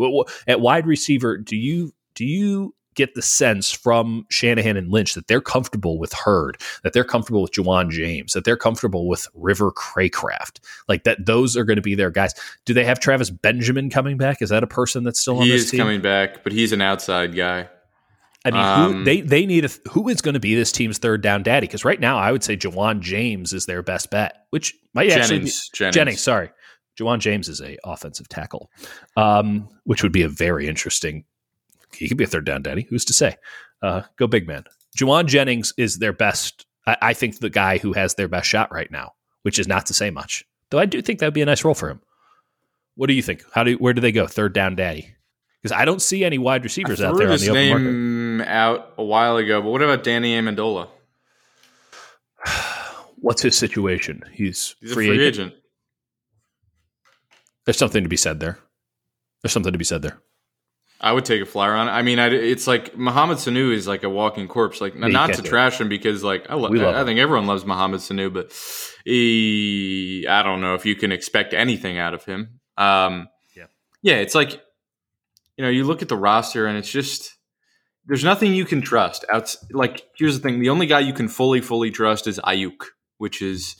At 0.46 0.60
wide 0.60 0.86
receiver, 0.86 1.36
do 1.36 1.56
you 1.56 1.92
do 2.14 2.24
you 2.24 2.74
get 2.94 3.14
the 3.14 3.22
sense 3.22 3.70
from 3.70 4.26
Shanahan 4.30 4.76
and 4.76 4.90
Lynch 4.90 5.14
that 5.14 5.26
they're 5.26 5.40
comfortable 5.40 5.98
with 5.98 6.12
Hurd, 6.12 6.60
that 6.82 6.92
they're 6.92 7.04
comfortable 7.04 7.42
with 7.42 7.52
Ja'Wuan 7.52 7.90
James, 7.90 8.32
that 8.32 8.44
they're 8.44 8.56
comfortable 8.56 9.08
with 9.08 9.28
River 9.34 9.70
Cracraft. 9.70 10.60
like 10.88 11.04
that 11.04 11.24
those 11.24 11.56
are 11.56 11.64
going 11.64 11.76
to 11.76 11.82
be 11.82 11.94
their 11.94 12.10
guys. 12.10 12.34
Do 12.64 12.74
they 12.74 12.84
have 12.84 13.00
Travis 13.00 13.30
Benjamin 13.30 13.90
coming 13.90 14.16
back? 14.16 14.42
Is 14.42 14.50
that 14.50 14.62
a 14.62 14.66
person 14.66 15.04
that's 15.04 15.20
still 15.20 15.38
on 15.38 15.44
he 15.44 15.50
this 15.50 15.64
is 15.64 15.70
team? 15.70 15.78
coming 15.78 16.00
back, 16.00 16.42
but 16.42 16.52
he's 16.52 16.72
an 16.72 16.80
outside 16.80 17.34
guy. 17.34 17.68
I 18.44 18.50
mean, 18.50 18.60
um, 18.60 18.92
who, 18.92 19.04
they 19.04 19.20
they 19.20 19.44
need 19.44 19.66
a, 19.66 19.70
who 19.90 20.08
is 20.08 20.22
going 20.22 20.34
to 20.34 20.40
be 20.40 20.54
this 20.54 20.72
team's 20.72 20.98
third 20.98 21.20
down 21.20 21.42
daddy? 21.42 21.66
Because 21.66 21.84
right 21.84 22.00
now, 22.00 22.16
I 22.16 22.32
would 22.32 22.42
say 22.42 22.56
Ja'Wuan 22.56 23.00
James 23.00 23.52
is 23.52 23.66
their 23.66 23.82
best 23.82 24.10
bet, 24.10 24.46
which 24.48 24.74
might 24.94 25.10
Jennings, 25.10 25.22
actually 25.22 25.38
be 25.38 25.50
Jennings. 25.74 25.94
Jennings. 25.94 26.20
Sorry, 26.20 26.50
Ja'Wuan 26.98 27.18
James 27.18 27.48
is 27.48 27.60
a 27.60 27.76
offensive 27.84 28.28
tackle, 28.28 28.70
um, 29.16 29.68
which 29.84 30.02
would 30.02 30.12
be 30.12 30.22
a 30.22 30.28
very 30.28 30.68
interesting 30.68 31.24
he 31.94 32.08
could 32.08 32.16
be 32.16 32.24
a 32.24 32.28
third 32.28 32.44
down 32.44 32.62
daddy. 32.62 32.86
Who's 32.88 33.04
to 33.06 33.12
say? 33.12 33.36
Uh, 33.82 34.02
go 34.16 34.26
big 34.26 34.46
man. 34.46 34.64
Jauan 34.98 35.26
Jennings 35.26 35.72
is 35.76 35.98
their 35.98 36.12
best. 36.12 36.66
I, 36.86 36.96
I, 37.02 37.14
think 37.14 37.38
the 37.38 37.50
guy 37.50 37.78
who 37.78 37.92
has 37.92 38.14
their 38.14 38.28
best 38.28 38.48
shot 38.48 38.72
right 38.72 38.90
now, 38.90 39.12
which 39.42 39.58
is 39.58 39.68
not 39.68 39.86
to 39.86 39.94
say 39.94 40.10
much. 40.10 40.44
Though 40.70 40.78
I 40.78 40.86
do 40.86 41.00
think 41.02 41.18
that 41.18 41.26
would 41.26 41.34
be 41.34 41.42
a 41.42 41.46
nice 41.46 41.64
role 41.64 41.74
for 41.74 41.88
him. 41.88 42.00
What 42.96 43.06
do 43.06 43.14
you 43.14 43.22
think? 43.22 43.44
How 43.52 43.64
do 43.64 43.74
where 43.74 43.94
do 43.94 44.00
they 44.00 44.12
go? 44.12 44.26
Third 44.26 44.52
down 44.52 44.76
daddy. 44.76 45.14
Because 45.62 45.76
I 45.76 45.84
don't 45.84 46.00
see 46.00 46.24
any 46.24 46.38
wide 46.38 46.64
receivers 46.64 47.02
out 47.02 47.18
there 47.18 47.30
on 47.30 47.38
the 47.38 47.50
open 47.50 47.54
name 47.54 48.38
market. 48.38 48.50
out 48.50 48.94
a 48.96 49.04
while 49.04 49.36
ago, 49.36 49.60
but 49.60 49.70
what 49.70 49.82
about 49.82 50.02
Danny 50.02 50.32
Amendola? 50.32 50.88
What's 53.16 53.42
his 53.42 53.58
situation? 53.58 54.22
He's, 54.32 54.74
He's 54.80 54.94
free, 54.94 55.08
free 55.08 55.26
agent. 55.26 55.52
agent. 55.52 55.62
There's 57.66 57.76
something 57.76 58.02
to 58.02 58.08
be 58.08 58.16
said 58.16 58.40
there. 58.40 58.58
There's 59.42 59.52
something 59.52 59.72
to 59.72 59.78
be 59.78 59.84
said 59.84 60.00
there. 60.00 60.18
I 61.00 61.12
would 61.12 61.24
take 61.24 61.40
a 61.40 61.46
flyer 61.46 61.72
on 61.72 61.88
it. 61.88 61.92
I 61.92 62.02
mean, 62.02 62.18
I, 62.18 62.28
it's 62.28 62.66
like 62.66 62.96
Mohamed 62.96 63.38
Sanu 63.38 63.72
is 63.72 63.88
like 63.88 64.02
a 64.02 64.10
walking 64.10 64.48
corpse. 64.48 64.80
Like, 64.80 64.94
not 64.94 65.32
to 65.34 65.42
trash 65.42 65.80
him 65.80 65.88
because, 65.88 66.22
like, 66.22 66.50
I, 66.50 66.54
lo- 66.54 66.68
I, 66.68 67.00
I 67.00 67.04
think 67.04 67.18
everyone 67.18 67.46
loves 67.46 67.64
Mohamed 67.64 68.00
Sanu, 68.00 68.32
but 68.32 68.52
he, 69.04 70.26
I 70.28 70.42
don't 70.42 70.60
know 70.60 70.74
if 70.74 70.84
you 70.84 70.94
can 70.94 71.10
expect 71.10 71.54
anything 71.54 71.96
out 71.96 72.12
of 72.12 72.24
him. 72.24 72.60
Um, 72.76 73.28
yeah, 73.56 73.66
yeah, 74.02 74.16
it's 74.16 74.34
like, 74.34 74.60
you 75.56 75.64
know, 75.64 75.70
you 75.70 75.84
look 75.84 76.02
at 76.02 76.08
the 76.08 76.16
roster 76.16 76.66
and 76.66 76.76
it's 76.76 76.90
just 76.90 77.34
there's 78.06 78.24
nothing 78.24 78.54
you 78.54 78.64
can 78.64 78.82
trust. 78.82 79.24
Out 79.32 79.54
like, 79.70 80.02
here's 80.16 80.38
the 80.38 80.42
thing: 80.42 80.60
the 80.60 80.70
only 80.70 80.86
guy 80.86 81.00
you 81.00 81.12
can 81.12 81.28
fully, 81.28 81.60
fully 81.60 81.90
trust 81.90 82.26
is 82.26 82.38
Aiyuk, 82.40 82.86
which 83.18 83.40
is 83.40 83.76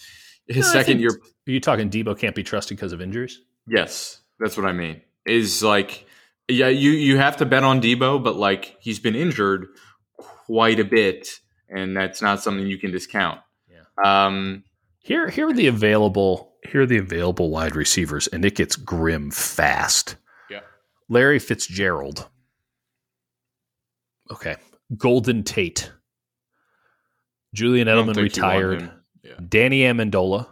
his 0.46 0.66
no, 0.66 0.72
second 0.72 1.00
year. 1.00 1.10
Are 1.10 1.50
you 1.50 1.60
talking 1.60 1.90
Deebo 1.90 2.18
can't 2.18 2.34
be 2.34 2.42
trusted 2.42 2.76
because 2.76 2.92
of 2.92 3.00
injuries? 3.00 3.40
Yes, 3.66 4.20
that's 4.38 4.56
what 4.56 4.66
I 4.66 4.72
mean. 4.72 5.02
Is 5.26 5.62
like 5.62 6.06
yeah, 6.52 6.68
you 6.68 6.90
you 6.90 7.16
have 7.18 7.36
to 7.38 7.46
bet 7.46 7.64
on 7.64 7.80
Deebo, 7.80 8.22
but 8.22 8.36
like 8.36 8.76
he's 8.80 8.98
been 8.98 9.14
injured 9.14 9.66
quite 10.16 10.80
a 10.80 10.84
bit, 10.84 11.28
and 11.68 11.96
that's 11.96 12.22
not 12.22 12.42
something 12.42 12.66
you 12.66 12.78
can 12.78 12.90
discount. 12.90 13.40
Yeah. 13.70 14.26
Um, 14.26 14.64
here 14.98 15.28
here 15.28 15.48
are 15.48 15.52
the 15.52 15.66
available 15.66 16.50
here 16.68 16.82
are 16.82 16.86
the 16.86 16.98
available 16.98 17.50
wide 17.50 17.76
receivers, 17.76 18.26
and 18.28 18.44
it 18.44 18.54
gets 18.54 18.76
grim 18.76 19.30
fast. 19.30 20.16
Yeah. 20.50 20.60
Larry 21.08 21.38
Fitzgerald. 21.38 22.28
Okay. 24.30 24.56
Golden 24.96 25.42
Tate. 25.42 25.90
Julian 27.54 27.88
Edelman 27.88 28.16
retired. 28.16 28.90
Yeah. 29.22 29.32
Danny 29.48 29.80
Amendola, 29.80 30.46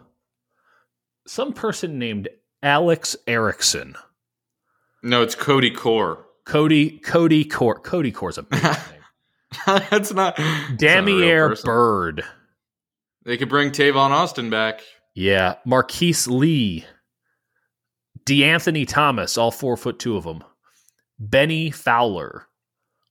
some 1.25 1.53
person 1.53 1.97
named 1.97 2.29
Alex 2.61 3.15
Erickson. 3.25 3.95
No, 5.03 5.21
it's 5.21 5.35
Cody 5.35 5.71
Core. 5.71 6.25
Cody 6.45 6.99
Cody 6.99 7.45
Core. 7.45 7.79
Cody 7.79 8.11
Core's 8.11 8.37
a 8.37 8.43
big 8.43 8.61
name. 8.63 8.73
that's 9.65 10.13
not 10.13 10.37
Damiere 10.77 11.55
Byrd. 11.63 12.23
They 13.25 13.37
could 13.37 13.49
bring 13.49 13.71
Tavon 13.71 14.09
Austin 14.11 14.49
back. 14.49 14.81
Yeah, 15.13 15.55
Marquise 15.65 16.27
Lee, 16.27 16.85
DeAnthony 18.25 18.87
Thomas, 18.87 19.37
all 19.37 19.51
four 19.51 19.75
foot 19.77 19.99
two 19.99 20.15
of 20.15 20.23
them. 20.23 20.43
Bennie 21.19 21.71
Fowler, 21.71 22.47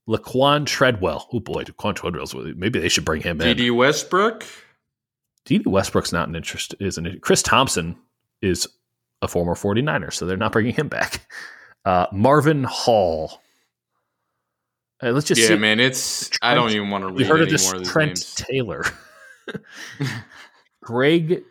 Laquon 0.09 0.65
Treadwell. 0.67 1.29
Oh 1.33 1.41
boy, 1.41 1.65
Laquon 1.65 1.95
Treadwell's 1.95 2.35
maybe 2.35 2.79
they 2.79 2.89
should 2.89 3.05
bring 3.05 3.23
him 3.23 3.41
in. 3.41 3.57
Dede 3.57 3.71
Westbrook. 3.73 4.45
Dede 5.45 5.67
Westbrook's 5.67 6.13
not 6.13 6.29
an 6.29 6.35
interest, 6.37 6.75
isn't 6.81 7.07
it? 7.07 7.23
Chris 7.23 7.43
Thompson 7.43 7.97
is 8.43 8.67
a 9.23 9.29
former 9.29 9.55
49er, 9.55 10.13
so 10.13 10.27
they're 10.27 10.37
not 10.37 10.53
bringing 10.53 10.75
him 10.75 10.89
back. 10.89 11.27
Uh, 11.85 12.07
Marvin 12.13 12.65
Hall. 12.65 13.41
Uh, 15.03 15.11
let's 15.11 15.27
just 15.27 15.41
yeah, 15.41 15.49
see. 15.49 15.57
man. 15.57 15.81
It's 15.81 16.29
Trent, 16.29 16.39
I 16.43 16.55
don't 16.55 16.71
even 16.71 16.91
want 16.91 17.03
to 17.03 17.09
read 17.09 17.21
You 17.21 17.27
heard 17.27 17.41
of 17.41 17.49
any 17.49 17.53
this 17.53 17.67
more 17.67 17.77
of 17.77 17.81
these 17.81 17.93
Trent 17.93 18.09
names. 18.11 18.35
Taylor, 18.35 18.85
Greg. 20.83 21.43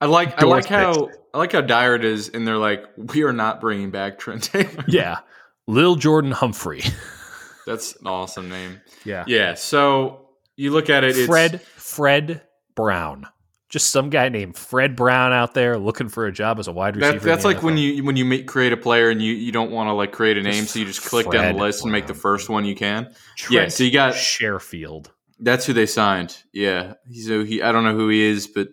I 0.00 0.06
like 0.06 0.42
I 0.42 0.46
like 0.46 0.66
how 0.66 1.08
I 1.32 1.38
like 1.38 1.52
how 1.52 1.60
dire 1.60 1.94
it 1.94 2.04
is, 2.04 2.28
and 2.30 2.46
they're 2.46 2.58
like, 2.58 2.84
we 2.96 3.22
are 3.22 3.32
not 3.32 3.60
bringing 3.60 3.90
back 3.90 4.18
Trent 4.18 4.42
Taylor. 4.42 4.84
Yeah, 4.88 5.20
Lil 5.68 5.96
Jordan 5.96 6.32
Humphrey. 6.32 6.82
That's 7.66 7.94
an 8.00 8.08
awesome 8.08 8.48
name. 8.48 8.80
Yeah, 9.04 9.24
Yeah. 9.28 9.54
So 9.54 10.30
you 10.56 10.72
look 10.72 10.90
at 10.90 11.04
it, 11.04 11.16
it's, 11.16 11.26
Fred 11.26 11.62
Fred 11.62 12.42
Brown. 12.74 13.28
Just 13.72 13.90
some 13.90 14.10
guy 14.10 14.28
named 14.28 14.54
Fred 14.54 14.94
Brown 14.94 15.32
out 15.32 15.54
there 15.54 15.78
looking 15.78 16.10
for 16.10 16.26
a 16.26 16.32
job 16.32 16.58
as 16.58 16.68
a 16.68 16.72
wide 16.72 16.94
receiver. 16.94 17.18
That, 17.18 17.24
that's 17.24 17.44
like 17.46 17.62
when 17.62 17.78
you 17.78 18.04
when 18.04 18.16
you 18.16 18.26
make, 18.26 18.46
create 18.46 18.70
a 18.70 18.76
player 18.76 19.08
and 19.08 19.22
you, 19.22 19.32
you 19.32 19.50
don't 19.50 19.70
want 19.70 19.88
to 19.88 19.94
like 19.94 20.12
create 20.12 20.36
a 20.36 20.42
name, 20.42 20.66
so 20.66 20.78
you 20.78 20.84
just 20.84 21.02
click 21.02 21.30
down 21.30 21.54
the 21.54 21.58
list 21.58 21.82
and 21.82 21.90
make 21.90 22.06
the 22.06 22.12
first 22.12 22.50
one 22.50 22.66
you 22.66 22.74
can. 22.74 23.14
Trent 23.38 23.50
yeah, 23.50 23.68
so 23.68 23.82
you 23.82 23.90
got- 23.90 24.12
Sherfield. 24.12 25.08
That's 25.40 25.64
who 25.64 25.72
they 25.72 25.86
signed. 25.86 26.36
Yeah. 26.52 26.94
So 27.24 27.44
he 27.44 27.62
I 27.62 27.72
don't 27.72 27.84
know 27.84 27.96
who 27.96 28.10
he 28.10 28.20
is, 28.20 28.46
but 28.46 28.68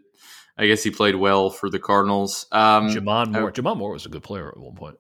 I 0.57 0.67
guess 0.67 0.83
he 0.83 0.91
played 0.91 1.15
well 1.15 1.49
for 1.49 1.69
the 1.69 1.79
Cardinals. 1.79 2.45
Um, 2.51 2.89
Jamon 2.89 3.33
uh, 3.33 3.39
Moore. 3.39 3.51
Jamon 3.53 3.77
Moore 3.77 3.93
was 3.93 4.05
a 4.05 4.09
good 4.09 4.23
player 4.23 4.49
at 4.49 4.57
one 4.57 4.75
point. 4.75 4.97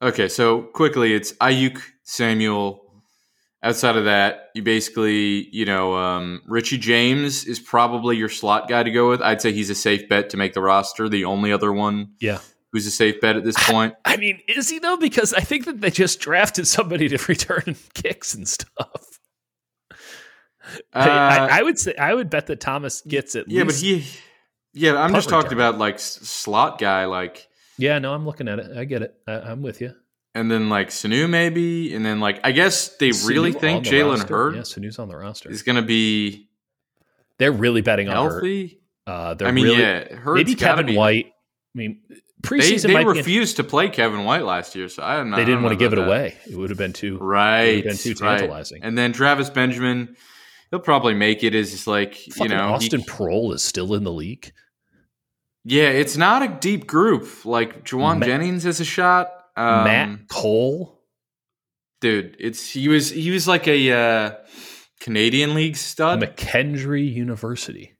Okay, 0.00 0.28
so 0.28 0.62
quickly, 0.62 1.12
it's 1.12 1.32
Aiyuk, 1.34 1.82
Samuel. 2.04 2.79
Outside 3.62 3.96
of 3.96 4.06
that, 4.06 4.48
you 4.54 4.62
basically, 4.62 5.48
you 5.54 5.66
know, 5.66 5.94
um, 5.94 6.40
Richie 6.46 6.78
James 6.78 7.44
is 7.44 7.60
probably 7.60 8.16
your 8.16 8.30
slot 8.30 8.68
guy 8.70 8.82
to 8.82 8.90
go 8.90 9.10
with. 9.10 9.20
I'd 9.20 9.42
say 9.42 9.52
he's 9.52 9.68
a 9.68 9.74
safe 9.74 10.08
bet 10.08 10.30
to 10.30 10.38
make 10.38 10.54
the 10.54 10.62
roster. 10.62 11.10
The 11.10 11.26
only 11.26 11.52
other 11.52 11.70
one 11.70 12.12
Yeah. 12.20 12.38
who's 12.72 12.86
a 12.86 12.90
safe 12.90 13.20
bet 13.20 13.36
at 13.36 13.44
this 13.44 13.56
point. 13.68 13.94
I 14.06 14.16
mean, 14.16 14.40
is 14.48 14.70
he 14.70 14.78
though? 14.78 14.96
Because 14.96 15.34
I 15.34 15.40
think 15.40 15.66
that 15.66 15.82
they 15.82 15.90
just 15.90 16.20
drafted 16.20 16.66
somebody 16.66 17.08
to 17.10 17.18
return 17.28 17.76
kicks 17.92 18.32
and 18.34 18.48
stuff. 18.48 19.18
I- 20.94 21.00
Uh, 21.00 21.48
I, 21.50 21.58
I 21.58 21.62
would 21.62 21.78
say 21.78 21.94
I 21.96 22.14
would 22.14 22.30
bet 22.30 22.46
that 22.46 22.60
Thomas 22.60 23.00
gets 23.02 23.34
it. 23.34 23.46
yeah, 23.48 23.64
but 23.64 23.74
he, 23.74 24.06
yeah, 24.72 24.96
I'm 24.96 25.12
just 25.12 25.28
talking 25.28 25.50
return. 25.50 25.58
about 25.68 25.78
like 25.78 25.98
slot 25.98 26.78
guy, 26.78 27.04
like, 27.06 27.48
Yeah, 27.76 27.98
no, 27.98 28.14
I'm 28.14 28.24
looking 28.24 28.48
at 28.48 28.58
it. 28.58 28.76
I 28.76 28.84
get 28.84 29.02
it. 29.02 29.14
I, 29.26 29.32
I'm 29.34 29.62
with 29.62 29.80
you. 29.80 29.94
And 30.34 30.48
then 30.50 30.68
like 30.68 30.90
Sanu 30.90 31.28
maybe, 31.28 31.92
and 31.94 32.04
then 32.06 32.20
like 32.20 32.40
I 32.44 32.52
guess 32.52 32.96
they 32.98 33.10
really 33.26 33.52
Sanu 33.52 33.54
on 33.56 33.60
think 33.60 33.84
Jalen. 33.86 34.28
Hurd 34.28 34.54
Yeah, 34.56 34.60
Sanu's 34.62 34.98
on 34.98 35.08
the 35.08 35.16
roster. 35.16 35.50
is 35.50 35.62
going 35.62 35.76
to 35.76 35.82
be 35.82 36.48
They're 37.38 37.50
really 37.52 37.80
betting 37.80 38.08
on 38.08 38.16
Hurd. 38.16 38.32
healthy. 38.34 38.80
Uh, 39.06 39.34
they're 39.34 39.48
I 39.48 39.50
mean, 39.50 39.64
really, 39.64 39.80
yeah, 39.82 40.14
Hurd's 40.14 40.36
maybe 40.38 40.54
Kevin 40.54 40.86
be- 40.86 40.96
White. 40.96 41.26
I 41.26 41.78
mean, 41.78 42.00
They, 42.08 42.16
preseason 42.42 42.88
they 42.94 42.98
be- 43.02 43.04
refused 43.06 43.56
to 43.56 43.64
play 43.64 43.88
Kevin 43.88 44.24
White 44.24 44.44
last 44.44 44.76
year, 44.76 44.88
so 44.88 45.02
I 45.02 45.16
don't 45.16 45.30
know. 45.30 45.36
they 45.36 45.44
didn't 45.44 45.62
want 45.62 45.72
to 45.72 45.76
give 45.76 45.92
it 45.92 45.96
that. 45.96 46.06
away. 46.06 46.36
It 46.48 46.54
would 46.56 46.70
have 46.70 46.78
been 46.78 46.92
too. 46.92 47.18
Right. 47.18 47.82
been 47.82 47.96
too 47.96 48.14
right. 48.20 48.38
tantalizing. 48.38 48.84
And 48.84 48.96
then 48.96 49.12
Travis 49.12 49.50
Benjamin, 49.50 50.14
he'll 50.70 50.78
probably 50.78 51.14
make 51.14 51.42
it 51.42 51.54
as 51.56 51.72
just 51.72 51.86
like, 51.88 52.26
you 52.28 52.32
Fucking 52.34 52.56
know, 52.56 52.68
he- 52.68 52.74
Austin 52.74 53.02
Proehl 53.02 53.52
is 53.52 53.62
still 53.64 53.94
in 53.94 54.04
the 54.04 54.12
league. 54.12 54.52
yeah, 55.64 55.88
it's 55.88 56.16
not 56.16 56.42
a 56.42 56.48
deep 56.60 56.86
group. 56.86 57.44
Like 57.44 57.84
Jawan 57.84 58.20
Ma- 58.20 58.26
Jennings 58.26 58.62
has 58.62 58.78
a 58.80 58.84
shot. 58.84 59.28
Um, 59.60 59.84
Matt 59.84 60.28
Cole. 60.28 60.98
dude, 62.00 62.36
it's 62.38 62.70
he 62.70 62.88
was 62.88 63.10
he 63.10 63.30
was 63.30 63.46
like 63.46 63.68
a 63.68 63.92
uh, 63.92 64.34
Canadian 65.00 65.54
League 65.54 65.76
stud. 65.76 66.20
McKendree 66.20 67.12
University. 67.12 67.96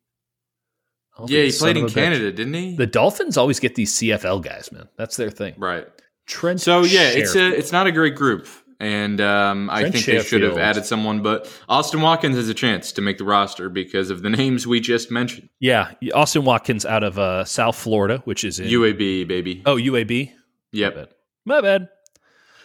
Yeah, 1.26 1.42
he 1.42 1.52
played 1.52 1.76
in 1.76 1.84
a 1.84 1.86
bitch. 1.86 1.94
Canada, 1.94 2.32
didn't 2.32 2.54
he? 2.54 2.76
The 2.76 2.86
Dolphins 2.86 3.36
always 3.36 3.60
get 3.60 3.74
these 3.74 3.92
CFL 3.98 4.42
guys, 4.42 4.72
man. 4.72 4.88
That's 4.96 5.16
their 5.16 5.30
thing. 5.30 5.54
right. 5.58 5.86
Trent. 6.26 6.60
So 6.60 6.82
yeah, 6.82 7.08
it's 7.10 7.34
a 7.34 7.48
it's 7.48 7.72
not 7.72 7.86
a 7.88 7.92
great 7.92 8.14
group, 8.14 8.46
and 8.78 9.20
um, 9.20 9.68
I 9.68 9.90
think 9.90 10.04
they 10.06 10.22
should 10.22 10.42
have 10.42 10.56
added 10.56 10.86
someone. 10.86 11.22
But 11.22 11.52
Austin 11.68 12.00
Watkins 12.00 12.36
has 12.36 12.48
a 12.48 12.54
chance 12.54 12.92
to 12.92 13.02
make 13.02 13.18
the 13.18 13.24
roster 13.24 13.68
because 13.68 14.10
of 14.10 14.22
the 14.22 14.30
names 14.30 14.64
we 14.66 14.78
just 14.80 15.10
mentioned. 15.10 15.48
yeah. 15.58 15.90
Austin 16.14 16.44
Watkins 16.44 16.86
out 16.86 17.02
of 17.02 17.18
uh, 17.18 17.44
South 17.44 17.76
Florida, 17.76 18.22
which 18.24 18.44
is 18.44 18.60
in 18.60 18.68
UAB 18.68 19.26
baby. 19.26 19.62
oh 19.66 19.74
UAB. 19.76 20.30
yep, 20.72 21.12
My 21.44 21.60
bad. 21.60 21.88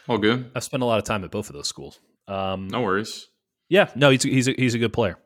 All 0.08 0.18
good. 0.18 0.52
I've 0.56 0.64
spent 0.64 0.84
a 0.84 0.86
lot 0.86 1.00
of 1.00 1.04
time 1.06 1.24
at 1.24 1.32
both 1.32 1.50
of 1.50 1.54
those 1.56 1.68
schools. 1.68 2.00
Um, 2.28 2.68
No 2.68 2.82
worries. 2.82 3.28
Yeah, 3.70 3.90
no, 3.96 4.12
he's 4.12 4.24
he's 4.24 4.48
a, 4.48 4.52
he's 4.52 4.76
a 4.76 4.80
good 4.80 4.94
player. 4.94 5.18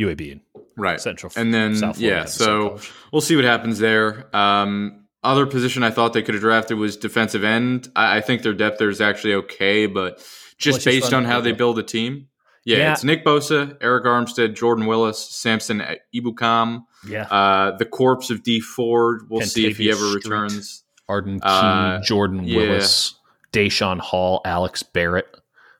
UAB 0.00 0.40
Right. 0.76 1.00
Central, 1.00 1.30
And 1.36 1.52
then 1.52 1.76
South 1.76 1.96
Florida 1.96 2.14
yeah, 2.16 2.18
have 2.22 2.26
the 2.26 2.32
same 2.32 2.46
so 2.46 2.80
we'll 3.12 3.20
see 3.20 3.36
what 3.36 3.44
happens 3.44 3.78
there. 3.78 4.34
Um, 4.34 5.04
other 5.22 5.46
position 5.46 5.82
I 5.82 5.90
thought 5.90 6.12
they 6.14 6.22
could 6.22 6.34
have 6.34 6.40
drafted 6.42 6.78
was 6.78 6.96
defensive 6.96 7.44
end. 7.44 7.88
I, 7.94 8.16
I 8.16 8.20
think 8.20 8.42
their 8.42 8.54
depth 8.54 8.78
there 8.78 8.88
is 8.88 9.00
actually 9.00 9.34
okay, 9.34 9.86
but 9.86 10.18
just 10.58 10.76
just 10.80 10.84
based 10.84 11.12
on 11.12 11.24
how 11.24 11.40
they 11.40 11.52
build 11.52 11.78
a 11.78 11.82
team. 11.82 12.28
Yeah, 12.64 12.78
Yeah. 12.78 12.92
it's 12.92 13.04
Nick 13.04 13.24
Bosa, 13.24 13.76
Arik 13.80 14.04
Armstead, 14.04 14.54
Jordan 14.56 14.86
Willis, 14.86 15.18
Samson 15.18 15.82
Ebukam, 16.14 16.84
yeah, 17.06 17.22
uh, 17.24 17.76
the 17.76 17.84
corpse 17.84 18.30
of 18.30 18.42
Dee 18.42 18.60
Ford. 18.60 19.22
We'll 19.28 19.42
see 19.42 19.66
if 19.66 19.76
he 19.78 19.90
ever 19.90 19.98
Street. 19.98 20.24
returns. 20.24 20.81
Arden 21.08 21.40
Key, 21.40 21.46
uh, 21.46 22.00
Jordan 22.02 22.44
yeah. 22.44 22.56
Willis, 22.56 23.14
Deshaun 23.52 23.98
Hall, 23.98 24.40
Alex 24.44 24.82
Barrett, 24.82 25.26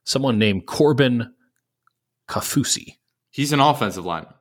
someone 0.04 0.38
named 0.38 0.66
Corbin 0.66 1.32
Kaufusi. 2.28 2.96
He's 3.30 3.52
an 3.52 3.60
offensive 3.60 4.04
lineman. 4.04 4.34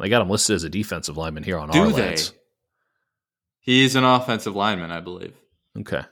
I 0.00 0.08
got 0.08 0.22
him 0.22 0.30
listed 0.30 0.56
as 0.56 0.64
a 0.64 0.68
defensive 0.68 1.16
lineman 1.16 1.42
here 1.44 1.58
on 1.58 1.70
Do 1.70 1.80
our 1.82 1.90
they? 1.92 2.02
lands. 2.02 2.32
He 3.60 3.84
is 3.84 3.94
an 3.94 4.04
offensive 4.04 4.56
lineman, 4.56 4.90
I 4.90 5.00
believe. 5.00 5.34
Okay, 5.78 6.02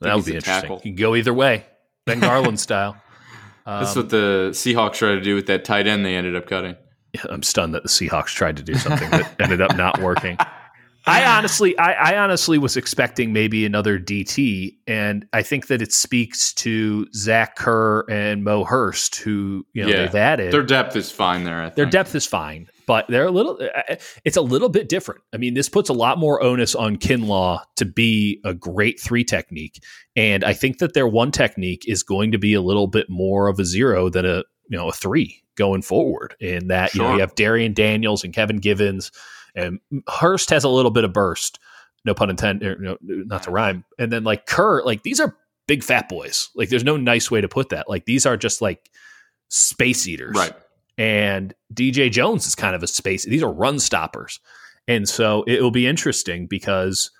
that 0.00 0.14
would 0.16 0.24
be 0.26 0.32
a 0.32 0.34
interesting. 0.36 0.60
tackle. 0.68 0.80
You 0.84 0.94
go 0.94 1.14
either 1.16 1.32
way, 1.32 1.64
Ben 2.04 2.20
Garland 2.20 2.60
style. 2.60 2.96
That's 3.66 3.96
Um, 3.96 4.02
what 4.02 4.10
the 4.10 4.50
Seahawks 4.52 4.94
tried 4.94 5.14
to 5.16 5.20
do 5.20 5.34
with 5.34 5.46
that 5.46 5.64
tight 5.64 5.86
end 5.86 6.04
they 6.04 6.14
ended 6.14 6.36
up 6.36 6.46
cutting. 6.46 6.76
I'm 7.28 7.42
stunned 7.42 7.74
that 7.74 7.82
the 7.82 7.88
Seahawks 7.88 8.28
tried 8.34 8.58
to 8.58 8.62
do 8.62 8.74
something 8.74 9.08
that 9.10 9.34
ended 9.40 9.60
up 9.62 9.76
not 9.76 10.00
working. 10.00 10.36
I 11.08 11.36
honestly, 11.36 11.78
I, 11.78 11.92
I 12.12 12.18
honestly 12.18 12.58
was 12.58 12.76
expecting 12.76 13.32
maybe 13.32 13.64
another 13.64 13.98
DT, 13.98 14.76
and 14.86 15.26
I 15.32 15.42
think 15.42 15.68
that 15.68 15.82
it 15.82 15.92
speaks 15.92 16.52
to 16.54 17.06
Zach 17.14 17.56
Kerr 17.56 18.04
and 18.10 18.44
Mo 18.44 18.64
Hurst, 18.64 19.16
who 19.16 19.66
you 19.72 19.82
know 19.84 19.88
Yeah. 19.90 20.02
they've 20.06 20.14
added. 20.14 20.52
Their 20.52 20.62
depth 20.62 20.96
is 20.96 21.10
fine 21.10 21.44
there. 21.44 21.60
I 21.60 21.64
think. 21.66 21.76
Their 21.76 21.86
depth 21.86 22.14
is 22.14 22.26
fine, 22.26 22.68
but 22.86 23.06
they're 23.08 23.26
a 23.26 23.30
little. 23.30 23.58
It's 24.24 24.36
a 24.36 24.42
little 24.42 24.68
bit 24.68 24.88
different. 24.88 25.22
I 25.32 25.36
mean, 25.36 25.54
this 25.54 25.68
puts 25.68 25.88
a 25.88 25.94
lot 25.94 26.18
more 26.18 26.42
onus 26.42 26.74
on 26.74 26.96
Kinlaw 26.96 27.60
to 27.76 27.84
be 27.84 28.40
a 28.44 28.54
great 28.54 29.00
three 29.00 29.24
technique, 29.24 29.82
and 30.16 30.44
I 30.44 30.52
think 30.52 30.78
that 30.78 30.94
their 30.94 31.08
one 31.08 31.30
technique 31.30 31.84
is 31.88 32.02
going 32.02 32.32
to 32.32 32.38
be 32.38 32.54
a 32.54 32.60
little 32.60 32.86
bit 32.86 33.08
more 33.08 33.48
of 33.48 33.58
a 33.58 33.64
zero 33.64 34.08
than 34.10 34.24
a 34.26 34.44
you 34.68 34.76
know 34.76 34.88
a 34.88 34.92
three 34.92 35.42
going 35.56 35.82
forward. 35.82 36.36
In 36.40 36.68
that 36.68 36.94
you 36.94 37.02
know 37.02 37.14
you 37.14 37.20
have 37.20 37.34
Darrion 37.34 37.74
Daniels 37.74 38.22
and 38.24 38.32
Kevin 38.32 38.58
Givens, 38.58 39.10
and 39.54 39.80
Hurst 40.08 40.50
has 40.50 40.64
a 40.64 40.68
little 40.68 40.90
bit 40.90 41.04
of 41.04 41.12
burst. 41.12 41.58
No 42.04 42.14
pun 42.14 42.30
intended. 42.30 42.66
Er, 42.66 42.76
no, 42.80 42.98
not 43.00 43.42
to 43.44 43.50
rhyme. 43.50 43.84
And 43.98 44.12
then 44.12 44.24
like 44.24 44.46
Kerr, 44.46 44.82
like 44.84 45.02
these 45.02 45.20
are 45.20 45.36
big 45.66 45.84
fat 45.84 46.08
boys. 46.08 46.48
Like 46.54 46.68
there's 46.68 46.84
no 46.84 46.96
nice 46.96 47.30
way 47.30 47.40
to 47.40 47.48
put 47.48 47.68
that. 47.70 47.88
Like 47.88 48.04
these 48.04 48.26
are 48.26 48.36
just 48.36 48.60
like 48.60 48.90
space 49.48 50.06
eaters 50.06 50.36
right. 50.36 50.52
and 50.96 51.54
DJ 51.72 52.10
Jones 52.10 52.46
is 52.46 52.54
kind 52.54 52.74
of 52.74 52.82
a 52.82 52.86
space. 52.86 53.24
These 53.24 53.42
are 53.42 53.52
run 53.52 53.78
stoppers, 53.78 54.40
and 54.86 55.08
so 55.08 55.44
it 55.46 55.62
will 55.62 55.70
be 55.70 55.86
interesting 55.86 56.46
because 56.46 57.10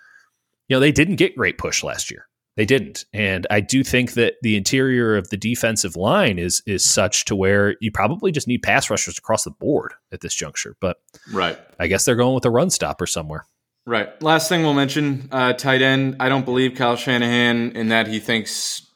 you 0.69 0.77
know 0.77 0.81
they 0.81 0.93
didn't 0.93 1.17
get 1.17 1.37
great 1.37 1.59
push 1.59 1.83
last 1.83 2.11
year. 2.11 2.28
They 2.59 2.67
didn't, 2.67 3.05
and 3.13 3.47
I 3.53 3.61
do 3.61 3.85
think 3.85 4.15
that 4.15 4.35
the 4.43 4.57
interior 4.57 5.17
of 5.17 5.31
the 5.31 5.37
defensive 5.37 5.95
line 5.95 6.41
is 6.41 6.61
is 6.67 6.85
such 6.85 7.25
to 7.27 7.37
where 7.37 7.77
you 7.81 7.93
probably 7.93 8.33
just 8.33 8.49
need 8.49 8.65
pass 8.65 8.91
rushers 8.91 9.17
across 9.17 9.45
the 9.45 9.53
board 9.53 9.95
at 10.11 10.23
this 10.23 10.35
juncture. 10.35 10.75
But 10.81 10.97
Right. 11.33 11.57
I 11.79 11.87
guess 11.87 12.05
they're 12.05 12.17
going 12.17 12.35
with 12.35 12.45
a 12.45 12.51
run 12.51 12.71
stopper 12.71 13.07
somewhere. 13.07 13.47
Right. 13.87 14.21
Last 14.21 14.49
thing 14.49 14.65
we'll 14.65 14.75
mention, 14.75 15.29
uh, 15.31 15.53
tight 15.53 15.83
end. 15.83 16.17
I 16.19 16.29
don't 16.29 16.45
believe 16.45 16.75
Kyle 16.75 16.97
Shanahan 16.97 17.77
in 17.77 17.91
that 17.91 18.09
he 18.09 18.19
thinks 18.19 18.91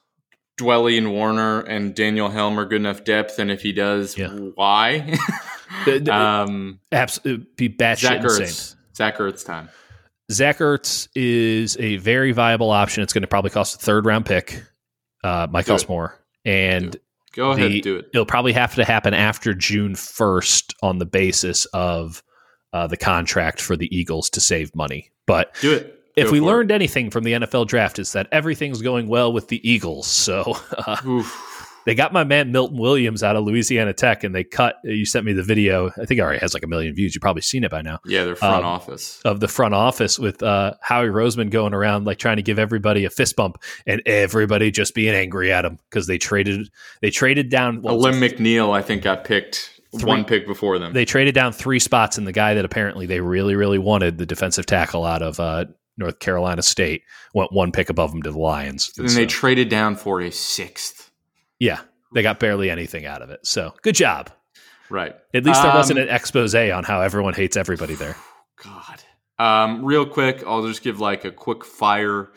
Dwelley 0.59 0.99
and 0.99 1.13
Warner 1.13 1.61
and 1.61 1.95
Daniel 1.95 2.31
Helm 2.31 2.59
are 2.59 2.65
good 2.65 2.81
enough 2.81 3.05
depth, 3.05 3.39
and 3.39 3.49
if 3.49 3.63
he 3.63 3.71
does, 3.71 4.19
yeah. 4.19 4.31
why? 4.31 5.17
um, 6.11 6.81
Absolutely, 6.91 7.47
be 7.55 7.69
batshit 7.69 8.25
insane. 8.25 8.77
Zach 8.97 9.19
Ertz 9.19 9.47
time. 9.47 9.69
Zach 10.33 10.59
Ertz 10.59 11.09
is 11.15 11.77
a 11.79 11.97
very 11.99 12.33
viable 12.33 12.71
option. 12.71 13.03
It's 13.03 13.13
going 13.13 13.23
to 13.23 13.29
probably 13.29 13.51
cost 13.51 13.77
a 13.77 13.79
third 13.79 14.07
round 14.07 14.27
pick. 14.27 14.63
Uh, 15.23 15.47
might 15.51 15.67
cost 15.67 15.89
more, 15.89 16.19
and 16.45 16.97
go 17.33 17.53
ahead, 17.53 17.71
the, 17.71 17.81
do 17.81 17.97
it. 17.97 18.09
It'll 18.13 18.27
probably 18.27 18.53
have 18.53 18.75
to 18.75 18.85
happen 18.85 19.15
after 19.15 19.55
June 19.55 19.95
first 19.95 20.75
on 20.83 20.99
the 20.99 21.07
basis 21.07 21.65
of 21.67 22.23
uh, 22.73 22.89
the 22.89 22.97
contract 22.97 23.61
for 23.61 23.77
the 23.77 23.95
Eagles 23.97 24.31
to 24.31 24.41
save 24.41 24.75
money. 24.75 25.11
But 25.27 25.55
do 25.61 25.73
it. 25.75 25.99
If 26.17 26.31
we 26.31 26.41
learned 26.41 26.71
it. 26.71 26.75
anything 26.75 27.11
from 27.11 27.25
the 27.25 27.33
NFL 27.33 27.69
draft, 27.69 27.99
is 27.99 28.13
that 28.13 28.29
everything's 28.33 28.83
going 28.83 29.07
well 29.07 29.33
with 29.33 29.49
the 29.49 29.67
Eagles. 29.69 30.09
So 30.09 30.57
uh, 30.87 31.23
they 31.85 31.95
got 31.95 32.13
my 32.13 32.25
man 32.25 32.53
Milton 32.53 32.79
Williams 32.79 33.23
out 33.23 33.37
of 33.37 33.45
Louisiana 33.45 33.93
Tech, 33.93 34.25
and 34.25 34.35
they 34.35 34.45
cut. 34.45 34.77
You 34.85 35.05
sent 35.05 35.25
me 35.25 35.33
the 35.33 35.43
video. 35.43 35.89
I 35.91 36.05
think 36.05 36.19
it 36.19 36.21
already 36.21 36.39
has 36.41 36.55
like 36.55 36.63
a 36.63 36.67
million 36.67 36.95
views. 36.95 37.15
You've 37.15 37.23
probably 37.23 37.43
seen 37.43 37.65
it 37.65 37.71
by 37.71 37.83
now. 37.83 37.99
Yeah, 38.07 38.25
their 38.25 38.37
front 38.37 38.65
um, 38.65 38.65
office 38.65 39.21
of 39.25 39.41
the 39.41 39.49
front 39.49 39.75
office 39.75 40.19
with 40.19 40.43
uh, 40.43 40.75
Howie 40.81 41.09
Roseman 41.09 41.51
going 41.51 41.75
around 41.75 42.05
like 42.05 42.19
trying 42.19 42.37
to 42.37 42.43
give 42.43 42.59
everybody 42.59 43.05
a 43.05 43.11
fist 43.11 43.37
bump, 43.37 43.63
and 43.87 44.03
everybody 44.07 44.71
just 44.71 44.95
being 44.95 45.15
angry 45.15 45.53
at 45.53 45.65
him 45.65 45.79
because 45.91 46.07
they 46.07 46.19
traded 46.19 46.71
they 47.01 47.11
traded 47.11 47.51
down. 47.51 47.83
Alim 47.85 48.15
McNeill, 48.17 48.73
I 48.73 48.83
think, 48.83 49.03
got 49.03 49.25
picked. 49.25 49.71
Three, 49.99 50.09
one 50.09 50.25
pick 50.25 50.47
before 50.47 50.79
them. 50.79 50.95
They 50.95 51.05
traded 51.05 51.35
down 51.35 51.53
three 51.53 51.79
spots, 51.79 52.17
and 52.17 52.27
the 52.27 52.33
guy 52.33 52.55
that 52.55 52.65
apparently 52.65 53.05
they 53.05 53.21
really, 53.21 53.55
really 53.55 53.79
wanted, 53.79 54.17
the 54.17 54.25
defensive 54.25 54.65
tackle 54.65 55.05
out 55.05 55.21
of 55.21 55.39
uh, 55.39 55.67
North 55.99 56.19
Carolina 56.19 56.63
State, 56.63 57.03
went 57.35 57.53
one 57.53 57.73
pick 57.73 57.91
above 57.91 58.15
him 58.15 58.23
to 58.23 58.31
the 58.31 58.39
Lions. 58.39 58.91
And, 58.97 59.05
and 59.05 59.13
so, 59.13 59.19
they 59.19 59.27
traded 59.27 59.69
down 59.69 59.97
for 59.97 60.23
a 60.23 60.31
sixth. 60.31 61.02
Yeah, 61.63 61.79
they 62.13 62.23
got 62.23 62.41
barely 62.41 62.71
anything 62.71 63.07
out 63.07 63.23
of 63.23 63.31
it. 63.31 63.47
So 63.47 63.73
good 63.83 63.95
job. 63.95 64.31
Right. 64.91 65.15
At 65.33 65.45
least 65.45 65.63
there 65.63 65.71
um, 65.71 65.77
wasn't 65.77 66.01
an 66.01 66.09
expose 66.09 66.57
on 66.57 66.83
how 66.83 67.03
everyone 67.03 67.35
hates 67.35 67.57
everybody 67.57 67.95
there. 67.95 68.17
God. 68.65 69.01
Um, 69.39 69.85
real 69.85 70.05
quick, 70.05 70.43
I'll 70.45 70.67
just 70.67 70.83
give 70.83 70.99
like 70.99 71.25
a 71.25 71.31
quick 71.31 71.65
fire 71.65 72.33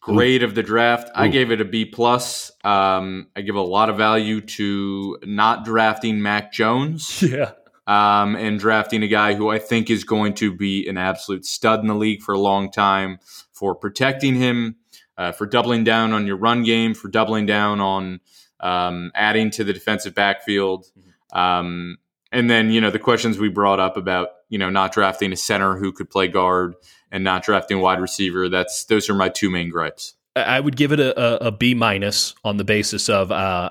grade 0.00 0.40
Ooh. 0.40 0.46
of 0.46 0.54
the 0.54 0.62
draft. 0.62 1.08
Ooh. 1.08 1.12
I 1.14 1.28
gave 1.28 1.50
it 1.50 1.60
a 1.60 1.64
B 1.66 1.84
plus. 1.84 2.52
Um, 2.64 3.26
I 3.36 3.42
give 3.42 3.54
a 3.54 3.60
lot 3.60 3.90
of 3.90 3.98
value 3.98 4.40
to 4.40 5.18
not 5.24 5.66
drafting 5.66 6.22
Mac 6.22 6.50
Jones. 6.50 7.22
Yeah. 7.34 7.52
Um, 7.86 8.34
and 8.34 8.58
drafting 8.58 9.02
a 9.02 9.08
guy 9.08 9.34
who 9.34 9.50
I 9.50 9.58
think 9.58 9.90
is 9.90 10.04
going 10.04 10.32
to 10.36 10.56
be 10.56 10.88
an 10.88 10.96
absolute 10.96 11.44
stud 11.44 11.80
in 11.80 11.88
the 11.88 11.94
league 11.94 12.22
for 12.22 12.32
a 12.32 12.38
long 12.38 12.72
time, 12.72 13.18
for 13.52 13.74
protecting 13.74 14.36
him, 14.36 14.76
uh, 15.18 15.32
for 15.32 15.44
doubling 15.44 15.84
down 15.84 16.14
on 16.14 16.26
your 16.26 16.38
run 16.38 16.62
game, 16.62 16.94
for 16.94 17.08
doubling 17.08 17.44
down 17.44 17.82
on 17.82 18.20
um, 18.64 19.12
adding 19.14 19.50
to 19.50 19.62
the 19.62 19.72
defensive 19.72 20.14
backfield. 20.14 20.86
Mm-hmm. 20.98 21.38
Um, 21.38 21.98
and 22.32 22.50
then, 22.50 22.70
you 22.70 22.80
know, 22.80 22.90
the 22.90 22.98
questions 22.98 23.38
we 23.38 23.48
brought 23.48 23.78
up 23.78 23.96
about, 23.96 24.30
you 24.48 24.58
know, 24.58 24.70
not 24.70 24.92
drafting 24.92 25.32
a 25.32 25.36
center 25.36 25.76
who 25.76 25.92
could 25.92 26.10
play 26.10 26.26
guard 26.26 26.74
and 27.12 27.22
not 27.22 27.44
drafting 27.44 27.78
wide 27.80 28.00
receiver. 28.00 28.48
That's 28.48 28.84
those 28.86 29.08
are 29.08 29.14
my 29.14 29.28
two 29.28 29.50
main 29.50 29.70
gripes. 29.70 30.14
I 30.34 30.58
would 30.58 30.76
give 30.76 30.90
it 30.90 30.98
a, 30.98 31.44
a, 31.44 31.48
a 31.48 31.52
B 31.52 31.74
minus 31.74 32.34
on 32.42 32.56
the 32.56 32.64
basis 32.64 33.08
of 33.08 33.30
uh, 33.30 33.70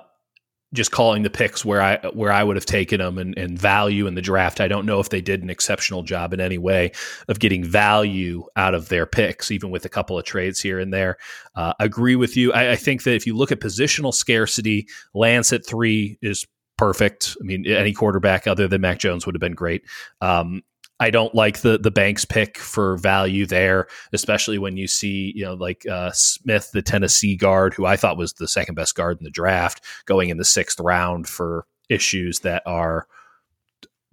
just 0.74 0.91
calling 0.91 1.22
the 1.24 1.30
picks 1.30 1.64
where 1.64 1.82
I 1.82 1.98
where 2.14 2.32
I 2.32 2.44
would 2.44 2.56
have 2.56 2.66
taken 2.66 3.00
them 3.00 3.18
and, 3.18 3.38
and 3.38 3.58
value 3.58 4.08
in 4.08 4.16
the 4.16 4.22
draft. 4.22 4.60
I 4.60 4.68
don't 4.68 4.86
know 4.86 5.00
if 5.00 5.10
they 5.10 5.22
did 5.22 5.44
an 5.44 5.50
exceptional 5.50 6.04
job 6.04 6.34
in 6.34 6.41
any 6.41 6.58
way 6.58 6.91
of 7.28 7.40
getting 7.40 7.64
value 7.64 8.44
out 8.56 8.74
of 8.74 8.90
their 8.90 9.06
picks, 9.06 9.52
even 9.52 9.70
with 9.70 9.86
a 9.86 9.90
couple 9.90 10.18
of 10.18 10.26
trades 10.26 10.60
here 10.60 10.80
and 10.80 10.94
there. 10.94 11.18
Uh, 11.56 11.74
agree 11.80 12.16
with 12.16 12.36
you. 12.36 12.52
I, 12.52 12.72
I, 12.72 12.76
think 12.76 13.04
that 13.04 13.16
if 13.16 13.28
you 13.28 13.36
look 13.36 13.52
at 13.52 13.60
positional 13.60 14.14
scarcity, 14.14 14.88
Lance 15.14 15.54
at 15.54 15.66
three 15.66 16.18
is 16.22 16.45
perfect. 16.78 17.38
I 17.40 17.45
mean, 17.45 17.68
any 17.68 17.94
quarterback 17.94 18.48
other 18.48 18.68
than 18.68 18.82
Mac 18.82 19.00
Jones 19.00 19.26
would 19.26 19.36
have 19.36 19.40
been 19.40 19.54
great. 19.54 19.84
Um, 20.22 20.64
I 21.03 21.09
don't 21.09 21.35
like 21.35 21.59
the 21.59 21.77
the 21.77 21.91
Banks 21.91 22.23
pick 22.23 22.57
for 22.57 22.95
value 22.95 23.45
there, 23.45 23.88
especially 24.13 24.57
when 24.57 24.77
you 24.77 24.88
see 24.88 25.34
you 25.35 25.43
know 25.43 25.53
like 25.53 25.85
uh, 25.85 26.11
Smith, 26.13 26.71
the 26.71 26.81
Tennessee 26.81 27.35
guard, 27.35 27.73
who 27.73 27.85
I 27.85 27.97
thought 27.97 28.17
was 28.17 28.31
the 28.34 28.47
second 28.47 28.75
best 28.75 28.95
guard 28.95 29.17
in 29.19 29.25
the 29.25 29.30
draft, 29.30 29.84
going 30.05 30.30
in 30.30 30.38
the 30.38 30.45
sixth 30.45 30.80
round 30.80 31.27
for 31.27 31.65
issues 31.89 32.39
that 32.39 32.63
are 32.65 33.05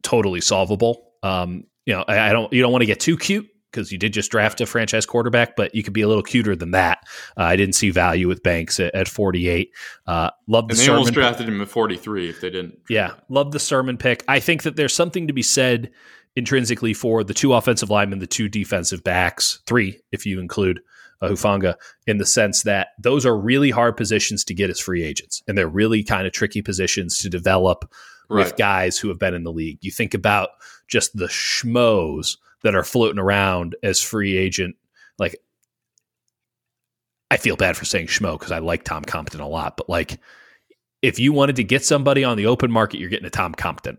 totally 0.03 0.41
solvable. 0.41 1.13
Um, 1.23 1.65
you 1.87 1.95
know, 1.95 2.05
I, 2.09 2.31
I 2.31 2.33
don't 2.33 2.53
you 2.53 2.61
don't 2.61 2.73
want 2.73 2.83
to 2.83 2.87
get 2.87 2.99
too 2.99 3.17
cute 3.17 3.49
because 3.71 3.93
you 3.93 3.99
did 3.99 4.13
just 4.13 4.33
draft 4.33 4.61
a 4.61 4.67
franchise 4.67 5.07
quarterback, 5.07 5.55
but 5.55 5.73
you 5.73 5.85
could 5.85 5.93
be 5.93 6.03
a 6.03 6.09
little 6.09 6.25
cuter 6.25 6.57
than 6.57 6.73
that. 6.73 7.07
Uh, 7.37 7.43
I 7.43 7.55
didn't 7.55 7.77
see 7.77 7.91
value 7.91 8.27
with 8.27 8.43
Banks 8.43 8.81
at, 8.81 8.93
at 8.97 9.07
48. 9.07 9.71
Uh, 10.09 10.31
love 10.49 10.67
the 10.67 10.73
and 10.73 10.79
they 10.81 10.85
Sermon 10.85 10.99
almost 10.99 11.15
drafted 11.15 11.49
him 11.49 11.61
at 11.61 11.69
43 11.69 12.31
if 12.31 12.41
they 12.41 12.51
didn't. 12.51 12.81
Yeah, 12.89 13.13
love 13.29 13.53
the 13.53 13.61
Sermon 13.61 13.97
pick. 13.97 14.25
I 14.27 14.41
think 14.41 14.65
that 14.65 14.75
there's 14.75 14.95
something 14.95 15.29
to 15.29 15.33
be 15.33 15.43
said 15.43 15.93
intrinsically 16.37 16.95
for 16.95 17.25
the 17.25 17.35
two 17.35 17.53
offensive 17.53 17.91
linemen, 17.91 18.19
the 18.19 18.27
two 18.27 18.49
defensive 18.49 19.03
backs, 19.03 19.61
three 19.67 20.01
if 20.13 20.25
you 20.27 20.41
include 20.41 20.81
uh, 21.21 21.29
Hufanga, 21.29 21.75
in 22.07 22.19
the 22.19 22.27
sense 22.27 22.63
that 22.63 22.89
those 22.99 23.27
are 23.27 23.37
really 23.37 23.71
hard 23.71 23.97
positions 23.97 24.45
to 24.45 24.55
get 24.55 24.71
as 24.71 24.81
free 24.81 25.03
agents, 25.03 25.43
and 25.47 25.57
they're 25.57 25.69
really 25.69 26.03
kind 26.03 26.27
of 26.27 26.33
tricky 26.33 26.63
positions 26.63 27.19
to 27.19 27.29
develop 27.29 27.93
right. 28.29 28.45
with 28.45 28.57
guys 28.57 28.97
who 28.99 29.09
have 29.09 29.19
been 29.19 29.35
in 29.35 29.45
the 29.45 29.53
league. 29.53 29.79
You 29.83 29.91
think 29.91 30.15
about 30.15 30.51
just 30.89 31.17
the 31.17 31.27
schmoes 31.27 32.37
that 32.63 32.75
are 32.75 32.85
floating 32.85 33.19
around 33.19 33.77
as 33.83 34.01
free 34.01 34.37
agent, 34.37 34.77
like. 35.19 35.37
I 37.33 37.37
feel 37.37 37.55
bad 37.55 37.77
for 37.77 37.85
saying 37.85 38.09
schmo 38.09 38.37
because 38.37 38.51
I 38.51 38.59
like 38.59 38.83
Tom 38.83 39.05
Compton 39.05 39.41
a 39.41 39.47
lot, 39.47 39.77
but 39.77 39.89
like 39.89 40.19
if 41.03 41.19
you 41.19 41.33
wanted 41.33 41.57
to 41.57 41.65
get 41.65 41.85
somebody 41.85 42.25
on 42.25 42.37
the 42.37 42.47
open 42.47 42.71
market, 42.71 43.01
you're 43.01 43.09
getting 43.09 43.27
a 43.27 43.31
Tom 43.31 43.55
Compton. 43.55 43.99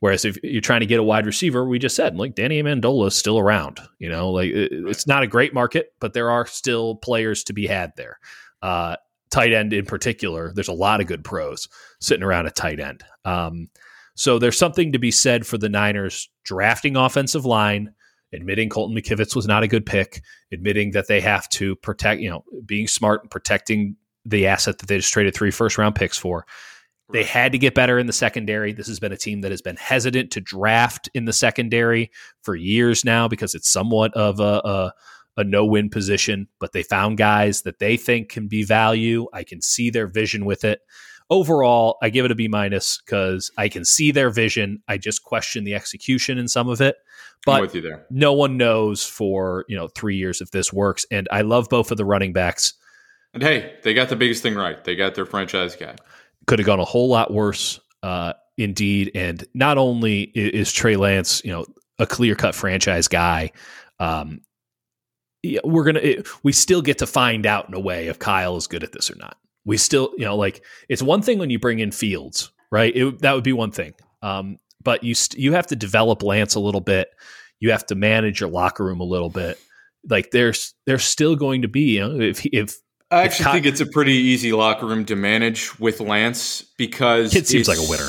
Whereas 0.00 0.24
if 0.24 0.36
you're 0.42 0.60
trying 0.60 0.80
to 0.80 0.86
get 0.86 1.00
a 1.00 1.02
wide 1.02 1.24
receiver, 1.24 1.66
we 1.66 1.78
just 1.78 1.96
said 1.96 2.16
like 2.16 2.34
Danny 2.34 2.62
Amendola 2.62 3.08
is 3.08 3.16
still 3.16 3.38
around. 3.38 3.80
You 3.98 4.10
know, 4.10 4.30
like 4.30 4.50
it's 4.52 5.06
not 5.06 5.22
a 5.22 5.26
great 5.26 5.54
market, 5.54 5.94
but 6.00 6.12
there 6.12 6.30
are 6.30 6.46
still 6.46 6.96
players 6.96 7.44
to 7.44 7.52
be 7.52 7.66
had 7.66 7.92
there. 7.96 8.18
Uh, 8.60 8.96
tight 9.30 9.52
end 9.52 9.72
in 9.72 9.86
particular, 9.86 10.52
there's 10.54 10.68
a 10.68 10.74
lot 10.74 11.00
of 11.00 11.06
good 11.06 11.24
pros 11.24 11.68
sitting 12.00 12.22
around 12.22 12.46
a 12.46 12.50
tight 12.50 12.80
end. 12.80 13.02
Um, 13.24 13.70
so 14.14 14.38
there's 14.38 14.58
something 14.58 14.92
to 14.92 14.98
be 14.98 15.10
said 15.10 15.46
for 15.46 15.56
the 15.56 15.70
Niners 15.70 16.28
drafting 16.44 16.96
offensive 16.96 17.46
line, 17.46 17.94
admitting 18.34 18.68
Colton 18.68 18.94
McKivitz 18.94 19.34
was 19.34 19.46
not 19.46 19.62
a 19.62 19.68
good 19.68 19.86
pick, 19.86 20.22
admitting 20.52 20.90
that 20.90 21.08
they 21.08 21.20
have 21.20 21.48
to 21.50 21.76
protect, 21.76 22.20
you 22.20 22.28
know, 22.28 22.44
being 22.66 22.86
smart 22.86 23.22
and 23.22 23.30
protecting 23.30 23.96
the 24.24 24.46
asset 24.46 24.78
that 24.78 24.86
they 24.86 24.98
just 24.98 25.12
traded 25.12 25.34
three 25.34 25.50
first 25.50 25.78
round 25.78 25.94
picks 25.94 26.18
for. 26.18 26.46
They 27.12 27.24
had 27.24 27.52
to 27.52 27.58
get 27.58 27.74
better 27.74 27.98
in 27.98 28.06
the 28.06 28.12
secondary. 28.12 28.72
This 28.72 28.86
has 28.86 28.98
been 28.98 29.12
a 29.12 29.18
team 29.18 29.42
that 29.42 29.50
has 29.50 29.60
been 29.60 29.76
hesitant 29.76 30.30
to 30.32 30.40
draft 30.40 31.10
in 31.12 31.26
the 31.26 31.32
secondary 31.32 32.10
for 32.42 32.54
years 32.54 33.04
now 33.04 33.28
because 33.28 33.54
it's 33.54 33.70
somewhat 33.70 34.14
of 34.14 34.40
a, 34.40 34.62
a, 34.64 34.94
a 35.36 35.44
no 35.44 35.64
win 35.66 35.90
position, 35.90 36.48
but 36.58 36.72
they 36.72 36.82
found 36.82 37.18
guys 37.18 37.62
that 37.62 37.78
they 37.78 37.98
think 37.98 38.30
can 38.30 38.48
be 38.48 38.64
value. 38.64 39.26
I 39.32 39.44
can 39.44 39.60
see 39.60 39.90
their 39.90 40.06
vision 40.06 40.46
with 40.46 40.64
it. 40.64 40.80
Overall, 41.28 41.98
I 42.02 42.10
give 42.10 42.24
it 42.24 42.30
a 42.30 42.34
B 42.34 42.48
minus 42.48 43.00
because 43.04 43.50
I 43.56 43.68
can 43.68 43.84
see 43.84 44.10
their 44.10 44.30
vision. 44.30 44.82
I 44.88 44.98
just 44.98 45.22
question 45.22 45.64
the 45.64 45.74
execution 45.74 46.38
in 46.38 46.48
some 46.48 46.68
of 46.68 46.80
it. 46.80 46.96
But 47.44 47.60
no 48.10 48.32
one 48.32 48.56
knows 48.56 49.04
for 49.04 49.64
you 49.68 49.76
know 49.76 49.88
three 49.88 50.16
years 50.16 50.40
if 50.40 50.50
this 50.50 50.72
works. 50.72 51.04
And 51.10 51.28
I 51.30 51.42
love 51.42 51.68
both 51.68 51.90
of 51.90 51.96
the 51.96 52.04
running 52.04 52.32
backs. 52.32 52.74
And 53.34 53.42
hey, 53.42 53.74
they 53.82 53.94
got 53.94 54.08
the 54.08 54.16
biggest 54.16 54.42
thing 54.42 54.54
right. 54.54 54.82
They 54.84 54.94
got 54.94 55.14
their 55.14 55.26
franchise 55.26 55.74
guy. 55.74 55.96
Could 56.46 56.58
have 56.58 56.66
gone 56.66 56.80
a 56.80 56.84
whole 56.84 57.08
lot 57.08 57.32
worse, 57.32 57.80
uh, 58.02 58.34
indeed. 58.58 59.12
And 59.14 59.44
not 59.54 59.78
only 59.78 60.22
is 60.22 60.72
Trey 60.72 60.96
Lance, 60.96 61.42
you 61.44 61.52
know, 61.52 61.64
a 61.98 62.06
clear 62.06 62.34
cut 62.34 62.54
franchise 62.54 63.08
guy, 63.08 63.52
um, 64.00 64.40
we're 65.64 65.84
gonna 65.84 66.00
it, 66.00 66.28
we 66.44 66.52
still 66.52 66.82
get 66.82 66.98
to 66.98 67.06
find 67.06 67.46
out 67.46 67.68
in 67.68 67.74
a 67.74 67.80
way 67.80 68.08
if 68.08 68.18
Kyle 68.18 68.56
is 68.56 68.66
good 68.66 68.84
at 68.84 68.92
this 68.92 69.10
or 69.10 69.16
not. 69.16 69.36
We 69.64 69.76
still, 69.76 70.12
you 70.16 70.24
know, 70.24 70.36
like 70.36 70.64
it's 70.88 71.02
one 71.02 71.22
thing 71.22 71.38
when 71.38 71.50
you 71.50 71.58
bring 71.58 71.78
in 71.78 71.90
Fields, 71.90 72.52
right? 72.70 72.94
It, 72.94 73.20
that 73.20 73.34
would 73.34 73.44
be 73.44 73.52
one 73.52 73.70
thing. 73.70 73.94
Um, 74.22 74.58
but 74.82 75.04
you 75.04 75.14
st- 75.14 75.40
you 75.40 75.52
have 75.52 75.68
to 75.68 75.76
develop 75.76 76.22
Lance 76.22 76.54
a 76.54 76.60
little 76.60 76.80
bit. 76.80 77.08
You 77.60 77.70
have 77.70 77.86
to 77.86 77.94
manage 77.94 78.40
your 78.40 78.50
locker 78.50 78.84
room 78.84 79.00
a 79.00 79.04
little 79.04 79.30
bit. 79.30 79.58
Like 80.08 80.32
there's 80.32 80.74
there's 80.86 81.04
still 81.04 81.36
going 81.36 81.62
to 81.62 81.68
be, 81.68 81.94
you 81.96 82.00
know, 82.00 82.20
if 82.20 82.44
if 82.46 82.76
I 83.12 83.24
actually 83.24 83.52
think 83.52 83.66
it's 83.66 83.80
a 83.80 83.86
pretty 83.86 84.14
easy 84.14 84.52
locker 84.52 84.86
room 84.86 85.04
to 85.06 85.16
manage 85.16 85.78
with 85.78 86.00
Lance 86.00 86.62
because 86.76 87.34
it 87.34 87.46
seems 87.46 87.68
like 87.68 87.78
a 87.78 87.88
winner. 87.88 88.08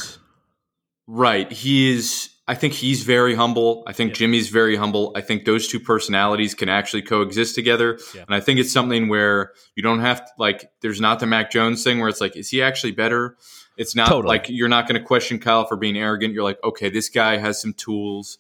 Right. 1.08 1.52
He 1.52 1.92
is 1.92 2.30
I 2.46 2.56
think 2.56 2.74
he's 2.74 3.04
very 3.04 3.36
humble. 3.36 3.84
I 3.88 3.94
think 3.94 4.12
yeah. 4.12 4.16
Jimmy's 4.16 4.50
very 4.50 4.76
humble. 4.76 5.14
I 5.16 5.22
think 5.22 5.46
those 5.46 5.68
two 5.68 5.80
personalities 5.80 6.54
can 6.54 6.68
actually 6.68 7.04
coexist 7.04 7.56
together. 7.56 8.00
Yeah. 8.14 8.24
And 8.24 8.36
I 8.36 8.42
think 8.42 8.60
it's 8.60 8.72
something 8.72 9.08
where 9.08 9.54
you 9.76 9.84
don't 9.84 10.02
have 10.02 10.26
to 10.26 10.32
like 10.38 10.72
there's 10.82 11.00
not 11.00 11.20
the 11.20 11.26
Mac 11.26 11.52
Jones 11.52 11.84
thing 11.84 12.00
where 12.00 12.10
it's 12.10 12.20
like, 12.20 12.36
is 12.36 12.50
he 12.50 12.62
actually 12.62 12.92
better? 12.92 13.38
It's 13.78 13.96
not 13.96 14.08
totally. 14.10 14.28
like 14.28 14.50
you're 14.50 14.70
not 14.70 14.88
going 14.88 15.00
to 15.00 15.06
question 15.06 15.40
Kyle 15.40 15.66
for 15.66 15.78
being 15.78 15.98
arrogant. 15.98 16.34
You're 16.34 16.44
like, 16.44 16.60
okay, 16.64 16.90
this 16.90 17.10
guy 17.10 17.38
has 17.38 17.62
some 17.62 17.74
tools. 17.74 18.38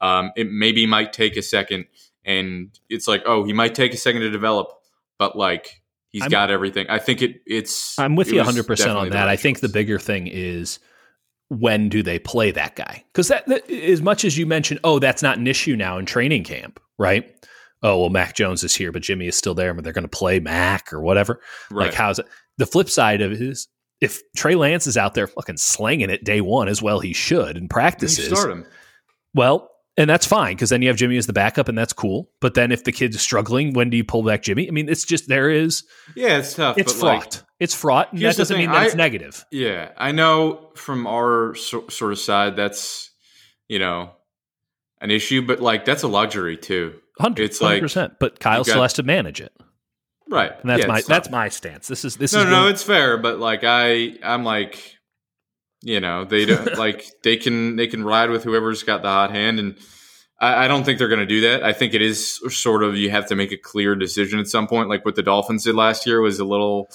Um, 0.00 0.32
it 0.36 0.50
maybe 0.50 0.86
might 0.86 1.12
take 1.12 1.36
a 1.36 1.42
second, 1.42 1.86
and 2.24 2.78
it's 2.90 3.08
like, 3.08 3.22
oh, 3.24 3.44
he 3.44 3.54
might 3.54 3.74
take 3.74 3.94
a 3.94 3.96
second 3.96 4.20
to 4.20 4.30
develop, 4.30 4.68
but 5.18 5.36
like 5.36 5.82
He's 6.16 6.22
I'm, 6.22 6.30
got 6.30 6.50
everything. 6.50 6.86
I 6.88 6.98
think 6.98 7.20
it. 7.20 7.42
It's. 7.46 7.98
I'm 7.98 8.16
with 8.16 8.28
it 8.28 8.32
you 8.32 8.38
100 8.38 8.66
percent 8.66 8.96
on 8.96 9.10
that. 9.10 9.28
I 9.28 9.36
think 9.36 9.60
the 9.60 9.68
bigger 9.68 9.98
thing 9.98 10.26
is 10.26 10.78
when 11.50 11.90
do 11.90 12.02
they 12.02 12.18
play 12.18 12.50
that 12.52 12.74
guy? 12.74 13.04
Because 13.12 13.28
that, 13.28 13.46
that, 13.48 13.70
as 13.70 14.00
much 14.00 14.24
as 14.24 14.38
you 14.38 14.46
mentioned, 14.46 14.80
oh, 14.82 14.98
that's 14.98 15.22
not 15.22 15.36
an 15.36 15.46
issue 15.46 15.76
now 15.76 15.98
in 15.98 16.06
training 16.06 16.44
camp, 16.44 16.80
right? 16.96 17.30
Oh 17.82 18.00
well, 18.00 18.08
Mac 18.08 18.34
Jones 18.34 18.64
is 18.64 18.74
here, 18.74 18.92
but 18.92 19.02
Jimmy 19.02 19.26
is 19.26 19.36
still 19.36 19.52
there, 19.52 19.74
but 19.74 19.84
they're 19.84 19.92
going 19.92 20.04
to 20.04 20.08
play 20.08 20.40
Mac 20.40 20.90
or 20.90 21.02
whatever. 21.02 21.42
Right. 21.70 21.88
Like, 21.88 21.94
how's 21.94 22.18
it? 22.18 22.24
The 22.56 22.64
flip 22.64 22.88
side 22.88 23.20
of 23.20 23.30
it 23.30 23.42
is 23.42 23.68
if 24.00 24.22
Trey 24.34 24.54
Lance 24.54 24.86
is 24.86 24.96
out 24.96 25.12
there 25.12 25.26
fucking 25.26 25.58
slanging 25.58 26.08
it 26.08 26.24
day 26.24 26.40
one 26.40 26.68
as 26.68 26.80
well, 26.80 27.00
he 27.00 27.12
should 27.12 27.58
in 27.58 27.68
practices. 27.68 28.28
Start 28.28 28.50
him. 28.50 28.66
Well, 29.34 29.70
and 29.96 30.08
that's 30.08 30.26
fine 30.26 30.54
because 30.54 30.70
then 30.70 30.82
you 30.82 30.88
have 30.88 30.96
Jimmy 30.96 31.16
as 31.16 31.26
the 31.26 31.32
backup, 31.32 31.68
and 31.68 31.76
that's 31.76 31.92
cool. 31.92 32.30
But 32.40 32.54
then 32.54 32.72
if 32.72 32.84
the 32.84 32.92
kid's 32.92 33.20
struggling, 33.20 33.72
when 33.72 33.90
do 33.90 33.96
you 33.96 34.04
pull 34.04 34.22
back 34.22 34.42
Jimmy? 34.42 34.68
I 34.68 34.70
mean, 34.70 34.88
it's 34.88 35.04
just 35.04 35.28
there 35.28 35.50
is. 35.50 35.84
Yeah, 36.14 36.38
it's 36.38 36.54
tough. 36.54 36.78
It's 36.78 36.92
fraught. 36.92 37.36
Like, 37.36 37.44
it's 37.60 37.74
fraught. 37.74 38.12
And 38.12 38.22
that 38.22 38.36
doesn't 38.36 38.56
mean 38.56 38.70
that 38.70 38.76
I, 38.76 38.86
it's 38.86 38.94
negative. 38.94 39.44
Yeah, 39.50 39.92
I 39.96 40.12
know 40.12 40.70
from 40.74 41.06
our 41.06 41.54
so, 41.54 41.88
sort 41.88 42.12
of 42.12 42.18
side 42.18 42.56
that's 42.56 43.10
you 43.68 43.78
know 43.78 44.12
an 45.00 45.10
issue, 45.10 45.42
but 45.42 45.60
like 45.60 45.84
that's 45.84 46.02
a 46.02 46.08
luxury 46.08 46.56
too. 46.56 46.94
100, 47.18 47.44
it's 47.44 47.62
like 47.62 47.82
100%, 47.82 48.16
but 48.20 48.38
Kyle 48.40 48.58
got, 48.58 48.66
still 48.66 48.82
has 48.82 48.92
to 48.94 49.02
manage 49.02 49.40
it. 49.40 49.52
Right. 50.28 50.52
And 50.60 50.68
that's 50.68 50.82
yeah, 50.82 50.88
my 50.88 51.02
that's 51.06 51.30
my 51.30 51.48
stance. 51.48 51.88
This 51.88 52.04
is 52.04 52.16
this 52.16 52.32
no, 52.32 52.40
is 52.40 52.44
no, 52.44 52.50
no, 52.50 52.68
it's 52.68 52.82
fair, 52.82 53.16
but 53.16 53.38
like 53.38 53.60
I 53.62 54.16
I'm 54.22 54.44
like 54.44 54.95
you 55.82 56.00
know, 56.00 56.24
they 56.24 56.44
don't 56.44 56.76
like 56.78 57.06
they 57.22 57.36
can 57.36 57.76
they 57.76 57.86
can 57.86 58.04
ride 58.04 58.30
with 58.30 58.44
whoever's 58.44 58.82
got 58.82 59.02
the 59.02 59.08
hot 59.08 59.30
hand 59.30 59.58
and 59.58 59.76
I, 60.38 60.64
I 60.64 60.68
don't 60.68 60.84
think 60.84 60.98
they're 60.98 61.08
going 61.08 61.20
to 61.20 61.26
do 61.26 61.40
that. 61.42 61.62
I 61.62 61.72
think 61.72 61.94
it 61.94 62.02
is 62.02 62.40
sort 62.54 62.82
of 62.82 62.96
you 62.96 63.10
have 63.10 63.26
to 63.28 63.36
make 63.36 63.52
a 63.52 63.56
clear 63.56 63.94
decision 63.94 64.38
at 64.38 64.46
some 64.46 64.66
point, 64.66 64.88
like 64.88 65.04
what 65.04 65.14
the 65.14 65.22
Dolphins 65.22 65.64
did 65.64 65.74
last 65.74 66.06
year 66.06 66.20
was 66.20 66.38
a 66.38 66.44
little. 66.44 66.88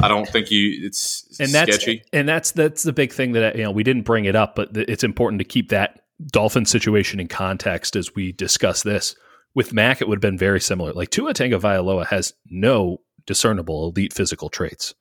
I 0.00 0.08
don't 0.08 0.28
think 0.28 0.50
you. 0.50 0.86
It's 0.86 1.26
and 1.40 1.52
that's 1.52 1.74
sketchy. 1.74 2.02
and 2.12 2.28
that's 2.28 2.52
that's 2.52 2.84
the 2.84 2.92
big 2.92 3.12
thing 3.12 3.32
that 3.32 3.56
you 3.56 3.64
know 3.64 3.72
we 3.72 3.82
didn't 3.82 4.02
bring 4.02 4.24
it 4.24 4.36
up, 4.36 4.54
but 4.54 4.70
it's 4.76 5.04
important 5.04 5.40
to 5.40 5.44
keep 5.44 5.70
that 5.70 6.00
Dolphin 6.26 6.64
situation 6.64 7.18
in 7.20 7.28
context 7.28 7.96
as 7.96 8.14
we 8.14 8.32
discuss 8.32 8.82
this 8.82 9.16
with 9.56 9.72
Mac, 9.72 10.00
it 10.00 10.08
would 10.08 10.16
have 10.16 10.20
been 10.22 10.38
very 10.38 10.60
similar. 10.60 10.92
Like 10.92 11.10
Tua 11.10 11.32
Tagovailoa 11.32 12.06
has 12.06 12.34
no 12.50 13.00
discernible 13.24 13.88
elite 13.88 14.12
physical 14.12 14.50
traits. 14.50 14.94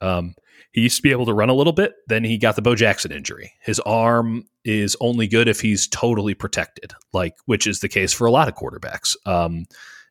Um, 0.00 0.34
he 0.72 0.82
used 0.82 0.96
to 0.96 1.02
be 1.02 1.10
able 1.10 1.26
to 1.26 1.34
run 1.34 1.48
a 1.48 1.54
little 1.54 1.72
bit. 1.72 1.94
Then 2.06 2.24
he 2.24 2.38
got 2.38 2.56
the 2.56 2.62
Bo 2.62 2.74
Jackson 2.74 3.12
injury. 3.12 3.52
His 3.60 3.80
arm 3.80 4.44
is 4.64 4.96
only 5.00 5.26
good 5.26 5.48
if 5.48 5.60
he's 5.60 5.88
totally 5.88 6.34
protected, 6.34 6.92
like 7.12 7.36
which 7.46 7.66
is 7.66 7.80
the 7.80 7.88
case 7.88 8.12
for 8.12 8.26
a 8.26 8.30
lot 8.30 8.48
of 8.48 8.54
quarterbacks. 8.54 9.16
Um, 9.26 9.66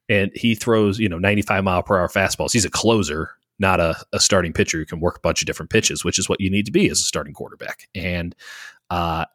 and 0.09 0.31
he 0.33 0.55
throws, 0.55 0.99
you 0.99 1.09
know, 1.09 1.19
95 1.19 1.63
mile 1.63 1.83
per 1.83 1.99
hour 1.99 2.07
fastballs. 2.07 2.53
He's 2.53 2.65
a 2.65 2.69
closer, 2.69 3.31
not 3.59 3.79
a, 3.79 3.95
a, 4.13 4.19
starting 4.19 4.53
pitcher 4.53 4.77
who 4.77 4.85
can 4.85 4.99
work 4.99 5.17
a 5.17 5.21
bunch 5.21 5.41
of 5.41 5.45
different 5.45 5.69
pitches, 5.69 6.03
which 6.03 6.17
is 6.17 6.29
what 6.29 6.39
you 6.39 6.49
need 6.49 6.65
to 6.65 6.71
be 6.71 6.89
as 6.89 6.99
a 6.99 7.03
starting 7.03 7.33
quarterback. 7.33 7.87
And 7.93 8.33
uh, 8.89 9.25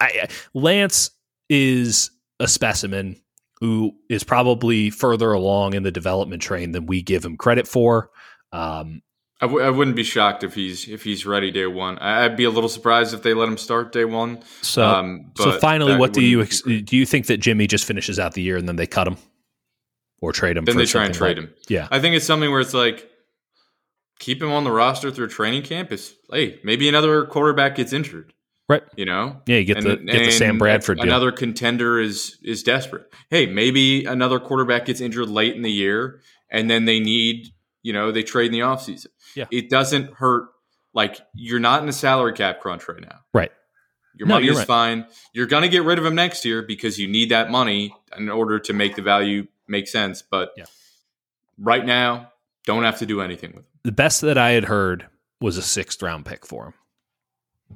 I, 0.00 0.28
Lance 0.54 1.10
is 1.48 2.10
a 2.40 2.46
specimen 2.46 3.20
who 3.60 3.96
is 4.08 4.22
probably 4.22 4.90
further 4.90 5.32
along 5.32 5.74
in 5.74 5.82
the 5.82 5.90
development 5.90 6.42
train 6.42 6.72
than 6.72 6.86
we 6.86 7.02
give 7.02 7.24
him 7.24 7.36
credit 7.36 7.66
for. 7.66 8.10
Um, 8.52 9.02
I 9.40 9.46
w- 9.46 9.64
I 9.64 9.70
wouldn't 9.70 9.96
be 9.96 10.02
shocked 10.02 10.42
if 10.42 10.54
he's 10.54 10.88
if 10.88 11.04
he's 11.04 11.24
ready 11.24 11.50
day 11.50 11.66
one. 11.66 11.98
I'd 11.98 12.36
be 12.36 12.44
a 12.44 12.50
little 12.50 12.68
surprised 12.68 13.14
if 13.14 13.22
they 13.22 13.34
let 13.34 13.48
him 13.48 13.56
start 13.56 13.92
day 13.92 14.04
one. 14.04 14.42
So, 14.62 14.84
um, 14.84 15.30
so 15.36 15.58
finally, 15.58 15.96
what 15.96 16.12
do 16.12 16.22
you 16.22 16.42
ex- 16.42 16.62
do? 16.62 16.96
You 16.96 17.06
think 17.06 17.26
that 17.26 17.38
Jimmy 17.38 17.66
just 17.66 17.84
finishes 17.84 18.18
out 18.18 18.34
the 18.34 18.42
year 18.42 18.56
and 18.56 18.68
then 18.68 18.76
they 18.76 18.86
cut 18.86 19.06
him 19.06 19.16
or 20.20 20.32
trade 20.32 20.56
him? 20.56 20.64
Then 20.64 20.76
they 20.76 20.86
try 20.86 21.04
and 21.04 21.14
trade 21.14 21.36
like, 21.36 21.46
him. 21.46 21.54
Yeah, 21.68 21.86
I 21.90 22.00
think 22.00 22.16
it's 22.16 22.26
something 22.26 22.50
where 22.50 22.60
it's 22.60 22.74
like 22.74 23.08
keep 24.18 24.42
him 24.42 24.50
on 24.50 24.64
the 24.64 24.72
roster 24.72 25.10
through 25.10 25.28
training 25.28 25.62
camp. 25.62 25.92
Is 25.92 26.14
hey, 26.32 26.58
maybe 26.64 26.88
another 26.88 27.24
quarterback 27.24 27.76
gets 27.76 27.92
injured. 27.92 28.32
Right. 28.68 28.82
You 28.96 29.06
know? 29.06 29.40
Yeah, 29.46 29.56
you 29.56 29.64
get 29.64 29.78
and, 29.78 29.86
the 29.86 29.96
get 29.96 30.24
the 30.26 30.30
Sam 30.30 30.58
Bradford 30.58 30.98
deal. 30.98 31.06
Another 31.06 31.32
contender 31.32 31.98
is 31.98 32.38
is 32.42 32.62
desperate. 32.62 33.06
Hey, 33.30 33.46
maybe 33.46 34.04
another 34.04 34.38
quarterback 34.38 34.84
gets 34.84 35.00
injured 35.00 35.28
late 35.28 35.56
in 35.56 35.62
the 35.62 35.72
year 35.72 36.20
and 36.50 36.70
then 36.70 36.84
they 36.84 37.00
need, 37.00 37.48
you 37.82 37.94
know, 37.94 38.12
they 38.12 38.22
trade 38.22 38.46
in 38.46 38.52
the 38.52 38.60
offseason. 38.60 39.06
Yeah. 39.34 39.46
It 39.50 39.70
doesn't 39.70 40.14
hurt 40.14 40.48
like 40.94 41.20
you're 41.34 41.60
not 41.60 41.82
in 41.82 41.88
a 41.88 41.92
salary 41.92 42.32
cap 42.32 42.60
crunch 42.60 42.88
right 42.88 43.00
now. 43.00 43.20
Right. 43.32 43.52
Your 44.14 44.26
no, 44.26 44.34
money 44.34 44.48
is 44.48 44.58
right. 44.58 44.66
fine. 44.66 45.06
You're 45.32 45.46
going 45.46 45.62
to 45.62 45.68
get 45.68 45.84
rid 45.84 45.98
of 45.98 46.04
him 46.04 46.14
next 46.14 46.44
year 46.44 46.62
because 46.62 46.98
you 46.98 47.06
need 47.06 47.30
that 47.30 47.50
money 47.50 47.94
in 48.16 48.28
order 48.28 48.58
to 48.58 48.72
make 48.72 48.96
the 48.96 49.02
value 49.02 49.46
make 49.68 49.86
sense, 49.86 50.22
but 50.22 50.50
yeah. 50.56 50.64
right 51.56 51.84
now, 51.84 52.32
don't 52.64 52.82
have 52.82 52.98
to 52.98 53.06
do 53.06 53.20
anything 53.20 53.50
with 53.50 53.60
him. 53.60 53.72
The 53.84 53.92
best 53.92 54.20
that 54.22 54.36
I 54.36 54.50
had 54.50 54.64
heard 54.64 55.06
was 55.40 55.56
a 55.56 55.60
6th 55.60 56.02
round 56.02 56.26
pick 56.26 56.44
for 56.44 56.66
him. 56.66 56.74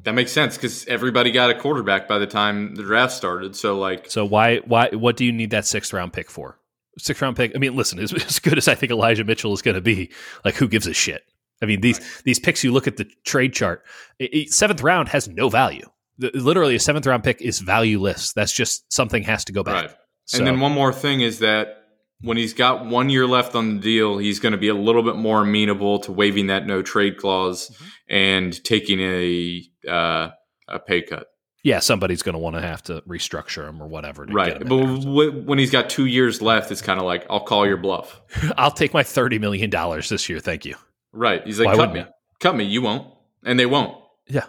That 0.05 0.15
makes 0.15 0.33
sense 0.33 0.57
because 0.57 0.87
everybody 0.87 1.31
got 1.31 1.51
a 1.51 1.55
quarterback 1.55 2.09
by 2.09 2.19
the 2.19 2.27
time 2.27 2.74
the 2.74 2.83
draft 2.83 3.12
started. 3.12 3.55
So 3.55 3.79
like, 3.79 4.11
so 4.11 4.24
why 4.24 4.59
why 4.59 4.89
what 4.89 5.16
do 5.16 5.24
you 5.24 5.33
need 5.33 5.51
that 5.51 5.66
sixth 5.66 5.93
round 5.93 6.12
pick 6.12 6.31
for? 6.31 6.59
Sixth 6.99 7.20
round 7.20 7.37
pick. 7.37 7.53
I 7.55 7.59
mean, 7.59 7.77
listen, 7.77 7.99
as, 7.99 8.12
as 8.27 8.39
good 8.39 8.57
as 8.59 8.69
I 8.69 8.74
think 8.74 8.91
Elijah 8.91 9.23
Mitchell 9.23 9.53
is 9.53 9.62
going 9.62 9.74
to 9.74 9.83
be, 9.83 10.11
like 10.45 10.55
who 10.55 10.66
gives 10.66 10.87
a 10.87 10.95
shit? 10.95 11.24
I 11.62 11.66
mean 11.66 11.80
these 11.80 12.01
right. 12.01 12.22
these 12.24 12.39
picks. 12.39 12.62
You 12.62 12.72
look 12.72 12.86
at 12.86 12.97
the 12.97 13.09
trade 13.24 13.52
chart. 13.52 13.82
It, 14.18 14.34
it, 14.34 14.52
seventh 14.52 14.82
round 14.82 15.09
has 15.09 15.28
no 15.28 15.48
value. 15.48 15.89
The, 16.18 16.30
literally, 16.34 16.74
a 16.74 16.80
seventh 16.80 17.06
round 17.06 17.24
pick 17.24 17.40
is 17.40 17.60
valueless. 17.60 18.32
That's 18.32 18.52
just 18.52 18.93
something 18.93 19.22
has 19.22 19.44
to 19.47 19.52
go 19.52 19.62
back. 19.62 19.86
Right. 19.86 19.97
So, 20.26 20.39
and 20.39 20.47
then 20.47 20.60
one 20.60 20.72
more 20.72 20.93
thing 20.93 21.20
is 21.20 21.39
that 21.39 21.82
when 22.22 22.36
he's 22.36 22.55
got 22.55 22.86
one 22.86 23.10
year 23.10 23.26
left 23.26 23.55
on 23.55 23.76
the 23.76 23.80
deal, 23.80 24.18
he's 24.18 24.39
going 24.39 24.52
to 24.52 24.59
be 24.59 24.68
a 24.68 24.74
little 24.74 25.02
bit 25.02 25.16
more 25.16 25.43
amenable 25.43 25.98
to 26.01 26.12
waiving 26.12 26.47
that 26.48 26.66
no 26.66 26.82
trade 26.82 27.16
clause 27.16 27.70
mm-hmm. 27.70 27.84
and 28.09 28.64
taking 28.64 29.01
a 29.01 29.62
uh, 29.89 30.30
a 30.68 30.78
pay 30.78 31.02
cut. 31.02 31.28
Yeah, 31.64 31.78
somebody's 31.78 32.22
going 32.22 32.32
to 32.32 32.40
want 32.40 32.56
to 32.56 32.62
have 32.62 32.82
to 32.84 33.02
restructure 33.02 33.68
him 33.68 33.80
or 33.80 33.86
whatever. 33.86 34.24
right, 34.24 34.59
but 34.59 34.68
w- 34.68 35.43
when 35.43 35.60
he's 35.60 35.70
got 35.70 35.89
two 35.89 36.06
years 36.06 36.43
left, 36.43 36.72
it's 36.72 36.82
kind 36.82 36.98
of 36.98 37.06
like 37.06 37.24
I'll 37.30 37.44
call 37.44 37.66
your 37.66 37.76
bluff. 37.76 38.20
I'll 38.56 38.72
take 38.72 38.93
my 38.93 39.05
thirty 39.05 39.39
million 39.39 39.70
dollars 39.70 40.09
this 40.09 40.28
year. 40.28 40.40
Thank 40.40 40.64
you. 40.64 40.74
Right. 41.12 41.44
He's 41.44 41.59
like, 41.59 41.68
Why 41.68 41.76
cut 41.76 41.93
me, 41.93 42.01
you? 42.01 42.06
cut 42.40 42.56
me. 42.56 42.64
You 42.64 42.82
won't, 42.82 43.12
and 43.44 43.59
they 43.59 43.66
won't. 43.66 43.97
Yeah. 44.28 44.47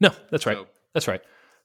No, 0.00 0.10
that's 0.30 0.46
right. 0.46 0.56
So. 0.56 0.66
That's 0.94 1.08
right. 1.08 1.20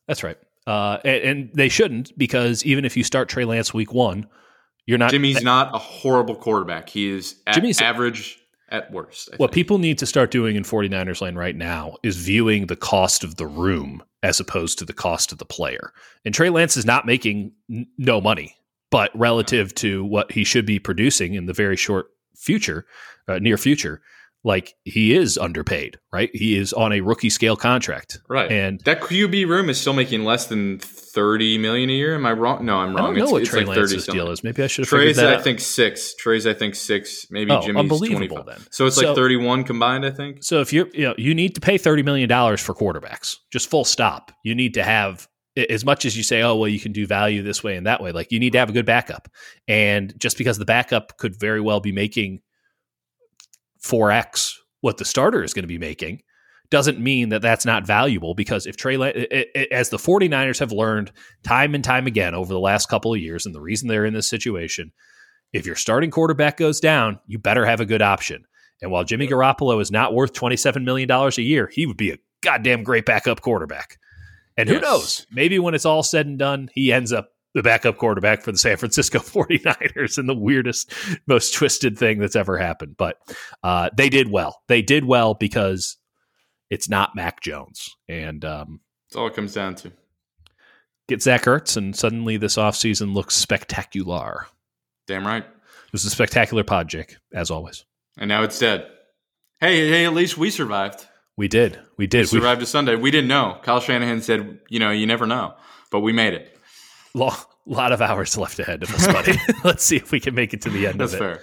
That's 0.08 0.24
right. 0.24 0.38
Uh, 0.66 1.00
and, 1.06 1.24
and, 1.24 1.50
they 1.54 1.70
shouldn't 1.70 2.18
because 2.18 2.66
even 2.66 2.84
if 2.84 2.98
you 2.98 3.04
start 3.04 3.30
Trey 3.30 3.46
Lance 3.46 3.74
week 3.74 3.94
one, 3.94 4.28
you're 4.86 4.98
not. 4.98 5.12
Jimmy's 5.12 5.42
not 5.42 5.74
a 5.74 5.78
horrible 5.78 6.36
quarterback. 6.36 6.90
He 6.90 7.10
is 7.10 7.36
Jimmy's 7.54 7.82
average 7.82 8.38
at 8.70 8.92
worst. 8.92 9.30
I 9.32 9.38
what 9.38 9.48
think. 9.48 9.54
people 9.54 9.78
need 9.78 9.98
to 10.00 10.06
start 10.06 10.32
doing 10.32 10.56
in 10.56 10.64
49ers 10.64 11.22
land 11.22 11.38
right 11.38 11.56
now 11.56 11.96
is 12.04 12.18
viewing 12.18 12.68
the 12.68 12.76
cost 12.76 13.24
of 13.24 13.36
the 13.36 13.48
room 13.48 14.04
as 14.24 14.40
opposed 14.40 14.80
to 14.80 14.86
the 14.86 14.94
cost 14.94 15.32
of 15.32 15.38
the 15.38 15.46
player. 15.46 15.94
And 16.26 16.34
Trey 16.34 16.50
Lance 16.50 16.76
is 16.76 16.86
not 16.86 17.06
making 17.06 17.54
n- 17.72 17.88
no 17.98 18.20
money, 18.20 18.56
but 18.92 19.12
relative 19.18 19.74
to 19.76 20.04
what 20.04 20.32
he 20.32 20.44
should 20.44 20.66
be 20.66 20.80
producing 20.80 21.34
in 21.34 21.46
the 21.46 21.54
very 21.54 21.78
short 21.78 22.08
future, 22.38 22.86
uh, 23.28 23.40
near 23.40 23.58
future, 23.58 24.02
like 24.44 24.76
he 24.86 25.14
is 25.14 25.38
underpaid, 25.38 26.00
right? 26.14 26.30
He 26.34 26.58
is 26.58 26.72
on 26.72 26.94
a 26.94 27.02
rookie 27.02 27.30
scale 27.30 27.58
contract, 27.58 28.20
right? 28.30 28.50
And 28.50 28.80
that 28.86 29.02
QB 29.02 29.48
room 29.48 29.70
is 29.70 29.80
still 29.80 29.94
making 29.94 30.24
less 30.24 30.48
than 30.48 30.80
thirty 30.80 31.58
million 31.58 31.90
a 31.90 31.94
year. 31.94 32.16
Am 32.16 32.26
I 32.26 32.32
wrong? 32.32 32.64
No, 32.66 32.78
I'm 32.78 32.96
wrong. 32.96 32.98
I 32.98 33.08
don't 33.08 33.18
know 33.18 33.24
it's, 33.24 33.32
what 33.32 33.42
it's 33.42 33.52
Trey 33.52 33.66
like 33.66 33.78
Lance's 33.78 34.06
deal 34.06 34.32
is. 34.32 34.44
Maybe 34.44 34.64
I 34.64 34.68
should 34.68 34.86
have 34.86 34.90
Trey's. 34.90 35.20
I 35.20 35.42
think 35.42 35.60
six. 35.60 36.16
Trey's. 36.16 36.48
I 36.48 36.54
think 36.54 36.76
six. 36.76 37.28
Maybe 37.30 37.52
oh, 37.52 37.62
Jimmy's 37.62 37.80
unbelievable 37.80 38.38
25. 38.38 38.46
then. 38.46 38.68
So 38.72 38.86
it's 38.86 38.96
so, 38.96 39.08
like 39.08 39.16
thirty 39.16 39.36
one 39.36 39.64
combined. 39.64 40.06
I 40.06 40.12
think. 40.12 40.44
So 40.44 40.62
if 40.62 40.72
you're 40.72 40.88
you 40.94 41.08
know 41.08 41.16
you 41.18 41.36
need 41.36 41.56
to 41.56 41.62
pay 41.62 41.78
thirty 41.78 42.04
million 42.04 42.30
dollars 42.30 42.62
for 42.62 42.74
quarterbacks, 42.74 43.36
just 43.52 43.70
full 43.70 43.86
stop. 43.86 44.32
You 44.44 44.56
need 44.56 44.76
to 44.76 44.84
have 44.84 45.28
as 45.58 45.84
much 45.84 46.06
as 46.06 46.16
you 46.16 46.24
say, 46.24 46.42
oh, 46.42 46.56
well, 46.56 46.70
you 46.70 46.80
can 46.80 46.92
do 46.92 47.08
value 47.08 47.42
this 47.42 47.64
way 47.64 47.76
and 47.76 47.88
that 47.88 48.02
way, 48.02 48.12
like 48.12 48.32
you 48.32 48.40
need 48.40 48.52
to 48.52 48.60
have 48.60 48.70
a 48.70 48.74
good 48.74 48.86
backup. 48.86 49.28
And 49.68 50.14
just 50.18 50.38
because 50.38 50.58
the 50.58 50.66
backup 50.66 51.18
could 51.18 51.40
very 51.40 51.62
well 51.62 51.80
be 51.80 51.92
making 51.92 52.42
4x 53.84 54.54
what 54.82 54.98
the 54.98 55.06
starter 55.06 55.44
is 55.44 55.54
going 55.54 55.64
to 55.64 55.68
be 55.68 55.80
making 55.80 56.22
doesn't 56.70 57.00
mean 57.00 57.30
that 57.30 57.42
that's 57.42 57.66
not 57.66 57.88
valuable 57.88 58.34
because 58.34 58.66
if 58.66 58.76
Trey, 58.76 58.96
as 59.72 59.90
the 59.90 59.98
49ers 59.98 60.60
have 60.60 60.72
learned 60.72 61.12
time 61.44 61.74
and 61.74 61.84
time 61.84 62.08
again 62.08 62.36
over 62.36 62.54
the 62.54 62.60
last 62.60 62.90
couple 62.90 63.14
of 63.14 63.20
years, 63.20 63.46
and 63.46 63.56
the 63.56 63.62
reason 63.62 63.88
they're 63.88 64.06
in 64.06 64.14
this 64.14 64.30
situation, 64.30 64.92
if 65.54 65.66
your 65.66 65.76
starting 65.76 66.12
quarterback 66.12 66.58
goes 66.58 66.80
down, 66.80 67.20
you 67.26 67.40
better 67.40 67.66
have 67.66 67.80
a 67.80 67.86
good 67.86 68.02
option. 68.02 68.44
And 68.82 68.92
while 68.92 69.06
Jimmy 69.06 69.28
Garoppolo 69.28 69.82
is 69.82 69.92
not 69.92 70.14
worth 70.14 70.34
$27 70.34 70.84
million 70.84 71.10
a 71.10 71.30
year, 71.42 71.70
he 71.72 71.86
would 71.86 71.98
be 71.98 72.12
a 72.12 72.18
goddamn 72.42 72.84
great 72.84 73.06
backup 73.06 73.42
quarterback. 73.42 73.98
And 74.58 74.68
who 74.68 74.76
yes. 74.76 74.82
knows? 74.82 75.28
Maybe 75.32 75.60
when 75.60 75.76
it's 75.76 75.86
all 75.86 76.04
said 76.04 76.26
and 76.26 76.40
done, 76.40 76.70
he 76.74 76.92
ends 76.92 77.14
up 77.14 77.30
the 77.54 77.64
backup 77.64 77.98
quarterback 77.98 78.42
for 78.42 78.52
the 78.52 78.58
San 78.58 78.78
Francisco 78.78 79.20
49ers 79.20 80.18
and 80.18 80.28
the 80.28 80.36
weirdest, 80.36 80.92
most 81.28 81.54
twisted 81.54 81.98
thing 81.98 82.20
that's 82.20 82.36
ever 82.36 82.58
happened. 82.58 82.96
But 82.98 83.18
uh, 83.64 83.90
they 83.96 84.10
did 84.10 84.30
well. 84.30 84.62
They 84.68 84.82
did 84.82 85.06
well 85.06 85.34
because 85.34 85.98
it's 86.70 86.90
not 86.90 87.16
Mac 87.16 87.42
Jones. 87.42 87.96
And 88.08 88.44
um, 88.44 88.82
that's 89.08 89.16
all 89.16 89.28
it 89.28 89.36
comes 89.36 89.54
down 89.54 89.76
to. 89.76 89.92
Get 91.08 91.22
Zach 91.22 91.44
Ertz, 91.44 91.78
and 91.78 91.96
suddenly 91.96 92.36
this 92.36 92.58
offseason 92.58 93.14
looks 93.14 93.34
spectacular. 93.34 94.48
Damn 95.08 95.26
right. 95.26 95.44
It 95.44 95.94
was 95.94 96.04
a 96.04 96.10
spectacular 96.10 96.66
pod, 96.66 96.90
Jake, 96.90 97.16
as 97.34 97.50
always. 97.50 97.86
And 98.18 98.28
now 98.28 98.44
it's 98.44 98.60
dead. 98.60 98.88
Hey, 99.62 99.90
hey, 99.90 100.06
at 100.06 100.14
least 100.14 100.38
we 100.38 100.52
survived. 100.52 101.08
We 101.38 101.48
did. 101.48 101.80
We 101.98 102.08
did. 102.08 102.22
We 102.22 102.26
survived 102.26 102.60
we, 102.60 102.64
a 102.64 102.68
Sunday. 102.68 102.96
We 102.96 103.12
didn't 103.12 103.30
know. 103.30 103.60
Kyle 103.62 103.80
Shanahan 103.80 104.22
said, 104.22 104.60
you 104.70 104.80
know, 104.80 104.92
you 104.92 105.06
never 105.06 105.28
know. 105.28 105.54
But 105.92 106.00
we 106.02 106.12
made 106.12 106.34
it. 106.34 106.58
Long, 107.14 107.36
lot 107.68 107.92
of 107.92 108.02
hours 108.02 108.38
left 108.38 108.60
ahead 108.60 108.84
of 108.84 108.94
us, 108.94 109.08
buddy. 109.08 109.34
Let's 109.64 109.84
see 109.84 109.98
if 109.98 110.12
we 110.12 110.20
can 110.20 110.34
make 110.34 110.54
it 110.54 110.62
to 110.64 110.70
the 110.70 110.88
end 110.88 111.00
That's 111.00 111.14
of 111.14 111.22
it. 111.22 111.24
Fair. 111.24 111.40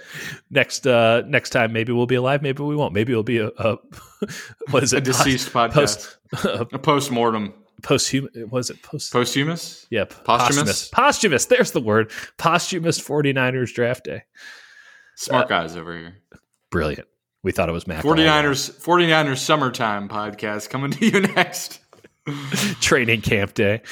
Next 0.51 0.85
uh 0.85 1.21
next 1.27 1.51
time 1.51 1.71
maybe 1.71 1.93
we'll 1.93 2.05
be 2.05 2.15
alive, 2.15 2.41
maybe 2.41 2.61
we 2.61 2.75
won't. 2.75 2.93
Maybe 2.93 3.13
it'll 3.13 3.23
be 3.23 3.39
a, 3.39 3.47
a 3.57 3.77
what 4.71 4.83
is 4.83 4.93
it? 4.93 4.97
A 4.97 5.01
deceased 5.01 5.51
post, 5.51 5.73
podcast. 5.73 6.15
Post, 6.31 6.73
a 6.73 6.79
post 6.79 7.11
mortem. 7.11 7.53
Posthum 7.81 8.49
was 8.49 8.69
it 8.69 8.81
post 8.81 9.11
posthumous? 9.11 9.85
Yep. 9.91 10.23
Posthumous? 10.23 10.89
posthumous. 10.89 10.89
Posthumous. 10.89 11.45
There's 11.45 11.71
the 11.71 11.81
word. 11.81 12.11
Posthumous 12.37 12.99
49ers 12.99 13.73
draft 13.73 14.05
day. 14.05 14.23
Smart 15.15 15.45
uh, 15.45 15.47
guys 15.47 15.75
over 15.75 15.97
here. 15.97 16.15
Brilliant. 16.69 17.07
We 17.45 17.51
thought 17.51 17.69
it 17.69 17.73
was 17.73 17.85
Mac. 17.85 18.03
49ers 18.03 18.71
49ers 18.81 19.37
summertime 19.37 20.09
podcast 20.09 20.71
coming 20.71 20.89
to 20.89 21.05
you 21.05 21.19
next. 21.35 21.79
Training 22.81 23.21
camp 23.21 23.53
day. 23.53 23.83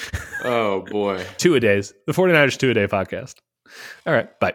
Oh 0.42 0.80
boy. 0.80 1.24
two 1.38 1.54
a 1.54 1.60
days. 1.60 1.94
The 2.08 2.12
49ers 2.12 2.58
two 2.58 2.70
a 2.70 2.74
day 2.74 2.88
podcast. 2.88 3.36
All 4.08 4.12
right. 4.12 4.28
Bye. 4.40 4.54